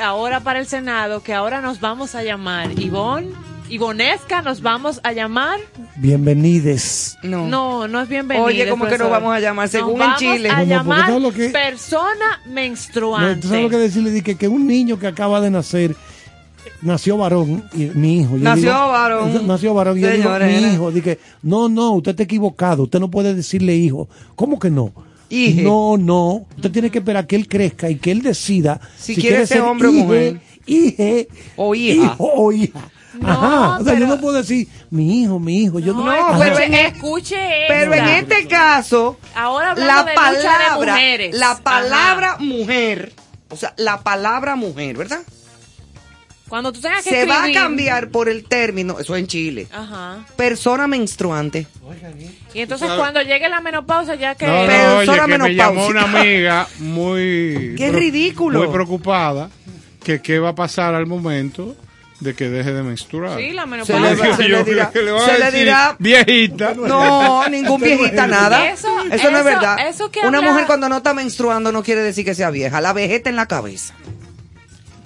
ahora 0.03 0.41
para 0.41 0.59
el 0.59 0.67
Senado, 0.67 1.23
que 1.23 1.35
ahora 1.35 1.61
nos 1.61 1.81
vamos 1.81 2.15
a 2.15 2.23
llamar 2.23 2.79
Ivonne, 2.79 3.31
Ivonesca 3.69 4.43
nos 4.43 4.63
vamos 4.63 5.01
a 5.03 5.13
llamar. 5.13 5.59
Bienvenides. 5.97 7.19
No. 7.23 7.47
No, 7.47 7.89
no 7.89 8.01
es 8.01 8.09
bienvenido. 8.09 8.47
Oye, 8.47 8.69
¿cómo 8.69 8.87
que 8.87 8.97
nos 8.97 9.11
vamos 9.11 9.35
a 9.35 9.41
llamar? 9.41 9.65
Nos 9.65 9.71
Según 9.73 9.95
en 9.95 9.99
vamos 9.99 10.19
Chile. 10.21 10.51
a 10.51 10.53
No, 10.53 10.59
no, 10.59 10.85
porque 10.85 11.01
llamar 11.03 11.21
lo 11.21 11.33
que- 11.33 11.49
persona 11.51 12.41
No, 12.47 12.53
menstruante. 12.53 13.41
¿Tú 13.41 13.49
sabes 13.49 13.65
lo 13.65 13.71
que 13.71 13.79
decirle? 13.79 14.11
Dije 14.11 14.37
que 14.37 14.47
un 14.49 14.67
niño 14.67 14.99
que 15.01 15.09
acaba 15.09 15.41
de 15.41 15.51
nacer 15.51 15.97
nació 16.87 17.17
varón 17.19 17.65
y 17.75 17.85
mi 17.95 18.21
hijo. 18.21 18.37
Yo 18.37 18.43
Nació 18.45 18.73
digo- 18.73 18.89
varón. 18.89 19.47
Nació 19.47 19.75
varón. 19.75 19.99
Y 19.99 20.01
yo 20.03 20.11
digo, 20.11 20.31
mi 20.39 20.73
hijo. 20.73 20.91
Dije, 20.93 21.19
no, 21.43 21.69
no, 21.69 21.93
usted 21.93 22.13
está 22.13 22.23
equivocado. 22.23 22.85
Usted 22.85 23.01
no 23.01 23.11
puede 23.11 23.35
decirle 23.35 23.75
hijo. 23.75 24.09
¿Cómo 24.35 24.59
que 24.59 24.71
no? 24.71 24.93
Hije. 25.29 25.63
No, 25.63 25.97
no. 25.99 26.47
Usted 26.57 26.71
tiene 26.71 26.91
que 26.91 26.99
esperar 26.99 27.27
que 27.27 27.37
él 27.37 27.49
crezca 27.49 27.91
y 27.91 27.97
que 27.97 28.13
él 28.13 28.23
decida 28.23 28.81
Si 28.99 29.15
quiere 29.17 29.47
ser 29.47 29.61
hombre 29.63 29.89
o 29.89 29.93
mujer. 29.93 30.41
hije, 30.67 31.29
O 31.57 31.75
hija. 31.75 32.05
hijo 32.15 32.31
o 32.35 32.53
hija. 32.53 32.81
No, 33.21 33.29
Ajá. 33.31 33.79
O 33.81 33.85
sea, 33.85 33.99
yo 33.99 34.07
no 34.07 34.21
puedo 34.21 34.37
decir 34.37 34.69
mi 34.91 35.23
hijo, 35.23 35.39
mi 35.41 35.63
hijo. 35.63 35.79
Yo 35.79 35.95
no, 35.95 36.05
No, 36.05 36.39
pero 36.39 36.53
escuche, 36.59 36.65
en- 36.67 36.75
escuche 36.75 37.37
Pero 37.67 37.95
en 37.95 38.05
este 38.09 38.47
caso, 38.47 39.17
Ahora 39.35 39.75
la 39.75 39.75
de 39.75 39.81
lucha 39.83 40.05
de 40.05 40.15
palabra, 40.15 40.93
mujeres. 40.95 41.35
la 41.35 41.51
Ajá. 41.53 41.63
palabra 41.63 42.37
mujer, 42.39 43.13
o 43.49 43.57
sea, 43.57 43.73
la 43.79 44.03
palabra 44.03 44.55
mujer, 44.55 44.97
¿verdad? 44.99 45.21
Cuando 46.49 46.73
tú 46.73 46.81
tengas 46.81 47.03
que 47.03 47.11
Se 47.11 47.25
va 47.27 47.45
a 47.45 47.53
cambiar 47.53 48.09
por 48.11 48.29
el 48.29 48.45
término, 48.45 48.99
eso 49.01 49.17
en 49.17 49.27
Chile, 49.27 49.67
Ajá. 49.73 50.25
persona 50.37 50.87
menstruante. 50.87 51.67
Y 52.55 52.61
entonces 52.61 52.89
cuando 52.97 53.21
llegue 53.23 53.49
la 53.49 53.61
menopausa 53.61 54.15
ya 54.15 54.35
que... 54.37 54.47
No, 54.47 54.61
no, 54.63 54.67
Persona 54.67 55.25
oye, 55.25 55.33
que 55.33 55.39
me 55.39 55.55
llamó 55.55 55.87
una 55.89 56.03
amiga 56.03 56.69
muy... 56.79 57.75
Qué 57.79 57.91
ridículo. 57.93 58.61
Muy 58.61 58.69
preocupada 58.69 59.51
que 60.05 60.23
qué 60.23 60.39
va 60.39 60.51
a 60.51 60.55
pasar 60.55 60.95
al 60.95 61.07
momento 61.07 61.75
de 62.21 62.35
que 62.35 62.49
deje 62.49 62.73
de 62.73 62.83
menstruar. 62.83 63.39
Sí, 63.39 63.51
la 63.51 63.63
Se 63.63 63.69
menopausa. 63.69 64.01
le, 64.29 64.37
se 64.37 64.43
le 64.45 64.49
yo, 64.51 64.65
dirá, 64.65 64.91
que 64.91 65.03
le 65.03 65.11
va 65.11 65.19
a 65.19 65.27
se 65.27 65.33
le 65.39 65.45
decir, 65.47 65.59
dirá, 65.59 65.97
viejita. 65.99 66.75
no, 66.75 67.47
ningún 67.49 67.81
viejita 67.81 68.27
nada. 68.29 68.71
Eso- 68.71 68.89
Eso, 69.11 69.31
no 69.33 69.39
es 69.39 69.45
verdad. 69.45 69.77
eso 69.89 70.11
que 70.11 70.21
una 70.21 70.39
habla- 70.39 70.51
mujer 70.53 70.67
cuando 70.67 70.89
no 70.89 70.99
está 70.99 71.13
menstruando 71.13 71.73
no 71.73 71.83
quiere 71.83 72.01
decir 72.03 72.25
que 72.25 72.35
sea 72.35 72.51
vieja, 72.51 72.81
la 72.81 72.93
vejeta 72.93 73.29
en 73.29 73.37
la 73.37 73.47
cabeza. 73.47 73.95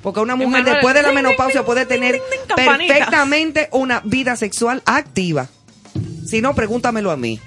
Porque 0.03 0.21
una 0.21 0.37
mujer 0.37 0.65
después 0.65 0.95
de 0.95 1.03
la 1.03 1.13
menopausia 1.13 1.65
puede 1.65 1.87
tener 1.87 2.21
perfectamente 2.57 3.69
una 3.73 4.01
vida 4.05 4.37
sexual 4.37 4.83
activa. 4.87 5.49
Si 6.27 6.41
no, 6.41 6.55
pregúntamelo 6.55 7.11
a 7.11 7.17
mí. 7.17 7.41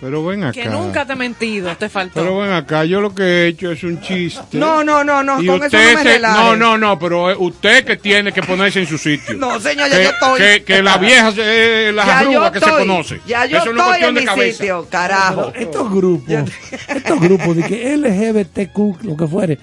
Pero 0.00 0.24
ven 0.26 0.42
acá. 0.42 0.52
Que 0.52 0.64
nunca 0.68 1.06
te 1.06 1.12
he 1.12 1.16
mentido, 1.16 1.76
te 1.76 1.88
faltó. 1.88 2.20
Pero 2.20 2.38
ven 2.40 2.50
acá, 2.50 2.84
yo 2.84 3.00
lo 3.00 3.14
que 3.14 3.22
he 3.22 3.46
hecho 3.46 3.70
es 3.70 3.84
un 3.84 4.00
chiste. 4.00 4.58
No, 4.58 4.82
no, 4.82 5.04
no, 5.04 5.22
no, 5.22 5.40
y 5.40 5.46
con 5.46 5.62
eso 5.62 5.76
no 5.76 5.82
me 5.94 6.02
se- 6.02 6.18
no, 6.18 6.56
no, 6.56 6.76
no, 6.76 6.98
pero 6.98 7.30
es 7.30 7.36
usted 7.38 7.84
que 7.84 7.96
tiene 7.96 8.32
que 8.32 8.42
ponerse 8.42 8.80
en 8.80 8.86
su 8.88 8.98
sitio. 8.98 9.36
No, 9.36 9.60
señor, 9.60 9.88
ya 9.90 9.96
que, 9.98 10.02
yo 10.02 10.10
estoy. 10.10 10.40
Que, 10.40 10.64
que 10.64 10.82
la 10.82 10.98
vieja, 10.98 11.30
se- 11.30 11.92
las 11.92 12.04
Ya 12.04 12.22
yo 12.24 12.30
arrugas 12.30 12.50
que 12.50 12.58
se 12.58 12.70
conoce. 12.70 13.20
Ya 13.28 13.46
yo 13.46 13.58
Eso 13.58 13.66
no 13.66 13.70
es 13.70 13.76
estoy 13.76 13.84
cuestión 13.86 14.08
en 14.08 14.14
de 14.16 14.20
mi 14.22 14.26
cabeza. 14.26 14.56
sitio, 14.58 14.86
carajo. 14.90 15.52
Estos 15.54 15.88
grupos, 15.92 16.34
estos 16.88 17.20
grupos 17.20 17.56
de 17.58 17.62
que 17.62 17.96
LGBTQ, 17.96 19.04
lo 19.04 19.16
que 19.16 19.26
fuere, 19.28 19.58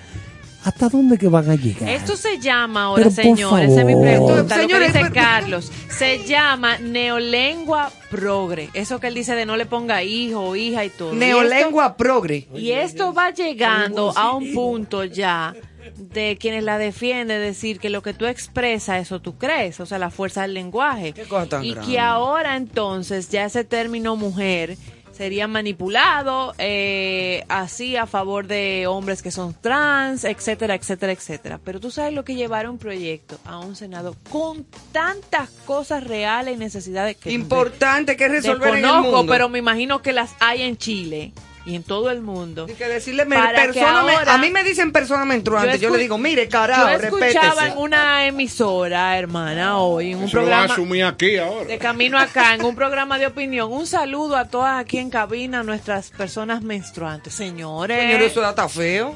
¿hasta 0.63 0.89
dónde 0.89 1.17
que 1.17 1.27
van 1.27 1.49
a 1.49 1.55
llegar? 1.55 1.89
Esto 1.89 2.15
se 2.17 2.39
llama 2.39 2.83
ahora, 2.85 3.03
Pero 3.05 3.15
por 3.15 3.23
señores, 3.23 3.71
esa 3.71 3.79
es 3.81 3.85
mi 3.85 3.95
pregunta, 3.95 4.55
Señores, 4.55 4.87
lo 4.89 4.93
que 4.93 4.99
dice 5.03 5.13
Carlos. 5.13 5.71
Se 5.89 6.25
llama 6.25 6.77
neolengua 6.79 7.91
progre. 8.09 8.69
Eso 8.73 8.99
que 8.99 9.07
él 9.07 9.13
dice 9.13 9.35
de 9.35 9.45
no 9.45 9.57
le 9.57 9.65
ponga 9.65 10.03
hijo 10.03 10.41
o 10.41 10.55
hija 10.55 10.85
y 10.85 10.89
todo. 10.89 11.13
Y 11.13 11.17
Neolengua 11.17 11.95
progre. 11.97 12.37
esto- 12.37 12.57
Y 12.59 12.71
esto 12.71 13.13
va 13.13 13.31
llegando 13.31 14.11
a 14.17 14.33
un 14.33 14.53
punto 14.53 15.03
ya 15.03 15.53
de 15.97 16.37
quienes 16.39 16.63
la 16.63 16.77
defienden 16.77 17.41
decir 17.41 17.79
que 17.79 17.89
lo 17.89 18.01
que 18.03 18.13
tú 18.13 18.25
expresas, 18.25 19.01
eso 19.01 19.19
tú 19.21 19.37
crees, 19.37 19.79
o 19.79 19.85
sea, 19.85 19.97
la 19.97 20.09
fuerza 20.11 20.43
del 20.43 20.53
lenguaje. 20.53 21.13
Qué 21.13 21.23
cosa 21.23 21.47
tan 21.47 21.65
y 21.65 21.71
grande. 21.71 21.91
que 21.91 21.99
ahora 21.99 22.55
entonces 22.57 23.29
ya 23.29 23.45
ese 23.45 23.63
término 23.63 24.15
mujer 24.15 24.77
sería 25.19 25.49
manipulado 25.49 26.55
eh, 26.59 27.43
así 27.49 27.97
a 27.97 28.07
favor 28.07 28.47
de 28.47 28.87
hombres 28.87 29.21
que 29.21 29.31
son 29.31 29.53
trans, 29.53 30.23
etcétera, 30.23 30.75
etcétera, 30.75 31.11
etcétera. 31.11 31.59
Pero 31.61 31.81
tú 31.81 31.91
sabes 31.91 32.13
lo 32.13 32.23
que 32.23 32.35
llevar 32.35 32.69
un 32.69 32.77
proyecto 32.77 33.37
a 33.43 33.59
un 33.59 33.75
senado 33.75 34.15
con 34.31 34.65
tantas 34.93 35.49
cosas 35.65 36.05
reales 36.05 36.55
y 36.55 36.57
necesidades 36.57 37.17
que 37.17 37.33
Importante 37.33 38.15
que 38.15 38.29
resolver 38.29 38.69
en 38.69 38.75
el 38.75 38.81
desconozco, 38.83 39.17
mundo. 39.17 39.29
pero 39.33 39.49
me 39.49 39.59
imagino 39.59 40.01
que 40.01 40.13
las 40.13 40.31
hay 40.39 40.61
en 40.61 40.77
Chile 40.77 41.33
y 41.65 41.75
en 41.75 41.83
todo 41.83 42.09
el 42.09 42.21
mundo. 42.21 42.65
Hay 42.67 42.73
que 42.75 42.87
decirle, 42.87 43.25
Para 43.25 43.71
que 43.71 43.81
ahora- 43.81 44.33
a 44.33 44.37
mí 44.37 44.49
me 44.49 44.63
dicen 44.63 44.91
persona 44.91 45.25
menstruante. 45.25 45.77
Yo, 45.77 45.89
le 45.89 45.97
digo, 45.99 46.17
mire, 46.17 46.47
carajo, 46.47 46.83
Yo 46.87 46.89
escuchaba 47.07 47.29
respétese. 47.49 47.67
en 47.73 47.77
una 47.77 48.25
emisora, 48.27 49.17
hermana, 49.19 49.77
hoy, 49.77 50.11
en 50.11 50.17
un 50.19 50.23
Eso 50.25 50.37
lo 50.37 50.43
programa 50.43 50.73
asumir 50.73 51.03
aquí 51.03 51.37
ahora. 51.37 51.65
de 51.65 51.77
camino 51.77 52.17
acá, 52.17 52.55
en 52.55 52.63
un 52.63 52.75
programa 52.75 53.19
de 53.19 53.27
opinión. 53.27 53.71
Un 53.71 53.85
saludo 53.87 54.35
a 54.35 54.45
todas 54.45 54.79
aquí 54.79 54.97
en 54.97 55.09
cabina, 55.09 55.61
nuestras 55.63 56.09
personas 56.11 56.61
menstruantes. 56.63 57.33
Señores. 57.33 57.99
Señor, 57.99 58.21
eso 58.21 58.49
está 58.49 58.67
feo. 58.69 59.15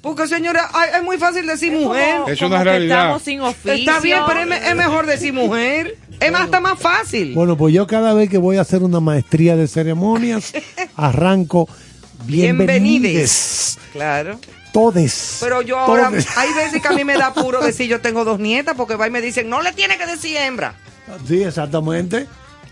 Porque, 0.00 0.28
señora, 0.28 0.70
es 0.96 1.02
muy 1.02 1.18
fácil 1.18 1.44
decir 1.46 1.72
mujer. 1.72 2.20
Es 2.28 2.38
Como 2.38 2.50
una 2.54 2.58
que 2.58 2.64
realidad. 2.64 2.98
Estamos 3.00 3.22
sin 3.22 3.40
oficio. 3.40 3.72
Está 3.74 3.98
bien, 4.00 4.20
pero 4.28 4.40
es, 4.54 4.68
es 4.68 4.76
mejor 4.76 5.06
decir 5.06 5.32
mujer. 5.32 5.96
Es 6.20 6.32
más, 6.32 6.44
está 6.44 6.60
más 6.60 6.78
fácil. 6.78 7.34
Bueno, 7.34 7.56
pues 7.56 7.74
yo 7.74 7.86
cada 7.86 8.14
vez 8.14 8.30
que 8.30 8.38
voy 8.38 8.56
a 8.56 8.60
hacer 8.62 8.82
una 8.84 9.00
maestría 9.00 9.56
de 9.56 9.66
ceremonias, 9.68 10.52
arranco 10.98 11.68
bienvenides. 12.24 13.78
Claro. 13.92 14.38
Todes. 14.72 15.38
Pero 15.40 15.62
yo 15.62 15.78
ahora, 15.78 16.10
Todes. 16.10 16.26
hay 16.36 16.52
veces 16.52 16.82
que 16.82 16.88
a 16.88 16.92
mí 16.92 17.04
me 17.04 17.16
da 17.16 17.32
puro 17.32 17.60
decir 17.64 17.88
yo 17.88 18.00
tengo 18.00 18.24
dos 18.24 18.38
nietas 18.38 18.74
porque 18.76 18.96
va 18.96 19.06
y 19.06 19.10
me 19.10 19.20
dicen, 19.22 19.48
no 19.48 19.62
le 19.62 19.72
tiene 19.72 19.96
que 19.96 20.06
decir 20.06 20.36
hembra. 20.36 20.74
Sí, 21.26 21.42
exactamente. 21.42 22.26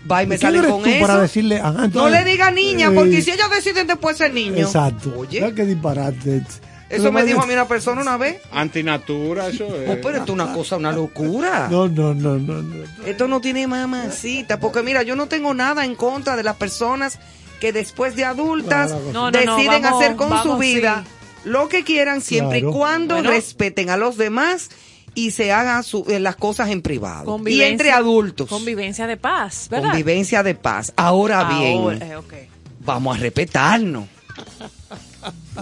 Va 0.09 0.21
y 0.23 0.27
me 0.27 0.35
¿Y 0.35 0.37
quién 0.37 0.51
salen 0.51 0.59
eres 0.61 0.71
con 0.71 0.83
tú 0.83 0.89
eso. 0.89 1.07
para 1.07 1.21
decirle, 1.21 1.59
ajá, 1.59 1.87
no 1.87 2.07
le 2.07 2.23
diga 2.23 2.51
niña, 2.51 2.87
Eh, 2.89 2.91
porque 2.93 3.21
si 3.21 3.31
ellos 3.31 3.49
deciden 3.49 3.87
después 3.87 4.15
ser 4.17 4.33
niño. 4.33 4.65
Exacto. 4.65 5.13
Oye, 5.17 5.53
qué 5.55 5.65
disparate. 5.65 6.43
eso 6.89 7.11
me 7.11 7.25
dijo 7.25 7.41
a 7.41 7.47
mí 7.47 7.53
una 7.53 7.67
persona 7.67 8.01
una 8.03 8.15
vez. 8.15 8.39
Antinatura, 8.51 9.47
eso 9.47 9.65
es. 9.65 9.89
Oh, 9.89 9.95
pero 10.01 10.09
esto 10.19 10.23
es 10.23 10.29
una 10.29 10.53
cosa, 10.53 10.77
una 10.77 10.91
locura. 10.91 11.67
No, 11.69 11.87
no, 11.87 12.13
no, 12.13 12.37
no, 12.37 12.61
no. 12.61 12.83
Esto 13.05 13.27
no 13.27 13.41
tiene 13.41 13.65
mamacita, 13.67 14.59
porque 14.59 14.83
mira, 14.83 15.01
yo 15.01 15.15
no 15.15 15.25
tengo 15.27 15.53
nada 15.53 15.83
en 15.83 15.95
contra 15.95 16.37
de 16.37 16.43
las 16.43 16.55
personas 16.55 17.17
que 17.59 17.71
después 17.73 18.15
de 18.15 18.25
adultas 18.25 18.91
Claro, 18.91 19.05
No, 19.13 19.31
no, 19.31 19.31
no, 19.31 19.55
deciden 19.55 19.81
vamos- 19.81 20.01
hacer 20.01 20.15
con 20.15 20.43
su 20.43 20.57
vida 20.57 21.03
sí. 21.05 21.49
lo 21.49 21.69
que 21.69 21.83
quieran 21.83 22.21
siempre 22.21 22.59
Claro. 22.59 22.73
y 22.75 22.77
cuando 22.77 23.15
Bueno. 23.15 23.29
respeten 23.31 23.89
a 23.89 23.97
los 23.97 24.17
demás 24.17 24.69
y 25.15 25.31
se 25.31 25.51
hagan 25.51 25.83
su- 25.83 26.05
eh, 26.09 26.19
las 26.19 26.35
cosas 26.35 26.69
en 26.69 26.81
privado. 26.83 27.39
Y 27.47 27.61
entre 27.61 27.91
adultos. 27.91 28.47
Convivencia 28.49 29.07
de 29.07 29.17
paz, 29.17 29.67
¿verdad? 29.69 29.89
Convivencia 29.89 30.43
de 30.43 30.53
paz. 30.55 30.93
Ahora 30.95 31.43
bien, 31.45 31.77
Ahora, 31.79 31.97
eh, 32.05 32.49
vamos 32.81 33.17
a 33.17 33.19
respetarnos. 33.19 34.05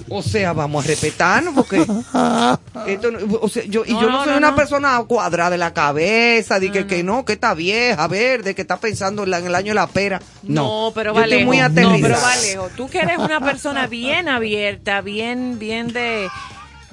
O 0.09 0.21
sea, 0.21 0.51
vamos 0.53 0.83
a 0.83 0.87
respetarnos 0.89 1.53
porque 1.55 1.77
esto 2.87 3.11
no- 3.11 3.39
o 3.41 3.47
sea, 3.47 3.63
yo, 3.65 3.83
y 3.85 3.93
No, 3.93 4.01
yo 4.01 4.07
no, 4.09 4.17
no, 4.17 4.23
soy 4.23 4.31
no, 4.33 4.37
una 4.39 4.49
no. 4.51 4.55
persona 4.55 5.03
cuadrada 5.07 5.51
de 5.51 5.57
la 5.57 5.73
cabeza, 5.73 6.59
de 6.59 6.71
que, 6.71 6.85
que 6.85 7.03
no, 7.03 7.23
que 7.25 7.33
está 7.33 7.53
vieja, 7.53 8.07
verde, 8.07 8.55
que 8.55 8.61
está 8.61 8.77
pensando 8.77 9.23
en, 9.23 9.29
la- 9.31 9.39
en 9.39 9.45
el 9.47 9.55
año 9.55 9.69
de 9.69 9.75
la 9.75 9.87
pera. 9.87 10.21
No, 10.43 10.87
No, 10.87 10.91
pero 10.93 11.13
yo 11.13 11.19
vale. 11.21 11.35
estoy 11.37 11.45
muy 11.45 11.57
No, 11.59 11.95
pero 12.01 12.19
Valejo, 12.21 12.69
tú 12.75 12.89
que 12.89 12.99
eres 12.99 13.17
una 13.17 13.39
persona 13.39 13.87
bien 13.87 14.27
abierta, 14.27 15.01
bien, 15.01 15.57
bien 15.59 15.87
de, 15.93 16.27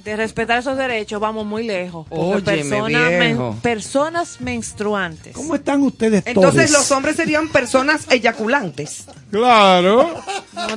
de 0.04 0.16
respetar 0.16 0.58
esos 0.58 0.76
derechos, 0.76 1.20
vamos 1.20 1.46
muy 1.46 1.64
lejos. 1.64 2.06
Porque 2.08 2.62
Óyeme, 2.72 3.34
personas, 3.34 3.60
personas 3.60 4.40
menstruantes. 4.40 5.34
¿Cómo 5.34 5.54
están 5.54 5.82
ustedes 5.82 6.24
todos? 6.24 6.36
Entonces 6.36 6.70
los 6.72 6.90
hombres 6.90 7.16
serían 7.16 7.48
personas 7.48 8.06
eyaculantes. 8.10 9.04
Claro, 9.30 10.14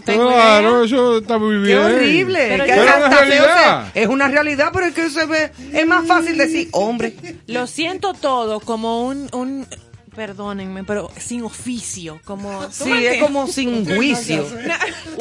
tengo 0.06 0.28
claro, 0.30 0.84
eso 0.84 1.18
está 1.18 1.38
muy 1.38 1.56
Qué 1.56 1.68
bien. 1.68 1.80
horrible. 1.80 2.46
Pero 2.50 2.64
hasta 2.64 2.76
Pero 2.76 2.84
es 2.84 3.18
feo 3.18 3.46
realidad. 3.46 3.88
es 3.94 4.08
una 4.08 4.28
realidad, 4.28 4.70
pero 4.74 4.86
es 4.86 4.94
que 4.94 5.10
se 5.10 5.26
ve, 5.26 5.52
es 5.74 5.86
más 5.88 6.06
fácil 6.08 6.38
decir 6.38 6.70
hombre. 6.72 7.16
Lo 7.48 7.68
siento 7.68 8.14
todo 8.14 8.60
como 8.60 9.06
un, 9.06 9.28
un 9.34 9.68
perdónenme, 10.16 10.84
pero 10.84 11.12
sin 11.18 11.44
oficio, 11.44 12.20
como 12.26 12.66
¿tú 12.68 12.72
Sí, 12.86 13.06
es 13.06 13.22
como 13.22 13.48
sin 13.48 13.86
juicio. 13.96 14.46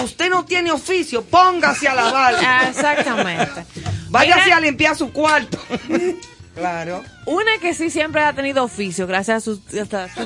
Usted 0.02 0.30
no 0.30 0.44
tiene 0.44 0.70
oficio, 0.72 1.22
póngase 1.24 1.88
a 1.88 1.94
lavar. 1.94 2.34
Ah, 2.44 2.66
Exactamente. 2.68 3.64
Váyase 4.08 4.44
Mira, 4.44 4.56
a 4.56 4.60
limpiar 4.60 4.96
su 4.96 5.10
cuarto. 5.12 5.58
claro. 6.54 7.02
Una 7.26 7.58
que 7.60 7.74
sí 7.74 7.90
siempre 7.90 8.22
ha 8.22 8.32
tenido 8.32 8.62
oficio, 8.62 9.06
gracias 9.06 9.36
a 9.38 9.40
su, 9.40 9.58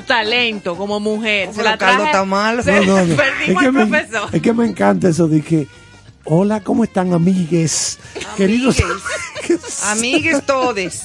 talento 0.05 0.75
como 0.75 0.99
mujer. 0.99 1.53
Se 1.53 1.63
la 1.63 1.77
Carlos 1.77 1.97
traje- 2.03 2.11
está 2.11 2.25
mal. 2.25 2.63
se- 2.63 2.71
No, 2.81 2.85
no, 2.85 3.05
no. 3.05 3.13
Es 3.13 3.19
Perdimos 3.19 3.61
que, 3.61 3.67
al 3.67 3.73
me, 3.73 3.85
profesor. 3.87 4.29
es 4.35 4.41
que 4.41 4.53
me 4.53 4.65
encanta 4.65 5.09
eso 5.09 5.27
de 5.27 5.41
que, 5.41 5.67
hola, 6.25 6.61
¿cómo 6.61 6.83
están, 6.83 7.13
amigues? 7.13 7.97
Queridos. 8.37 8.77
Amigues 9.85 10.45
todes. 10.45 11.03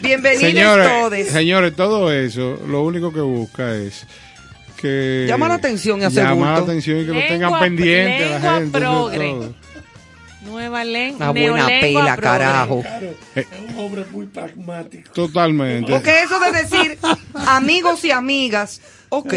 Bienvenidos 0.00 0.42
Señores, 0.50 0.88
todes. 0.88 1.28
señores, 1.30 1.74
todo 1.76 2.12
eso, 2.12 2.58
lo 2.66 2.82
único 2.82 3.12
que 3.12 3.20
busca 3.20 3.74
es 3.74 4.06
que... 4.80 5.24
Llama 5.26 5.48
la 5.48 5.54
atención 5.54 6.00
y 6.00 6.04
hace 6.04 6.16
Llama 6.16 6.52
la 6.52 6.58
atención 6.58 7.00
y 7.00 7.06
que 7.06 7.12
lo 7.12 7.20
tengan 7.26 7.58
pendiente 7.58 8.30
la 8.30 8.40
gente. 8.58 8.78
progre. 8.78 9.34
Nueva 10.44 10.84
lengua. 10.84 11.30
Una 11.30 11.40
buena 11.50 11.66
pela, 11.66 12.16
carajo. 12.16 12.84
Es 13.34 13.46
un 13.68 13.78
hombre 13.78 14.04
muy 14.12 14.26
pragmático. 14.26 15.10
Totalmente. 15.12 15.90
Porque 15.90 16.22
eso 16.22 16.38
de 16.38 16.52
decir 16.52 16.98
amigos 17.46 18.04
y 18.04 18.10
amigas, 18.12 18.80
ok. 19.08 19.34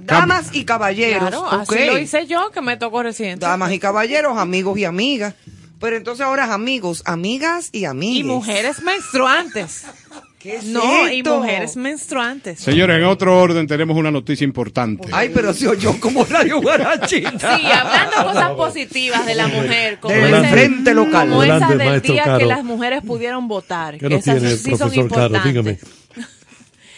Damas 0.00 0.50
y 0.52 0.64
caballeros, 0.64 1.28
Claro, 1.30 1.46
ok. 1.46 1.72
así 1.72 1.86
lo 1.86 1.96
hice 1.98 2.26
yo, 2.26 2.50
que 2.50 2.60
me 2.60 2.76
tocó 2.76 3.02
reciente. 3.02 3.46
Damas 3.46 3.72
y 3.72 3.78
caballeros, 3.78 4.36
amigos 4.36 4.78
y 4.78 4.84
amigas. 4.84 5.34
Pero 5.80 5.96
entonces 5.96 6.24
ahora 6.26 6.44
es 6.46 6.50
amigos, 6.50 7.02
amigas 7.06 7.68
y 7.72 7.80
Y 7.80 7.84
amigues. 7.84 8.24
mujeres 8.26 8.82
menstruantes. 8.82 9.84
¿Qué 10.38 10.56
es 10.56 10.64
No, 10.66 11.08
y 11.10 11.18
esto? 11.18 11.38
mujeres 11.40 11.76
menstruantes. 11.76 12.60
Señores, 12.60 12.96
en 12.98 13.04
otro 13.04 13.40
orden 13.40 13.66
tenemos 13.66 13.96
una 13.96 14.12
noticia 14.12 14.44
importante. 14.44 15.08
Ay, 15.10 15.30
pero 15.34 15.52
si 15.52 15.66
oyó 15.66 15.98
como 15.98 16.24
radio 16.24 16.60
guarachita. 16.62 17.56
Sí, 17.58 17.66
hablando 17.66 18.16
cosas 18.32 18.50
positivas 18.52 19.26
de 19.26 19.34
la 19.34 19.48
mujer, 19.48 19.98
como, 19.98 20.14
Del 20.14 20.34
ese- 20.34 20.48
frente 20.48 20.94
local. 20.94 21.28
como 21.28 21.42
esa 21.42 21.54
Adelante, 21.56 21.76
del 21.78 21.88
maestro 21.88 22.12
día 22.14 22.22
que 22.22 22.28
Caro. 22.30 22.46
las 22.46 22.64
mujeres 22.64 23.02
pudieron 23.04 23.48
votar. 23.48 23.94
¿Qué 23.94 23.98
que 23.98 24.08
nos 24.14 24.20
esas 24.20 24.34
tiene 24.38 24.50
el 24.52 24.58
sí 24.58 24.70
son 24.70 24.78
profesor 24.78 25.08
Caro? 25.08 25.24
importantes. 25.26 25.44
Dígame. 25.44 25.78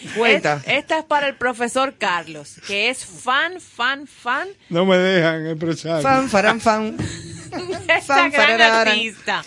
Cuenta. 0.17 0.61
Es- 0.67 0.73
esta 0.79 0.99
es 0.99 1.05
para 1.05 1.27
el 1.29 1.35
profesor 1.37 1.95
Carlos, 1.99 2.57
que 2.67 2.89
es 2.91 3.05
fan, 3.05 3.61
fan, 3.61 4.07
fan 4.07 4.49
No 4.69 4.85
me 4.87 4.97
dejan 4.99 5.47
expresar. 5.47 6.03
Fan, 6.03 6.29
faran, 6.29 6.61
fan. 6.61 6.97
esta 7.89 8.01
Fan, 8.17 8.31
gran 8.31 8.61
artista. 8.61 9.43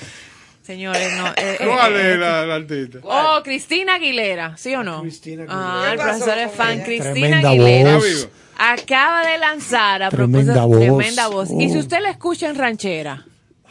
Señores, 0.62 1.12
no. 1.18 1.28
eh, 1.28 1.34
eh, 1.38 1.58
¿Cuál 1.66 1.96
eh, 1.98 2.14
es 2.14 2.20
la, 2.20 2.46
la 2.46 2.56
artista? 2.56 3.00
Oh, 3.04 3.42
Cristina 3.44 3.96
Aguilera, 3.96 4.56
¿sí 4.58 4.74
o 4.76 4.84
no? 4.84 5.02
Cristina 5.02 5.46
Ah, 5.50 5.88
el 5.92 5.98
¿Qué 6.00 6.06
pasó 6.06 6.20
profesor 6.26 6.38
es 6.38 6.52
fan. 6.54 6.72
ella? 6.76 6.84
Cristina 6.86 7.12
Tremenda 7.14 7.50
Aguilera. 7.50 7.96
voz. 7.96 8.30
Acaba 8.58 9.26
de 9.28 9.38
lanzar 9.40 10.04
a 10.04 10.10
Tremenda 10.10 10.54
propósito 10.54 10.68
voz. 10.68 10.80
tremenda 10.80 11.28
voz. 11.28 11.50
Y 11.52 11.70
si 11.70 11.78
Oh. 11.78 11.80
usted 11.82 12.00
la 12.02 12.12
escucha 12.12 12.48
en 12.50 12.56
ranchera, 12.56 13.26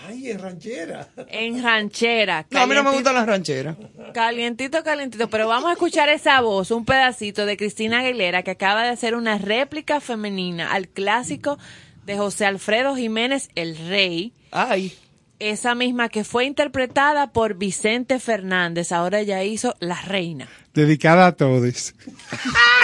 Ay, 0.07 0.31
es 0.31 0.41
ranchera. 0.41 1.09
en 1.29 1.63
ranchera, 1.63 2.47
No, 2.51 2.61
a 2.61 2.67
mí 2.67 2.75
no 2.75 2.83
me 2.83 2.91
calientito- 2.91 2.93
gustan 2.95 3.15
las 3.15 3.27
rancheras. 3.27 3.77
Calientito, 4.13 4.83
calientito, 4.83 5.29
pero 5.31 5.49
vamos 5.49 5.71
a 5.71 5.73
escuchar 5.75 6.09
esa 6.09 6.41
voz, 6.41 6.71
un 6.71 6.85
pedacito 6.85 7.47
de 7.47 7.57
Cristina 7.57 8.01
Aguilera 8.01 8.43
que 8.43 8.51
acaba 8.53 8.83
de 8.83 8.89
hacer 8.91 9.15
una 9.15 9.39
réplica 9.39 10.01
femenina 10.01 10.73
al 10.73 10.89
clásico 10.89 11.59
de 12.05 12.17
José 12.19 12.47
Alfredo 12.47 12.97
Jiménez, 12.97 13.49
El 13.55 13.77
Rey. 13.77 14.33
Ay. 14.51 14.93
Esa 15.39 15.75
misma 15.75 16.09
que 16.09 16.23
fue 16.25 16.45
interpretada 16.45 17.33
por 17.33 17.55
Vicente 17.55 18.21
Fernández, 18.21 18.93
ahora 18.93 19.23
ya 19.23 19.43
hizo 19.43 19.75
La 19.81 20.01
Reina. 20.03 20.49
Dedicada 20.73 21.27
a 21.27 21.33
todos. 21.33 21.95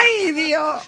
Ay, 0.01 0.31
Dios. 0.33 0.81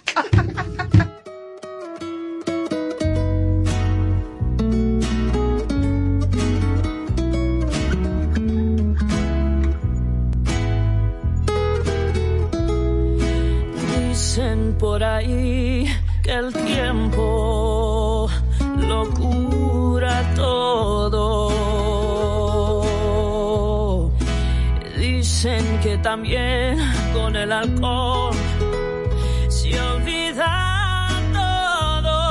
Dicen 14.34 14.78
por 14.80 15.04
ahí 15.04 15.86
que 16.24 16.32
el 16.32 16.54
tiempo 16.54 18.30
lo 18.78 19.10
cura 19.10 20.24
todo. 20.38 21.52
Dicen 24.98 25.82
que 25.84 25.98
también 25.98 26.78
con 27.12 27.36
el 27.36 27.52
alcohol 27.52 28.34
se 29.50 29.78
olvida 29.78 31.10
todo. 31.34 32.22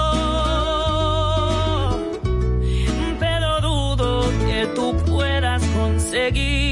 Pero 3.18 3.60
dudo 3.60 4.22
que 4.46 4.66
tú 4.74 4.96
puedas 5.04 5.62
conseguir 5.78 6.69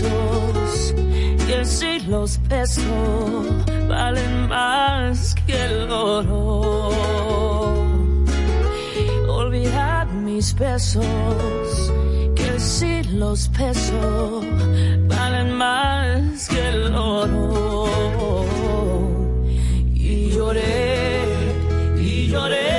besos 0.00 0.94
que 1.46 1.64
si 1.64 2.00
los 2.00 2.40
besos 2.48 2.86
valen 3.88 4.48
más 4.48 5.34
que 5.46 5.64
el 5.64 5.90
oro. 5.90 6.90
Olvidar 9.28 10.06
mis 10.08 10.54
besos 10.54 11.92
que 12.34 12.58
si 12.58 13.02
los 13.04 13.50
besos 13.52 14.44
valen 15.08 15.52
más 15.52 16.48
que 16.48 16.68
el 16.68 16.94
oro. 16.94 18.46
Y 19.94 20.30
lloré 20.30 21.24
y 21.98 22.28
lloré 22.28 22.71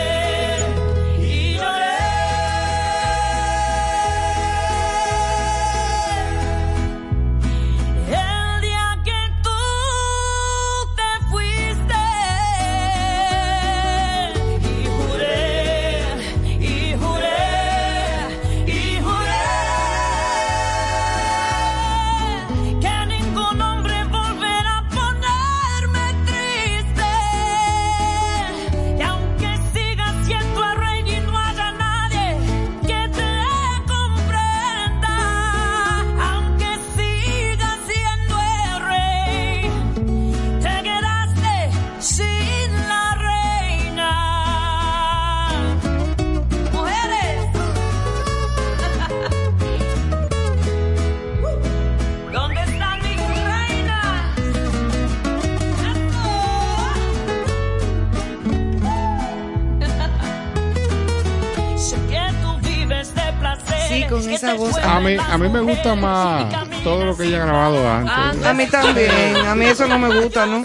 A 64.84 65.00
mí, 65.00 65.16
a 65.18 65.38
mí 65.38 65.50
me 65.50 65.62
gusta 65.62 65.96
más 65.96 66.46
todo 66.84 67.06
lo 67.06 67.16
que 67.18 67.24
ella 67.26 67.44
ha 67.44 67.46
grabado 67.46 67.90
antes. 67.90 68.46
A 68.46 68.54
mí 68.54 68.66
también, 68.68 69.36
a 69.46 69.56
mí 69.56 69.66
eso 69.66 69.88
no 69.88 69.98
me 70.00 70.22
gusta, 70.22 70.46
¿no? 70.46 70.64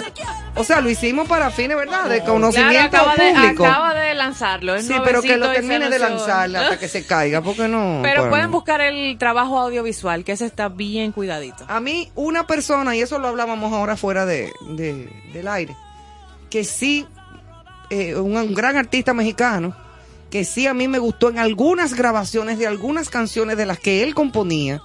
O 0.55 0.65
sea, 0.65 0.81
lo 0.81 0.90
hicimos 0.90 1.28
para 1.28 1.51
fines, 1.51 1.77
¿verdad? 1.77 2.09
De 2.09 2.23
conocimiento 2.24 2.90
Claro, 2.90 3.10
acaba 3.10 3.24
de, 3.24 3.32
público. 3.32 3.65
acaba 3.66 3.94
de 3.94 4.15
lanzarlo. 4.15 4.74
es 4.74 4.86
sí, 4.89 4.94
pero 5.05 5.23
que 5.23 5.36
lo 5.36 5.52
termine 5.52 5.89
de 5.89 5.98
lanzarla 6.01 6.62
hasta 6.62 6.78
que 6.81 6.89
se 6.89 7.06
caiga, 7.06 7.43
porque 7.43 7.69
no. 7.69 8.01
Pero 8.02 8.23
Bueno. 8.23 8.31
pueden 8.31 8.51
buscar 8.51 8.81
el 8.81 9.16
trabajo 9.19 9.59
audiovisual, 9.60 10.24
que 10.24 10.32
ese 10.32 10.47
está 10.47 10.69
bien 10.69 11.12
cuidadito. 11.12 11.65
A 11.69 11.78
mí, 11.78 12.10
una 12.16 12.47
persona, 12.48 12.97
y 12.97 13.02
eso 13.02 13.20
lo 13.20 13.28
hablábamos 13.28 13.73
ahora 13.73 13.97
fuera 13.97 14.27
de, 14.27 14.52
de- 14.70 15.09
del 15.32 15.47
aire, 15.47 15.77
que 16.51 16.65
sí, 16.65 17.06
eh, 17.90 18.16
un, 18.16 18.36
un 18.36 18.52
gran 18.52 18.77
artista 18.77 19.15
mexicano, 19.15 19.77
que 20.31 20.45
sí 20.45 20.67
a 20.67 20.75
mí 20.75 20.89
me 20.89 20.99
gustó 20.99 21.31
en 21.31 21.39
algunas 21.39 21.95
grabaciones 21.95 22.59
de 22.59 22.67
algunas 22.67 23.09
canciones 23.09 23.57
de 23.57 23.67
las 23.67 23.79
que 23.79 24.03
él 24.03 24.15
componía, 24.15 24.83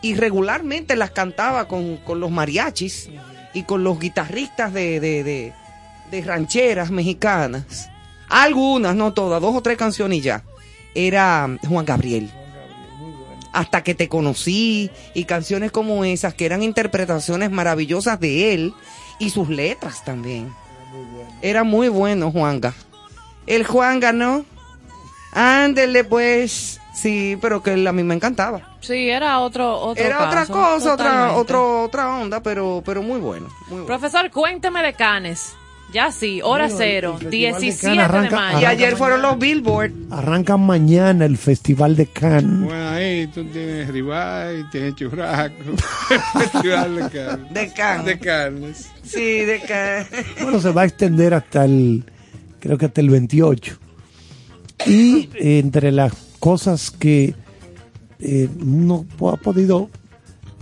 y 0.00 0.14
regularmente 0.14 0.96
las 0.96 1.12
cantaba 1.12 1.68
con, 1.68 1.96
con 1.98 2.18
los 2.18 2.30
mariachis 2.30 3.08
y 3.54 3.62
con 3.62 3.84
los 3.84 4.00
guitarristas 4.00 4.72
de, 4.72 4.98
de, 4.98 5.22
de- 5.22 6.22
rancheras 6.22 6.90
mexicanas. 6.90 7.88
Algunas, 8.28 8.96
no 8.96 9.12
todas, 9.12 9.40
dos 9.40 9.54
o 9.54 9.62
tres 9.62 9.78
canciones 9.78 10.18
y 10.18 10.22
ya. 10.22 10.42
Era 10.94 11.48
Juan 11.68 11.84
Gabriel 11.86 12.30
hasta 13.52 13.84
que 13.84 13.94
te 13.94 14.08
conocí 14.08 14.90
y 15.14 15.24
canciones 15.24 15.70
como 15.70 16.04
esas 16.04 16.34
que 16.34 16.46
eran 16.46 16.62
interpretaciones 16.62 17.50
maravillosas 17.50 18.18
de 18.18 18.54
él 18.54 18.74
y 19.18 19.30
sus 19.30 19.48
letras 19.50 20.04
también. 20.04 20.52
Era 21.42 21.62
muy 21.62 21.88
bueno 21.88 22.32
Juanga. 22.32 22.74
El 23.46 23.64
Juanga, 23.66 24.12
¿no? 24.12 24.44
Ándele 25.32 26.04
pues. 26.04 26.78
Sí, 26.94 27.36
pero 27.40 27.62
que 27.62 27.72
a 27.88 27.92
mí 27.92 28.02
me 28.02 28.14
encantaba. 28.14 28.76
Sí, 28.80 29.08
era 29.08 29.40
otro, 29.40 29.76
otro 29.78 30.04
Era 30.04 30.26
otra 30.26 30.40
caso, 30.40 30.52
cosa, 30.52 30.92
otra, 30.94 31.32
otro, 31.32 31.82
otra 31.84 32.16
onda, 32.16 32.42
pero, 32.42 32.82
pero 32.84 33.02
muy 33.02 33.18
bueno. 33.18 33.48
Muy 33.68 33.80
bueno. 33.82 33.86
Profesor, 33.86 34.30
cuénteme 34.30 34.82
de 34.82 34.92
Canes. 34.92 35.54
Ya 35.92 36.10
sí, 36.10 36.40
hora 36.42 36.64
Bueno, 36.64 36.78
cero, 36.78 37.16
el 37.20 37.24
Festival 37.24 37.52
de 37.52 37.58
17 37.60 37.80
Cannes 37.82 37.98
de, 37.98 38.04
arranca- 38.28 38.36
mayo. 38.36 38.60
Y 38.60 38.64
ayer 38.64 38.96
fueron 38.96 39.20
los 39.22 39.38
Billboard. 39.38 39.92
Arranca 40.10 40.56
mañana 40.56 41.24
el 41.26 41.36
Festival 41.36 41.96
de 41.96 42.06
Cannes. 42.06 42.64
Bueno, 42.66 42.88
ahí 42.90 43.26
tú 43.26 43.44
tienes 43.44 43.88
ribeye, 43.88 44.64
tienes 44.70 44.94
churrasco, 44.94 45.54
festival 46.38 46.96
de 46.96 47.10
carnes. 47.10 47.52
De 47.54 47.72
carnes. 47.74 48.06
De 48.06 48.18
carnes. 48.18 48.90
Sí, 49.02 49.40
de 49.40 49.60
que... 49.60 50.06
Bueno, 50.42 50.60
se 50.60 50.70
va 50.70 50.82
a 50.82 50.84
extender 50.86 51.34
hasta 51.34 51.64
el, 51.66 52.04
creo 52.60 52.78
que 52.78 52.86
hasta 52.86 53.00
el 53.02 53.10
28. 53.10 53.78
Y 54.86 55.28
entre 55.36 55.92
las 55.92 56.12
cosas 56.38 56.90
que 56.90 57.34
eh, 58.20 58.48
uno 58.60 59.04
ha 59.32 59.36
podido 59.36 59.88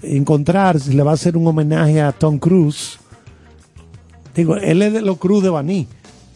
encontrar, 0.03 0.81
se 0.81 0.93
le 0.95 1.03
va 1.03 1.13
a 1.13 1.15
hacer 1.15 1.37
un 1.37 1.47
homenaje 1.47 2.01
a 2.01 2.13
Tom 2.13 2.39
Cruise. 2.39 2.99
Digo, 4.35 4.57
él 4.57 4.83
es 4.83 4.93
de 4.93 5.03
los 5.03 5.19
Cruz 5.19 5.43
de 5.43 5.51
Baní. 5.51 5.87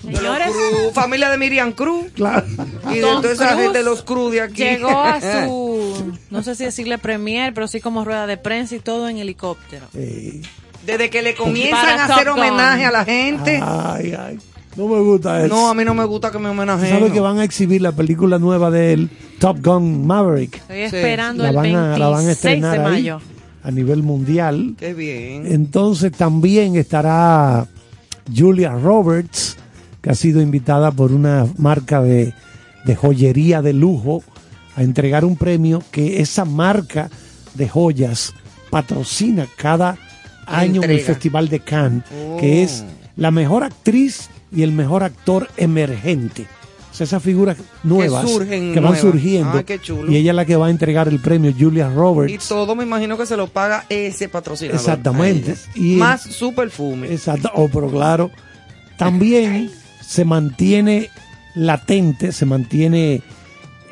Señores, 0.03 0.49
Cruz, 0.49 0.93
familia 0.93 1.31
de 1.31 1.39
Miriam 1.39 1.73
Cruz. 1.73 2.07
Claro. 2.15 2.45
Y 2.91 2.97
de 2.97 3.01
Tom 3.01 3.23
toda 3.23 3.33
esa 3.33 3.49
Cruise 3.49 3.63
gente 3.63 3.79
de 3.79 3.85
los 3.85 4.03
Cruz 4.03 4.33
de 4.33 4.41
aquí. 4.43 4.63
llegó 4.63 4.91
a 4.91 5.19
su, 5.47 6.13
no 6.31 6.43
sé 6.43 6.55
si 6.57 6.65
decirle 6.65 6.99
premier, 6.99 7.55
pero 7.55 7.67
sí 7.69 7.81
como 7.81 8.05
rueda 8.05 8.27
de 8.27 8.37
prensa 8.37 8.75
y 8.77 8.81
todo 8.81 9.09
en 9.09 9.17
helicóptero. 9.19 9.87
Eh, 9.95 10.43
Desde 10.85 11.09
que 11.09 11.23
le 11.23 11.35
comienzan 11.35 11.81
Para 11.81 12.03
a 12.03 12.05
hacer 12.13 12.27
Top 12.27 12.35
Gun. 12.37 12.45
homenaje 12.45 12.85
a 12.85 12.91
la 12.91 13.05
gente. 13.07 13.61
ay, 13.63 14.15
ay, 14.19 14.39
no 14.77 14.89
me 14.89 15.01
gusta 15.01 15.45
eso. 15.45 15.55
No, 15.55 15.69
a 15.69 15.75
mí 15.75 15.85
no 15.85 15.95
me 15.95 16.05
gusta 16.05 16.31
que 16.31 16.39
me 16.39 16.49
homenajeen. 16.49 16.91
¿Sabe 16.99 17.13
que 17.13 17.21
van 17.21 17.39
a 17.39 17.45
exhibir 17.45 17.81
la 17.83 17.93
película 17.93 18.39
nueva 18.39 18.71
de 18.71 18.93
él, 18.93 19.11
Top 19.39 19.59
Gun 19.65 20.07
Maverick? 20.07 20.57
Estoy 20.57 20.81
esperando 20.81 21.43
La 21.45 21.51
el 21.51 21.57
van, 21.57 21.75
a, 21.75 21.99
la 21.99 22.09
van 22.09 22.21
a 22.23 22.27
26 22.27 22.31
estrenar 22.37 22.79
de 22.79 22.85
ahí 22.85 22.91
mayo. 23.03 23.21
a 23.63 23.71
nivel 23.71 24.03
mundial. 24.03 24.75
Qué 24.79 24.95
bien. 24.95 25.47
Entonces 25.47 26.13
también 26.13 26.77
estará 26.77 27.67
Julia 28.35 28.73
Roberts, 28.75 29.57
que 30.03 30.11
ha 30.11 30.15
sido 30.15 30.41
invitada 30.41 30.91
por 30.91 31.13
una 31.13 31.47
marca 31.59 32.03
de, 32.03 32.35
de 32.85 32.97
joyería 32.97 33.63
de 33.63 33.73
lujo 33.73 34.23
a 34.77 34.83
entregar 34.83 35.25
un 35.25 35.37
premio 35.37 35.83
que 35.91 36.21
esa 36.21 36.45
marca 36.45 37.09
de 37.55 37.69
joyas 37.69 38.35
patrocina 38.71 39.47
cada 39.57 39.97
año 40.47 40.83
en 40.83 40.91
el. 40.91 41.01
Festival 41.01 41.49
de 41.49 41.61
Cannes, 41.61 42.03
Oh. 42.13 42.37
que 42.39 42.63
es 42.65 42.85
la 43.17 43.31
mejor 43.31 43.63
actriz 43.63 44.29
y 44.55 44.63
el 44.63 44.73
mejor 44.73 45.03
actor 45.03 45.49
emergente. 45.57 46.47
O 46.93 46.97
sea, 46.97 47.05
esas 47.07 47.23
figuras 47.25 47.57
nuevas 47.83 48.31
surgen 48.31 48.73
que 48.73 48.79
van 48.81 48.93
nuevas. 48.93 49.01
surgiendo. 49.01 49.65
Qué 49.65 49.81
chulo. 49.81 50.13
Y 50.13 50.17
ella 50.17 50.31
es 50.31 50.37
la 50.37 50.45
que 50.45 50.55
va 50.55 50.69
a 50.69 50.71
entregar 50.71 51.09
el 51.09 51.19
premio, 51.21 51.53
Julia 51.59 51.91
Y 51.91 51.95
Roberts. 51.95 52.47
todo 52.49 52.77
me 52.77 52.85
imagino 52.85 53.19
que 53.19 53.27
se 53.27 53.37
lo 53.37 53.49
paga 53.49 53.85
ese 53.89 54.29
patrocinador. 54.29 54.81
Exactamente. 54.81 55.57
Y- 55.75 55.97
Más 55.97 56.23
su 56.23 56.55
perfume. 56.55 57.13
Exacto, 57.13 57.51
oh, 57.55 57.69
pero 57.69 57.91
claro, 57.91 58.31
también 58.97 59.71
se 60.01 60.25
mantiene 60.25 61.11
latente, 61.57 62.31
se 62.31 62.47
mantiene 62.47 63.23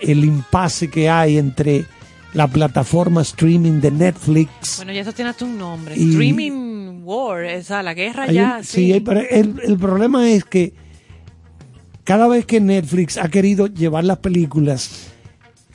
el 0.01 0.25
impasse 0.25 0.89
que 0.89 1.09
hay 1.11 1.39
entre 1.39 1.87
la 2.35 2.49
plataforma 2.49 3.23
streaming 3.23 3.81
de 3.81 3.91
Netflix. 3.91 4.77
Bueno, 4.79 4.93
ya 4.93 5.03
eso 5.03 5.13
tiene 5.13 5.31
hasta 5.31 5.45
un 5.45 5.59
nombre. 5.59 5.95
Y- 5.97 6.11
Streaming 6.11 7.03
War, 7.05 7.45
esa, 7.45 7.83
la 7.83 7.95
guerra 7.95 8.31
ya. 8.33 8.57
un- 8.59 8.65
sí. 8.65 9.03
pero 9.05 9.21
el, 9.21 9.61
el 9.65 9.77
problema 9.79 10.29
es 10.31 10.45
que 10.45 10.73
cada 12.05 12.27
vez 12.29 12.47
que 12.47 12.61
Netflix 12.61 13.17
ha 13.19 13.29
querido 13.29 13.67
llevar 13.67 14.05
las 14.05 14.19
películas, 14.19 15.09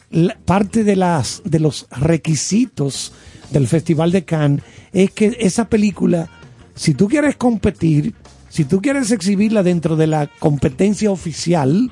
la- 0.09 0.37
parte 0.45 0.83
de 0.83 0.95
las 0.95 1.41
de 1.45 1.59
los 1.59 1.87
requisitos 1.91 3.13
del 3.51 3.67
Festival 3.67 4.11
de 4.11 4.25
Cannes 4.25 4.63
es 4.93 5.11
que 5.11 5.37
esa 5.39 5.69
película, 5.69 6.29
si 6.75 6.93
tú 6.93 7.07
quieres 7.07 7.35
competir, 7.35 8.13
si 8.49 8.65
tú 8.65 8.81
quieres 8.81 9.11
exhibirla 9.11 9.63
dentro 9.63 9.95
de 9.95 10.07
la 10.07 10.27
competencia 10.39 11.11
oficial, 11.11 11.91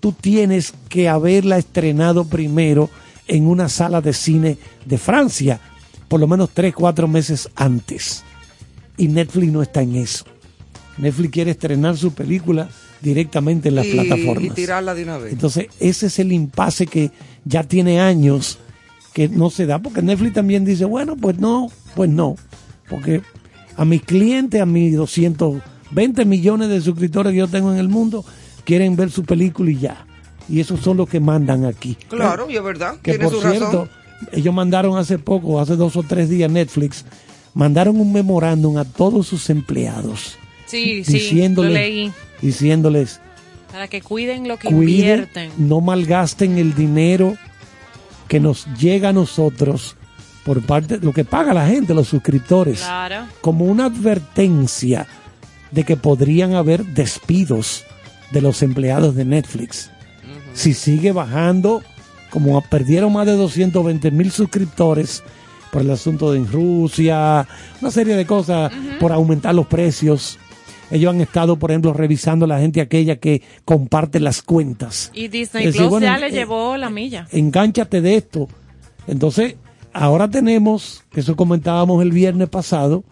tú 0.00 0.12
tienes 0.12 0.72
que 0.88 1.08
haberla 1.08 1.58
estrenado 1.58 2.24
primero 2.24 2.88
en 3.28 3.46
una 3.46 3.68
sala 3.68 4.00
de 4.00 4.12
cine 4.12 4.58
de 4.84 4.98
Francia, 4.98 5.60
por 6.08 6.20
lo 6.20 6.26
menos 6.26 6.50
tres, 6.52 6.74
cuatro 6.74 7.06
meses 7.06 7.48
antes. 7.54 8.24
Y 8.96 9.08
Netflix 9.08 9.52
no 9.52 9.62
está 9.62 9.82
en 9.82 9.96
eso. 9.96 10.24
Netflix 10.96 11.30
quiere 11.30 11.50
estrenar 11.52 11.96
su 11.96 12.12
película 12.12 12.68
directamente 13.00 13.68
en 13.68 13.76
las 13.76 13.86
y, 13.86 13.92
plataformas. 13.92 14.44
y 14.44 14.50
tirarla 14.50 14.94
de 14.94 15.02
una 15.04 15.18
vez. 15.18 15.32
Entonces, 15.32 15.66
ese 15.78 16.06
es 16.06 16.18
el 16.18 16.32
impasse 16.32 16.86
que 16.86 17.12
ya 17.44 17.62
tiene 17.62 18.00
años 18.00 18.58
que 19.12 19.28
no 19.28 19.50
se 19.50 19.66
da, 19.66 19.78
porque 19.78 20.02
Netflix 20.02 20.34
también 20.34 20.64
dice, 20.64 20.84
bueno, 20.84 21.16
pues 21.16 21.38
no, 21.38 21.70
pues 21.94 22.10
no, 22.10 22.36
porque 22.88 23.22
a 23.76 23.84
mis 23.84 24.02
clientes, 24.02 24.60
a 24.60 24.66
mis 24.66 24.96
220 24.96 26.24
millones 26.24 26.68
de 26.68 26.80
suscriptores 26.80 27.32
que 27.32 27.38
yo 27.38 27.48
tengo 27.48 27.72
en 27.72 27.78
el 27.78 27.88
mundo, 27.88 28.24
quieren 28.64 28.96
ver 28.96 29.10
su 29.10 29.24
película 29.24 29.70
y 29.70 29.78
ya. 29.78 30.07
Y 30.48 30.60
esos 30.60 30.80
son 30.80 30.96
los 30.96 31.08
que 31.08 31.20
mandan 31.20 31.64
aquí. 31.64 31.96
claro, 32.08 32.48
y 32.48 32.56
es 32.56 32.62
verdad. 32.62 32.96
Que 33.02 33.12
Tiene 33.12 33.24
por 33.24 33.34
su 33.34 33.40
cierto, 33.40 33.66
razón. 33.66 33.90
ellos 34.32 34.54
mandaron 34.54 34.96
hace 34.96 35.18
poco, 35.18 35.60
hace 35.60 35.76
dos 35.76 35.96
o 35.96 36.02
tres 36.02 36.28
días, 36.30 36.50
Netflix, 36.50 37.04
mandaron 37.54 38.00
un 38.00 38.12
memorándum 38.12 38.76
a 38.78 38.84
todos 38.84 39.26
sus 39.26 39.50
empleados 39.50 40.36
Sí, 40.66 41.02
sí, 41.04 41.12
lo 41.12 41.18
diciéndoles, 41.18 41.72
leí. 41.72 42.12
diciéndoles 42.42 43.20
Para 43.72 43.88
que 43.88 44.00
cuiden 44.02 44.46
lo 44.48 44.56
que 44.58 44.68
cuiden, 44.68 44.88
invierten. 44.88 45.50
no 45.58 45.80
malgasten 45.80 46.58
el 46.58 46.74
dinero 46.74 47.36
que 48.28 48.38
nos 48.40 48.66
llega 48.78 49.08
a 49.10 49.12
nosotros 49.12 49.96
por 50.44 50.62
parte 50.62 50.98
de 50.98 51.04
lo 51.06 51.12
que 51.12 51.24
paga 51.24 51.52
la 51.54 51.66
gente, 51.66 51.92
los 51.94 52.08
suscriptores, 52.08 52.80
Claro. 52.80 53.26
como 53.40 53.64
una 53.66 53.86
advertencia 53.86 55.06
de 55.70 55.84
que 55.84 55.96
podrían 55.96 56.54
haber 56.54 56.84
despidos 56.86 57.84
de 58.30 58.40
los 58.42 58.62
empleados 58.62 59.14
de 59.14 59.24
Netflix. 59.26 59.90
Si 60.58 60.74
sigue 60.74 61.12
bajando, 61.12 61.84
como 62.30 62.60
perdieron 62.62 63.12
más 63.12 63.26
de 63.26 63.36
220 63.36 64.10
mil 64.10 64.32
suscriptores 64.32 65.22
por 65.70 65.82
el 65.82 65.90
asunto 65.92 66.32
de 66.32 66.38
en 66.38 66.50
Rusia, 66.50 67.46
una 67.80 67.92
serie 67.92 68.16
de 68.16 68.26
cosas 68.26 68.72
por 68.98 69.12
aumentar 69.12 69.54
los 69.54 69.68
precios. 69.68 70.36
Ellos 70.90 71.14
han 71.14 71.20
estado, 71.20 71.60
por 71.60 71.70
ejemplo, 71.70 71.92
revisando 71.92 72.44
a 72.44 72.48
la 72.48 72.58
gente 72.58 72.80
aquella 72.80 73.20
que 73.20 73.40
comparte 73.64 74.18
las 74.18 74.42
cuentas. 74.42 75.12
Y 75.14 75.28
Disney 75.28 75.70
Plus 75.70 75.90
bueno, 75.90 76.06
ya 76.06 76.18
le 76.18 76.26
eh, 76.26 76.32
llevó 76.32 76.76
la 76.76 76.90
milla. 76.90 77.28
Engánchate 77.30 78.00
de 78.00 78.16
esto. 78.16 78.48
Entonces, 79.06 79.54
ahora 79.92 80.28
tenemos, 80.28 81.04
eso 81.14 81.36
comentábamos 81.36 82.02
el 82.02 82.10
viernes 82.10 82.48
pasado, 82.48 83.04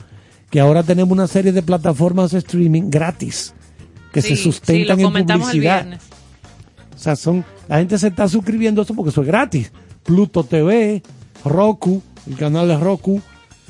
que 0.50 0.58
ahora 0.58 0.82
tenemos 0.82 1.12
una 1.12 1.28
serie 1.28 1.52
de 1.52 1.62
plataformas 1.62 2.32
de 2.32 2.38
streaming 2.38 2.90
gratis 2.90 3.54
que 4.12 4.20
Sí, 4.20 4.30
se 4.30 4.36
sí, 4.36 4.42
sustentan 4.42 5.00
lo 5.00 5.16
en 5.16 5.26
publicidad. 5.26 6.00
O 6.96 6.98
sea, 6.98 7.14
son, 7.14 7.44
la 7.68 7.78
gente 7.78 7.98
se 7.98 8.08
está 8.08 8.26
suscribiendo 8.28 8.80
a 8.80 8.84
eso 8.84 8.94
porque 8.94 9.10
eso 9.10 9.20
es 9.20 9.26
gratis. 9.26 9.70
Pluto 10.02 10.42
TV, 10.44 11.02
Roku, 11.44 12.02
el 12.26 12.36
canal 12.36 12.68
de 12.68 12.78
Roku. 12.78 13.20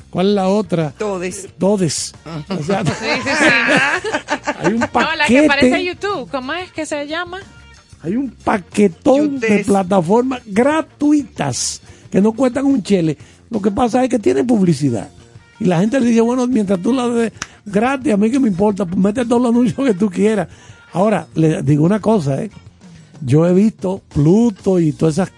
¿Cuál 0.09 0.29
es 0.29 0.33
la 0.35 0.47
otra? 0.47 0.91
Todes. 0.97 1.49
Todes. 1.59 2.13
O 2.49 2.63
sea, 2.63 2.83
Sí, 2.85 2.91
sí, 2.95 3.29
sí. 3.29 4.49
hay 4.59 4.73
un 4.73 4.79
No, 4.79 4.87
la 4.87 5.25
que 5.27 5.43
paquete, 5.43 5.45
aparece 5.45 5.75
en 5.77 5.85
YouTube. 5.85 6.29
¿Cómo 6.31 6.53
es 6.53 6.71
que 6.71 6.85
se 6.85 7.05
llama? 7.07 7.39
hay 8.01 8.15
un 8.15 8.29
paquetón 8.29 9.39
de 9.39 9.63
plataformas 9.65 10.41
gratuitas 10.45 11.81
que 12.09 12.21
no 12.21 12.31
cuestan 12.31 12.65
un 12.65 12.81
chele. 12.83 13.17
Lo 13.49 13.61
que 13.61 13.71
pasa 13.71 14.03
es 14.03 14.09
que 14.09 14.19
tienen 14.19 14.45
publicidad. 14.45 15.09
Y 15.59 15.65
la 15.65 15.79
gente 15.79 15.99
le 15.99 16.07
dice, 16.07 16.21
bueno, 16.21 16.47
mientras 16.47 16.81
tú 16.81 16.93
la 16.93 17.07
des 17.09 17.33
gratis, 17.65 18.13
a 18.13 18.17
mí 18.17 18.29
que 18.29 18.39
me 18.39 18.47
importa, 18.47 18.85
pues 18.85 18.97
mete 18.97 19.25
todos 19.25 19.41
los 19.41 19.51
anuncios 19.51 19.85
que 19.85 19.93
tú 19.93 20.09
quieras. 20.09 20.47
Ahora, 20.93 21.27
le 21.33 21.63
digo 21.63 21.83
una 21.83 21.99
cosa, 21.99 22.41
¿eh? 22.41 22.51
Yo 23.21 23.47
he 23.47 23.53
visto 23.53 24.01
Pluto 24.13 24.79
y 24.79 24.91
todas 24.91 25.15
esas, 25.15 25.31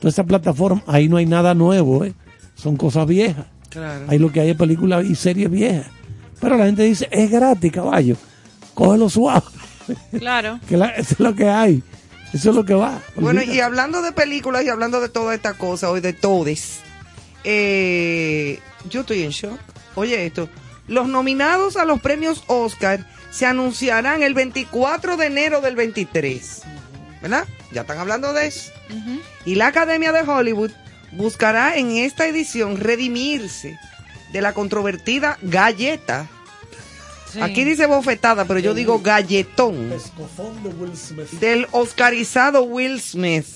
todas 0.00 0.14
esas 0.14 0.26
plataformas, 0.26 0.82
ahí 0.86 1.08
no 1.08 1.16
hay 1.18 1.26
nada 1.26 1.54
nuevo, 1.54 2.04
¿eh? 2.04 2.14
Son 2.54 2.76
cosas 2.76 3.06
viejas. 3.06 3.46
Claro. 3.68 4.06
Ahí 4.08 4.18
lo 4.18 4.32
que 4.32 4.40
hay 4.40 4.50
es 4.50 4.56
películas 4.56 5.04
y 5.04 5.14
series 5.14 5.50
viejas. 5.50 5.86
Pero 6.40 6.56
la 6.56 6.66
gente 6.66 6.82
dice, 6.82 7.08
es 7.10 7.30
gratis, 7.30 7.72
caballo. 7.72 8.16
Cógelo 8.74 9.08
suave. 9.08 9.42
Claro. 10.18 10.58
que 10.68 10.76
la- 10.76 10.88
eso 10.96 11.14
es 11.14 11.20
lo 11.20 11.34
que 11.34 11.48
hay. 11.48 11.82
Eso 12.32 12.50
es 12.50 12.56
lo 12.56 12.64
que 12.64 12.74
va. 12.74 13.00
Bueno, 13.16 13.40
y 13.42 13.60
hablando 13.60 14.02
de 14.02 14.10
películas 14.12 14.64
y 14.64 14.68
hablando 14.68 15.00
de 15.00 15.08
toda 15.08 15.32
esta 15.34 15.54
cosa 15.54 15.90
hoy, 15.90 16.00
de 16.00 16.12
todes, 16.12 16.80
eh, 17.44 18.58
yo 18.90 19.00
estoy 19.02 19.22
en 19.22 19.30
shock. 19.30 19.58
Oye 19.94 20.26
esto, 20.26 20.48
los 20.88 21.08
nominados 21.08 21.76
a 21.76 21.84
los 21.84 22.00
premios 22.00 22.42
Oscar 22.48 23.06
se 23.30 23.46
anunciarán 23.46 24.22
el 24.22 24.34
24 24.34 25.16
de 25.16 25.26
enero 25.26 25.60
del 25.60 25.76
23. 25.76 26.62
¿Verdad? 27.22 27.46
Ya 27.72 27.82
están 27.82 27.98
hablando 27.98 28.32
de 28.32 28.46
eso. 28.46 28.72
Y 29.44 29.54
la 29.54 29.68
Academia 29.68 30.12
de 30.12 30.20
Hollywood 30.20 30.70
buscará 31.12 31.76
en 31.76 31.92
esta 31.92 32.26
edición 32.26 32.78
redimirse 32.78 33.78
de 34.32 34.40
la 34.42 34.52
controvertida 34.52 35.38
galleta. 35.42 36.28
Aquí 37.40 37.64
dice 37.64 37.86
bofetada, 37.86 38.44
pero 38.46 38.60
yo 38.60 38.72
digo 38.72 39.00
galletón 39.00 39.90
Pescofón 39.90 40.62
de 40.62 40.70
Will 40.70 40.96
Smith. 40.96 41.30
del 41.32 41.66
oscarizado 41.72 42.62
Will 42.62 43.00
Smith. 43.00 43.46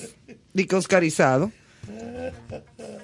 Dice 0.52 0.76
oscarizado. 0.76 1.50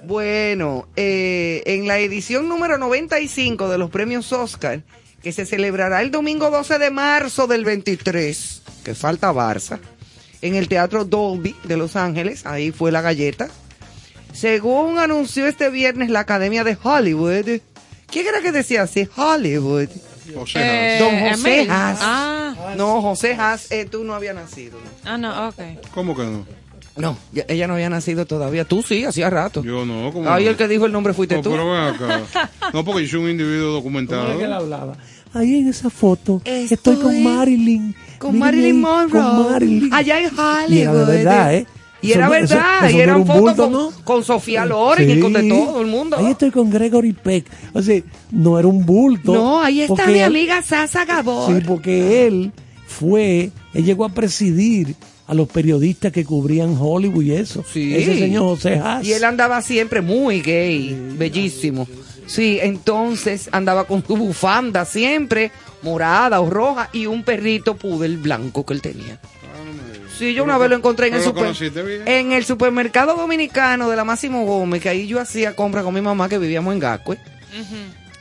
Bueno, 0.04 0.88
eh, 0.96 1.62
en 1.66 1.86
la 1.86 1.98
edición 1.98 2.48
número 2.48 2.78
95 2.78 3.68
de 3.68 3.78
los 3.78 3.90
premios 3.90 4.32
Oscar, 4.32 4.82
que 5.22 5.32
se 5.32 5.46
celebrará 5.46 6.02
el 6.02 6.10
domingo 6.10 6.50
12 6.50 6.78
de 6.78 6.90
marzo 6.90 7.46
del 7.46 7.64
23, 7.64 8.62
que 8.84 8.94
falta 8.94 9.32
Barça, 9.32 9.80
en 10.46 10.54
el 10.56 10.68
Teatro 10.68 11.04
Dolby 11.04 11.54
de 11.64 11.76
Los 11.76 11.96
Ángeles, 11.96 12.46
ahí 12.46 12.70
fue 12.72 12.92
la 12.92 13.00
galleta. 13.02 13.48
Según 14.32 14.98
anunció 14.98 15.46
este 15.46 15.70
viernes 15.70 16.10
la 16.10 16.20
Academia 16.20 16.62
de 16.64 16.76
Hollywood, 16.82 17.60
¿quién 18.10 18.26
era 18.26 18.40
que 18.42 18.52
decía 18.52 18.82
así? 18.82 19.08
Hollywood. 19.16 19.88
José 20.34 20.58
Eh, 20.60 20.98
Don 20.98 21.30
José. 21.30 21.66
Haas. 21.70 21.98
Ah. 22.02 22.74
No, 22.76 23.00
José 23.00 23.34
Haas, 23.34 23.70
eh, 23.70 23.86
tú 23.90 24.04
no 24.04 24.12
habías 24.14 24.34
nacido. 24.34 24.78
¿no? 25.04 25.10
Ah, 25.10 25.16
no, 25.16 25.48
ok. 25.48 25.60
¿Cómo 25.94 26.16
que 26.16 26.24
no? 26.24 26.46
No, 26.96 27.16
ya- 27.32 27.44
ella 27.48 27.66
no 27.68 27.74
había 27.74 27.90
nacido 27.90 28.26
todavía. 28.26 28.64
Tú 28.64 28.82
sí, 28.82 29.04
hacía 29.04 29.28
rato. 29.30 29.62
Yo 29.62 29.84
no, 29.86 30.10
¿cómo 30.12 30.30
Ahí 30.30 30.44
no? 30.44 30.50
el 30.50 30.56
que 30.56 30.66
dijo 30.66 30.86
el 30.86 30.92
nombre 30.92 31.12
fuiste 31.14 31.36
No, 31.36 31.42
tú. 31.42 31.50
pero 31.50 31.70
ven 31.70 31.80
acá. 31.94 32.50
No, 32.72 32.84
porque 32.84 33.04
yo 33.04 33.10
soy 33.12 33.20
un 33.24 33.30
individuo 33.30 33.70
documentado. 33.72 34.22
¿Cómo 34.22 34.30
era 34.32 34.38
que 34.40 34.44
él 34.46 34.52
hablaba? 34.52 34.96
Ahí 35.34 35.58
en 35.60 35.68
esa 35.68 35.90
foto 35.90 36.40
Estoy 36.44 36.72
estoy 36.72 36.96
con 36.96 37.22
Marilyn. 37.22 37.94
Con 38.18 38.38
Marilyn 38.38 38.80
Monroe. 38.80 39.22
Con 39.22 39.50
Marilyn. 39.52 39.92
Allá 39.94 40.20
en 40.20 40.26
Hollywood. 40.38 40.70
Y 40.70 40.80
era 40.80 40.92
verdad, 41.04 41.54
¿eh? 41.54 41.66
Y 42.02 42.12
era 42.12 42.24
eso- 42.26 42.30
verdad. 42.54 42.86
eso 42.88 42.96
y 42.96 43.00
eran 43.00 43.26
fotos 43.26 43.54
con, 43.56 43.72
¿no? 43.72 43.90
con 44.04 44.22
Sofía 44.24 44.64
Loren 44.66 45.10
y 45.10 45.20
con 45.20 45.32
de 45.32 45.48
todo 45.48 45.80
el 45.80 45.86
mundo. 45.86 46.16
Ahí 46.18 46.26
estoy 46.26 46.50
con 46.50 46.70
Gregory 46.70 47.12
Peck. 47.14 47.46
O 47.72 47.82
sea, 47.82 48.00
no 48.30 48.58
era 48.58 48.68
un 48.68 48.84
bulto. 48.86 49.32
No, 49.34 49.60
ahí 49.62 49.80
está 49.82 50.06
mi 50.06 50.20
amiga 50.20 50.62
Sasa 50.62 51.04
Gabor. 51.04 51.52
Sí, 51.52 51.64
porque 51.66 52.26
él 52.26 52.52
fue, 52.86 53.50
él 53.74 53.84
llegó 53.84 54.04
a 54.04 54.10
presidir 54.10 54.94
a 55.26 55.34
los 55.34 55.48
periodistas 55.48 56.12
que 56.12 56.24
cubrían 56.24 56.76
Hollywood 56.78 57.22
y 57.24 57.32
eso. 57.32 57.64
Sí. 57.72 57.94
Ese 57.96 58.16
señor 58.18 58.42
José 58.44 58.78
Haas. 58.78 59.04
Y 59.04 59.12
él 59.12 59.24
andaba 59.24 59.60
siempre 59.62 60.00
muy 60.00 60.40
gay, 60.42 60.96
bellísimo. 61.18 61.88
Sí, 62.26 62.58
entonces 62.60 63.48
andaba 63.52 63.84
con 63.84 64.04
su 64.06 64.16
bufanda 64.16 64.84
siempre, 64.84 65.50
morada 65.82 66.40
o 66.40 66.50
roja, 66.50 66.88
y 66.92 67.06
un 67.06 67.22
perrito 67.24 67.76
pudel 67.76 68.16
blanco 68.18 68.64
que 68.66 68.74
él 68.74 68.82
tenía. 68.82 69.18
Sí, 70.18 70.32
yo 70.32 70.44
una 70.44 70.56
vez 70.56 70.70
lo 70.70 70.76
encontré 70.76 71.08
en 71.08 71.14
el, 71.14 71.20
¿Pero 71.20 71.44
lo 71.48 71.54
super- 71.54 72.02
en 72.08 72.32
el 72.32 72.44
supermercado 72.44 73.14
dominicano 73.16 73.90
de 73.90 73.96
la 73.96 74.04
Máximo 74.04 74.46
Gómez, 74.46 74.80
que 74.82 74.88
ahí 74.88 75.06
yo 75.06 75.20
hacía 75.20 75.54
compras 75.54 75.84
con 75.84 75.92
mi 75.92 76.00
mamá 76.00 76.28
que 76.28 76.38
vivíamos 76.38 76.72
en 76.72 76.80
Gascue. 76.80 77.18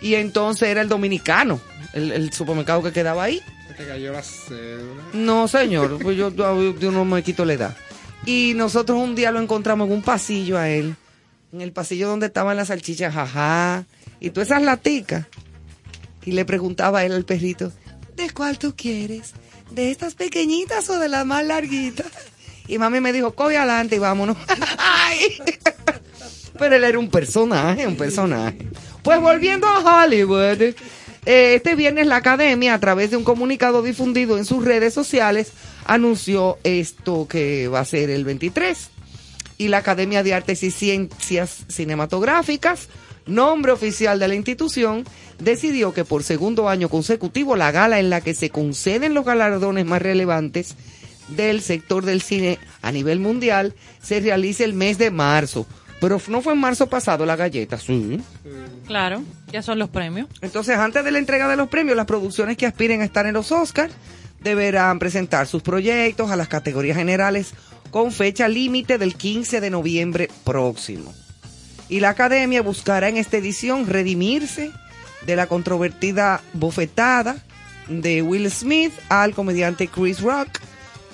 Y 0.01 0.15
entonces 0.15 0.67
era 0.69 0.81
el 0.81 0.89
dominicano, 0.89 1.59
el, 1.93 2.11
el 2.11 2.33
supermercado 2.33 2.83
que 2.83 2.91
quedaba 2.91 3.23
ahí. 3.23 3.41
Te 3.77 3.85
cayó 3.87 4.11
la 4.11 4.21
cédula. 4.21 5.01
No, 5.13 5.47
señor, 5.47 5.97
pues 6.01 6.17
yo, 6.17 6.33
yo, 6.33 6.77
yo 6.77 6.91
no 6.91 7.05
me 7.05 7.23
quito 7.23 7.45
la 7.45 7.53
edad. 7.53 7.77
Y 8.25 8.53
nosotros 8.55 8.97
un 8.99 9.15
día 9.15 9.31
lo 9.31 9.39
encontramos 9.39 9.87
en 9.87 9.93
un 9.93 10.01
pasillo 10.01 10.57
a 10.57 10.69
él, 10.69 10.95
en 11.53 11.61
el 11.61 11.71
pasillo 11.71 12.07
donde 12.09 12.25
estaban 12.25 12.57
las 12.57 12.67
salchichas, 12.69 13.13
jajá, 13.13 13.85
y 14.19 14.31
todas 14.31 14.49
esas 14.49 14.61
laticas. 14.63 15.25
Y 16.25 16.31
le 16.31 16.45
preguntaba 16.45 16.99
a 16.99 17.05
él 17.05 17.11
al 17.11 17.25
perrito, 17.25 17.71
¿de 18.15 18.29
cuál 18.31 18.57
tú 18.57 18.73
quieres? 18.75 19.33
¿De 19.71 19.91
estas 19.91 20.15
pequeñitas 20.15 20.89
o 20.89 20.99
de 20.99 21.09
las 21.09 21.25
más 21.25 21.45
larguitas? 21.45 22.07
Y 22.67 22.77
mami 22.77 22.99
me 22.99 23.13
dijo, 23.13 23.35
coge 23.35 23.57
adelante 23.57 23.97
y 23.97 23.99
vámonos. 23.99 24.37
Ay. 24.77 25.37
Pero 26.57 26.75
él 26.75 26.83
era 26.83 26.97
un 26.97 27.09
personaje, 27.09 27.85
un 27.85 27.95
personaje. 27.95 28.57
Pues 29.03 29.21
volviendo 29.21 29.67
a 29.67 30.03
Hollywood, 30.03 30.61
eh, 30.61 31.55
este 31.55 31.75
viernes 31.75 32.07
la 32.07 32.17
academia, 32.17 32.73
a 32.73 32.79
través 32.79 33.11
de 33.11 33.17
un 33.17 33.23
comunicado 33.23 33.81
difundido 33.83 34.37
en 34.37 34.45
sus 34.45 34.63
redes 34.63 34.93
sociales, 34.93 35.51
anunció 35.85 36.57
esto 36.63 37.27
que 37.27 37.67
va 37.67 37.81
a 37.81 37.85
ser 37.85 38.09
el 38.09 38.25
23. 38.25 38.89
Y 39.57 39.69
la 39.69 39.77
Academia 39.77 40.21
de 40.21 40.33
Artes 40.33 40.63
y 40.63 40.71
Ciencias 40.71 41.65
Cinematográficas, 41.69 42.89
nombre 43.25 43.71
oficial 43.71 44.19
de 44.19 44.27
la 44.27 44.35
institución, 44.35 45.03
decidió 45.39 45.93
que 45.93 46.05
por 46.05 46.23
segundo 46.23 46.69
año 46.69 46.89
consecutivo 46.89 47.55
la 47.55 47.71
gala 47.71 47.99
en 47.99 48.09
la 48.09 48.21
que 48.21 48.33
se 48.33 48.49
conceden 48.49 49.13
los 49.13 49.25
galardones 49.25 49.85
más 49.85 50.01
relevantes 50.01 50.75
del 51.29 51.61
sector 51.61 52.05
del 52.05 52.21
cine 52.21 52.59
a 52.81 52.91
nivel 52.91 53.19
mundial 53.19 53.73
se 54.01 54.19
realice 54.19 54.63
el 54.63 54.73
mes 54.73 54.97
de 54.97 55.11
marzo. 55.11 55.65
Pero 55.99 56.21
no 56.27 56.41
fue 56.41 56.53
en 56.53 56.59
marzo 56.59 56.87
pasado 56.87 57.25
la 57.25 57.35
galleta, 57.35 57.79
sí. 57.79 58.19
Claro, 58.85 59.23
ya 59.51 59.61
son 59.61 59.79
los 59.79 59.89
premios. 59.89 60.27
Entonces, 60.41 60.77
antes 60.77 61.03
de 61.03 61.11
la 61.11 61.19
entrega 61.19 61.47
de 61.47 61.55
los 61.55 61.69
premios, 61.69 61.95
las 61.95 62.05
producciones 62.05 62.57
que 62.57 62.65
aspiren 62.65 63.01
a 63.01 63.05
estar 63.05 63.25
en 63.25 63.33
los 63.33 63.51
Oscars 63.51 63.93
deberán 64.41 64.99
presentar 64.99 65.47
sus 65.47 65.63
proyectos 65.63 66.29
a 66.29 66.35
las 66.35 66.47
categorías 66.47 66.97
generales 66.97 67.53
con 67.89 68.11
fecha 68.11 68.47
límite 68.47 68.97
del 68.97 69.15
15 69.15 69.61
de 69.61 69.69
noviembre 69.69 70.29
próximo. 70.43 71.13
Y 71.89 71.99
la 71.99 72.09
academia 72.09 72.61
buscará 72.61 73.09
en 73.09 73.17
esta 73.17 73.37
edición 73.37 73.87
redimirse 73.87 74.71
de 75.25 75.35
la 75.35 75.47
controvertida 75.47 76.41
bofetada 76.53 77.37
de 77.87 78.21
Will 78.21 78.49
Smith 78.49 78.93
al 79.09 79.33
comediante 79.33 79.87
Chris 79.87 80.21
Rock 80.21 80.59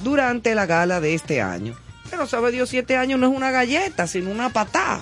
durante 0.03 0.56
la 0.56 0.65
gala 0.65 1.02
de 1.02 1.14
este 1.14 1.41
año. 1.41 1.76
Pero 2.10 2.27
sabe 2.27 2.52
Dios, 2.52 2.69
siete 2.69 2.98
años 2.98 3.19
no 3.19 3.27
es 3.27 3.35
una 3.35 3.52
galleta, 3.52 4.07
sino 4.07 4.31
una 4.31 4.49
patada. 4.49 5.02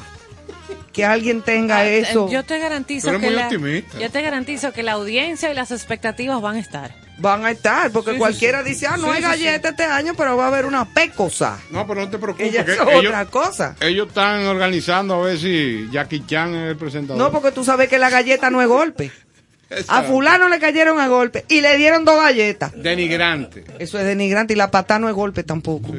Que 0.94 1.06
alguien 1.06 1.42
tenga 1.42 1.78
Ah, 1.80 1.88
eh, 1.88 2.00
eso. 2.00 2.30
Yo 2.30 2.44
te 2.44 2.60
garantizo 2.60 3.18
que 3.20 3.32
la, 3.32 3.50
yo 3.50 4.10
te 4.12 4.22
garantizo 4.22 4.72
que 4.74 4.84
la 4.84 4.94
audiencia 4.94 5.52
y 5.52 5.54
las 5.56 5.72
expectativas 5.72 6.42
van 6.42 6.56
a 6.56 6.60
estar. 6.60 6.94
van 7.20 7.46
a 7.46 7.52
estar, 7.52 7.92
porque 7.92 8.14
Sí, 8.14 8.18
cualquiera 8.18 8.64
sí. 8.64 8.70
dice, 8.70 8.88
ah, 8.88 8.98
no 8.98 9.04
Sí, 9.06 9.10
hay 9.10 9.18
sí, 9.18 9.44
galleta 9.46 9.70
este 9.70 9.84
año, 9.84 10.14
pero 10.16 10.36
va 10.38 10.46
a 10.46 10.48
haber 10.48 10.66
una 10.66 10.86
pecosa. 10.86 11.60
No, 11.72 11.86
pero 11.88 12.02
no 12.02 12.10
te 12.10 12.18
preocupes. 12.18 12.48
Ella 12.50 12.66
que 12.66 12.72
es 12.74 12.80
ellos, 12.80 13.06
otra 13.08 13.26
cosa. 13.26 13.76
ellos 13.82 14.08
están 14.08 14.46
organizando 14.46 15.16
a 15.16 15.26
ver 15.26 15.38
si 15.38 15.88
Jackie 15.92 16.26
Chan 16.26 16.56
es 16.56 16.72
el 16.72 16.78
presentador. 16.78 17.18
No, 17.22 17.32
porque 17.32 17.52
tú 17.52 17.64
sabes 17.64 17.88
que 17.90 17.98
la 18.00 18.10
galleta 18.10 18.50
no 18.50 18.62
es 18.62 18.68
golpe. 18.68 19.12
A 19.88 20.02
fulano 20.02 20.50
le 20.50 20.58
cayeron 20.60 21.00
a 21.00 21.08
golpe 21.08 21.46
y 21.48 21.62
le 21.62 21.78
dieron 21.78 22.04
dos 22.04 22.20
galletas. 22.20 22.72
Denigrante. 22.76 23.64
Eso 23.78 24.00
es 24.00 24.06
denigrante 24.06 24.54
y 24.54 24.56
la 24.56 24.72
patada 24.72 25.00
no 25.00 25.10
es 25.10 25.14
golpe 25.14 25.44
tampoco. 25.44 25.94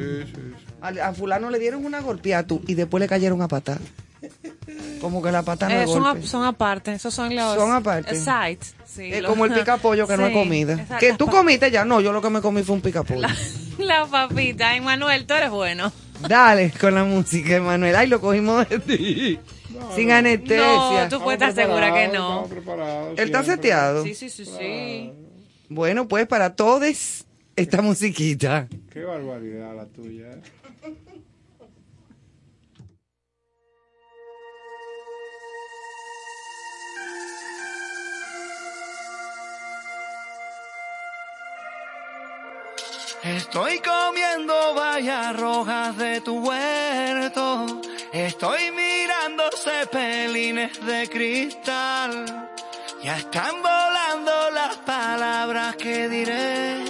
A, 0.81 0.89
a 0.89 1.13
fulano 1.13 1.49
le 1.49 1.57
dieron 1.57 1.85
una 1.85 2.01
golpeada 2.01 2.43
tú 2.43 2.61
y 2.67 2.73
después 2.73 2.99
le 2.99 3.07
cayeron 3.07 3.41
a 3.41 3.47
patada. 3.47 3.79
Como 4.99 5.21
que 5.21 5.31
la 5.31 5.41
patada 5.43 5.73
no 5.73 5.79
Eh, 5.79 5.83
es 5.85 5.89
son, 5.91 6.03
golpe. 6.03 6.23
a- 6.25 6.27
son 6.27 6.43
aparte, 6.45 6.93
esos 6.93 7.13
son 7.13 7.35
los 7.35 7.55
Son 7.55 7.71
aparte. 7.71 8.15
eh, 8.15 8.19
sides. 8.19 8.75
sí, 8.85 9.11
Es 9.11 9.21
los- 9.21 9.31
como 9.31 9.45
el 9.45 9.53
pica 9.53 9.77
pollo 9.77 10.05
que 10.07 10.15
no 10.17 10.27
es 10.27 10.33
comida. 10.37 10.73
exacto. 10.73 10.97
Que 10.99 11.13
tú 11.13 11.27
comiste 11.27 11.71
ya, 11.71 11.85
no, 11.85 12.01
yo 12.01 12.11
lo 12.11 12.21
que 12.21 12.29
me 12.29 12.41
comí 12.41 12.61
fue 12.63 12.75
un 12.75 12.81
pica 12.81 13.03
pollo. 13.03 13.27
La 13.79 14.05
papita, 14.05 14.75
Emanuel, 14.75 15.25
tú 15.25 15.33
eres 15.33 15.49
bueno. 15.49 15.91
Dale 16.27 16.71
con 16.79 16.93
la 16.93 17.03
música, 17.03 17.55
Emanuel. 17.55 17.95
Ay, 17.95 18.07
lo 18.07 18.21
cogimos 18.21 18.69
de 18.69 18.77
ti. 18.79 19.39
Sin 19.95 20.11
anestesia. 20.11 21.03
No, 21.03 21.09
tú 21.09 21.19
puedes 21.23 21.41
estar 21.41 21.53
segura 21.55 21.91
que 21.93 22.07
no. 22.09 22.47
¿Él 23.17 23.25
está 23.25 23.43
seteado? 23.43 24.03
Sí, 24.03 24.13
sí, 24.13 24.29
sí, 24.29 24.45
sí. 24.45 25.11
Bueno, 25.69 26.07
pues 26.07 26.27
para 26.27 26.55
todos 26.55 27.25
esta 27.55 27.81
musiquita. 27.81 28.67
Qué 28.93 29.03
barbaridad 29.03 29.75
la 29.75 29.85
tuya. 29.87 30.27
Estoy 43.23 43.79
comiendo 43.79 44.73
bayas 44.73 45.35
rojas 45.35 45.95
de 45.97 46.21
tu 46.21 46.39
huerto. 46.39 47.81
Estoy 48.11 48.71
mirando 48.71 49.43
cepelines 49.55 50.83
de 50.85 51.07
cristal. 51.07 52.49
Ya 53.03 53.17
están 53.17 53.61
volando 53.61 54.51
las 54.51 54.77
palabras 54.77 55.75
que 55.75 56.09
diré. 56.09 56.83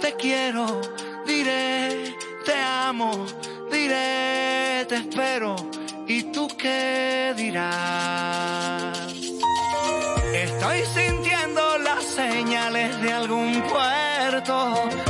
Te 0.00 0.14
quiero, 0.16 0.80
diré, 1.26 2.14
te 2.44 2.54
amo, 2.54 3.26
diré, 3.70 4.84
te 4.86 4.96
espero. 4.96 5.56
¿Y 6.06 6.24
tú 6.24 6.48
qué 6.58 7.32
dirás? 7.36 8.98
Estoy 10.32 10.82
sintiendo 10.94 11.78
las 11.78 12.04
señales 12.04 13.00
de 13.00 13.12
algún 13.12 13.62
puerto. 13.62 15.09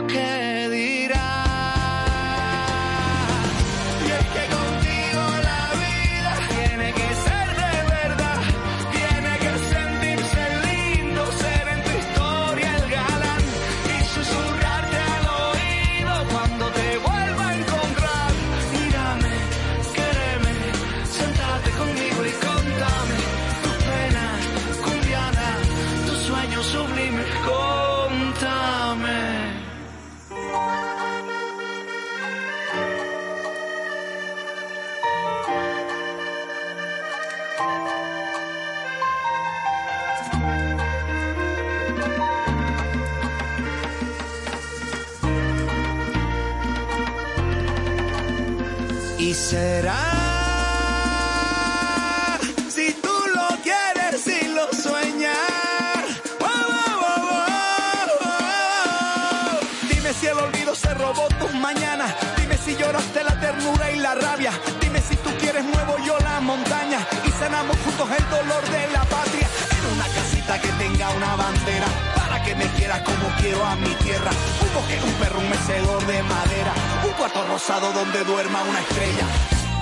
una 71.21 71.35
bandera 71.35 71.85
para 72.15 72.41
que 72.41 72.55
me 72.55 72.65
quieras 72.77 73.01
como 73.01 73.27
quiero 73.39 73.63
a 73.63 73.75
mi 73.75 73.93
tierra. 73.95 74.31
Un 74.63 74.73
bosque, 74.73 74.99
un 75.03 75.13
perro, 75.19 75.39
un 75.39 75.49
mecedor 75.49 76.05
de 76.07 76.23
madera. 76.23 76.73
Un 77.05 77.13
cuarto 77.13 77.45
rosado 77.47 77.93
donde 77.93 78.23
duerma 78.23 78.63
una 78.63 78.79
estrella. 78.79 79.27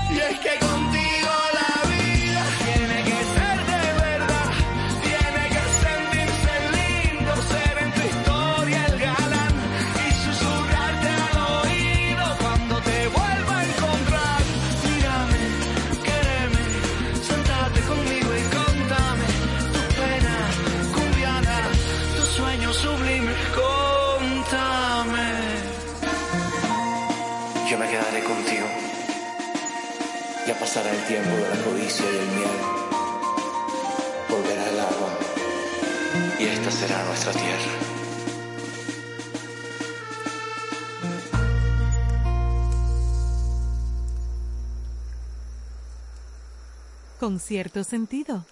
Y 0.10 0.18
es 0.20 0.40
que 0.40 0.60
contigo 0.60 1.39
pasará 30.70 30.92
el 30.92 31.04
tiempo 31.08 31.36
de 31.36 31.50
la 31.50 31.64
codicia 31.64 32.06
y 32.06 32.16
el 32.16 32.28
miedo. 32.28 32.50
Volverá 34.30 34.70
el 34.70 34.80
agua 34.80 35.18
y 36.40 36.44
esta 36.44 36.70
será 36.70 37.04
nuestra 37.06 37.32
tierra. 37.32 37.72
Con 47.20 47.40
cierto 47.40 47.84
sentido. 47.84 48.46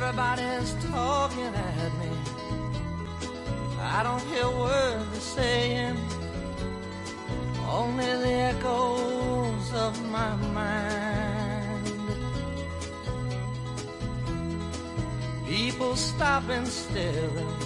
Everybody's 0.00 0.74
talking 0.92 1.52
at 1.56 1.92
me. 1.98 2.10
I 3.80 4.04
don't 4.04 4.22
hear 4.30 4.44
a 4.44 4.50
word 4.50 5.02
they're 5.10 5.20
saying, 5.20 5.96
only 7.68 8.04
the 8.04 8.32
echoes 8.52 9.74
of 9.74 10.00
my 10.12 10.36
mind. 10.54 11.84
People 15.48 15.96
stop 15.96 16.48
and 16.48 16.68
staring. 16.68 17.56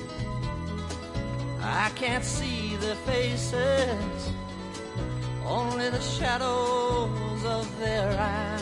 I 1.60 1.90
can't 1.96 2.24
see 2.24 2.76
their 2.76 2.96
faces, 3.04 4.32
only 5.44 5.90
the 5.90 6.00
shadows 6.00 7.44
of 7.44 7.78
their 7.78 8.18
eyes. 8.18 8.61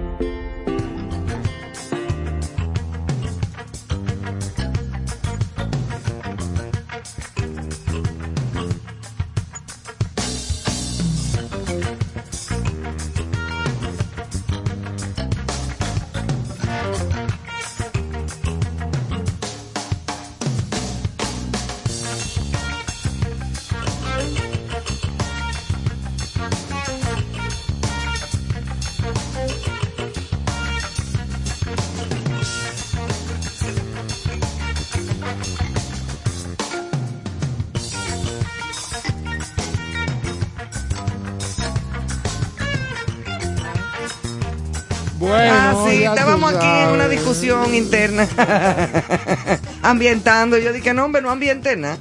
Interna, 47.73 48.27
ambientando. 49.81 50.57
Yo 50.57 50.71
dije, 50.73 50.93
no, 50.93 51.05
hombre, 51.05 51.21
no 51.21 51.29
ambiente 51.29 51.75
nada. 51.75 51.97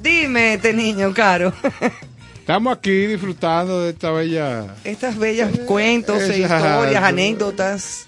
Dime, 0.00 0.54
este 0.54 0.72
niño, 0.72 1.12
caro. 1.12 1.52
Estamos 2.38 2.76
aquí 2.76 3.06
disfrutando 3.06 3.82
de 3.82 3.90
esta 3.90 4.12
bella. 4.12 4.76
Estas 4.84 5.18
bellas 5.18 5.50
cuentos 5.66 6.22
e 6.22 6.42
Exacto. 6.42 6.66
historias, 6.66 7.02
anécdotas 7.02 8.06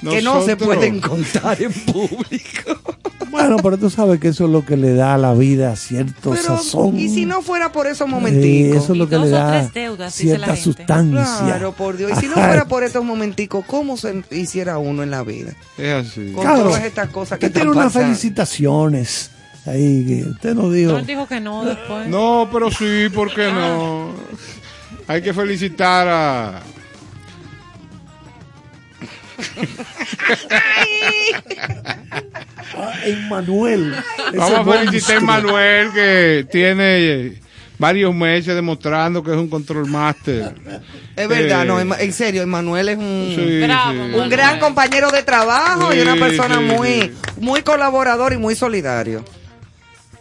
que 0.00 0.22
no 0.22 0.42
se 0.42 0.56
pueden 0.56 1.00
contar 1.00 1.60
en 1.60 1.72
público. 1.72 2.83
Bueno, 3.46 3.62
pero 3.62 3.78
tú 3.78 3.90
sabes 3.90 4.20
que 4.20 4.28
eso 4.28 4.44
es 4.44 4.50
lo 4.50 4.64
que 4.64 4.76
le 4.76 4.94
da 4.94 5.14
a 5.14 5.18
la 5.18 5.34
vida 5.34 5.74
cierto 5.76 6.30
Pero, 6.30 6.42
sazón. 6.42 6.98
y 6.98 7.08
si 7.08 7.26
no 7.26 7.42
fuera 7.42 7.72
por 7.72 7.86
esos 7.86 8.08
Eh, 8.08 8.10
momenticos. 8.10 8.82
eso 8.84 8.92
es 8.92 8.98
lo 8.98 9.08
que 9.08 9.18
le 9.18 9.28
da 9.28 9.70
cierta 10.10 10.56
sustancia. 10.56 11.44
Claro, 11.44 11.72
por 11.72 11.96
Dios. 11.96 12.12
Y 12.12 12.16
si 12.16 12.26
no 12.26 12.34
fuera 12.34 12.64
por 12.66 12.84
estos 12.84 13.04
momenticos, 13.04 13.64
¿cómo 13.66 13.96
se 13.96 14.22
hiciera 14.30 14.78
uno 14.78 15.02
en 15.02 15.10
la 15.10 15.22
vida? 15.22 15.52
Es 15.78 16.08
así. 16.08 16.32
Con 16.32 16.42
Claro. 16.44 16.64
todas 16.64 16.84
estas 16.84 17.08
cosas 17.10 17.38
que 17.38 17.46
Usted 17.46 17.60
tiene 17.60 17.70
unas 17.76 17.92
felicitaciones 17.92 19.30
ahí 19.66 20.04
que 20.06 20.24
usted 20.30 20.54
no 20.54 20.70
dijo. 20.70 20.96
Él 20.96 21.06
dijo 21.06 21.26
que 21.26 21.40
no 21.40 21.64
después. 21.64 22.08
No, 22.08 22.48
pero 22.52 22.70
sí, 22.70 23.08
¿por 23.14 23.32
qué 23.34 23.50
no? 23.52 24.10
Hay 25.06 25.20
que 25.22 25.34
felicitar 25.34 26.08
a. 26.08 26.62
Ah, 32.76 32.92
Emmanuel. 33.04 33.94
Vamos 34.34 34.52
a 34.52 34.64
felicitar 34.84 35.16
a. 35.18 35.20
Manuel 35.20 35.92
que 35.92 36.46
tiene 36.50 37.40
varios 37.78 38.14
meses 38.14 38.54
demostrando 38.54 39.22
que 39.22 39.30
es 39.32 39.36
un 39.36 39.48
control 39.48 39.86
master. 39.88 40.54
Es 41.16 41.28
verdad, 41.28 41.62
Eh, 41.62 41.66
no, 41.66 41.80
en 41.94 42.12
serio, 42.12 42.42
Emanuel 42.42 42.88
es 42.88 42.98
un, 42.98 43.32
Sí, 43.36 43.60
Bravo, 43.62 43.92
sí. 43.92 43.98
un 43.98 44.10
Manuel. 44.12 44.30
gran 44.30 44.58
compañero 44.60 45.10
de 45.10 45.22
trabajo 45.22 45.94
y 45.94 46.00
una 46.00 46.16
persona 46.16 46.58
sí, 46.58 46.64
muy, 46.64 46.88
sí. 46.88 47.12
muy 47.40 47.62
colaborador 47.62 48.32
y 48.32 48.36
muy 48.38 48.54
solidario. 48.54 49.24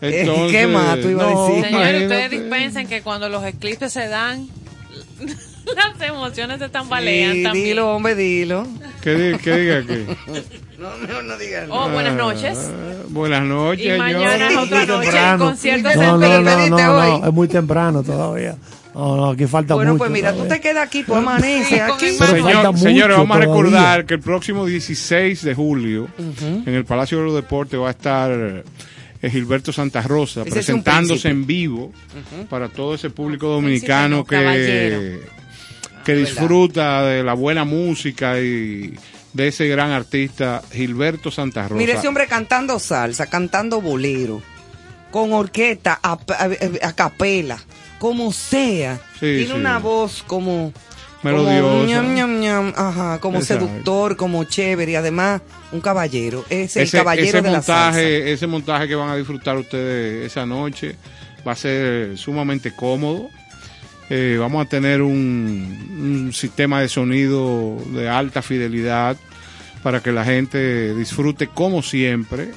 Entonces, 0.02 0.52
¿Qué 0.52 0.68
más 0.68 1.00
tú 1.00 1.08
ibas 1.10 1.28
a 1.28 1.32
no, 1.32 1.48
decir? 1.48 1.64
Señores, 1.66 2.02
ustedes 2.04 2.32
dispensen 2.32 2.88
que 2.88 3.02
cuando 3.02 3.30
los 3.30 3.44
eclipses 3.46 3.94
se 3.94 4.08
dan, 4.10 4.50
las 5.76 6.10
emociones 6.10 6.60
se 6.60 6.70
tambalean 6.70 7.34
Sí, 7.34 7.44
también. 7.44 7.66
dilo, 7.66 7.96
hombre, 7.96 8.16
dilo. 8.16 8.68
¿Qué, 9.02 9.14
di- 9.16 9.38
qué 9.40 9.58
diga 9.58 9.78
aquí? 9.80 10.06
No, 10.84 10.90
mejor 10.98 11.24
no 11.24 11.38
digas 11.38 11.66
Oh, 11.70 11.88
buenas 11.90 12.14
noches. 12.16 12.58
Ah, 12.70 13.04
buenas 13.08 13.44
noches, 13.44 13.96
Y 13.96 13.98
mañana 13.98 14.50
es 14.50 14.58
otra 14.58 14.86
noche, 14.86 14.94
el 14.96 15.02
Temprano. 15.14 15.46
concierto 15.46 15.84
no, 15.84 15.92
es 15.92 15.98
no, 15.98 16.04
el 16.04 16.44
no, 16.44 16.68
no, 16.70 16.78
no, 16.78 17.16
hoy. 17.16 17.22
es 17.28 17.34
muy 17.34 17.48
temprano 17.48 18.04
todavía. 18.04 18.56
No, 18.94 19.16
no, 19.16 19.30
aquí 19.30 19.46
falta 19.48 19.76
Bueno, 19.76 19.92
mucho. 19.94 20.00
pues 20.00 20.12
mira, 20.12 20.32
tú 20.32 20.40
todavía. 20.40 20.56
te 20.56 20.62
quedas 20.62 20.86
aquí, 20.88 21.04
tú 21.04 21.16
amaneces 21.16 21.68
Sí, 21.70 21.76
con 21.80 21.92
aquí. 21.92 22.06
el 22.08 22.16
Señor- 22.18 22.42
falta 22.54 22.72
mucho 22.72 22.84
señores, 22.84 23.18
vamos 23.18 23.38
a 23.38 23.40
recordar 23.40 24.06
que 24.06 24.14
el 24.16 24.20
próximo 24.20 24.66
16 24.66 25.42
de 25.44 25.56
julio 25.56 26.08
en 26.18 26.74
el 26.74 26.84
Palacio 26.84 27.20
de 27.20 27.26
los 27.26 27.36
Deportes 27.36 27.80
va 27.80 27.88
a 27.88 27.92
estar 27.92 28.32
eh, 29.22 29.30
Gilberto 29.30 29.72
Santa 29.72 30.02
Rosa 30.02 30.42
Ese 30.42 30.52
presentándose 30.52 31.30
en 31.30 31.46
vivo 31.48 31.94
para 32.50 32.68
todo 32.68 32.94
ese 32.96 33.10
público 33.10 33.48
dominicano 33.48 34.18
no, 34.18 34.26
que, 34.26 34.36
caballero. 34.36 35.02
Que 36.06 36.16
disfruta 36.16 37.04
de 37.04 37.24
la 37.24 37.34
buena 37.34 37.64
música 37.66 38.40
y 38.40 38.94
de 39.34 39.48
ese 39.48 39.68
gran 39.68 39.92
artista 39.92 40.62
Gilberto 40.72 41.32
Santa 41.32 41.64
Rosa. 41.64 41.76
Mira 41.76 41.94
ese 41.98 42.08
hombre 42.08 42.28
cantando 42.28 42.78
salsa, 42.80 43.28
cantando 43.28 43.82
bolero, 43.82 44.42
con 45.12 45.34
orquesta, 45.34 46.00
a, 46.02 46.14
a- 46.14 46.88
a 46.88 46.94
capela, 46.94 47.58
como 48.00 48.32
sea. 48.32 48.98
Sí, 49.14 49.20
Tiene 49.38 49.46
sí. 49.48 49.52
una 49.54 49.80
voz 49.80 50.24
como... 50.28 50.74
Melodiosa. 51.24 51.62
Como, 51.62 51.84
ñam, 51.86 52.14
ñam, 52.16 52.40
ñam, 52.42 52.74
ajá, 52.76 53.20
como 53.22 53.38
Exacto. 53.38 53.66
seductor, 53.66 54.18
como 54.18 54.44
chévere 54.44 54.92
y 54.92 54.96
además 54.96 55.42
un 55.72 55.80
caballero. 55.80 56.44
Es 56.50 56.76
el 56.76 56.84
ese, 56.84 56.98
caballero 56.98 57.28
ese 57.30 57.42
de 57.42 57.50
la 57.50 57.62
salsa. 57.62 58.02
ese 58.02 58.46
montaje 58.46 58.90
que 58.90 58.96
van 58.96 59.08
a 59.08 59.16
disfrutar 59.16 59.56
ustedes 59.56 60.26
esa 60.30 60.46
noche 60.46 60.98
va 61.48 61.54
a 61.54 61.56
ser 61.56 62.18
sumamente 62.18 62.76
cómodo. 62.76 63.30
Eh, 64.10 64.38
vamos 64.40 64.66
a 64.66 64.70
tener 64.70 65.02
un, 65.02 66.26
un 66.26 66.34
sistema 66.34 66.82
de 66.82 66.90
sonido 66.90 67.78
de 67.94 68.10
alta 68.10 68.42
fidelidad 68.42 69.18
para 69.84 70.02
que 70.02 70.12
la 70.12 70.24
gente 70.24 70.96
disfrute 70.96 71.48
como 71.48 71.84
siempre 71.84 72.50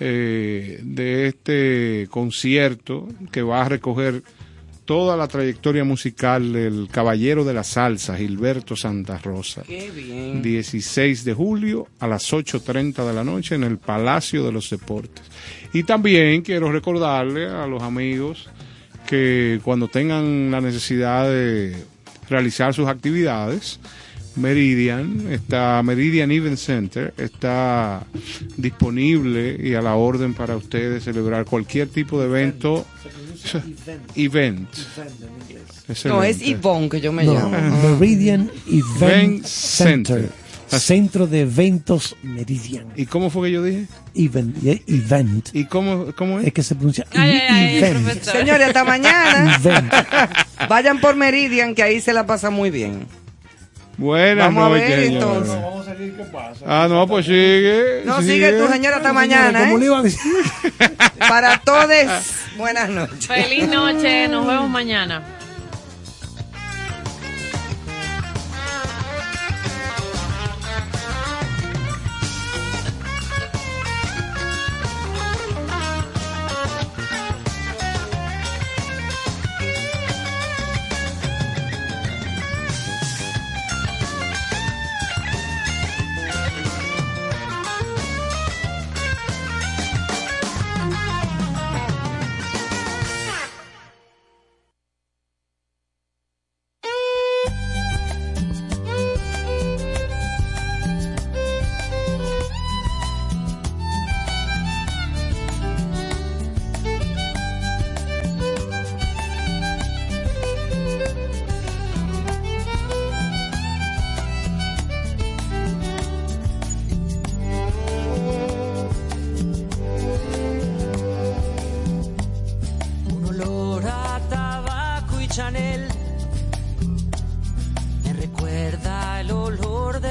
eh, 0.00 0.80
de 0.82 1.26
este 1.26 2.06
concierto 2.10 3.08
que 3.32 3.42
va 3.42 3.62
a 3.62 3.68
recoger 3.68 4.22
toda 4.84 5.16
la 5.16 5.28
trayectoria 5.28 5.82
musical 5.82 6.52
del 6.52 6.88
caballero 6.90 7.44
de 7.44 7.54
la 7.54 7.64
salsa, 7.64 8.16
Gilberto 8.16 8.76
Santa 8.76 9.18
Rosa. 9.18 9.62
Qué 9.66 9.90
bien. 9.90 10.42
16 10.42 11.24
de 11.24 11.32
julio 11.32 11.88
a 12.00 12.06
las 12.06 12.32
8.30 12.32 13.06
de 13.06 13.12
la 13.14 13.24
noche 13.24 13.54
en 13.54 13.64
el 13.64 13.78
Palacio 13.78 14.44
de 14.44 14.52
los 14.52 14.68
Deportes. 14.68 15.24
Y 15.72 15.84
también 15.84 16.42
quiero 16.42 16.70
recordarle 16.70 17.48
a 17.48 17.66
los 17.66 17.82
amigos 17.82 18.48
que 19.06 19.60
cuando 19.62 19.88
tengan 19.88 20.50
la 20.50 20.60
necesidad 20.60 21.28
de 21.28 21.76
realizar 22.28 22.74
sus 22.74 22.88
actividades, 22.88 23.78
Meridian, 24.36 25.28
está, 25.30 25.80
Meridian 25.84 26.30
Event 26.32 26.58
Center 26.58 27.14
está 27.16 28.04
disponible 28.56 29.56
y 29.62 29.74
a 29.74 29.82
la 29.82 29.94
orden 29.94 30.34
para 30.34 30.56
ustedes 30.56 31.04
celebrar 31.04 31.44
cualquier 31.44 31.88
tipo 31.88 32.20
de 32.20 32.26
evento. 32.26 32.84
Event. 34.16 34.68
No, 36.04 36.22
es. 36.22 36.42
Ivonne 36.42 36.88
que 36.88 37.00
yo 37.00 37.12
me 37.12 37.24
No, 37.24 37.34
llamo. 37.34 37.98
Meridian 37.98 38.50
Event 38.66 39.02
Event 39.02 39.44
Center. 39.44 40.22
Center. 40.22 40.43
Centro 40.68 41.26
de 41.26 41.40
Eventos 41.42 42.16
Meridian. 42.22 42.86
¿Y 42.96 43.06
cómo 43.06 43.30
fue 43.30 43.48
que 43.48 43.52
yo 43.54 43.62
dije? 43.62 43.86
Event. 44.14 44.64
eh, 44.64 44.82
event. 44.86 45.48
¿Y 45.52 45.64
cómo, 45.66 46.06
cómo 46.16 46.40
es? 46.40 46.46
Es 46.48 46.52
que 46.52 46.62
se 46.62 46.74
pronuncia 46.74 47.06
Ay, 47.14 47.78
event. 47.78 48.22
Señores, 48.22 48.68
hasta 48.68 48.84
mañana. 48.84 49.56
Event. 49.56 49.92
Vayan 50.68 51.00
por 51.00 51.16
Meridian, 51.16 51.74
que 51.74 51.82
ahí 51.82 52.00
se 52.00 52.12
la 52.12 52.26
pasa 52.26 52.50
muy 52.50 52.70
bien. 52.70 53.06
Buenas 53.96 54.46
Vamos 54.46 54.64
a 54.66 54.68
noches, 54.70 54.88
ver, 54.88 54.98
entonces. 55.04 55.54
Vamos 55.54 55.86
a 55.86 55.90
salir, 55.92 56.16
¿qué 56.16 56.24
pasa? 56.24 56.64
Ah, 56.66 56.86
no, 56.88 57.06
pues 57.06 57.26
sigue. 57.26 58.02
No, 58.04 58.20
sigue 58.22 58.52
tu 58.54 58.66
señora 58.66 58.96
hasta 58.96 59.12
mañana, 59.12 59.60
Como 59.66 59.78
le 59.78 59.84
¿eh? 59.84 59.86
iba 59.86 59.98
a 59.98 60.02
decir. 60.02 60.20
Para 61.18 61.58
todos, 61.60 61.88
buenas 62.56 62.88
noches. 62.88 63.26
Feliz 63.26 63.68
noche, 63.68 64.26
nos 64.26 64.46
vemos 64.46 64.68
mañana. 64.68 65.22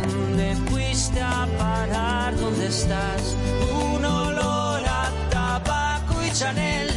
¿Dónde 0.00 0.54
fuiste 0.70 1.20
a 1.20 1.46
parar? 1.58 2.36
¿Dónde 2.36 2.66
estás? 2.66 3.36
Un 3.96 4.04
olor 4.04 4.82
a 4.86 5.10
tabaco 5.30 6.22
y 6.24 6.30
Chanel 6.32 6.88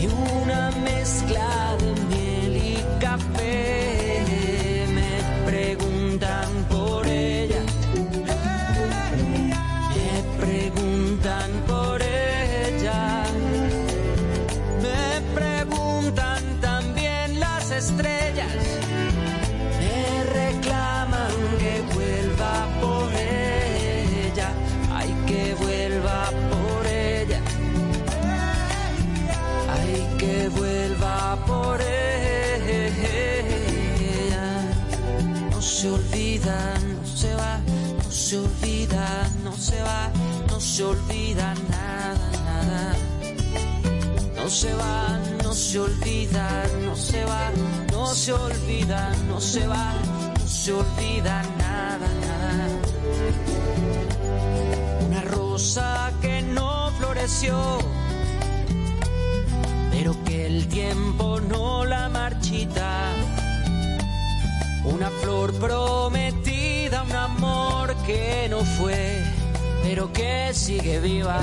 y 0.00 0.06
una 0.06 0.70
mezcla 0.82 1.76
de 1.80 1.90
miel 2.08 2.56
y 2.56 3.00
café. 3.00 3.93
Se 38.34 38.40
olvida, 38.40 39.30
no 39.44 39.52
se 39.56 39.80
va, 39.82 40.10
no 40.48 40.58
se 40.58 40.82
olvida 40.82 41.54
nada, 41.70 42.30
nada. 42.44 42.96
No 44.34 44.50
se 44.50 44.74
va, 44.74 45.20
no 45.44 45.54
se 45.54 45.78
olvida, 45.78 46.64
no 46.84 46.96
se 46.96 47.24
va, 47.24 47.52
no 47.92 48.06
se 48.06 48.32
olvida, 48.32 49.12
no 49.28 49.40
se 49.40 49.66
va, 49.68 49.92
no 50.40 50.48
se 50.48 50.72
olvida 50.72 51.42
nada, 51.58 52.08
nada. 52.26 52.68
Una 55.06 55.20
rosa 55.22 56.12
que 56.20 56.42
no 56.42 56.90
floreció, 56.98 57.78
pero 59.92 60.12
que 60.24 60.46
el 60.46 60.66
tiempo 60.66 61.40
no 61.40 61.84
la 61.84 62.08
marchita. 62.08 63.12
Una 64.84 65.08
flor 65.08 65.54
prometida, 65.54 67.02
un 67.04 67.14
que 68.06 68.48
no 68.50 68.64
fue, 68.64 69.22
pero 69.82 70.12
que 70.12 70.52
sigue 70.52 71.00
viva. 71.00 71.40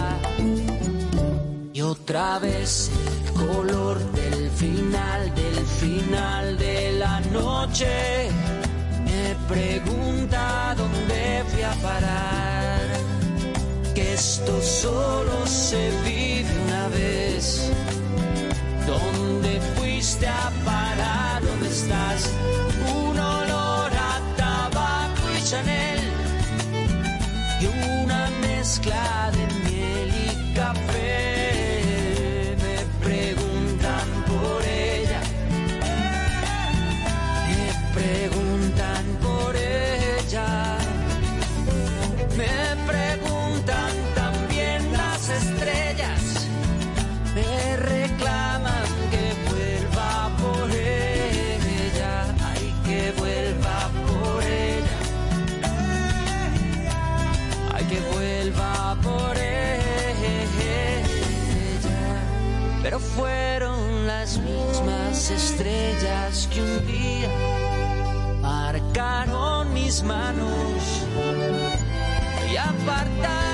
Y 1.73 1.81
otra 1.81 2.39
vez 2.39 2.91
el 3.25 3.33
color 3.33 3.97
del 4.11 4.49
final, 4.51 5.33
del 5.33 5.65
final 5.65 6.57
de 6.57 6.91
la 6.93 7.19
noche. 7.31 8.29
Me 9.05 9.35
pregunta 9.47 10.75
dónde 10.77 11.43
fui 11.49 11.63
a 11.63 11.73
parar. 11.81 12.81
Que 13.95 14.13
esto 14.13 14.61
solo 14.61 15.45
se 15.45 15.89
vive 16.05 16.49
una 16.67 16.87
vez. 16.89 17.71
¿Dónde 18.85 19.59
fuiste 19.75 20.27
a 20.27 20.51
parar? 20.65 21.41
¿Dónde 21.43 21.69
estás? 21.69 22.29
Chanel 25.51 25.99
y 27.59 27.65
una 28.05 28.29
mezcla 28.39 29.29
de 29.33 29.53
miel 29.55 29.70
fueron 63.15 64.07
las 64.07 64.37
mismas 64.37 65.29
estrellas 65.31 66.47
que 66.51 66.61
un 66.61 66.87
día 66.87 67.29
marcaron 68.41 69.73
mis 69.73 70.03
manos. 70.03 71.05
Y 72.51 72.57
apartaron 72.57 73.50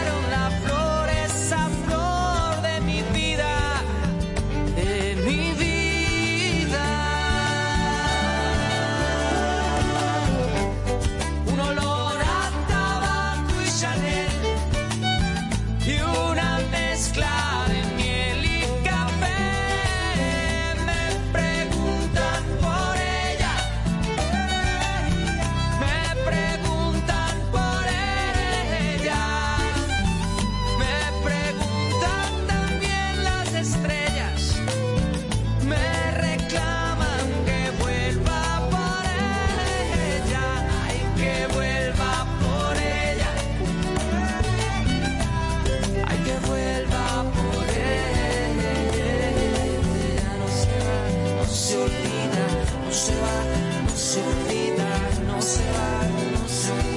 Su 53.97 54.19
vida 54.47 55.09
no 55.25 55.41
se 55.41 55.63
va, 55.71 56.07
no 56.39 56.47
se 56.47 56.71
va. 56.71 56.96